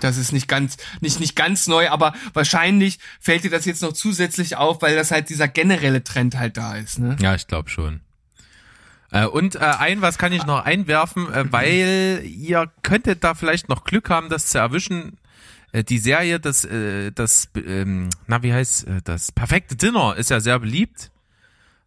Das 0.00 0.18
ist 0.18 0.32
nicht 0.32 0.48
ganz, 0.48 0.76
nicht, 1.00 1.20
nicht 1.20 1.36
ganz 1.36 1.68
neu, 1.68 1.88
aber 1.88 2.14
wahrscheinlich 2.34 2.98
fällt 3.20 3.44
dir 3.44 3.50
das 3.50 3.64
jetzt 3.64 3.80
noch 3.80 3.92
zusätzlich 3.92 4.56
auf, 4.56 4.82
weil 4.82 4.94
das 4.94 5.10
halt 5.10 5.30
dieser 5.30 5.48
generelle 5.48 6.04
Trend 6.04 6.36
halt 6.36 6.56
da 6.56 6.76
ist, 6.76 6.98
ne? 6.98 7.16
Ja, 7.20 7.34
ich 7.34 7.46
glaube 7.46 7.70
schon. 7.70 8.00
Äh, 9.16 9.26
und 9.26 9.54
äh, 9.54 9.58
ein, 9.60 10.02
was 10.02 10.18
kann 10.18 10.32
ich 10.32 10.44
noch 10.44 10.64
einwerfen, 10.64 11.32
äh, 11.32 11.44
weil 11.50 12.22
ihr 12.24 12.70
könntet 12.82 13.24
da 13.24 13.34
vielleicht 13.34 13.68
noch 13.68 13.84
Glück 13.84 14.10
haben, 14.10 14.28
das 14.28 14.46
zu 14.46 14.58
erwischen. 14.58 15.16
Äh, 15.72 15.84
die 15.84 15.98
Serie, 15.98 16.38
das, 16.38 16.64
äh, 16.64 17.12
das, 17.12 17.48
ähm, 17.54 18.10
na 18.26 18.42
wie 18.42 18.52
heißt, 18.52 18.86
äh, 18.86 19.00
das 19.02 19.32
perfekte 19.32 19.76
Dinner 19.76 20.16
ist 20.16 20.30
ja 20.30 20.40
sehr 20.40 20.58
beliebt. 20.58 21.10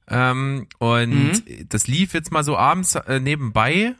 Ähm, 0.07 0.67
und 0.79 1.09
mhm. 1.09 1.69
das 1.69 1.85
lief 1.85 2.15
jetzt 2.15 2.31
mal 2.31 2.43
so 2.43 2.57
abends 2.57 2.95
äh, 2.95 3.19
nebenbei. 3.19 3.93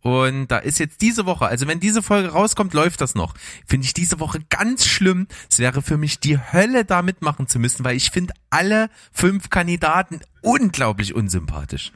Und 0.00 0.48
da 0.48 0.58
ist 0.58 0.78
jetzt 0.78 1.00
diese 1.00 1.26
Woche, 1.26 1.46
also 1.46 1.66
wenn 1.68 1.78
diese 1.78 2.02
Folge 2.02 2.28
rauskommt, 2.28 2.74
läuft 2.74 3.00
das 3.00 3.14
noch. 3.14 3.34
Finde 3.66 3.86
ich 3.86 3.94
diese 3.94 4.18
Woche 4.20 4.40
ganz 4.50 4.84
schlimm. 4.86 5.26
Es 5.48 5.60
wäre 5.60 5.80
für 5.80 5.96
mich 5.96 6.18
die 6.18 6.38
Hölle, 6.38 6.84
da 6.84 7.02
mitmachen 7.02 7.46
zu 7.46 7.60
müssen, 7.60 7.84
weil 7.84 7.96
ich 7.96 8.10
finde 8.10 8.34
alle 8.50 8.88
fünf 9.12 9.48
Kandidaten 9.50 10.20
unglaublich 10.42 11.14
unsympathisch. 11.14 11.92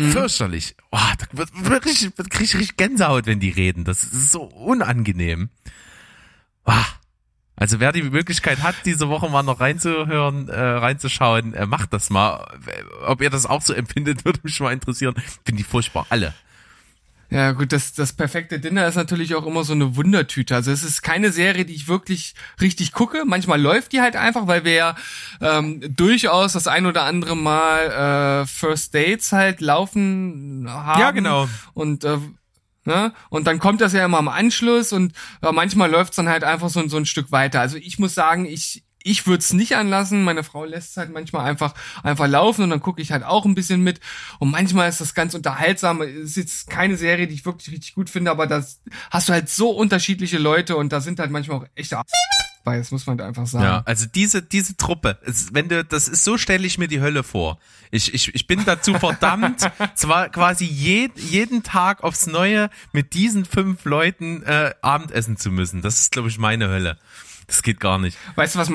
Mhm. 0.00 0.12
Fürchterlich. 0.12 0.76
Oh, 0.90 0.98
da 1.18 1.26
wird 1.32 1.52
krieg 2.30 2.42
ich 2.42 2.54
richtig 2.54 2.76
Gänsehaut, 2.76 3.26
wenn 3.26 3.38
die 3.38 3.50
reden. 3.50 3.84
Das 3.84 4.02
ist 4.02 4.32
so 4.32 4.44
unangenehm. 4.44 5.50
Oh. 6.64 6.72
Also 7.56 7.78
wer 7.78 7.92
die 7.92 8.02
Möglichkeit 8.02 8.62
hat, 8.62 8.74
diese 8.86 9.10
Woche 9.10 9.28
mal 9.28 9.42
noch 9.42 9.60
reinzuhören, 9.60 10.48
äh, 10.48 10.58
reinzuschauen, 10.58 11.52
äh, 11.52 11.66
macht 11.66 11.92
das 11.92 12.08
mal. 12.08 12.58
Ob 13.04 13.20
ihr 13.20 13.28
das 13.28 13.44
auch 13.44 13.60
so 13.60 13.74
empfindet, 13.74 14.24
würde 14.24 14.40
mich 14.42 14.58
mal 14.60 14.72
interessieren. 14.72 15.14
Finde 15.44 15.60
ich 15.60 15.66
furchtbar, 15.66 16.06
alle. 16.08 16.32
Ja, 17.30 17.52
gut, 17.52 17.72
das, 17.72 17.92
das 17.92 18.12
perfekte 18.12 18.58
Dinner 18.58 18.88
ist 18.88 18.96
natürlich 18.96 19.36
auch 19.36 19.46
immer 19.46 19.62
so 19.62 19.72
eine 19.72 19.94
Wundertüte. 19.94 20.56
Also 20.56 20.72
es 20.72 20.82
ist 20.82 21.02
keine 21.02 21.30
Serie, 21.30 21.64
die 21.64 21.74
ich 21.74 21.86
wirklich 21.86 22.34
richtig 22.60 22.92
gucke. 22.92 23.24
Manchmal 23.24 23.60
läuft 23.60 23.92
die 23.92 24.00
halt 24.00 24.16
einfach, 24.16 24.48
weil 24.48 24.64
wir 24.64 24.72
ja 24.72 24.96
ähm, 25.40 25.80
durchaus 25.94 26.54
das 26.54 26.66
ein 26.66 26.86
oder 26.86 27.04
andere 27.04 27.36
Mal 27.36 28.42
äh, 28.42 28.46
First 28.46 28.94
Dates 28.94 29.30
halt 29.30 29.60
laufen 29.60 30.66
haben. 30.68 31.00
Ja, 31.00 31.10
genau. 31.12 31.48
Und 31.72 32.04
äh, 32.04 32.18
Ne? 32.86 33.12
Und 33.28 33.46
dann 33.46 33.58
kommt 33.58 33.82
das 33.82 33.92
ja 33.92 34.04
immer 34.06 34.18
am 34.18 34.28
Anschluss 34.28 34.94
und 34.94 35.12
ja, 35.42 35.52
manchmal 35.52 35.90
läuft's 35.90 36.16
dann 36.16 36.30
halt 36.30 36.44
einfach 36.44 36.70
so, 36.70 36.88
so 36.88 36.96
ein 36.96 37.04
Stück 37.04 37.30
weiter. 37.30 37.60
Also 37.60 37.76
ich 37.76 37.98
muss 37.98 38.14
sagen, 38.14 38.46
ich, 38.46 38.84
ich 39.02 39.26
würde 39.26 39.40
es 39.40 39.52
nicht 39.52 39.76
anlassen. 39.76 40.22
Meine 40.22 40.44
Frau 40.44 40.64
lässt 40.64 40.90
es 40.90 40.96
halt 40.96 41.10
manchmal 41.10 41.48
einfach 41.48 41.74
einfach 42.02 42.28
laufen 42.28 42.62
und 42.62 42.70
dann 42.70 42.80
gucke 42.80 43.00
ich 43.00 43.12
halt 43.12 43.24
auch 43.24 43.44
ein 43.44 43.54
bisschen 43.54 43.82
mit. 43.82 44.00
Und 44.38 44.50
manchmal 44.50 44.88
ist 44.88 45.00
das 45.00 45.14
ganz 45.14 45.34
unterhaltsam. 45.34 46.02
Es 46.02 46.30
ist 46.30 46.36
jetzt 46.36 46.70
keine 46.70 46.96
Serie, 46.96 47.26
die 47.26 47.34
ich 47.34 47.44
wirklich 47.44 47.70
richtig 47.72 47.94
gut 47.94 48.10
finde, 48.10 48.30
aber 48.30 48.46
das 48.46 48.80
hast 49.10 49.28
du 49.28 49.32
halt 49.32 49.48
so 49.48 49.70
unterschiedliche 49.70 50.38
Leute 50.38 50.76
und 50.76 50.92
da 50.92 51.00
sind 51.00 51.18
halt 51.20 51.30
manchmal 51.30 51.58
auch 51.58 51.66
echte 51.74 52.00
bei, 52.62 52.76
das 52.76 52.90
muss 52.90 53.06
man 53.06 53.18
halt 53.18 53.28
einfach 53.28 53.46
sagen. 53.46 53.64
Ja, 53.64 53.82
also 53.86 54.06
diese 54.06 54.42
diese 54.42 54.76
Truppe, 54.76 55.18
es, 55.24 55.54
wenn 55.54 55.68
du 55.68 55.84
das 55.84 56.08
ist 56.08 56.24
so 56.24 56.36
stelle 56.36 56.66
ich 56.66 56.78
mir 56.78 56.88
die 56.88 57.00
Hölle 57.00 57.22
vor. 57.22 57.58
Ich 57.90 58.12
ich 58.12 58.34
ich 58.34 58.46
bin 58.46 58.64
dazu 58.66 58.94
verdammt, 58.94 59.70
zwar 59.94 60.28
quasi 60.28 60.66
jed, 60.66 61.18
jeden 61.18 61.62
Tag 61.62 62.04
aufs 62.04 62.26
Neue 62.26 62.68
mit 62.92 63.14
diesen 63.14 63.44
fünf 63.46 63.84
Leuten 63.84 64.42
äh, 64.42 64.74
Abendessen 64.82 65.36
zu 65.36 65.50
müssen. 65.50 65.80
Das 65.80 66.00
ist 66.00 66.12
glaube 66.12 66.28
ich 66.28 66.38
meine 66.38 66.68
Hölle. 66.68 66.98
Das 67.50 67.64
geht 67.64 67.80
gar 67.80 67.98
nicht. 67.98 68.16
Weißt 68.36 68.54
du 68.54 68.60
was, 68.60 68.70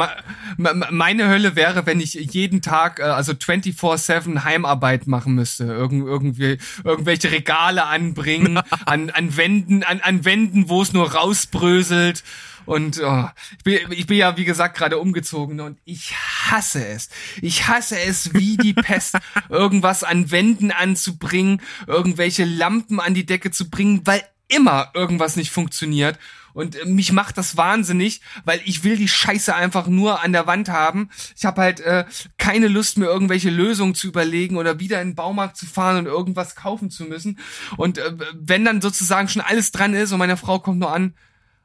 meine 0.57 1.29
Hölle 1.29 1.55
wäre, 1.55 1.85
wenn 1.85 2.01
ich 2.01 2.13
jeden 2.15 2.61
Tag, 2.61 2.99
äh, 2.99 3.03
also 3.03 3.31
24-7 3.31 4.43
Heimarbeit 4.43 5.07
machen 5.07 5.33
müsste. 5.33 5.63
Irgend, 5.63 6.05
irgendwie, 6.05 6.57
irgendwelche 6.83 7.31
Regale 7.31 7.85
anbringen, 7.85 8.59
an, 8.85 9.11
an 9.11 9.37
Wänden, 9.37 9.83
an, 9.83 10.01
an 10.01 10.25
Wänden, 10.25 10.67
wo 10.67 10.81
es 10.81 10.91
nur 10.91 11.09
rausbröselt. 11.13 12.25
Und 12.65 12.99
oh, 13.01 13.29
ich, 13.59 13.63
bin, 13.63 13.91
ich 13.91 14.07
bin 14.07 14.17
ja, 14.17 14.35
wie 14.35 14.43
gesagt, 14.43 14.75
gerade 14.75 14.97
umgezogen 14.97 15.61
und 15.61 15.79
ich 15.85 16.13
hasse 16.13 16.85
es. 16.85 17.07
Ich 17.41 17.69
hasse 17.69 17.97
es 17.97 18.33
wie 18.33 18.57
die 18.57 18.73
Pest, 18.73 19.15
irgendwas 19.49 20.03
an 20.03 20.31
Wänden 20.31 20.71
anzubringen, 20.71 21.61
irgendwelche 21.87 22.43
Lampen 22.43 22.99
an 22.99 23.13
die 23.13 23.25
Decke 23.25 23.51
zu 23.51 23.69
bringen, 23.69 24.01
weil 24.03 24.21
immer 24.49 24.91
irgendwas 24.93 25.37
nicht 25.37 25.51
funktioniert. 25.51 26.19
Und 26.55 26.75
äh, 26.75 26.85
mich 26.85 27.11
macht 27.11 27.37
das 27.37 27.57
wahnsinnig, 27.57 28.21
weil 28.45 28.61
ich 28.65 28.83
will 28.83 28.95
die 28.97 29.09
Scheiße 29.09 29.53
einfach 29.53 29.85
nur 29.85 30.23
an 30.23 30.31
der 30.31 30.47
Wand 30.47 30.69
haben. 30.69 31.09
Ich 31.37 31.45
habe 31.45 31.61
halt 31.61 31.81
äh, 31.81 32.05
keine 32.37 32.69
Lust 32.69 32.97
mehr, 32.97 33.09
irgendwelche 33.09 33.49
Lösungen 33.49 33.93
zu 33.93 34.07
überlegen 34.07 34.57
oder 34.57 34.79
wieder 34.79 35.01
in 35.01 35.09
den 35.09 35.15
Baumarkt 35.15 35.57
zu 35.57 35.67
fahren 35.67 35.97
und 35.97 36.05
irgendwas 36.05 36.55
kaufen 36.55 36.89
zu 36.89 37.03
müssen. 37.03 37.37
Und 37.77 37.97
äh, 37.97 38.13
wenn 38.33 38.65
dann 38.65 38.81
sozusagen 38.81 39.27
schon 39.27 39.41
alles 39.41 39.71
dran 39.71 39.93
ist 39.93 40.13
und 40.13 40.19
meine 40.19 40.37
Frau 40.37 40.59
kommt 40.59 40.79
nur 40.79 40.93
an, 40.93 41.13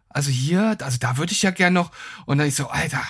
also 0.08 0.30
hier, 0.30 0.76
also 0.80 0.98
da 0.98 1.16
würde 1.16 1.32
ich 1.32 1.42
ja 1.42 1.52
gern 1.52 1.72
noch. 1.72 1.92
Und 2.26 2.38
dann 2.38 2.48
ich 2.48 2.56
so, 2.56 2.66
Alter, 2.66 3.02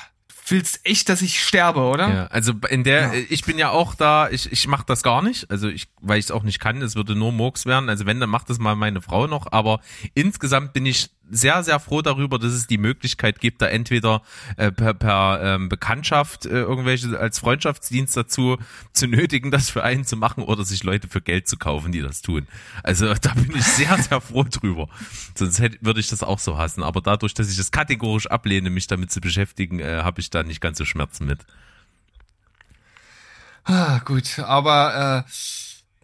willst 0.51 0.81
echt, 0.85 1.09
dass 1.09 1.23
ich 1.23 1.43
sterbe, 1.43 1.81
oder? 1.81 2.09
Ja, 2.09 2.27
also 2.27 2.53
in 2.69 2.85
der, 2.85 3.15
ja. 3.15 3.25
ich 3.29 3.45
bin 3.45 3.59
ja 3.59 3.71
auch 3.71 3.95
da, 3.95 4.29
ich, 4.31 4.51
ich 4.53 4.67
mach 4.69 4.83
das 4.85 5.03
gar 5.03 5.23
nicht, 5.23 5.51
also 5.51 5.69
ich, 5.69 5.89
weil 6.01 6.19
ich 6.19 6.27
es 6.27 6.31
auch 6.31 6.43
nicht 6.43 6.61
kann, 6.61 6.83
es 6.83 6.97
würde 6.97 7.15
nur 7.15 7.33
Murks 7.33 7.67
werden, 7.67 7.89
also 7.89 8.07
wenn, 8.07 8.21
dann 8.21 8.31
macht 8.31 8.51
das 8.51 8.59
mal 8.59 8.77
meine 8.77 9.01
Frau 9.01 9.27
noch, 9.27 9.51
aber 9.53 9.81
insgesamt 10.15 10.73
bin 10.73 10.87
ich 10.87 11.11
sehr, 11.31 11.63
sehr 11.63 11.81
froh 11.81 12.03
darüber, 12.03 12.39
dass 12.39 12.53
es 12.53 12.67
die 12.67 12.79
Möglichkeit 12.79 13.41
gibt, 13.41 13.63
da 13.63 13.67
entweder 13.67 14.23
äh, 14.57 14.73
per, 14.73 14.95
per 14.95 15.41
ähm, 15.43 15.69
Bekanntschaft 15.69 16.45
äh, 16.47 16.61
irgendwelche 16.61 17.19
als 17.19 17.39
Freundschaftsdienst 17.39 18.17
dazu 18.17 18.59
zu 18.93 19.07
nötigen, 19.07 19.51
das 19.51 19.71
für 19.71 19.85
einen 19.85 20.05
zu 20.05 20.17
machen 20.17 20.43
oder 20.43 20.65
sich 20.65 20.83
Leute 20.83 21.09
für 21.09 21.21
Geld 21.21 21.49
zu 21.49 21.57
kaufen, 21.57 21.93
die 21.93 22.03
das 22.03 22.23
tun. 22.23 22.47
Also 22.83 23.15
da 23.21 23.35
bin 23.35 23.55
ich 23.57 23.65
sehr, 23.65 23.97
sehr 23.99 24.21
froh 24.21 24.45
drüber. 24.45 24.89
Sonst 25.35 25.61
hätte, 25.61 25.79
würde 25.81 26.01
ich 26.01 26.09
das 26.09 26.23
auch 26.23 26.39
so 26.39 26.59
hassen. 26.59 26.83
Aber 26.83 27.01
dadurch, 27.01 27.35
dass 27.35 27.51
ich 27.51 27.59
es 27.59 27.71
kategorisch 27.71 28.27
ablehne, 28.27 28.71
mich 28.71 28.89
damit 28.89 29.11
zu 29.13 29.21
beschäftigen, 29.21 29.79
äh, 29.79 30.01
habe 30.03 30.21
ich 30.21 30.31
da 30.31 30.40
nicht 30.43 30.61
ganz 30.61 30.79
so 30.79 30.85
Schmerzen 30.85 31.27
mit. 31.27 31.41
Ah, 33.65 34.01
gut, 34.05 34.39
aber 34.39 35.27
äh 35.27 35.31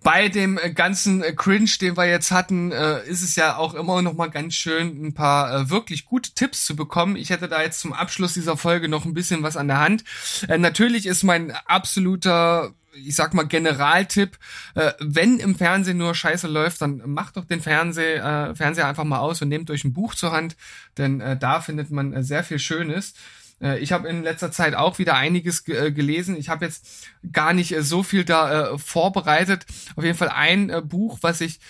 bei 0.07 0.28
dem 0.28 0.57
ganzen 0.76 1.20
Cringe, 1.34 1.68
den 1.80 1.97
wir 1.97 2.05
jetzt 2.05 2.30
hatten, 2.30 2.70
äh, 2.70 3.05
ist 3.07 3.22
es 3.22 3.34
ja 3.34 3.57
auch 3.57 3.74
immer 3.74 4.03
noch 4.03 4.12
mal 4.12 4.28
ganz 4.28 4.55
schön, 4.55 5.05
ein 5.05 5.14
paar 5.14 5.53
äh, 5.53 5.68
wirklich 5.68 6.05
gute 6.05 6.32
Tipps 6.32 6.64
zu 6.64 6.76
bekommen. 6.76 7.16
Ich 7.16 7.30
hätte 7.30 7.49
da 7.49 7.61
jetzt 7.61 7.80
zum 7.80 7.93
Abschluss 7.93 8.34
dieser 8.34 8.57
Folge 8.57 8.89
noch 8.89 9.05
ein 9.05 9.14
bisschen 9.14 9.43
was 9.43 9.57
an 9.57 9.66
der 9.66 9.80
Hand. 9.80 10.05
Äh, 10.47 10.59
natürlich 10.59 11.07
ist 11.07 11.24
mein 11.24 11.51
absoluter 11.51 12.72
ich 13.05 13.16
sag 13.16 13.34
mal 13.34 13.43
Generaltipp, 13.43 14.39
äh, 14.74 14.93
wenn 15.01 15.39
im 15.39 15.57
Fernsehen 15.57 15.99
nur 15.99 16.14
Scheiße 16.14 16.47
läuft, 16.47 16.80
dann 16.80 17.03
macht 17.05 17.37
doch 17.37 17.45
den 17.45 17.61
Fernseh, 17.61 18.14
äh, 18.14 18.55
Fernseher 18.55 18.87
einfach 18.87 19.05
mal 19.05 19.18
aus 19.18 19.43
und 19.43 19.49
nehmt 19.49 19.70
euch 19.70 19.84
ein 19.84 19.93
Buch 19.93 20.14
zur 20.14 20.32
Hand, 20.32 20.57
denn 20.97 21.20
äh, 21.20 21.37
da 21.37 21.61
findet 21.61 21.91
man 21.91 22.22
sehr 22.22 22.45
viel 22.45 22.59
Schönes. 22.59 23.12
Äh, 23.61 23.79
ich 23.79 23.93
habe 23.93 24.09
in 24.09 24.23
letzter 24.23 24.51
Zeit 24.51 24.75
auch 24.75 24.99
wieder 24.99 25.15
einiges 25.15 25.67
äh, 25.69 25.93
gelesen. 25.93 26.37
Ich 26.37 26.49
habe 26.49 26.65
jetzt 26.65 26.87
gar 27.33 27.53
nicht 27.53 27.73
äh, 27.73 27.83
so 27.83 28.03
viel 28.03 28.25
da 28.25 28.77
vorbereitet. 28.79 29.67
Auf 29.97 30.05
jeden 30.05 30.17
Fall 30.17 30.29
ein 30.29 30.73
Buch, 30.89 31.19
was 31.23 31.41
ich 31.41 31.61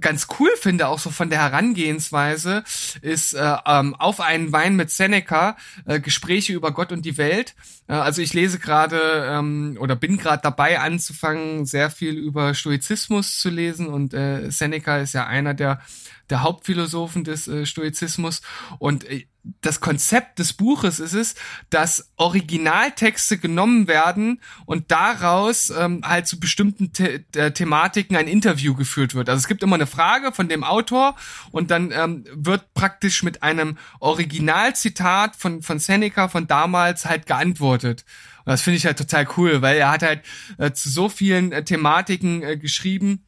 ganz 0.00 0.28
cool 0.38 0.48
finde, 0.58 0.88
auch 0.88 0.98
so 0.98 1.10
von 1.10 1.28
der 1.28 1.40
Herangehensweise, 1.40 2.64
ist 3.02 3.36
ähm, 3.38 3.94
Auf 3.96 4.20
einen 4.20 4.50
Wein 4.50 4.76
mit 4.76 4.90
Seneca, 4.90 5.58
Gespräche 5.84 6.54
über 6.54 6.72
Gott 6.72 6.90
und 6.90 7.04
die 7.04 7.18
Welt. 7.18 7.54
also 7.86 8.22
ich 8.22 8.32
lese 8.32 8.58
gerade 8.58 9.28
ähm, 9.28 9.76
oder 9.78 9.94
bin 9.94 10.16
gerade 10.16 10.40
dabei 10.42 10.80
anzufangen, 10.80 11.66
sehr 11.66 11.90
viel 11.90 12.16
über 12.16 12.54
Stoizismus 12.54 13.38
zu 13.40 13.50
lesen 13.50 13.88
und 13.88 14.14
Seneca 14.48 14.98
ist 14.98 15.12
ja 15.12 15.26
einer 15.26 15.52
der 15.52 15.82
der 16.30 16.42
Hauptphilosophen 16.42 17.24
des 17.24 17.48
äh, 17.48 17.66
Stoizismus. 17.66 18.42
Und 18.78 19.04
äh, 19.04 19.26
das 19.60 19.80
Konzept 19.80 20.38
des 20.38 20.52
Buches 20.52 21.00
ist 21.00 21.14
es, 21.14 21.34
dass 21.70 22.10
Originaltexte 22.16 23.38
genommen 23.38 23.88
werden 23.88 24.40
und 24.66 24.90
daraus 24.90 25.70
ähm, 25.70 26.02
halt 26.04 26.26
zu 26.26 26.38
bestimmten 26.40 26.90
The 26.94 27.24
äh, 27.34 27.52
Thematiken 27.52 28.16
ein 28.16 28.28
Interview 28.28 28.74
geführt 28.74 29.14
wird. 29.14 29.28
Also 29.28 29.38
es 29.38 29.48
gibt 29.48 29.62
immer 29.62 29.76
eine 29.76 29.86
Frage 29.86 30.32
von 30.32 30.48
dem 30.48 30.64
Autor 30.64 31.16
und 31.50 31.70
dann 31.70 31.90
ähm, 31.92 32.24
wird 32.32 32.74
praktisch 32.74 33.22
mit 33.22 33.42
einem 33.42 33.78
Originalzitat 34.00 35.36
von, 35.36 35.62
von 35.62 35.78
Seneca 35.78 36.28
von 36.28 36.46
damals 36.46 37.06
halt 37.06 37.26
geantwortet. 37.26 38.04
Und 38.44 38.52
das 38.52 38.62
finde 38.62 38.78
ich 38.78 38.86
halt 38.86 38.98
total 38.98 39.28
cool, 39.36 39.62
weil 39.62 39.76
er 39.76 39.90
hat 39.90 40.02
halt 40.02 40.22
äh, 40.58 40.72
zu 40.72 40.88
so 40.88 41.08
vielen 41.08 41.52
äh, 41.52 41.64
Thematiken 41.64 42.42
äh, 42.42 42.56
geschrieben 42.56 43.27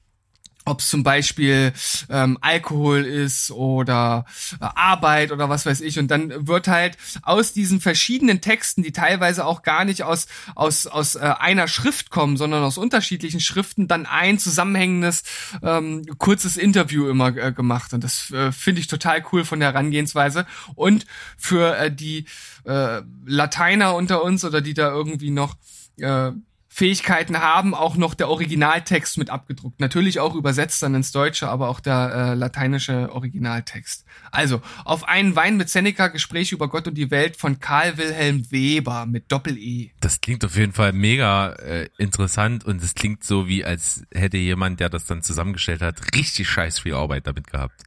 ob 0.66 0.80
es 0.80 0.88
zum 0.88 1.02
Beispiel 1.02 1.72
ähm, 2.08 2.38
Alkohol 2.40 3.04
ist 3.04 3.50
oder 3.50 4.26
äh, 4.60 4.66
Arbeit 4.74 5.32
oder 5.32 5.48
was 5.48 5.64
weiß 5.64 5.80
ich. 5.80 5.98
Und 5.98 6.08
dann 6.08 6.46
wird 6.46 6.68
halt 6.68 6.98
aus 7.22 7.52
diesen 7.52 7.80
verschiedenen 7.80 8.40
Texten, 8.40 8.82
die 8.82 8.92
teilweise 8.92 9.46
auch 9.46 9.62
gar 9.62 9.84
nicht 9.84 10.02
aus, 10.02 10.26
aus, 10.54 10.86
aus 10.86 11.14
äh, 11.14 11.20
einer 11.20 11.66
Schrift 11.66 12.10
kommen, 12.10 12.36
sondern 12.36 12.62
aus 12.62 12.78
unterschiedlichen 12.78 13.40
Schriften, 13.40 13.88
dann 13.88 14.06
ein 14.06 14.38
zusammenhängendes, 14.38 15.22
ähm, 15.62 16.04
kurzes 16.18 16.56
Interview 16.56 17.08
immer 17.08 17.36
äh, 17.36 17.52
gemacht. 17.52 17.94
Und 17.94 18.04
das 18.04 18.30
äh, 18.30 18.52
finde 18.52 18.80
ich 18.80 18.86
total 18.86 19.24
cool 19.32 19.44
von 19.44 19.60
der 19.60 19.72
Herangehensweise. 19.72 20.46
Und 20.74 21.06
für 21.38 21.76
äh, 21.76 21.90
die 21.90 22.26
äh, 22.64 23.00
Lateiner 23.24 23.94
unter 23.94 24.22
uns 24.22 24.44
oder 24.44 24.60
die 24.60 24.74
da 24.74 24.90
irgendwie 24.90 25.30
noch 25.30 25.56
äh, 25.98 26.32
Fähigkeiten 26.80 27.38
haben, 27.40 27.74
auch 27.74 27.96
noch 27.98 28.14
der 28.14 28.30
Originaltext 28.30 29.18
mit 29.18 29.28
abgedruckt. 29.28 29.80
Natürlich 29.80 30.18
auch 30.18 30.34
übersetzt 30.34 30.82
dann 30.82 30.94
ins 30.94 31.12
Deutsche, 31.12 31.46
aber 31.46 31.68
auch 31.68 31.78
der 31.78 32.30
äh, 32.32 32.34
lateinische 32.34 33.12
Originaltext. 33.12 34.06
Also, 34.30 34.62
auf 34.86 35.06
einen 35.06 35.36
Wein 35.36 35.58
mit 35.58 35.68
Seneca, 35.68 36.08
Gespräche 36.08 36.54
über 36.54 36.68
Gott 36.68 36.88
und 36.88 36.94
die 36.94 37.10
Welt 37.10 37.36
von 37.36 37.60
Karl 37.60 37.98
Wilhelm 37.98 38.50
Weber 38.50 39.04
mit 39.04 39.30
Doppel-E. 39.30 39.90
Das 40.00 40.22
klingt 40.22 40.42
auf 40.42 40.56
jeden 40.56 40.72
Fall 40.72 40.94
mega 40.94 41.52
äh, 41.52 41.90
interessant 41.98 42.64
und 42.64 42.82
es 42.82 42.94
klingt 42.94 43.24
so, 43.24 43.46
wie 43.46 43.62
als 43.62 44.04
hätte 44.10 44.38
jemand, 44.38 44.80
der 44.80 44.88
das 44.88 45.04
dann 45.04 45.20
zusammengestellt 45.20 45.82
hat, 45.82 46.16
richtig 46.16 46.48
scheiß 46.48 46.78
viel 46.78 46.94
Arbeit 46.94 47.26
damit 47.26 47.48
gehabt. 47.48 47.82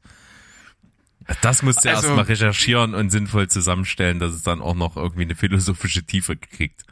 Das 1.42 1.64
musst 1.64 1.84
du 1.84 1.88
also, 1.88 2.06
erstmal 2.06 2.26
recherchieren 2.26 2.94
und 2.94 3.10
sinnvoll 3.10 3.48
zusammenstellen, 3.48 4.20
dass 4.20 4.34
es 4.34 4.44
dann 4.44 4.62
auch 4.62 4.76
noch 4.76 4.96
irgendwie 4.96 5.22
eine 5.22 5.34
philosophische 5.34 6.04
Tiefe 6.04 6.36
kriegt. 6.36 6.84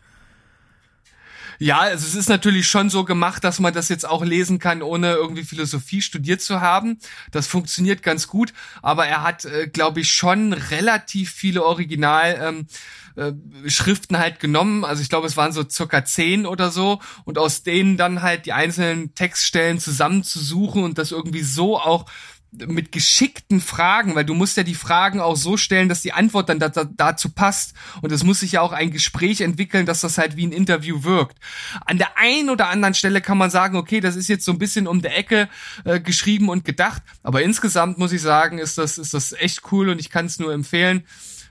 Ja, 1.63 1.79
also 1.79 2.05
es 2.09 2.17
ist 2.17 2.29
natürlich 2.29 2.67
schon 2.67 2.91
so 2.91 3.05
gemacht, 3.05 3.45
dass 3.45 3.61
man 3.61 3.72
das 3.72 3.89
jetzt 3.89 4.05
auch 4.05 4.25
lesen 4.25 4.59
kann, 4.59 4.83
ohne 4.83 5.13
irgendwie 5.13 5.45
Philosophie 5.45 6.03
studiert 6.03 6.41
zu 6.41 6.61
haben. 6.61 6.99
Das 7.30 7.47
funktioniert 7.47 8.03
ganz 8.03 8.26
gut, 8.26 8.53
aber 8.83 9.07
er 9.07 9.22
hat, 9.22 9.45
äh, 9.45 9.68
glaube 9.68 10.01
ich, 10.01 10.11
schon 10.11 10.55
relativ 10.55 11.30
viele 11.30 11.63
Original. 11.64 12.37
Ähm, 12.43 12.67
äh, 13.14 13.71
Schriften 13.71 14.18
halt 14.18 14.41
genommen, 14.41 14.84
also 14.84 15.03
ich 15.03 15.09
glaube, 15.09 15.29
es 15.29 15.37
waren 15.37 15.53
so 15.53 15.63
circa 15.68 16.05
zehn 16.05 16.47
oder 16.47 16.72
so, 16.72 16.99
und 17.25 17.39
aus 17.39 17.63
denen 17.63 17.97
dann 17.97 18.22
halt 18.22 18.47
die 18.47 18.55
einzelnen 18.55 19.14
Textstellen 19.14 19.79
zusammenzusuchen 19.79 20.83
und 20.83 20.99
das 20.99 21.13
irgendwie 21.13 21.43
so 21.43 21.79
auch 21.79 22.07
mit 22.53 22.92
geschickten 22.92 23.61
Fragen, 23.61 24.14
weil 24.14 24.26
du 24.26 24.34
musst 24.34 24.58
ja 24.58 24.62
die 24.62 24.74
Fragen 24.74 25.20
auch 25.20 25.37
so 25.37 25.57
stellen, 25.57 25.88
dass 25.88 26.03
die 26.03 26.12
Antwort 26.12 26.50
dann 26.50 26.58
da, 26.58 26.68
da, 26.68 26.84
dazu 26.84 27.30
passt. 27.30 27.74
Und 28.03 28.12
es 28.12 28.24
muss 28.24 28.41
sich 28.41 28.53
ja 28.53 28.61
auch 28.61 28.72
ein 28.72 28.91
Gespräch 28.91 29.41
entwickeln, 29.41 29.87
dass 29.87 30.03
das 30.03 30.18
halt 30.18 30.37
wie 30.37 30.46
ein 30.46 30.53
Interview 30.53 31.03
wirkt. 31.03 31.38
An 31.87 31.96
der 31.96 32.18
einen 32.18 32.50
oder 32.50 32.68
anderen 32.68 32.95
Stelle 32.95 33.22
kann 33.22 33.38
man 33.38 33.50
sagen, 33.50 33.76
okay, 33.76 34.00
das 34.00 34.16
ist 34.16 34.29
jetzt 34.29 34.45
so 34.45 34.53
ein 34.53 34.58
bisschen 34.58 34.87
um 34.87 35.00
der 35.00 35.16
Ecke 35.16 35.49
äh, 35.84 35.99
geschrieben 35.99 36.50
und 36.50 36.64
gedacht. 36.64 37.03
Aber 37.22 37.42
insgesamt 37.42 37.99
muss 37.99 38.12
ich 38.12 38.20
sagen, 38.20 38.58
ist 38.58 38.76
das, 38.76 38.99
ist 38.99 39.14
das 39.14 39.33
echt 39.33 39.72
cool 39.72 39.88
und 39.88 39.99
ich 39.99 40.11
kann 40.11 40.26
es 40.26 40.38
nur 40.38 40.53
empfehlen. 40.53 41.04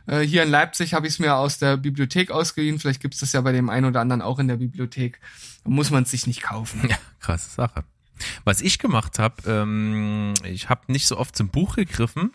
Äh, 0.06 0.20
hier 0.20 0.44
in 0.44 0.50
Leipzig 0.50 0.94
habe 0.94 1.08
ich 1.08 1.14
es 1.14 1.20
mir 1.20 1.36
aus 1.36 1.58
der 1.58 1.78
Bibliothek 1.78 2.30
ausgeliehen. 2.30 2.80
Vielleicht 2.80 3.02
gibt 3.02 3.16
es 3.16 3.22
das 3.22 3.34
ja 3.34 3.42
bei 3.42 3.52
dem 3.52 3.70
einen 3.70 3.86
oder 3.86 4.02
anderen 4.02 4.22
auch 4.22 4.38
in 4.38 4.48
der 4.48 4.58
Bibliothek. 4.58 5.20
Da 5.64 5.70
muss 5.72 5.90
man 5.90 6.04
es 6.04 6.12
sich 6.12 6.28
nicht 6.28 6.44
kaufen. 6.44 6.88
Ja, 6.88 6.98
krasse 7.20 7.50
Sache. 7.50 7.84
Was 8.44 8.62
ich 8.62 8.80
gemacht 8.80 9.20
habe, 9.20 9.36
ähm, 9.48 10.34
ich 10.44 10.70
habe 10.70 10.92
nicht 10.92 11.08
so 11.08 11.18
oft 11.18 11.36
zum 11.36 11.50
Buch 11.50 11.76
gegriffen, 11.76 12.32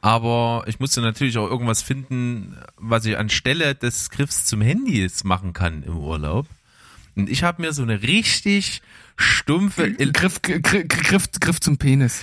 aber 0.00 0.64
ich 0.66 0.80
musste 0.80 1.00
natürlich 1.00 1.38
auch 1.38 1.48
irgendwas 1.48 1.82
finden, 1.82 2.56
was 2.76 3.04
ich 3.04 3.16
anstelle 3.16 3.74
des 3.74 4.10
Griffs 4.10 4.44
zum 4.44 4.60
Handy 4.60 5.00
jetzt 5.00 5.24
machen 5.24 5.52
kann 5.52 5.82
im 5.82 5.96
Urlaub. 5.96 6.46
Und 7.16 7.28
ich 7.28 7.42
habe 7.42 7.62
mir 7.62 7.72
so 7.72 7.82
eine 7.82 8.02
richtig 8.02 8.80
stumpfe 9.16 9.92
Griff, 9.92 10.40
Griff, 10.42 10.62
Griff, 10.62 11.30
Griff 11.40 11.60
zum 11.60 11.78
Penis. 11.78 12.22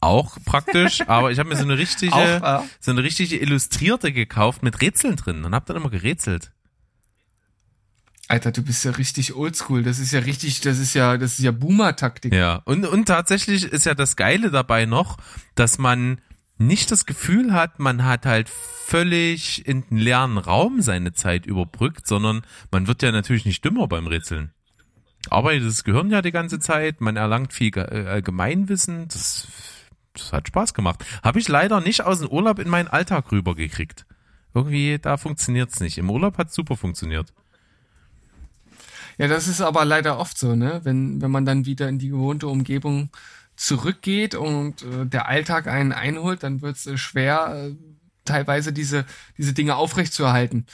Auch 0.00 0.36
praktisch, 0.44 1.00
aber 1.08 1.32
ich 1.32 1.38
habe 1.38 1.48
mir 1.48 1.56
so 1.56 1.64
eine 1.64 1.78
richtige, 1.78 2.12
auch, 2.12 2.18
ja. 2.18 2.64
so 2.80 2.90
eine 2.90 3.02
richtige 3.02 3.38
Illustrierte 3.38 4.12
gekauft 4.12 4.62
mit 4.62 4.82
Rätseln 4.82 5.16
drin 5.16 5.44
und 5.44 5.54
habe 5.54 5.64
dann 5.66 5.76
immer 5.76 5.90
gerätselt. 5.90 6.52
Alter, 8.28 8.50
du 8.50 8.62
bist 8.62 8.84
ja 8.84 8.90
richtig 8.92 9.34
oldschool. 9.34 9.82
Das 9.82 9.98
ist 9.98 10.12
ja 10.12 10.20
richtig, 10.20 10.60
das 10.60 10.78
ist 10.78 10.94
ja, 10.94 11.16
das 11.16 11.38
ist 11.38 11.44
ja 11.44 11.52
Boomer-Taktik. 11.52 12.34
Ja, 12.34 12.56
und, 12.64 12.84
und 12.84 13.06
tatsächlich 13.06 13.64
ist 13.64 13.86
ja 13.86 13.94
das 13.94 14.16
Geile 14.16 14.50
dabei 14.50 14.84
noch, 14.84 15.16
dass 15.54 15.78
man 15.78 16.20
nicht 16.58 16.90
das 16.90 17.06
Gefühl 17.06 17.52
hat, 17.52 17.78
man 17.78 18.04
hat 18.04 18.26
halt 18.26 18.48
völlig 18.48 19.66
in 19.66 19.86
den 19.88 19.98
leeren 19.98 20.38
Raum 20.38 20.80
seine 20.80 21.12
Zeit 21.12 21.46
überbrückt, 21.46 22.06
sondern 22.06 22.42
man 22.70 22.86
wird 22.86 23.02
ja 23.02 23.12
natürlich 23.12 23.44
nicht 23.44 23.64
dümmer 23.64 23.86
beim 23.88 24.06
Rätseln. 24.06 24.52
Arbeitet 25.28 25.68
das 25.68 25.84
Gehirn 25.84 26.10
ja 26.10 26.22
die 26.22 26.32
ganze 26.32 26.58
Zeit, 26.58 27.00
man 27.00 27.16
erlangt 27.16 27.52
viel 27.52 27.76
äh, 27.76 28.06
Allgemeinwissen, 28.06 29.08
das, 29.08 29.48
das 30.14 30.32
hat 30.32 30.48
Spaß 30.48 30.72
gemacht. 30.72 31.04
Habe 31.22 31.38
ich 31.38 31.48
leider 31.48 31.80
nicht 31.80 32.02
aus 32.02 32.20
dem 32.20 32.28
Urlaub 32.28 32.58
in 32.58 32.68
meinen 32.68 32.88
Alltag 32.88 33.30
rübergekriegt. 33.32 34.06
Irgendwie, 34.54 34.98
da 34.98 35.16
funktioniert's 35.16 35.80
nicht. 35.80 35.98
Im 35.98 36.10
Urlaub 36.10 36.38
hat 36.38 36.52
super 36.52 36.76
funktioniert. 36.76 37.32
Ja, 39.18 39.28
das 39.28 39.48
ist 39.48 39.60
aber 39.60 39.84
leider 39.84 40.18
oft 40.18 40.38
so, 40.38 40.54
ne? 40.54 40.80
Wenn, 40.84 41.22
wenn 41.22 41.30
man 41.30 41.44
dann 41.46 41.66
wieder 41.66 41.88
in 41.88 41.98
die 41.98 42.08
gewohnte 42.08 42.48
Umgebung 42.48 43.10
zurückgeht 43.56 44.34
und 44.34 44.82
äh, 44.82 45.06
der 45.06 45.28
Alltag 45.28 45.66
einen 45.66 45.92
einholt, 45.92 46.42
dann 46.42 46.60
wird 46.62 46.76
es 46.76 46.86
äh, 46.86 46.98
schwer, 46.98 47.70
äh, 47.70 47.74
teilweise 48.24 48.72
diese, 48.72 49.06
diese 49.38 49.54
Dinge 49.54 49.76
aufrechtzuerhalten. 49.76 50.66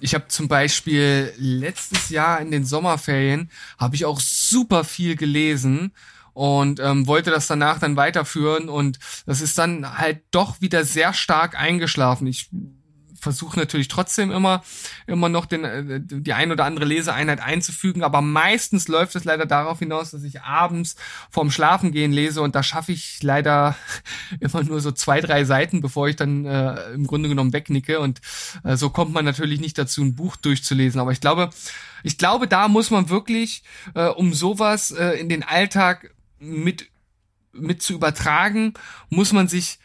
Ich 0.00 0.14
habe 0.14 0.28
zum 0.28 0.48
Beispiel 0.48 1.32
letztes 1.36 2.08
Jahr 2.08 2.40
in 2.40 2.50
den 2.50 2.64
Sommerferien 2.64 3.50
habe 3.78 3.94
ich 3.94 4.04
auch 4.04 4.18
super 4.18 4.82
viel 4.82 5.14
gelesen 5.14 5.92
und 6.32 6.80
ähm, 6.80 7.06
wollte 7.06 7.30
das 7.30 7.46
danach 7.46 7.78
dann 7.78 7.96
weiterführen 7.96 8.68
und 8.68 8.98
das 9.26 9.40
ist 9.40 9.58
dann 9.58 9.98
halt 9.98 10.22
doch 10.30 10.60
wieder 10.60 10.84
sehr 10.84 11.12
stark 11.12 11.58
eingeschlafen. 11.58 12.26
Ich 12.26 12.50
versuche 13.22 13.56
natürlich 13.58 13.86
trotzdem 13.86 14.32
immer, 14.32 14.64
immer 15.06 15.28
noch 15.28 15.46
den, 15.46 15.64
äh, 15.64 16.00
die 16.02 16.32
ein 16.32 16.50
oder 16.50 16.64
andere 16.64 16.84
Leseeinheit 16.84 17.40
einzufügen, 17.40 18.02
aber 18.02 18.20
meistens 18.20 18.88
läuft 18.88 19.14
es 19.14 19.24
leider 19.24 19.46
darauf 19.46 19.78
hinaus, 19.78 20.10
dass 20.10 20.24
ich 20.24 20.42
abends 20.42 20.96
vorm 21.30 21.52
Schlafengehen 21.52 22.10
lese 22.10 22.42
und 22.42 22.56
da 22.56 22.64
schaffe 22.64 22.90
ich 22.90 23.22
leider 23.22 23.76
immer 24.40 24.64
nur 24.64 24.80
so 24.80 24.90
zwei, 24.90 25.20
drei 25.20 25.44
Seiten, 25.44 25.80
bevor 25.80 26.08
ich 26.08 26.16
dann 26.16 26.44
äh, 26.44 26.92
im 26.94 27.06
Grunde 27.06 27.28
genommen 27.28 27.52
wegnicke 27.52 28.00
und 28.00 28.20
äh, 28.64 28.76
so 28.76 28.90
kommt 28.90 29.12
man 29.12 29.24
natürlich 29.24 29.60
nicht 29.60 29.78
dazu, 29.78 30.02
ein 30.02 30.16
Buch 30.16 30.34
durchzulesen, 30.34 31.00
aber 31.00 31.12
ich 31.12 31.20
glaube, 31.20 31.50
ich 32.02 32.18
glaube, 32.18 32.48
da 32.48 32.66
muss 32.66 32.90
man 32.90 33.08
wirklich, 33.08 33.62
äh, 33.94 34.06
um 34.06 34.34
sowas 34.34 34.90
äh, 34.90 35.12
in 35.20 35.28
den 35.28 35.44
Alltag 35.44 36.12
mit 36.40 36.88
mit 37.54 37.82
zu 37.82 37.92
übertragen, 37.92 38.72
muss 39.10 39.34
man 39.34 39.46
sich 39.46 39.78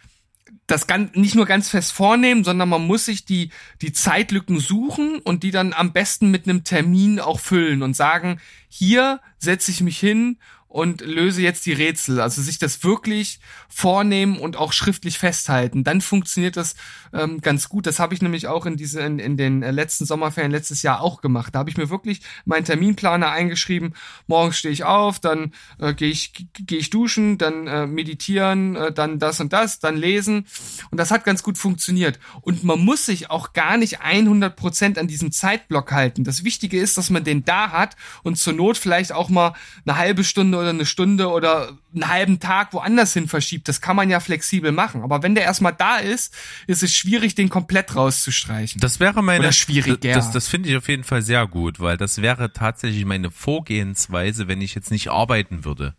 das 0.68 0.88
ganz, 0.88 1.15
nicht 1.15 1.36
nur 1.36 1.45
ganz 1.45 1.69
fest 1.69 1.91
vornehmen, 1.91 2.44
sondern 2.44 2.69
man 2.69 2.86
muss 2.86 3.06
sich 3.06 3.26
die, 3.26 3.52
die 3.82 3.94
Zeitlücken 3.94 4.60
suchen 4.60 5.19
und 5.19 5.44
die 5.44 5.52
dann 5.52 5.74
am 5.74 5.94
besten 5.94 6.32
mit 6.32 6.48
einem 6.48 6.64
Termin 6.64 7.19
auch 7.19 7.40
füllen 7.40 7.84
und 7.84 7.95
sagen, 7.95 8.40
hier 8.68 9.22
setze 9.40 9.72
ich 9.72 9.82
mich 9.82 9.99
hin 9.99 10.38
und 10.68 11.02
löse 11.02 11.41
jetzt 11.41 11.65
die 11.65 11.73
Rätsel. 11.73 12.19
Also 12.19 12.41
sich 12.41 12.60
das 12.60 12.84
wirklich 12.84 13.39
vornehmen 13.69 14.38
und 14.38 14.57
auch 14.57 14.73
schriftlich 14.73 15.18
festhalten. 15.18 15.84
Dann 15.84 16.02
funktioniert 16.02 16.57
das 16.57 16.76
ähm, 17.14 17.41
ganz 17.41 17.69
gut. 17.69 17.85
Das 17.85 17.99
habe 17.99 18.14
ich 18.14 18.22
nämlich 18.22 18.48
auch 18.48 18.65
in 18.65 18.76
diese 18.76 19.02
in, 19.02 19.19
in 19.19 19.38
den 19.38 19.64
äh, 19.64 19.72
letzten 19.72 20.06
Sommerferien 20.06 20.52
letztes 20.52 20.81
Jahr 20.81 21.02
auch 21.02 21.22
gemacht. 21.22 21.56
Da 21.56 21.60
habe 21.60 21.69
ich 21.69 21.77
mir 21.77 21.89
wirklich 21.89 22.22
meinen 22.45 22.65
Terminplaner 22.65 23.30
eingeschrieben. 23.31 23.94
Morgens 24.27 24.57
stehe 24.57 24.73
ich 24.73 24.84
auf, 24.84 25.19
dann 25.19 25.53
äh, 25.80 25.94
gehe 25.94 26.10
ich 26.10 26.34
gehe 26.53 26.80
ich 26.80 26.89
duschen, 26.89 27.38
dann 27.38 27.68
äh, 27.68 27.88
meditieren, 27.88 28.76
äh, 28.76 28.91
dann 28.91 29.19
das 29.19 29.39
und 29.39 29.53
das, 29.53 29.80
dann 29.80 29.95
lesen. 29.95 30.48
Und 30.91 30.98
das 30.99 31.11
hat 31.11 31.23
ganz 31.23 31.44
gut 31.44 31.57
funktioniert. 31.57 32.19
Und 32.41 32.64
man 32.64 32.84
muss 32.84 33.06
sich 33.06 33.30
auch 33.30 33.53
gar 33.53 33.77
nicht 33.77 34.02
100 34.02 34.56
Prozent 34.56 34.98
an 34.98 35.07
diesem 35.07 35.31
Zeitblock 35.31 35.91
halten. 35.91 36.26
Das 36.26 36.44
Wichtige 36.44 36.80
ist, 36.80 36.98
dass 36.98 37.10
man 37.10 37.23
den 37.23 37.45
da 37.45 37.72
hat 37.72 37.95
und 38.23 38.38
zur 38.38 38.53
Not 38.53 38.77
vielleicht 38.77 39.14
auch 39.14 39.30
mal 39.30 39.53
eine 39.85 39.98
halbe 39.98 40.23
Stunde 40.23 40.57
oder 40.58 40.70
eine 40.70 40.86
Stunde 40.86 41.30
oder 41.30 41.78
einen 41.94 42.08
halben 42.08 42.40
Tag 42.40 42.74
woanders 42.74 43.14
hin 43.14 43.28
verschiebt. 43.28 43.68
Das 43.68 43.82
kann 43.82 43.96
man 43.96 44.10
ja 44.10 44.20
flexibel 44.20 44.72
machen. 44.72 45.02
Aber 45.02 45.24
wenn 45.24 45.36
der 45.36 45.44
erstmal 45.44 45.74
da 45.74 45.98
ist, 45.98 46.34
ist 46.68 46.84
es 46.84 46.94
schwierig, 46.94 47.36
den 47.36 47.50
komplett 47.50 47.96
rauszustreichen. 47.96 48.82
Das 48.82 49.00
wäre 49.00 49.24
meine, 49.24 49.40
oder 49.40 49.52
schwieriger. 49.52 50.14
Das, 50.14 50.32
das 50.32 50.48
finde 50.48 50.70
ich 50.70 50.78
auf 50.78 50.88
jeden 50.88 51.04
Fall 51.04 51.22
sehr 51.22 51.48
gut, 51.48 51.80
weil 51.80 51.98
das 51.98 52.22
wäre 52.22 52.52
tatsächlich 52.54 53.06
meine 53.06 53.32
Vorgehensweise, 53.32 54.48
wenn 54.48 54.62
ich 54.62 54.76
jetzt 54.76 54.92
nicht 54.92 55.10
arbeiten 55.10 55.64
würde. 55.64 55.96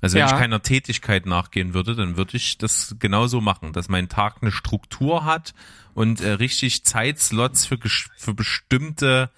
Also 0.00 0.14
wenn 0.14 0.20
ja. 0.20 0.26
ich 0.26 0.38
keiner 0.38 0.62
Tätigkeit 0.62 1.26
nachgehen 1.26 1.74
würde, 1.74 1.96
dann 1.96 2.16
würde 2.16 2.36
ich 2.36 2.58
das 2.58 2.94
genauso 2.98 3.40
machen, 3.40 3.72
dass 3.72 3.88
mein 3.88 4.08
Tag 4.08 4.36
eine 4.40 4.52
Struktur 4.52 5.24
hat 5.24 5.54
und 5.94 6.20
äh, 6.20 6.30
richtig 6.30 6.84
Zeitslots 6.84 7.64
für, 7.66 7.78
für 8.16 8.34
bestimmte 8.34 9.30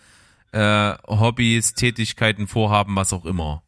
äh, 0.53 0.95
Hobbys, 1.07 1.75
Tätigkeiten, 1.75 2.47
Vorhaben, 2.47 2.97
was 2.97 3.13
auch 3.13 3.25
immer. 3.25 3.63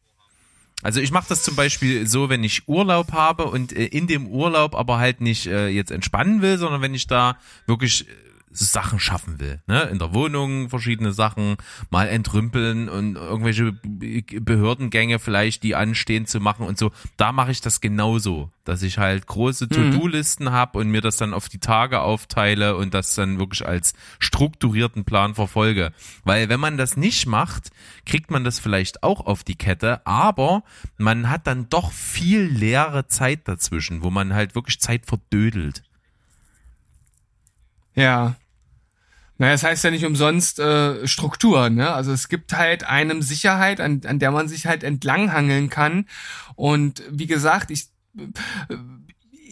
Also 0.81 0.99
ich 0.99 1.11
mache 1.11 1.27
das 1.29 1.43
zum 1.43 1.55
Beispiel 1.55 2.07
so, 2.07 2.29
wenn 2.29 2.43
ich 2.43 2.67
Urlaub 2.67 3.13
habe 3.13 3.45
und 3.45 3.71
äh, 3.71 3.85
in 3.85 4.05
dem 4.05 4.27
Urlaub 4.27 4.75
aber 4.75 4.97
halt 4.97 5.21
nicht 5.21 5.45
äh, 5.45 5.69
jetzt 5.69 5.91
entspannen 5.91 6.41
will, 6.41 6.57
sondern 6.57 6.81
wenn 6.81 6.93
ich 6.93 7.07
da 7.07 7.37
wirklich 7.67 8.05
Sachen 8.53 8.99
schaffen 8.99 9.39
will. 9.39 9.61
Ne? 9.67 9.83
In 9.83 9.99
der 9.99 10.13
Wohnung 10.13 10.69
verschiedene 10.69 11.11
Sachen, 11.11 11.57
mal 11.89 12.07
entrümpeln 12.07 12.87
und 12.87 13.15
irgendwelche 13.15 13.73
Behördengänge 13.73 15.19
vielleicht, 15.19 15.63
die 15.63 15.75
anstehen 15.75 16.25
zu 16.25 16.39
machen 16.39 16.65
und 16.65 16.77
so. 16.77 16.91
Da 17.17 17.31
mache 17.31 17.51
ich 17.51 17.61
das 17.61 17.81
genauso, 17.81 18.51
dass 18.63 18.83
ich 18.83 18.97
halt 18.97 19.27
große 19.27 19.65
mhm. 19.65 19.69
To-Do-Listen 19.69 20.51
habe 20.51 20.79
und 20.79 20.89
mir 20.89 21.01
das 21.01 21.17
dann 21.17 21.33
auf 21.33 21.49
die 21.49 21.59
Tage 21.59 22.01
aufteile 22.01 22.77
und 22.77 22.93
das 22.93 23.15
dann 23.15 23.39
wirklich 23.39 23.65
als 23.65 23.93
strukturierten 24.19 25.03
Plan 25.03 25.35
verfolge. 25.35 25.91
Weil 26.23 26.49
wenn 26.49 26.59
man 26.59 26.77
das 26.77 26.95
nicht 26.95 27.25
macht, 27.25 27.71
kriegt 28.05 28.31
man 28.31 28.43
das 28.43 28.59
vielleicht 28.59 29.03
auch 29.03 29.25
auf 29.25 29.43
die 29.43 29.55
Kette, 29.55 30.05
aber 30.05 30.63
man 30.97 31.29
hat 31.29 31.47
dann 31.47 31.69
doch 31.69 31.91
viel 31.91 32.41
leere 32.41 33.07
Zeit 33.07 33.47
dazwischen, 33.47 34.03
wo 34.03 34.09
man 34.09 34.33
halt 34.33 34.55
wirklich 34.55 34.79
Zeit 34.79 35.05
verdödelt. 35.05 35.83
Ja, 37.95 38.35
naja, 39.43 39.55
es 39.55 39.61
das 39.61 39.69
heißt 39.71 39.83
ja 39.83 39.91
nicht 39.91 40.05
umsonst 40.05 40.57
äh, 40.59 41.05
Struktur, 41.05 41.69
ne? 41.69 41.93
Also 41.93 42.13
es 42.13 42.29
gibt 42.29 42.53
halt 42.53 42.85
einem 42.85 43.21
Sicherheit, 43.21 43.81
an, 43.81 43.99
an 44.05 44.17
der 44.17 44.31
man 44.31 44.47
sich 44.47 44.67
halt 44.67 44.85
entlanghangeln 44.85 45.69
kann. 45.69 46.05
Und 46.55 47.03
wie 47.09 47.27
gesagt, 47.27 47.69
ich 47.69 47.89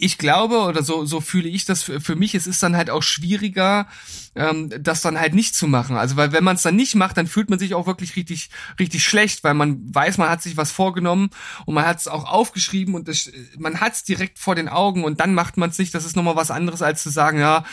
ich 0.02 0.18
glaube 0.18 0.62
oder 0.62 0.82
so 0.82 1.04
so 1.04 1.20
fühle 1.20 1.48
ich 1.48 1.64
das 1.64 1.84
für, 1.84 2.00
für 2.00 2.16
mich. 2.16 2.34
Es 2.34 2.48
ist 2.48 2.60
dann 2.60 2.76
halt 2.76 2.90
auch 2.90 3.04
schwieriger 3.04 3.86
ähm, 4.34 4.72
das 4.80 5.00
dann 5.00 5.20
halt 5.20 5.32
nicht 5.32 5.54
zu 5.54 5.68
machen. 5.68 5.96
Also 5.96 6.16
weil 6.16 6.32
wenn 6.32 6.42
man 6.42 6.56
es 6.56 6.62
dann 6.62 6.74
nicht 6.74 6.96
macht 6.96 7.16
dann 7.16 7.28
fühlt 7.28 7.50
man 7.50 7.60
sich 7.60 7.72
auch 7.74 7.86
wirklich 7.86 8.16
richtig 8.16 8.50
richtig 8.80 9.04
schlecht 9.04 9.44
weil 9.44 9.54
man 9.54 9.94
weiß 9.94 10.18
man 10.18 10.28
hat 10.28 10.42
sich 10.42 10.56
was 10.56 10.72
vorgenommen 10.72 11.30
und 11.66 11.74
man 11.74 11.86
hat 11.86 11.98
es 11.98 12.08
auch 12.08 12.24
aufgeschrieben 12.24 12.96
und 12.96 13.06
das, 13.06 13.30
man 13.58 13.80
hat 13.80 13.92
es 13.92 14.02
direkt 14.02 14.40
vor 14.40 14.56
den 14.56 14.68
Augen 14.68 15.04
und 15.04 15.20
dann 15.20 15.34
macht 15.34 15.56
man 15.56 15.70
es 15.70 15.78
nicht. 15.78 15.94
Das 15.94 16.04
ist 16.04 16.16
nochmal 16.16 16.34
was 16.34 16.50
anderes 16.50 16.82
als 16.82 17.04
zu 17.04 17.10
sagen 17.10 17.38
ja 17.38 17.64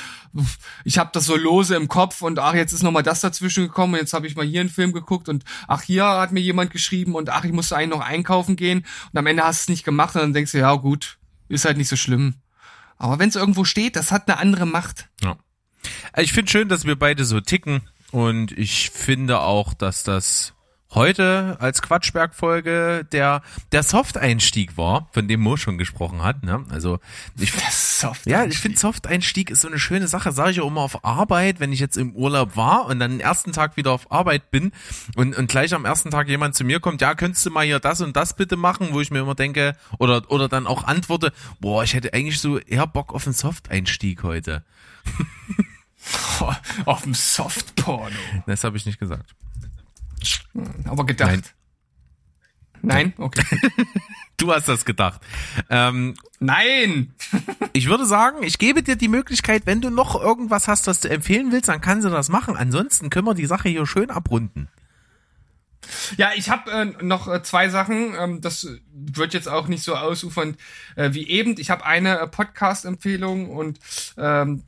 ich 0.83 0.99
habe 0.99 1.09
das 1.11 1.25
so 1.25 1.35
lose 1.35 1.75
im 1.75 1.87
Kopf 1.87 2.21
und 2.21 2.37
ach 2.37 2.53
jetzt 2.53 2.73
ist 2.73 2.83
nochmal 2.83 3.01
das 3.01 3.21
dazwischen 3.21 3.63
gekommen 3.63 3.93
und 3.93 4.01
jetzt 4.01 4.13
habe 4.13 4.27
ich 4.27 4.35
mal 4.35 4.45
hier 4.45 4.61
einen 4.61 4.69
Film 4.69 4.93
geguckt 4.93 5.29
und 5.29 5.45
ach 5.67 5.81
hier 5.81 6.05
hat 6.05 6.31
mir 6.31 6.41
jemand 6.41 6.69
geschrieben 6.69 7.15
und 7.15 7.31
ach 7.31 7.43
ich 7.43 7.53
musste 7.53 7.75
eigentlich 7.75 7.97
noch 7.97 8.05
einkaufen 8.05 8.55
gehen 8.55 8.85
und 9.11 9.17
am 9.17 9.25
Ende 9.25 9.43
hast 9.43 9.61
du 9.61 9.63
es 9.63 9.69
nicht 9.69 9.83
gemacht 9.83 10.13
und 10.13 10.21
dann 10.21 10.33
denkst 10.33 10.51
du 10.51 10.59
ja 10.59 10.75
gut 10.75 11.18
ist 11.49 11.65
halt 11.65 11.77
nicht 11.77 11.89
so 11.89 11.95
schlimm. 11.95 12.35
Aber 12.97 13.19
wenn 13.19 13.29
es 13.29 13.35
irgendwo 13.35 13.63
steht, 13.63 13.95
das 13.95 14.11
hat 14.11 14.29
eine 14.29 14.39
andere 14.39 14.65
Macht. 14.65 15.09
Ja. 15.21 15.37
Ich 16.17 16.33
finde 16.33 16.51
schön, 16.51 16.69
dass 16.69 16.85
wir 16.85 16.97
beide 16.97 17.25
so 17.25 17.39
ticken 17.39 17.81
und 18.11 18.51
ich 18.51 18.89
finde 18.89 19.39
auch, 19.39 19.73
dass 19.73 20.03
das 20.03 20.53
heute 20.91 21.57
als 21.59 21.81
Quatschberg-Folge 21.81 23.05
der, 23.11 23.43
der 23.71 23.83
Soft-Einstieg 23.83 24.75
war, 24.75 25.07
von 25.11 25.27
dem 25.27 25.41
Mo 25.41 25.55
schon 25.55 25.77
gesprochen 25.77 26.23
hat. 26.23 26.43
Ne? 26.43 26.65
Also 26.69 26.99
ich, 27.37 27.53
ja, 28.25 28.45
ich 28.45 28.57
finde 28.57 28.77
Soft-Einstieg 28.77 29.51
ist 29.51 29.61
so 29.61 29.67
eine 29.67 29.79
schöne 29.79 30.07
Sache. 30.07 30.31
Sage 30.31 30.51
ich 30.51 30.61
auch 30.61 30.67
immer 30.67 30.81
auf 30.81 31.05
Arbeit, 31.05 31.59
wenn 31.59 31.71
ich 31.71 31.79
jetzt 31.79 31.97
im 31.97 32.15
Urlaub 32.15 32.55
war 32.55 32.87
und 32.87 32.99
dann 32.99 33.11
den 33.11 33.19
ersten 33.19 33.51
Tag 33.51 33.77
wieder 33.77 33.91
auf 33.91 34.11
Arbeit 34.11 34.49
bin 34.51 34.71
und, 35.15 35.37
und 35.37 35.47
gleich 35.47 35.73
am 35.73 35.85
ersten 35.85 36.09
Tag 36.09 36.27
jemand 36.27 36.55
zu 36.55 36.63
mir 36.63 36.79
kommt, 36.79 37.01
ja, 37.01 37.13
könntest 37.13 37.45
du 37.45 37.51
mal 37.51 37.65
hier 37.65 37.79
das 37.79 38.01
und 38.01 38.15
das 38.15 38.35
bitte 38.35 38.55
machen, 38.55 38.89
wo 38.91 39.01
ich 39.01 39.11
mir 39.11 39.19
immer 39.19 39.35
denke, 39.35 39.75
oder, 39.99 40.23
oder 40.29 40.49
dann 40.49 40.65
auch 40.65 40.83
antworte, 40.85 41.31
boah, 41.59 41.83
ich 41.83 41.93
hätte 41.93 42.13
eigentlich 42.13 42.39
so 42.39 42.57
eher 42.57 42.87
Bock 42.87 43.13
auf 43.13 43.25
einen 43.25 43.33
Soft-Einstieg 43.33 44.23
heute. 44.23 44.63
auf 46.85 47.03
dem 47.03 47.13
Soft-Porno. 47.13 48.15
Das 48.47 48.63
habe 48.63 48.77
ich 48.77 48.85
nicht 48.85 48.99
gesagt. 48.99 49.35
Aber 50.85 51.05
gedacht. 51.05 51.31
Nein. 51.31 51.43
Nein? 52.81 53.13
Okay. 53.17 53.43
du 54.37 54.53
hast 54.53 54.67
das 54.67 54.85
gedacht. 54.85 55.21
Ähm, 55.69 56.15
Nein! 56.39 57.13
ich 57.73 57.89
würde 57.89 58.05
sagen, 58.05 58.43
ich 58.43 58.57
gebe 58.57 58.83
dir 58.83 58.95
die 58.95 59.09
Möglichkeit, 59.09 59.65
wenn 59.65 59.81
du 59.81 59.89
noch 59.89 60.19
irgendwas 60.19 60.67
hast, 60.67 60.87
was 60.87 61.01
du 61.01 61.09
empfehlen 61.09 61.51
willst, 61.51 61.67
dann 61.67 61.81
kannst 61.81 62.05
du 62.05 62.09
das 62.09 62.29
machen. 62.29 62.55
Ansonsten 62.55 63.09
können 63.09 63.27
wir 63.27 63.33
die 63.33 63.45
Sache 63.45 63.69
hier 63.69 63.85
schön 63.85 64.09
abrunden. 64.09 64.69
Ja, 66.17 66.31
ich 66.35 66.49
habe 66.49 66.71
äh, 66.71 66.85
noch 67.03 67.27
äh, 67.27 67.41
zwei 67.43 67.69
Sachen. 67.69 68.13
Ähm, 68.17 68.41
das 68.41 68.67
wird 68.91 69.33
jetzt 69.33 69.47
auch 69.47 69.67
nicht 69.67 69.83
so 69.83 69.95
ausufernd 69.95 70.57
äh, 70.95 71.13
wie 71.13 71.27
eben. 71.27 71.55
Ich 71.57 71.69
habe 71.69 71.85
eine 71.85 72.19
äh, 72.19 72.27
Podcast-Empfehlung 72.27 73.49
und 73.49 73.79
ähm, 74.17 74.63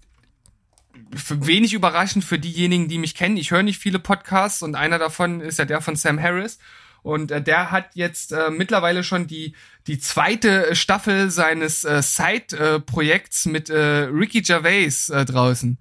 wenig 1.11 1.73
überraschend 1.73 2.23
für 2.23 2.39
diejenigen, 2.39 2.87
die 2.87 2.97
mich 2.97 3.15
kennen. 3.15 3.37
Ich 3.37 3.51
höre 3.51 3.63
nicht 3.63 3.79
viele 3.79 3.99
Podcasts 3.99 4.61
und 4.61 4.75
einer 4.75 4.99
davon 4.99 5.41
ist 5.41 5.59
ja 5.59 5.65
der 5.65 5.81
von 5.81 5.95
Sam 5.95 6.21
Harris. 6.21 6.59
Und 7.03 7.31
äh, 7.31 7.41
der 7.41 7.71
hat 7.71 7.95
jetzt 7.95 8.31
äh, 8.31 8.51
mittlerweile 8.51 9.03
schon 9.03 9.27
die, 9.27 9.53
die 9.87 9.99
zweite 9.99 10.75
Staffel 10.75 11.31
seines 11.31 11.83
äh, 11.83 12.01
Side-Projekts 12.01 13.45
mit 13.47 13.69
äh, 13.69 14.03
Ricky 14.11 14.41
Gervais 14.41 15.09
äh, 15.09 15.25
draußen. 15.25 15.77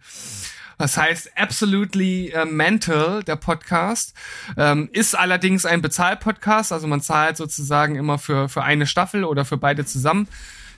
Das 0.79 0.97
heißt 0.97 1.37
Absolutely 1.37 2.29
äh, 2.31 2.47
Mental, 2.47 3.23
der 3.23 3.37
Podcast. 3.37 4.15
Ähm, 4.57 4.89
ist 4.93 5.15
allerdings 5.15 5.67
ein 5.67 5.83
Bezahlpodcast, 5.83 6.73
also 6.73 6.87
man 6.87 7.03
zahlt 7.03 7.37
sozusagen 7.37 7.97
immer 7.97 8.17
für, 8.17 8.49
für 8.49 8.63
eine 8.63 8.87
Staffel 8.87 9.25
oder 9.25 9.45
für 9.45 9.59
beide 9.59 9.85
zusammen. 9.85 10.27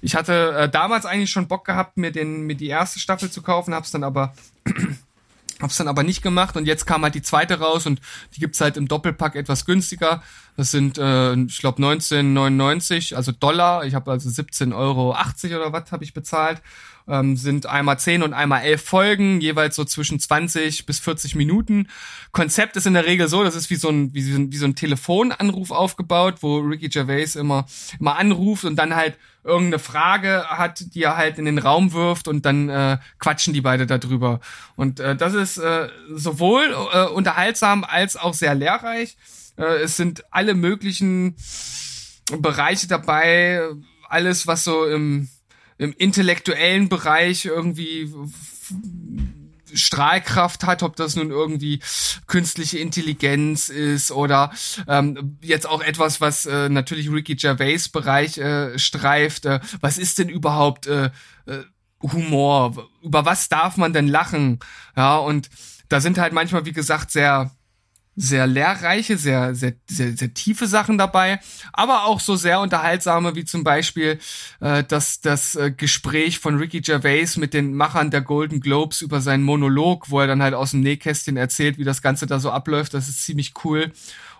Ich 0.03 0.15
hatte 0.15 0.53
äh, 0.53 0.69
damals 0.69 1.07
eigentlich 1.07 1.31
schon 1.31 1.49
Bock 1.49 1.65
gehabt, 1.65 1.97
mir 1.97 2.13
den 2.13 2.43
mir 2.43 2.57
die 2.57 2.69
erste 2.69 2.99
Staffel 2.99 3.31
zu 3.31 3.41
kaufen, 3.41 3.75
hab's 3.75 3.91
dann 3.91 4.05
aber 4.05 4.35
hab's 5.63 5.77
dann 5.77 5.89
aber 5.89 6.03
nicht 6.03 6.23
gemacht 6.23 6.57
und 6.57 6.67
jetzt 6.67 6.87
kam 6.87 7.03
halt 7.03 7.15
die 7.15 7.23
zweite 7.23 7.61
raus 7.61 7.87
und 7.87 8.01
die 8.35 8.41
gibt's 8.41 8.61
halt 8.61 8.77
im 8.77 8.89
Doppelpack 8.89 9.37
etwas 9.37 9.65
günstiger. 9.65 10.23
Das 10.57 10.71
sind 10.71 10.99
äh, 10.99 11.35
ich 11.35 11.61
glaube 11.61 11.81
19,99, 11.81 13.15
also 13.15 13.33
Dollar. 13.33 13.85
Ich 13.87 13.95
habe 13.95 14.11
also 14.11 14.29
17,80 14.29 14.77
Euro 14.77 15.11
oder 15.11 15.73
was 15.73 15.93
habe 15.93 16.05
ich 16.05 16.13
bezahlt 16.13 16.61
ähm, 17.09 17.37
sind 17.37 17.67
einmal 17.67 17.99
10 17.99 18.23
und 18.23 18.33
einmal 18.33 18.63
11 18.63 18.83
Folgen, 18.83 19.41
jeweils 19.41 19.77
so 19.77 19.85
zwischen 19.85 20.19
20 20.19 20.87
bis 20.87 21.01
40 21.01 21.35
Minuten. 21.35 21.89
Konzept 22.33 22.77
ist 22.77 22.87
in 22.87 22.95
der 22.95 23.07
Regel 23.07 23.29
so, 23.29 23.43
das 23.45 23.55
ist 23.55 23.71
wie 23.71 23.77
so 23.77 23.89
ein, 23.89 24.15
wie 24.15 24.23
so 24.23 24.39
ein, 24.39 24.53
wie 24.53 24.57
so 24.57 24.67
ein 24.67 24.75
Telefonanruf 24.75 25.71
aufgebaut, 25.71 26.37
wo 26.41 26.59
Ricky 26.59 26.89
Gervais 26.89 27.37
immer, 27.37 27.67
immer 27.99 28.17
anruft 28.17 28.65
und 28.65 28.77
dann 28.77 28.95
halt 28.95 29.17
irgendeine 29.45 29.79
Frage 29.79 30.45
hat, 30.49 30.95
die 30.95 31.03
er 31.03 31.17
halt 31.17 31.39
in 31.39 31.45
den 31.45 31.59
Raum 31.59 31.93
wirft 31.93 32.29
und 32.29 32.47
dann 32.47 32.69
äh, 32.69 32.99
quatschen 33.19 33.53
die 33.53 33.61
beide 33.61 33.87
darüber. 33.87 34.41
Und 34.77 35.01
äh, 35.01 35.17
das 35.17 35.35
ist 35.35 35.59
äh, 35.59 35.89
sowohl 36.15 36.75
äh, 36.93 37.07
unterhaltsam 37.07 37.85
als 37.85 38.17
auch 38.17 38.35
sehr 38.35 38.55
lehrreich. 38.55 39.17
Äh, 39.57 39.83
es 39.83 39.97
sind 39.97 40.25
alle 40.31 40.55
möglichen 40.55 41.37
Bereiche 42.39 42.87
dabei, 42.87 43.63
alles, 44.09 44.47
was 44.47 44.65
so 44.65 44.87
im 44.87 45.29
im 45.83 45.93
intellektuellen 45.99 46.89
Bereich 46.89 47.45
irgendwie 47.45 48.13
Strahlkraft 49.75 50.65
hat, 50.65 50.83
ob 50.83 50.97
das 50.97 51.17
nun 51.17 51.31
irgendwie 51.31 51.81
künstliche 52.27 52.79
Intelligenz 52.79 53.69
ist 53.69 54.11
oder 54.13 54.53
ähm, 54.89 55.39
jetzt 55.43 55.69
auch 55.69 55.83
etwas, 55.83 56.21
was 56.21 56.47
äh, 56.47 56.69
natürlich 56.69 57.11
Ricky 57.11 57.35
Gervais 57.37 57.89
Bereich 57.91 58.39
äh, 58.39 58.79
streift. 58.79 59.47
Äh, 59.47 59.61
was 59.81 59.99
ist 59.99 60.19
denn 60.19 60.29
überhaupt 60.29 60.87
äh, 60.87 61.11
äh, 61.47 61.63
Humor? 62.01 62.89
Über 63.03 63.25
was 63.25 63.49
darf 63.49 63.77
man 63.77 63.93
denn 63.93 64.09
lachen? 64.09 64.59
Ja, 64.97 65.17
und 65.17 65.51
da 65.89 66.01
sind 66.01 66.19
halt 66.19 66.33
manchmal, 66.33 66.65
wie 66.65 66.73
gesagt, 66.73 67.11
sehr 67.11 67.51
sehr 68.15 68.47
lehrreiche, 68.47 69.17
sehr, 69.17 69.55
sehr, 69.55 69.75
sehr, 69.89 70.17
sehr 70.17 70.35
tiefe 70.35 70.67
Sachen 70.67 70.99
dabei, 70.99 71.41
aber 71.73 72.05
auch 72.05 72.21
so 72.21 72.37
sehr 72.37 72.61
unterhaltsame, 72.61 73.35
wie 73.35 73.45
zum 73.45 73.65
Beispiel 73.65 74.19
äh, 74.61 74.85
das, 74.85 75.21
das 75.21 75.55
äh, 75.55 75.71
Gespräch 75.71 76.39
von 76.39 76.57
Ricky 76.57 76.83
Gervais 76.83 77.37
mit 77.37 77.55
den 77.55 77.75
Machern 77.75 78.11
der 78.11 78.21
Golden 78.21 78.61
Globes 78.61 79.01
über 79.01 79.21
seinen 79.21 79.43
Monolog, 79.43 80.11
wo 80.11 80.21
er 80.21 80.27
dann 80.27 80.43
halt 80.43 80.55
aus 80.55 80.73
dem 80.73 80.81
Nähkästchen 80.81 81.37
erzählt, 81.37 81.79
wie 81.79 81.85
das 81.85 82.03
Ganze 82.03 82.27
da 82.27 82.39
so 82.39 82.51
abläuft. 82.51 82.93
Das 82.93 83.09
ist 83.09 83.25
ziemlich 83.25 83.55
cool. 83.65 83.93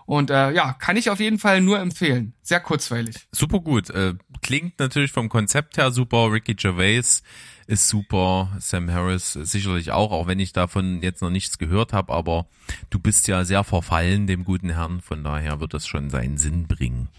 Und 0.05 0.29
äh, 0.29 0.51
ja, 0.51 0.73
kann 0.73 0.97
ich 0.97 1.09
auf 1.09 1.19
jeden 1.19 1.39
Fall 1.39 1.61
nur 1.61 1.79
empfehlen. 1.79 2.33
Sehr 2.41 2.59
kurzweilig. 2.59 3.15
Super 3.31 3.59
gut. 3.59 3.89
Äh, 3.89 4.15
klingt 4.41 4.77
natürlich 4.79 5.11
vom 5.11 5.29
Konzept 5.29 5.77
her 5.77 5.91
super. 5.91 6.31
Ricky 6.31 6.55
Gervais 6.55 7.23
ist 7.67 7.87
super. 7.87 8.51
Sam 8.59 8.91
Harris 8.91 9.33
sicherlich 9.33 9.91
auch, 9.91 10.11
auch 10.11 10.27
wenn 10.27 10.39
ich 10.39 10.53
davon 10.53 11.01
jetzt 11.01 11.21
noch 11.21 11.29
nichts 11.29 11.57
gehört 11.57 11.93
habe, 11.93 12.13
aber 12.13 12.47
du 12.89 12.99
bist 12.99 13.27
ja 13.27 13.43
sehr 13.43 13.63
verfallen 13.63 14.27
dem 14.27 14.43
guten 14.43 14.69
Herrn, 14.69 15.01
von 15.01 15.23
daher 15.23 15.59
wird 15.59 15.73
das 15.73 15.87
schon 15.87 16.09
seinen 16.09 16.37
Sinn 16.37 16.67
bringen. 16.67 17.09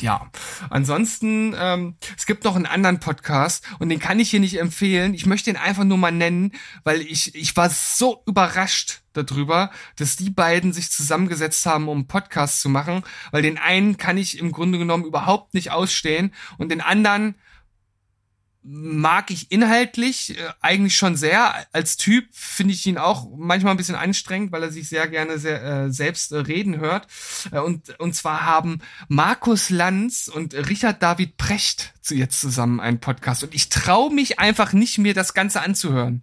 Ja, 0.00 0.30
ansonsten, 0.70 1.54
ähm, 1.58 1.96
es 2.16 2.24
gibt 2.24 2.44
noch 2.44 2.56
einen 2.56 2.64
anderen 2.66 3.00
Podcast 3.00 3.64
und 3.78 3.90
den 3.90 3.98
kann 3.98 4.18
ich 4.18 4.30
hier 4.30 4.40
nicht 4.40 4.58
empfehlen. 4.58 5.12
Ich 5.12 5.26
möchte 5.26 5.50
ihn 5.50 5.56
einfach 5.56 5.84
nur 5.84 5.98
mal 5.98 6.10
nennen, 6.10 6.52
weil 6.84 7.02
ich, 7.02 7.34
ich 7.34 7.54
war 7.56 7.68
so 7.68 8.22
überrascht 8.26 9.02
darüber, 9.12 9.70
dass 9.96 10.16
die 10.16 10.30
beiden 10.30 10.72
sich 10.72 10.90
zusammengesetzt 10.90 11.66
haben, 11.66 11.88
um 11.88 11.98
einen 11.98 12.06
Podcast 12.06 12.62
zu 12.62 12.70
machen, 12.70 13.02
weil 13.30 13.42
den 13.42 13.58
einen 13.58 13.98
kann 13.98 14.16
ich 14.16 14.38
im 14.38 14.52
Grunde 14.52 14.78
genommen 14.78 15.04
überhaupt 15.04 15.52
nicht 15.52 15.70
ausstehen 15.70 16.32
und 16.56 16.70
den 16.70 16.80
anderen 16.80 17.34
mag 18.66 19.30
ich 19.30 19.52
inhaltlich 19.52 20.38
äh, 20.38 20.48
eigentlich 20.62 20.96
schon 20.96 21.16
sehr. 21.16 21.66
Als 21.72 21.98
Typ 21.98 22.26
finde 22.32 22.72
ich 22.72 22.86
ihn 22.86 22.96
auch 22.96 23.28
manchmal 23.36 23.74
ein 23.74 23.76
bisschen 23.76 23.94
anstrengend, 23.94 24.52
weil 24.52 24.62
er 24.62 24.72
sich 24.72 24.88
sehr 24.88 25.06
gerne 25.06 25.38
sehr, 25.38 25.62
äh, 25.62 25.92
selbst 25.92 26.32
äh, 26.32 26.38
reden 26.38 26.80
hört. 26.80 27.06
Äh, 27.52 27.60
und, 27.60 27.98
und 28.00 28.14
zwar 28.14 28.44
haben 28.46 28.80
Markus 29.08 29.68
Lanz 29.68 30.28
und 30.28 30.54
Richard 30.54 31.02
David 31.02 31.36
Precht 31.36 31.92
zu 32.00 32.14
jetzt 32.14 32.40
zusammen 32.40 32.80
einen 32.80 33.00
Podcast. 33.00 33.44
Und 33.44 33.54
ich 33.54 33.68
traue 33.68 34.12
mich 34.12 34.38
einfach 34.38 34.72
nicht, 34.72 34.96
mir 34.96 35.12
das 35.12 35.34
Ganze 35.34 35.60
anzuhören. 35.60 36.22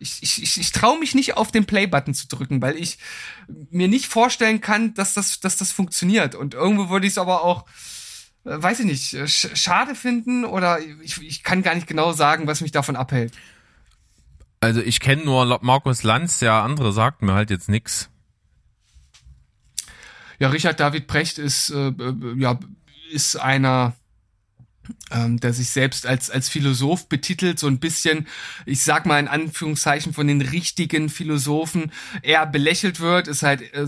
Ich, 0.00 0.22
ich, 0.22 0.42
ich, 0.42 0.60
ich 0.60 0.72
traue 0.72 0.98
mich 0.98 1.14
nicht 1.14 1.36
auf 1.36 1.52
den 1.52 1.66
Play-Button 1.66 2.14
zu 2.14 2.26
drücken, 2.26 2.60
weil 2.60 2.76
ich 2.76 2.98
mir 3.70 3.86
nicht 3.86 4.06
vorstellen 4.06 4.60
kann, 4.60 4.92
dass 4.94 5.14
das, 5.14 5.38
dass 5.38 5.56
das 5.56 5.70
funktioniert. 5.70 6.34
Und 6.34 6.54
irgendwo 6.54 6.90
würde 6.90 7.06
ich 7.06 7.12
es 7.12 7.18
aber 7.18 7.44
auch 7.44 7.64
weiß 8.44 8.80
ich 8.80 8.86
nicht, 8.86 9.14
äh, 9.14 9.26
sch 9.26 9.48
schade 9.54 9.94
finden 9.94 10.44
oder 10.44 10.78
ich, 11.02 11.20
ich 11.22 11.42
kann 11.42 11.62
gar 11.62 11.74
nicht 11.74 11.86
genau 11.86 12.12
sagen, 12.12 12.46
was 12.46 12.60
mich 12.60 12.72
davon 12.72 12.96
abhält. 12.96 13.32
Also 14.60 14.80
ich 14.80 15.00
kenne 15.00 15.24
nur 15.24 15.58
Markus 15.62 16.02
Lanz, 16.02 16.38
der 16.38 16.54
andere 16.54 16.92
sagt 16.92 17.22
mir 17.22 17.34
halt 17.34 17.50
jetzt 17.50 17.68
nix. 17.68 18.08
Ja, 20.38 20.48
Richard 20.48 20.80
David 20.80 21.06
Precht 21.06 21.38
ist 21.38 21.70
äh, 21.70 21.88
äh 21.88 22.34
ja 22.36 22.58
ist 23.10 23.36
einer 23.36 23.94
ähm, 25.10 25.40
der 25.40 25.52
sich 25.52 25.70
selbst 25.70 26.06
als, 26.06 26.30
als 26.30 26.48
Philosoph 26.48 27.08
betitelt, 27.08 27.58
so 27.58 27.66
ein 27.66 27.78
bisschen, 27.78 28.26
ich 28.66 28.82
sag 28.82 29.06
mal 29.06 29.18
in 29.18 29.28
Anführungszeichen, 29.28 30.12
von 30.12 30.26
den 30.26 30.40
richtigen 30.40 31.08
Philosophen 31.08 31.92
eher 32.22 32.46
belächelt 32.46 33.00
wird, 33.00 33.28
ist 33.28 33.42
halt 33.42 33.62
äh, 33.74 33.86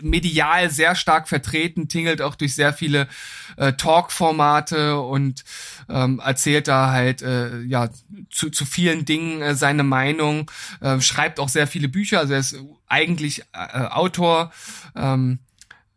medial 0.00 0.70
sehr 0.70 0.94
stark 0.94 1.28
vertreten, 1.28 1.88
tingelt 1.88 2.22
auch 2.22 2.34
durch 2.34 2.54
sehr 2.54 2.72
viele 2.72 3.08
äh, 3.56 3.72
Talk-Formate 3.72 5.00
und 5.00 5.44
ähm, 5.88 6.20
erzählt 6.24 6.68
da 6.68 6.90
halt 6.90 7.22
äh, 7.22 7.60
ja 7.62 7.88
zu, 8.30 8.50
zu 8.50 8.64
vielen 8.64 9.04
Dingen 9.04 9.42
äh, 9.42 9.54
seine 9.54 9.82
Meinung, 9.82 10.50
äh, 10.80 11.00
schreibt 11.00 11.40
auch 11.40 11.48
sehr 11.48 11.66
viele 11.66 11.88
Bücher, 11.88 12.20
also 12.20 12.34
er 12.34 12.40
ist 12.40 12.56
eigentlich 12.88 13.42
äh, 13.52 13.86
Autor, 13.86 14.52
ähm, 14.94 15.40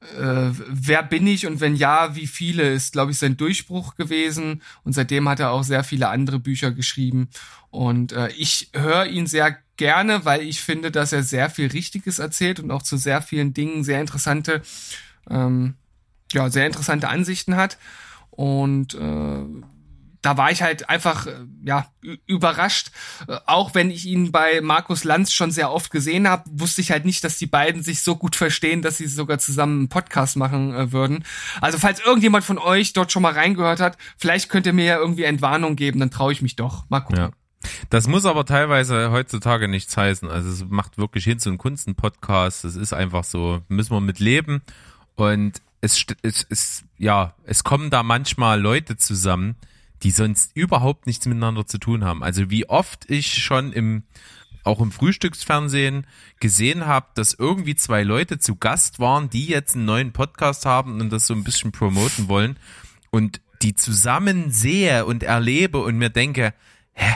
äh, 0.01 0.51
wer 0.67 1.03
bin 1.03 1.27
ich 1.27 1.45
und 1.45 1.59
wenn 1.59 1.75
ja, 1.75 2.15
wie 2.15 2.27
viele, 2.27 2.71
ist, 2.71 2.93
glaube 2.93 3.11
ich, 3.11 3.17
sein 3.17 3.37
Durchbruch 3.37 3.95
gewesen. 3.95 4.61
Und 4.83 4.93
seitdem 4.93 5.27
hat 5.27 5.39
er 5.39 5.51
auch 5.51 5.63
sehr 5.63 5.83
viele 5.83 6.09
andere 6.09 6.39
Bücher 6.39 6.71
geschrieben. 6.71 7.29
Und 7.69 8.13
äh, 8.13 8.29
ich 8.29 8.69
höre 8.73 9.05
ihn 9.05 9.27
sehr 9.27 9.57
gerne, 9.77 10.25
weil 10.25 10.41
ich 10.41 10.61
finde, 10.61 10.91
dass 10.91 11.13
er 11.13 11.23
sehr 11.23 11.49
viel 11.49 11.67
Richtiges 11.67 12.19
erzählt 12.19 12.59
und 12.59 12.71
auch 12.71 12.81
zu 12.81 12.97
sehr 12.97 13.21
vielen 13.21 13.53
Dingen 13.53 13.83
sehr 13.83 14.01
interessante, 14.01 14.61
ähm, 15.29 15.75
ja, 16.31 16.49
sehr 16.49 16.65
interessante 16.65 17.09
Ansichten 17.09 17.55
hat. 17.55 17.77
Und 18.31 18.93
äh, 18.93 19.45
da 20.21 20.37
war 20.37 20.51
ich 20.51 20.61
halt 20.61 20.89
einfach 20.89 21.27
äh, 21.27 21.45
ja 21.63 21.87
überrascht. 22.25 22.91
Äh, 23.27 23.37
auch 23.45 23.73
wenn 23.73 23.91
ich 23.91 24.05
ihn 24.05 24.31
bei 24.31 24.61
Markus 24.61 25.03
Lanz 25.03 25.31
schon 25.31 25.51
sehr 25.51 25.71
oft 25.71 25.91
gesehen 25.91 26.27
habe, 26.27 26.43
wusste 26.51 26.81
ich 26.81 26.91
halt 26.91 27.05
nicht, 27.05 27.23
dass 27.23 27.37
die 27.37 27.47
beiden 27.47 27.83
sich 27.83 28.01
so 28.01 28.15
gut 28.15 28.35
verstehen, 28.35 28.81
dass 28.81 28.97
sie 28.97 29.07
sogar 29.07 29.39
zusammen 29.39 29.79
einen 29.79 29.89
Podcast 29.89 30.35
machen 30.35 30.73
äh, 30.73 30.91
würden. 30.91 31.23
Also 31.61 31.77
falls 31.77 31.99
irgendjemand 32.01 32.43
von 32.43 32.57
euch 32.57 32.93
dort 32.93 33.11
schon 33.11 33.21
mal 33.21 33.33
reingehört 33.33 33.79
hat, 33.79 33.97
vielleicht 34.17 34.49
könnt 34.49 34.65
ihr 34.65 34.73
mir 34.73 34.85
ja 34.85 34.97
irgendwie 34.97 35.23
Entwarnung 35.23 35.75
geben, 35.75 35.99
dann 35.99 36.11
traue 36.11 36.31
ich 36.33 36.41
mich 36.41 36.55
doch. 36.55 36.85
Mal 36.89 37.01
gucken. 37.01 37.19
Ja. 37.19 37.31
Das 37.89 38.07
muss 38.07 38.25
aber 38.25 38.45
teilweise 38.45 39.11
heutzutage 39.11 39.67
nichts 39.67 39.95
heißen. 39.95 40.29
Also 40.29 40.49
es 40.49 40.65
macht 40.69 40.97
wirklich 40.97 41.25
hin 41.25 41.39
zu 41.39 41.49
einem 41.49 41.57
Kunstenpodcast. 41.57 42.63
Das 42.63 42.75
ist 42.75 42.93
einfach 42.93 43.23
so, 43.23 43.61
müssen 43.67 43.91
wir 43.91 44.01
mit 44.01 44.19
leben. 44.19 44.61
Und 45.15 45.61
es, 45.81 46.05
es, 46.21 46.45
es, 46.49 46.83
ja, 46.97 47.35
es 47.43 47.63
kommen 47.63 47.89
da 47.89 48.03
manchmal 48.03 48.59
Leute 48.59 48.97
zusammen, 48.97 49.55
die 50.03 50.11
sonst 50.11 50.55
überhaupt 50.55 51.07
nichts 51.07 51.25
miteinander 51.25 51.65
zu 51.65 51.77
tun 51.77 52.03
haben. 52.03 52.23
Also 52.23 52.49
wie 52.49 52.69
oft 52.69 53.09
ich 53.09 53.43
schon 53.43 53.73
im 53.73 54.03
auch 54.63 54.81
im 54.81 54.91
Frühstücksfernsehen 54.91 56.05
gesehen 56.39 56.85
habe, 56.85 57.07
dass 57.15 57.33
irgendwie 57.33 57.75
zwei 57.75 58.03
Leute 58.03 58.39
zu 58.39 58.55
Gast 58.55 58.99
waren, 58.99 59.29
die 59.29 59.47
jetzt 59.47 59.75
einen 59.75 59.85
neuen 59.85 60.11
Podcast 60.11 60.65
haben 60.65 60.99
und 60.99 61.09
das 61.11 61.27
so 61.27 61.33
ein 61.33 61.43
bisschen 61.43 61.71
promoten 61.71 62.27
wollen 62.27 62.57
und 63.09 63.41
die 63.61 63.75
zusammen 63.75 64.51
sehe 64.51 65.05
und 65.05 65.23
erlebe 65.23 65.79
und 65.79 65.97
mir 65.97 66.09
denke, 66.09 66.53
hä, 66.93 67.15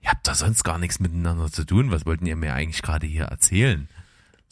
ihr 0.00 0.10
habt 0.10 0.26
da 0.26 0.34
sonst 0.34 0.64
gar 0.64 0.78
nichts 0.78 1.00
miteinander 1.00 1.50
zu 1.50 1.64
tun, 1.64 1.90
was 1.90 2.06
wollten 2.06 2.26
ihr 2.26 2.36
mir 2.36 2.54
eigentlich 2.54 2.82
gerade 2.82 3.06
hier 3.06 3.24
erzählen? 3.24 3.88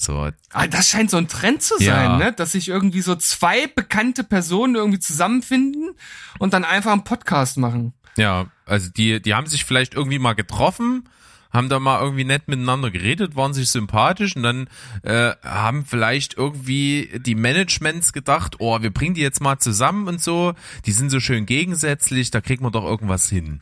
So. 0.00 0.30
Ah, 0.52 0.66
das 0.66 0.88
scheint 0.88 1.10
so 1.10 1.18
ein 1.18 1.28
Trend 1.28 1.62
zu 1.62 1.74
sein, 1.78 1.86
ja. 1.88 2.16
ne? 2.16 2.32
Dass 2.32 2.52
sich 2.52 2.68
irgendwie 2.68 3.02
so 3.02 3.16
zwei 3.16 3.66
bekannte 3.66 4.24
Personen 4.24 4.74
irgendwie 4.74 4.98
zusammenfinden 4.98 5.90
und 6.38 6.54
dann 6.54 6.64
einfach 6.64 6.92
einen 6.92 7.04
Podcast 7.04 7.58
machen. 7.58 7.92
Ja, 8.16 8.46
also 8.64 8.88
die, 8.88 9.20
die 9.20 9.34
haben 9.34 9.46
sich 9.46 9.66
vielleicht 9.66 9.94
irgendwie 9.94 10.18
mal 10.18 10.32
getroffen, 10.32 11.06
haben 11.52 11.68
da 11.68 11.78
mal 11.78 12.00
irgendwie 12.00 12.24
nett 12.24 12.48
miteinander 12.48 12.90
geredet, 12.90 13.36
waren 13.36 13.52
sich 13.52 13.68
sympathisch 13.68 14.36
und 14.36 14.42
dann 14.42 14.68
äh, 15.02 15.32
haben 15.44 15.84
vielleicht 15.84 16.34
irgendwie 16.34 17.10
die 17.18 17.34
Managements 17.34 18.14
gedacht, 18.14 18.56
oh, 18.58 18.80
wir 18.80 18.90
bringen 18.92 19.14
die 19.14 19.20
jetzt 19.20 19.42
mal 19.42 19.58
zusammen 19.58 20.08
und 20.08 20.22
so, 20.22 20.54
die 20.86 20.92
sind 20.92 21.10
so 21.10 21.20
schön 21.20 21.44
gegensätzlich, 21.44 22.30
da 22.30 22.40
kriegen 22.40 22.64
wir 22.64 22.70
doch 22.70 22.84
irgendwas 22.84 23.28
hin. 23.28 23.60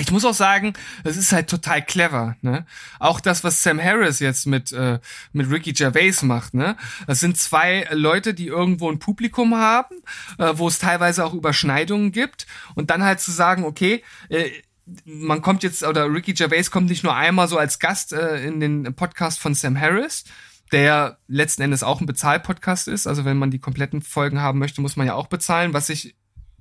Ich 0.00 0.10
muss 0.10 0.24
auch 0.24 0.34
sagen, 0.34 0.74
das 1.04 1.16
ist 1.16 1.32
halt 1.32 1.48
total 1.48 1.82
clever, 1.82 2.36
ne? 2.42 2.66
Auch 2.98 3.20
das, 3.20 3.44
was 3.44 3.62
Sam 3.62 3.82
Harris 3.82 4.20
jetzt 4.20 4.46
mit 4.46 4.72
äh, 4.72 4.98
mit 5.32 5.50
Ricky 5.50 5.72
Gervais 5.72 6.22
macht, 6.22 6.54
ne? 6.54 6.76
Das 7.06 7.20
sind 7.20 7.38
zwei 7.38 7.86
Leute, 7.90 8.34
die 8.34 8.46
irgendwo 8.46 8.90
ein 8.90 8.98
Publikum 8.98 9.54
haben, 9.54 9.96
äh, 10.38 10.52
wo 10.54 10.68
es 10.68 10.78
teilweise 10.78 11.24
auch 11.24 11.34
Überschneidungen 11.34 12.12
gibt 12.12 12.46
und 12.74 12.90
dann 12.90 13.04
halt 13.04 13.20
zu 13.20 13.30
sagen, 13.30 13.64
okay, 13.64 14.02
äh, 14.28 14.50
man 15.04 15.42
kommt 15.42 15.62
jetzt 15.62 15.82
oder 15.82 16.12
Ricky 16.12 16.32
Gervais 16.32 16.70
kommt 16.70 16.88
nicht 16.88 17.02
nur 17.02 17.14
einmal 17.14 17.48
so 17.48 17.58
als 17.58 17.78
Gast 17.78 18.12
äh, 18.12 18.44
in 18.44 18.60
den 18.60 18.94
Podcast 18.94 19.40
von 19.40 19.54
Sam 19.54 19.78
Harris, 19.78 20.24
der 20.72 21.18
letzten 21.26 21.62
Endes 21.62 21.82
auch 21.82 22.00
ein 22.00 22.06
Bezahlpodcast 22.06 22.88
ist. 22.88 23.06
Also 23.06 23.24
wenn 23.24 23.36
man 23.36 23.50
die 23.50 23.58
kompletten 23.58 24.02
Folgen 24.02 24.40
haben 24.40 24.58
möchte, 24.58 24.80
muss 24.80 24.96
man 24.96 25.06
ja 25.06 25.14
auch 25.14 25.26
bezahlen, 25.26 25.72
was 25.72 25.88
ich 25.88 26.14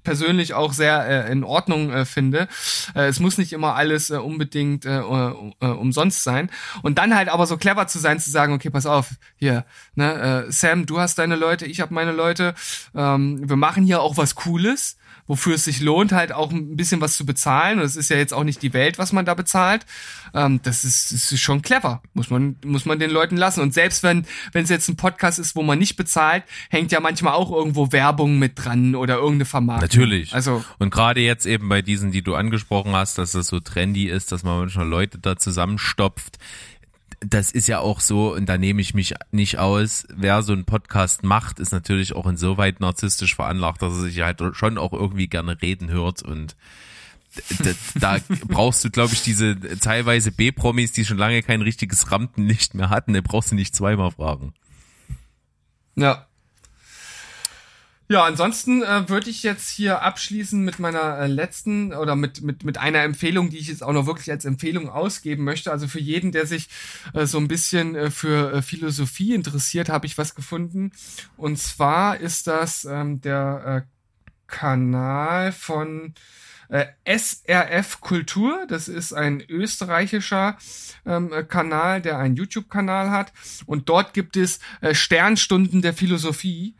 persönlich 0.05 0.53
auch 0.53 0.71
sehr 0.71 1.27
äh, 1.27 1.31
in 1.31 1.43
Ordnung 1.43 1.91
äh, 1.91 2.05
finde. 2.05 2.47
Äh, 2.95 3.07
es 3.07 3.19
muss 3.19 3.37
nicht 3.37 3.51
immer 3.51 3.75
alles 3.75 4.09
äh, 4.09 4.17
unbedingt 4.17 4.85
äh, 4.85 4.99
äh, 4.99 5.65
umsonst 5.65 6.23
sein. 6.23 6.49
Und 6.81 6.97
dann 6.97 7.15
halt 7.15 7.27
aber 7.27 7.45
so 7.45 7.57
clever 7.57 7.87
zu 7.87 7.99
sein, 7.99 8.19
zu 8.19 8.31
sagen, 8.31 8.53
okay, 8.53 8.69
pass 8.69 8.85
auf, 8.85 9.09
hier, 9.35 9.65
ne, 9.95 10.45
äh, 10.47 10.51
Sam, 10.51 10.85
du 10.85 10.99
hast 10.99 11.19
deine 11.19 11.35
Leute, 11.35 11.65
ich 11.65 11.81
habe 11.81 11.93
meine 11.93 12.13
Leute, 12.13 12.55
ähm, 12.95 13.49
wir 13.49 13.57
machen 13.57 13.83
hier 13.83 14.01
auch 14.01 14.15
was 14.15 14.35
Cooles 14.35 14.97
wofür 15.27 15.55
es 15.55 15.65
sich 15.65 15.81
lohnt, 15.81 16.11
halt 16.11 16.31
auch 16.31 16.51
ein 16.51 16.75
bisschen 16.75 17.01
was 17.01 17.17
zu 17.17 17.25
bezahlen. 17.25 17.79
Und 17.79 17.85
es 17.85 17.95
ist 17.95 18.09
ja 18.09 18.17
jetzt 18.17 18.33
auch 18.33 18.43
nicht 18.43 18.61
die 18.61 18.73
Welt, 18.73 18.97
was 18.97 19.11
man 19.11 19.25
da 19.25 19.33
bezahlt. 19.33 19.85
Ähm, 20.33 20.59
das, 20.63 20.83
ist, 20.83 21.11
das 21.13 21.31
ist 21.31 21.41
schon 21.41 21.61
clever, 21.61 22.01
muss 22.13 22.29
man, 22.29 22.57
muss 22.65 22.85
man 22.85 22.99
den 22.99 23.11
Leuten 23.11 23.37
lassen. 23.37 23.61
Und 23.61 23.73
selbst 23.73 24.03
wenn 24.03 24.25
wenn 24.51 24.63
es 24.63 24.69
jetzt 24.69 24.87
ein 24.89 24.95
Podcast 24.95 25.39
ist, 25.39 25.55
wo 25.55 25.63
man 25.63 25.79
nicht 25.79 25.95
bezahlt, 25.95 26.43
hängt 26.69 26.91
ja 26.91 26.99
manchmal 26.99 27.33
auch 27.33 27.51
irgendwo 27.51 27.91
Werbung 27.91 28.39
mit 28.39 28.53
dran 28.55 28.95
oder 28.95 29.15
irgendeine 29.15 29.45
Vermarktung. 29.45 29.87
Natürlich. 29.87 30.33
Also 30.33 30.63
und 30.79 30.91
gerade 30.91 31.21
jetzt 31.21 31.45
eben 31.45 31.69
bei 31.69 31.81
diesen, 31.81 32.11
die 32.11 32.21
du 32.21 32.35
angesprochen 32.35 32.93
hast, 32.93 33.17
dass 33.17 33.33
das 33.33 33.47
so 33.47 33.59
trendy 33.59 34.05
ist, 34.05 34.31
dass 34.31 34.43
man 34.43 34.59
manchmal 34.59 34.87
Leute 34.87 35.19
da 35.19 35.37
zusammenstopft 35.37 36.37
das 37.19 37.51
ist 37.51 37.67
ja 37.67 37.79
auch 37.79 37.99
so, 37.99 38.33
und 38.33 38.47
da 38.47 38.57
nehme 38.57 38.81
ich 38.81 38.93
mich 38.93 39.13
nicht 39.31 39.57
aus, 39.57 40.05
wer 40.15 40.41
so 40.41 40.53
einen 40.53 40.65
Podcast 40.65 41.23
macht, 41.23 41.59
ist 41.59 41.71
natürlich 41.71 42.13
auch 42.13 42.25
insoweit 42.25 42.79
narzisstisch 42.79 43.35
veranlagt, 43.35 43.81
dass 43.81 43.93
er 43.93 44.01
sich 44.01 44.21
halt 44.21 44.41
schon 44.53 44.77
auch 44.77 44.93
irgendwie 44.93 45.27
gerne 45.27 45.61
reden 45.61 45.89
hört. 45.89 46.21
Und 46.21 46.55
da, 47.95 48.17
brauchst 48.47 48.83
du, 48.83 48.89
glaube 48.89 49.13
ich, 49.13 49.21
diese 49.21 49.59
teilweise 49.79 50.31
B-Promis, 50.31 50.91
die 50.91 51.05
schon 51.05 51.17
lange 51.17 51.41
kein 51.43 51.61
richtiges 51.61 52.11
Rampenlicht 52.11 52.73
mehr 52.73 52.89
hatten, 52.89 53.13
da 53.13 53.21
brauchst 53.21 53.51
du 53.51 53.55
nicht 53.55 53.75
zweimal 53.75 54.11
fragen. 54.11 54.53
Ja, 55.95 56.27
ja, 58.07 58.23
ansonsten 58.23 58.83
äh, 58.83 59.09
würde 59.09 59.29
ich 59.31 59.41
jetzt 59.41 59.69
hier 59.69 60.03
abschließen 60.03 60.63
mit 60.63 60.77
meiner 60.77 61.17
äh, 61.17 61.27
letzten 61.27 61.91
oder 61.91 62.15
mit, 62.15 62.41
mit, 62.41 62.63
mit 62.63 62.77
einer 62.77 63.01
Empfehlung, 63.01 63.49
die 63.49 63.57
ich 63.57 63.67
jetzt 63.67 63.81
auch 63.81 63.93
noch 63.93 64.05
wirklich 64.05 64.29
als 64.29 64.45
Empfehlung 64.45 64.89
ausgeben 64.89 65.43
möchte. 65.43 65.71
Also 65.71 65.87
für 65.87 65.99
jeden, 65.99 66.31
der 66.31 66.45
sich 66.45 66.69
äh, 67.13 67.25
so 67.25 67.39
ein 67.39 67.47
bisschen 67.47 67.95
äh, 67.95 68.11
für 68.11 68.53
äh, 68.53 68.61
Philosophie 68.61 69.33
interessiert, 69.33 69.89
habe 69.89 70.05
ich 70.05 70.19
was 70.19 70.35
gefunden. 70.35 70.91
Und 71.35 71.57
zwar 71.57 72.19
ist 72.19 72.45
das 72.45 72.85
ähm, 72.85 73.21
der 73.21 73.85
äh, 73.87 73.95
Kanal 74.47 75.51
von 75.51 76.13
äh, 76.69 76.85
SRF 77.05 78.01
Kultur. 78.01 78.65
Das 78.67 78.87
ist 78.87 79.13
ein 79.13 79.43
österreichischer 79.49 80.57
ähm, 81.07 81.31
Kanal, 81.47 82.01
der 82.01 82.19
einen 82.19 82.35
YouTube-Kanal 82.35 83.09
hat. 83.09 83.33
Und 83.65 83.89
dort 83.89 84.13
gibt 84.13 84.37
es 84.37 84.59
äh, 84.81 84.93
Sternstunden 84.93 85.81
der 85.81 85.93
Philosophie. 85.93 86.75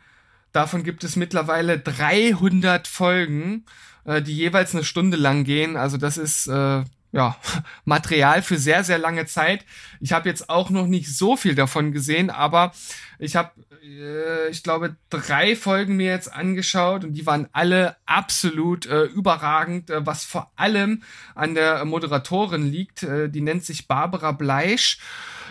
Davon 0.56 0.84
gibt 0.84 1.04
es 1.04 1.16
mittlerweile 1.16 1.78
300 1.78 2.88
Folgen, 2.88 3.66
äh, 4.06 4.22
die 4.22 4.34
jeweils 4.34 4.74
eine 4.74 4.84
Stunde 4.84 5.18
lang 5.18 5.44
gehen. 5.44 5.76
Also 5.76 5.98
das 5.98 6.16
ist 6.16 6.46
äh, 6.46 6.82
ja 7.12 7.36
Material 7.84 8.40
für 8.40 8.56
sehr 8.56 8.82
sehr 8.82 8.96
lange 8.96 9.26
Zeit. 9.26 9.66
Ich 10.00 10.14
habe 10.14 10.30
jetzt 10.30 10.48
auch 10.48 10.70
noch 10.70 10.86
nicht 10.86 11.14
so 11.14 11.36
viel 11.36 11.54
davon 11.54 11.92
gesehen, 11.92 12.30
aber 12.30 12.72
ich 13.18 13.36
habe, 13.36 13.50
äh, 13.82 14.48
ich 14.48 14.62
glaube, 14.62 14.96
drei 15.10 15.56
Folgen 15.56 15.96
mir 15.96 16.10
jetzt 16.10 16.32
angeschaut 16.32 17.04
und 17.04 17.12
die 17.12 17.26
waren 17.26 17.48
alle 17.52 17.96
absolut 18.06 18.86
äh, 18.86 19.02
überragend, 19.02 19.90
äh, 19.90 20.06
was 20.06 20.24
vor 20.24 20.52
allem 20.56 21.02
an 21.34 21.54
der 21.54 21.84
Moderatorin 21.84 22.64
liegt. 22.72 23.02
Äh, 23.02 23.28
die 23.28 23.42
nennt 23.42 23.66
sich 23.66 23.88
Barbara 23.88 24.32
Bleisch 24.32 25.00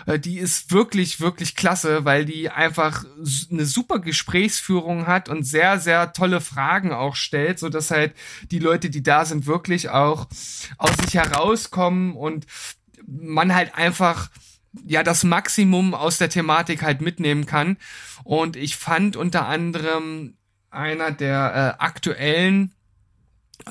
die 0.06 0.38
ist 0.38 0.70
wirklich, 0.70 1.20
wirklich 1.20 1.56
klasse, 1.56 2.04
weil 2.04 2.24
die 2.24 2.48
einfach 2.48 3.04
eine 3.50 3.64
super 3.64 3.98
Gesprächsführung 3.98 5.06
hat 5.06 5.28
und 5.28 5.42
sehr, 5.42 5.80
sehr 5.80 6.12
tolle 6.12 6.40
Fragen 6.40 6.92
auch 6.92 7.16
stellt, 7.16 7.58
so 7.58 7.68
dass 7.68 7.90
halt 7.90 8.14
die 8.50 8.60
Leute, 8.60 8.88
die 8.88 9.02
da 9.02 9.24
sind, 9.24 9.46
wirklich 9.46 9.88
auch 9.90 10.28
aus 10.78 10.96
sich 11.02 11.14
herauskommen 11.14 12.14
und 12.14 12.46
man 13.06 13.54
halt 13.54 13.74
einfach 13.74 14.30
ja 14.84 15.02
das 15.02 15.24
Maximum 15.24 15.94
aus 15.94 16.18
der 16.18 16.28
Thematik 16.28 16.82
halt 16.82 17.00
mitnehmen 17.00 17.46
kann. 17.46 17.76
Und 18.24 18.56
ich 18.56 18.76
fand 18.76 19.16
unter 19.16 19.46
anderem 19.46 20.34
einer 20.70 21.10
der 21.10 21.76
äh, 21.80 21.82
aktuellen 21.82 22.70
äh, 22.70 22.76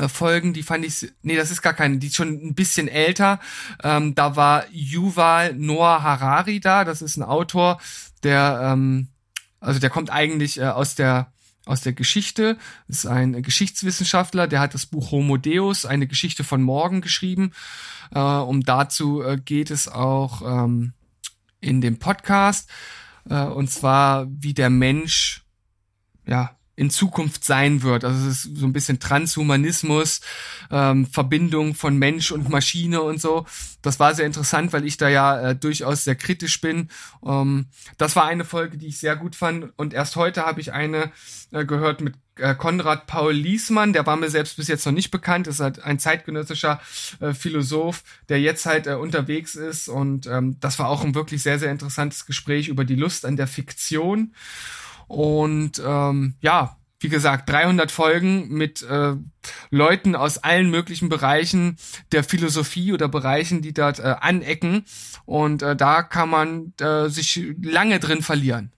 Folgen, 0.08 0.54
die 0.54 0.64
fand 0.64 0.84
ich, 0.84 1.12
nee, 1.22 1.36
das 1.36 1.52
ist 1.52 1.62
gar 1.62 1.74
keine, 1.74 2.00
die 2.00 2.08
ist 2.08 2.16
schon 2.16 2.30
ein 2.30 2.56
bisschen 2.56 2.88
älter. 2.88 3.40
Ähm, 3.84 4.16
da 4.16 4.36
war 4.36 4.66
Yuval 4.72 5.54
Noah 5.56 6.04
Harari 6.04 6.60
da, 6.60 6.84
das 6.84 7.02
ist 7.02 7.18
ein 7.18 7.24
Autor, 7.24 7.80
der, 8.24 8.60
ähm, 8.64 9.08
also 9.60 9.80
der 9.80 9.90
kommt 9.90 10.10
eigentlich 10.10 10.60
äh, 10.60 10.66
aus 10.66 10.96
der 10.96 11.32
aus 11.66 11.82
der 11.82 11.94
Geschichte. 11.94 12.58
Das 12.88 13.00
ist 13.00 13.06
ein 13.08 13.42
Geschichtswissenschaftler, 13.42 14.48
der 14.48 14.60
hat 14.60 14.74
das 14.74 14.86
Buch 14.86 15.12
Homo 15.12 15.38
Deus, 15.38 15.86
eine 15.86 16.08
Geschichte 16.08 16.44
von 16.44 16.62
morgen 16.62 17.02
geschrieben. 17.02 17.52
Äh, 18.14 18.20
um 18.20 18.64
dazu 18.64 19.22
äh, 19.22 19.38
geht 19.38 19.72
es 19.72 19.88
auch 19.88 20.42
ähm, 20.42 20.94
in 21.60 21.82
dem 21.82 21.98
Podcast. 21.98 22.70
Äh, 23.30 23.46
und 23.46 23.72
zwar, 23.72 24.28
wie 24.30 24.54
der 24.54 24.70
Mensch 24.70 25.44
ja 26.26 26.56
in 26.76 26.90
Zukunft 26.90 27.44
sein 27.44 27.84
wird. 27.84 28.04
Also 28.04 28.28
es 28.28 28.46
ist 28.46 28.58
so 28.58 28.66
ein 28.66 28.74
bisschen 28.74 29.00
Transhumanismus, 29.00 30.22
ähm, 30.72 31.06
Verbindung 31.06 31.76
von 31.76 31.98
Mensch 31.98 32.32
und 32.32 32.50
Maschine 32.50 33.02
und 33.02 33.22
so. 33.22 33.46
Das 33.82 34.00
war 34.00 34.14
sehr 34.14 34.26
interessant, 34.26 34.74
weil 34.74 34.86
ich 34.86 34.98
da 34.98 35.10
ja 35.10 35.50
äh, 35.50 35.56
durchaus 35.56 36.04
sehr 36.04 36.16
kritisch 36.16 36.60
bin. 36.60 36.90
Ähm, 37.26 37.68
das 37.98 38.16
war 38.16 38.26
eine 38.26 38.46
Folge, 38.46 38.78
die 38.78 38.88
ich 38.88 38.98
sehr 38.98 39.16
gut 39.16 39.36
fand. 39.36 39.72
Und 39.78 39.94
erst 39.94 40.16
heute 40.16 40.46
habe 40.46 40.62
ich 40.62 40.74
eine 40.74 41.12
äh, 41.52 41.66
gehört 41.66 42.02
mit 42.02 42.16
äh, 42.38 42.54
Konrad 42.54 43.08
Paul 43.08 43.34
Liesmann, 43.34 43.94
der 43.94 44.06
war 44.06 44.18
mir 44.18 44.30
selbst 44.30 44.58
bis 44.58 44.68
jetzt 44.68 44.86
noch 44.86 44.92
nicht 44.92 45.12
bekannt, 45.12 45.48
ist 45.48 45.62
halt 45.62 45.82
ein 45.82 46.00
zeitgenössischer 46.00 46.82
äh, 47.22 47.34
Philosoph, 47.34 48.04
der 48.28 48.42
jetzt 48.42 48.66
halt 48.66 48.88
äh, 48.88 48.96
unterwegs 48.96 49.56
ist 49.56 49.88
und 49.88 50.28
ähm, 50.28 50.58
das 50.60 50.78
war 50.80 50.90
auch 50.90 51.06
ein 51.06 51.16
wirklich 51.16 51.44
sehr, 51.44 51.60
sehr 51.60 51.72
interessantes 51.72 52.26
Gespräch 52.26 52.68
über 52.68 52.84
die 52.84 52.96
Lust 52.96 53.26
an 53.26 53.38
der 53.38 53.48
Fiktion 53.48 54.34
und 55.08 55.82
ähm, 55.86 56.36
ja, 56.42 56.78
wie 57.00 57.10
gesagt, 57.10 57.50
300 57.50 57.92
Folgen 57.92 58.50
mit 58.50 58.82
äh, 58.84 59.16
Leuten 59.70 60.16
aus 60.16 60.40
allen 60.40 60.70
möglichen 60.72 61.10
Bereichen 61.10 61.78
der 62.12 62.24
Philosophie 62.24 62.94
oder 62.94 63.08
Bereichen, 63.08 63.62
die 63.62 63.74
dort 63.74 64.00
äh, 64.00 64.16
anecken. 64.20 64.86
Und 65.26 65.62
äh, 65.62 65.76
da 65.76 66.04
kann 66.04 66.30
man 66.30 66.74
äh, 66.80 67.10
sich 67.10 67.54
lange 67.62 68.00
drin 68.00 68.22
verlieren. 68.22 68.72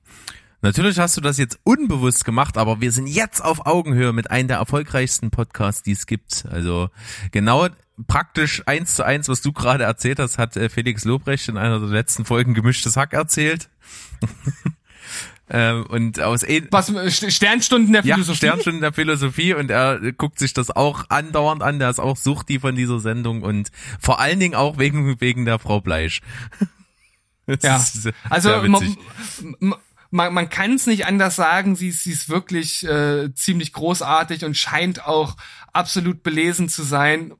Natürlich 0.61 0.97
hast 0.99 1.15
du 1.15 1.21
das 1.21 1.37
jetzt 1.37 1.59
unbewusst 1.63 2.25
gemacht, 2.25 2.57
aber 2.57 2.81
wir 2.81 2.91
sind 2.91 3.07
jetzt 3.07 3.41
auf 3.41 3.65
Augenhöhe 3.67 4.11
mit 4.11 4.31
einem 4.31 4.47
der 4.47 4.57
erfolgreichsten 4.57 5.29
Podcasts, 5.29 5.83
die 5.83 5.91
es 5.91 6.07
gibt. 6.07 6.45
Also 6.49 6.89
genau 7.31 7.69
praktisch 8.07 8.63
eins 8.65 8.95
zu 8.95 9.05
eins, 9.05 9.29
was 9.29 9.41
du 9.41 9.53
gerade 9.53 9.83
erzählt 9.83 10.19
hast, 10.19 10.37
hat 10.37 10.57
äh, 10.57 10.69
Felix 10.69 11.05
Lobrecht 11.05 11.47
in 11.47 11.57
einer 11.57 11.79
der 11.79 11.89
letzten 11.89 12.25
Folgen 12.25 12.53
gemischtes 12.53 12.97
Hack 12.97 13.13
erzählt. 13.13 13.69
Ähm, 15.49 15.85
und 15.85 16.19
aus 16.19 16.43
Was 16.43 16.91
Sternstunden 17.33 17.93
der 17.93 18.03
Philosophie? 18.03 18.31
Ja, 18.31 18.35
Sternstunden 18.35 18.81
der 18.81 18.91
Philosophie 18.91 19.53
und 19.53 19.71
er 19.71 20.11
guckt 20.11 20.39
sich 20.39 20.53
das 20.53 20.71
auch 20.71 21.05
andauernd 21.09 21.63
an, 21.63 21.79
der 21.79 21.89
ist 21.89 21.99
auch 21.99 22.17
Suchti 22.17 22.59
von 22.59 22.75
dieser 22.75 22.99
Sendung 22.99 23.43
und 23.43 23.71
vor 23.99 24.19
allen 24.19 24.39
Dingen 24.39 24.55
auch 24.55 24.77
wegen 24.77 25.21
wegen 25.21 25.45
der 25.45 25.57
Frau 25.59 25.79
Bleisch. 25.79 26.21
ja. 27.61 27.83
Also 28.29 28.49
man, 28.67 28.97
man, 30.09 30.33
man 30.33 30.49
kann 30.49 30.73
es 30.73 30.85
nicht 30.85 31.05
anders 31.05 31.37
sagen, 31.37 31.77
sie, 31.77 31.91
sie 31.91 32.11
ist 32.11 32.27
wirklich 32.27 32.85
äh, 32.85 33.33
ziemlich 33.33 33.71
großartig 33.71 34.43
und 34.43 34.57
scheint 34.57 35.05
auch 35.05 35.37
absolut 35.71 36.23
belesen 36.23 36.67
zu 36.67 36.83
sein 36.83 37.33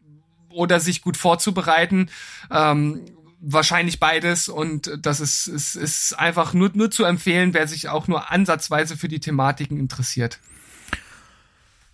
oder 0.49 0.79
sich 0.79 1.01
gut 1.01 1.17
vorzubereiten. 1.17 2.09
Ähm, 2.51 3.01
wahrscheinlich 3.39 3.99
beides 3.99 4.49
und 4.49 4.91
das 4.99 5.19
ist, 5.19 5.47
ist, 5.47 5.75
ist 5.75 6.13
einfach 6.13 6.53
nur, 6.53 6.71
nur 6.73 6.91
zu 6.91 7.03
empfehlen, 7.03 7.53
wer 7.53 7.67
sich 7.67 7.89
auch 7.89 8.07
nur 8.07 8.31
ansatzweise 8.31 8.97
für 8.97 9.07
die 9.07 9.19
Thematiken 9.19 9.77
interessiert. 9.79 10.39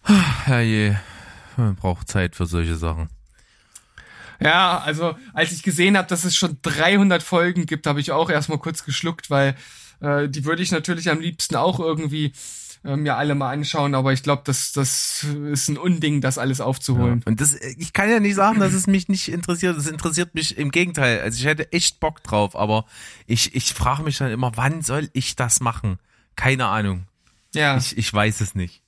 Herrje, 0.04 1.00
man 1.58 1.76
braucht 1.76 2.08
Zeit 2.10 2.36
für 2.36 2.46
solche 2.46 2.76
Sachen. 2.76 3.10
Ja, 4.40 4.80
also 4.80 5.16
als 5.34 5.52
ich 5.52 5.64
gesehen 5.64 5.98
habe, 5.98 6.08
dass 6.08 6.26
es 6.26 6.36
schon 6.36 6.58
300 6.64 7.24
Folgen 7.24 7.66
gibt, 7.66 7.88
habe 7.88 8.02
ich 8.02 8.12
auch 8.12 8.30
erstmal 8.30 8.58
kurz 8.58 8.84
geschluckt, 8.84 9.30
weil 9.30 9.56
äh, 10.02 10.28
die 10.28 10.44
würde 10.44 10.64
ich 10.64 10.72
natürlich 10.72 11.10
am 11.10 11.22
liebsten 11.22 11.56
auch 11.56 11.80
irgendwie 11.80 12.34
äh, 12.84 12.98
mir 12.98 13.16
alle 13.16 13.36
mal 13.36 13.52
anschauen, 13.52 13.96
aber 13.96 14.12
ich 14.12 14.24
glaube, 14.24 14.42
das, 14.46 14.74
das 14.74 15.24
ist 15.24 15.70
ein 15.70 15.78
Unding, 15.78 16.20
das 16.22 16.38
alles 16.38 16.60
aufzuholen. 16.60 17.20
Ja. 17.20 17.28
Und 17.28 17.40
das, 17.40 17.56
ich 17.56 17.94
kann 17.94 18.10
ja 18.10 18.20
nicht 18.20 18.36
sagen, 18.36 18.60
dass 18.60 18.74
es 18.74 18.88
mich 18.88 19.08
nicht 19.08 19.30
interessiert. 19.30 19.78
Es 19.78 19.88
interessiert 19.88 20.36
mich 20.36 20.58
im 20.58 20.72
Gegenteil. 20.72 21.22
Also 21.22 21.40
ich 21.40 21.46
hätte 21.46 21.72
echt 21.72 22.00
Bock 22.00 22.24
drauf, 22.24 22.56
aber 22.56 22.86
ich, 23.26 23.56
ich 23.56 23.74
frage 23.74 24.04
mich 24.04 24.18
dann 24.18 24.32
immer, 24.32 24.52
wann 24.56 24.82
soll 24.82 25.10
ich 25.14 25.36
das 25.36 25.62
machen? 25.62 25.98
Keine 26.36 26.68
Ahnung. 26.68 27.08
Ja. 27.54 27.78
Ich, 27.78 27.98
ich 27.98 28.14
weiß 28.14 28.42
es 28.42 28.56
nicht. 28.56 28.82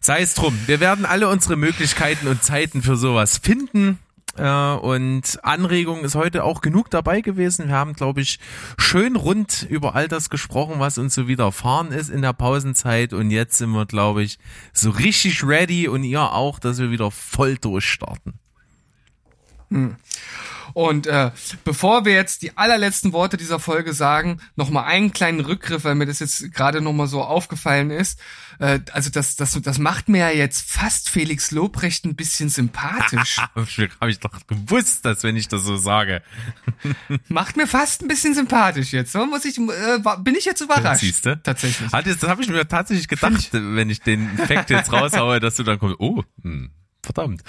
Sei 0.00 0.20
es 0.20 0.34
drum. 0.34 0.56
Wir 0.66 0.78
werden 0.80 1.04
alle 1.04 1.28
unsere 1.28 1.56
Möglichkeiten 1.56 2.28
und 2.28 2.42
Zeiten 2.42 2.82
für 2.82 2.96
sowas 2.96 3.38
finden. 3.38 3.98
Äh, 4.36 4.74
und 4.76 5.38
Anregung 5.42 6.04
ist 6.04 6.14
heute 6.14 6.44
auch 6.44 6.60
genug 6.60 6.90
dabei 6.90 7.20
gewesen. 7.20 7.68
Wir 7.68 7.74
haben, 7.74 7.94
glaube 7.94 8.20
ich, 8.20 8.38
schön 8.78 9.16
rund 9.16 9.66
über 9.68 9.94
all 9.94 10.08
das 10.08 10.30
gesprochen, 10.30 10.74
was 10.78 10.98
uns 10.98 11.14
so 11.14 11.28
widerfahren 11.28 11.92
ist 11.92 12.10
in 12.10 12.22
der 12.22 12.32
Pausenzeit. 12.32 13.12
Und 13.12 13.30
jetzt 13.30 13.58
sind 13.58 13.70
wir, 13.70 13.86
glaube 13.86 14.22
ich, 14.22 14.38
so 14.72 14.90
richtig 14.90 15.44
ready 15.44 15.88
und 15.88 16.04
ihr 16.04 16.32
auch, 16.32 16.58
dass 16.58 16.78
wir 16.78 16.90
wieder 16.90 17.10
voll 17.10 17.56
durchstarten. 17.56 18.34
Hm. 19.70 19.96
Und 20.76 21.06
äh, 21.06 21.30
bevor 21.64 22.04
wir 22.04 22.12
jetzt 22.12 22.42
die 22.42 22.58
allerletzten 22.58 23.14
Worte 23.14 23.38
dieser 23.38 23.58
Folge 23.58 23.94
sagen, 23.94 24.42
noch 24.56 24.68
mal 24.68 24.84
einen 24.84 25.10
kleinen 25.10 25.40
Rückgriff, 25.40 25.84
weil 25.84 25.94
mir 25.94 26.04
das 26.04 26.18
jetzt 26.18 26.52
gerade 26.52 26.82
noch 26.82 26.92
mal 26.92 27.06
so 27.06 27.22
aufgefallen 27.22 27.90
ist. 27.90 28.20
Äh, 28.58 28.80
also 28.92 29.08
das, 29.08 29.36
das, 29.36 29.58
das 29.62 29.78
macht 29.78 30.10
mir 30.10 30.18
ja 30.18 30.30
jetzt 30.36 30.70
fast 30.70 31.08
Felix 31.08 31.50
Lobrecht 31.50 32.04
ein 32.04 32.14
bisschen 32.14 32.50
sympathisch. 32.50 33.38
Habe 33.56 34.10
ich 34.10 34.18
doch 34.18 34.38
gewusst, 34.46 35.06
dass 35.06 35.22
wenn 35.22 35.36
ich 35.36 35.48
das 35.48 35.62
so 35.62 35.78
sage. 35.78 36.22
macht 37.28 37.56
mir 37.56 37.66
fast 37.66 38.02
ein 38.02 38.08
bisschen 38.08 38.34
sympathisch 38.34 38.92
jetzt. 38.92 39.12
So 39.12 39.24
muss 39.24 39.46
ich, 39.46 39.56
äh, 39.56 39.98
bin 40.18 40.34
ich 40.34 40.44
jetzt 40.44 40.60
überrascht. 40.60 41.00
Siehste? 41.00 41.40
Tatsächlich. 41.42 41.90
Hat 41.90 42.04
jetzt, 42.04 42.22
das 42.22 42.28
habe 42.28 42.42
ich 42.42 42.50
mir 42.50 42.68
tatsächlich 42.68 43.08
gedacht, 43.08 43.32
ich, 43.38 43.48
wenn 43.54 43.88
ich 43.88 44.02
den 44.02 44.28
Fact 44.36 44.68
jetzt 44.68 44.92
raushaue, 44.92 45.40
dass 45.40 45.54
du 45.54 45.62
dann 45.62 45.78
kommst. 45.78 45.96
Oh, 46.00 46.22
hm, 46.42 46.70
verdammt. 47.02 47.42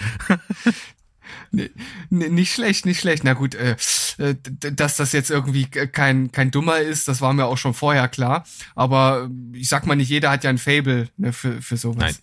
Nicht 2.10 2.54
schlecht, 2.54 2.86
nicht 2.86 3.00
schlecht. 3.00 3.24
Na 3.24 3.34
gut, 3.34 3.56
äh, 3.56 3.76
äh 4.18 4.36
dass 4.60 4.98
das 4.98 5.12
jetzt 5.12 5.30
irgendwie 5.30 5.66
kein, 5.66 6.32
kein 6.32 6.52
Dummer 6.52 6.80
ist, 6.80 7.08
das 7.08 7.22
war 7.22 7.34
mir 7.34 7.46
auch 7.46 7.58
schon 7.58 7.74
vorher 7.74 8.08
klar. 8.08 8.46
Aber 8.76 9.30
ich 9.54 9.70
sag 9.70 9.86
mal, 9.86 9.96
nicht 9.96 10.10
jeder 10.10 10.30
hat 10.32 10.44
ja 10.44 10.50
ein 10.50 10.58
Fable 10.58 11.10
ne, 11.18 11.34
für, 11.34 11.62
für 11.62 11.78
sowas. 11.78 11.98
Nein 12.00 12.16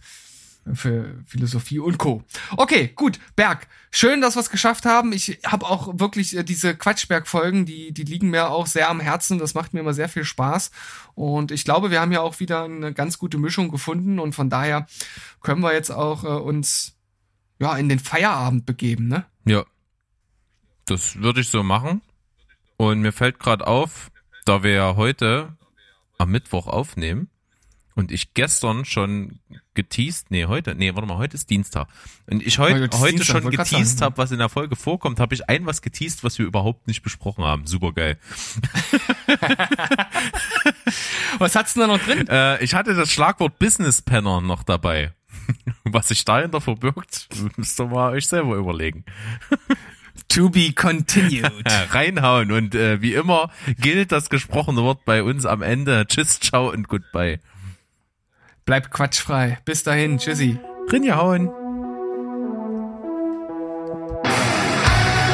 für 0.73 1.17
Philosophie 1.27 1.79
und 1.79 1.99
Co. 1.99 2.23
Okay, 2.57 2.91
gut, 2.95 3.19
Berg. 3.37 3.67
Schön, 3.91 4.21
dass 4.21 4.37
wir 4.37 4.41
es 4.41 4.51
geschafft 4.51 4.87
haben. 4.87 5.13
Ich 5.13 5.41
habe 5.45 5.67
auch 5.67 5.99
wirklich 5.99 6.37
äh, 6.37 6.43
diese 6.43 6.75
Quatschberg-Folgen, 6.75 7.67
die, 7.67 7.93
die 7.93 8.03
liegen 8.03 8.31
mir 8.31 8.51
auch 8.51 8.67
sehr 8.67 8.89
am 8.89 9.01
Herzen. 9.01 9.39
Das 9.39 9.55
macht 9.55 9.75
mir 9.75 9.81
immer 9.81 9.95
sehr 9.95 10.09
viel 10.09 10.25
Spaß. 10.25 10.71
Und 11.15 11.53
ich 11.53 11.65
glaube, 11.65 11.91
wir 11.91 12.01
haben 12.01 12.13
ja 12.13 12.21
auch 12.21 12.41
wieder 12.41 12.65
eine 12.65 12.93
ganz 12.93 13.19
gute 13.19 13.39
Mischung 13.39 13.71
gefunden. 13.71 14.19
Und 14.19 14.35
von 14.35 14.51
daher 14.51 14.87
können 15.43 15.61
wir 15.61 15.75
jetzt 15.75 15.91
auch 15.91 16.25
äh, 16.25 16.29
uns 16.29 16.95
ja, 17.59 17.77
in 17.77 17.89
den 17.89 17.99
Feierabend 17.99 18.67
begeben, 18.67 19.09
ne? 19.09 19.25
Ja. 19.45 19.65
Das 20.87 21.17
würde 21.17 21.41
ich 21.41 21.49
so 21.49 21.63
machen. 21.63 22.03
Und 22.77 23.01
mir 23.01 23.13
fällt 23.13 23.39
gerade 23.39 23.67
auf, 23.67 24.11
da 24.45 24.63
wir 24.63 24.73
ja 24.73 24.97
heute 24.97 25.57
am 26.19 26.31
Mittwoch 26.31 26.67
aufnehmen 26.67 27.29
und 27.95 28.11
ich 28.11 28.35
gestern 28.35 28.85
schon 28.85 29.39
geteased, 29.75 30.31
nee, 30.31 30.47
heute, 30.47 30.75
nee, 30.75 30.95
warte 30.95 31.09
mal, 31.09 31.17
heute 31.17 31.37
ist 31.37 31.51
Dienstag. 31.51 31.89
Und 32.27 32.45
ich 32.45 32.59
heut, 32.59 32.75
heute, 32.75 32.99
heute 32.99 33.17
Dienstag, 33.17 33.43
schon 33.43 33.51
geteased 33.51 34.03
habe, 34.03 34.19
was 34.19 34.31
in 34.31 34.39
der 34.39 34.49
Folge 34.49 34.77
vorkommt, 34.77 35.21
habe 35.21 35.35
ich 35.35 35.49
ein 35.49 35.67
was 35.67 35.83
geteased, 35.83 36.25
was 36.25 36.39
wir 36.39 36.47
überhaupt 36.47 36.87
nicht 36.87 37.03
besprochen 37.03 37.45
haben. 37.45 37.67
Super 37.67 37.93
geil. 37.93 38.19
was 41.39 41.55
hat's 41.55 41.75
denn 41.75 41.83
da 41.83 41.87
noch 41.87 42.03
drin? 42.03 42.27
Äh, 42.29 42.63
ich 42.63 42.75
hatte 42.75 42.95
das 42.95 43.11
Schlagwort 43.11 43.59
Business 43.59 44.03
Penner 44.03 44.41
noch 44.41 44.65
dabei. 44.65 45.13
Was 45.85 46.09
sich 46.09 46.25
dahinter 46.25 46.61
verbirgt, 46.61 47.29
müsst 47.57 47.81
ihr 47.81 47.87
mal 47.87 48.13
euch 48.13 48.27
selber 48.27 48.57
überlegen. 48.57 49.05
To 50.29 50.49
be 50.49 50.73
continued. 50.73 51.51
Reinhauen 51.91 52.53
und 52.53 52.75
äh, 52.75 53.03
wie 53.03 53.15
immer 53.15 53.51
gilt 53.79 54.13
das 54.13 54.31
gesprochene 54.31 54.83
Wort 54.83 55.05
bei 55.05 55.23
uns 55.23 55.45
am 55.45 55.61
Ende. 55.61 56.07
Tschüss, 56.07 56.41
ciao 56.41 56.71
und 56.71 56.89
goodbye. 56.89 57.41
Bleibt 58.65 58.91
quatschfrei. 58.91 59.59
Bis 59.65 59.83
dahin, 59.83 60.19
tschüssi. 60.19 60.59
Rinja 60.91 61.17
hauen. 61.17 61.51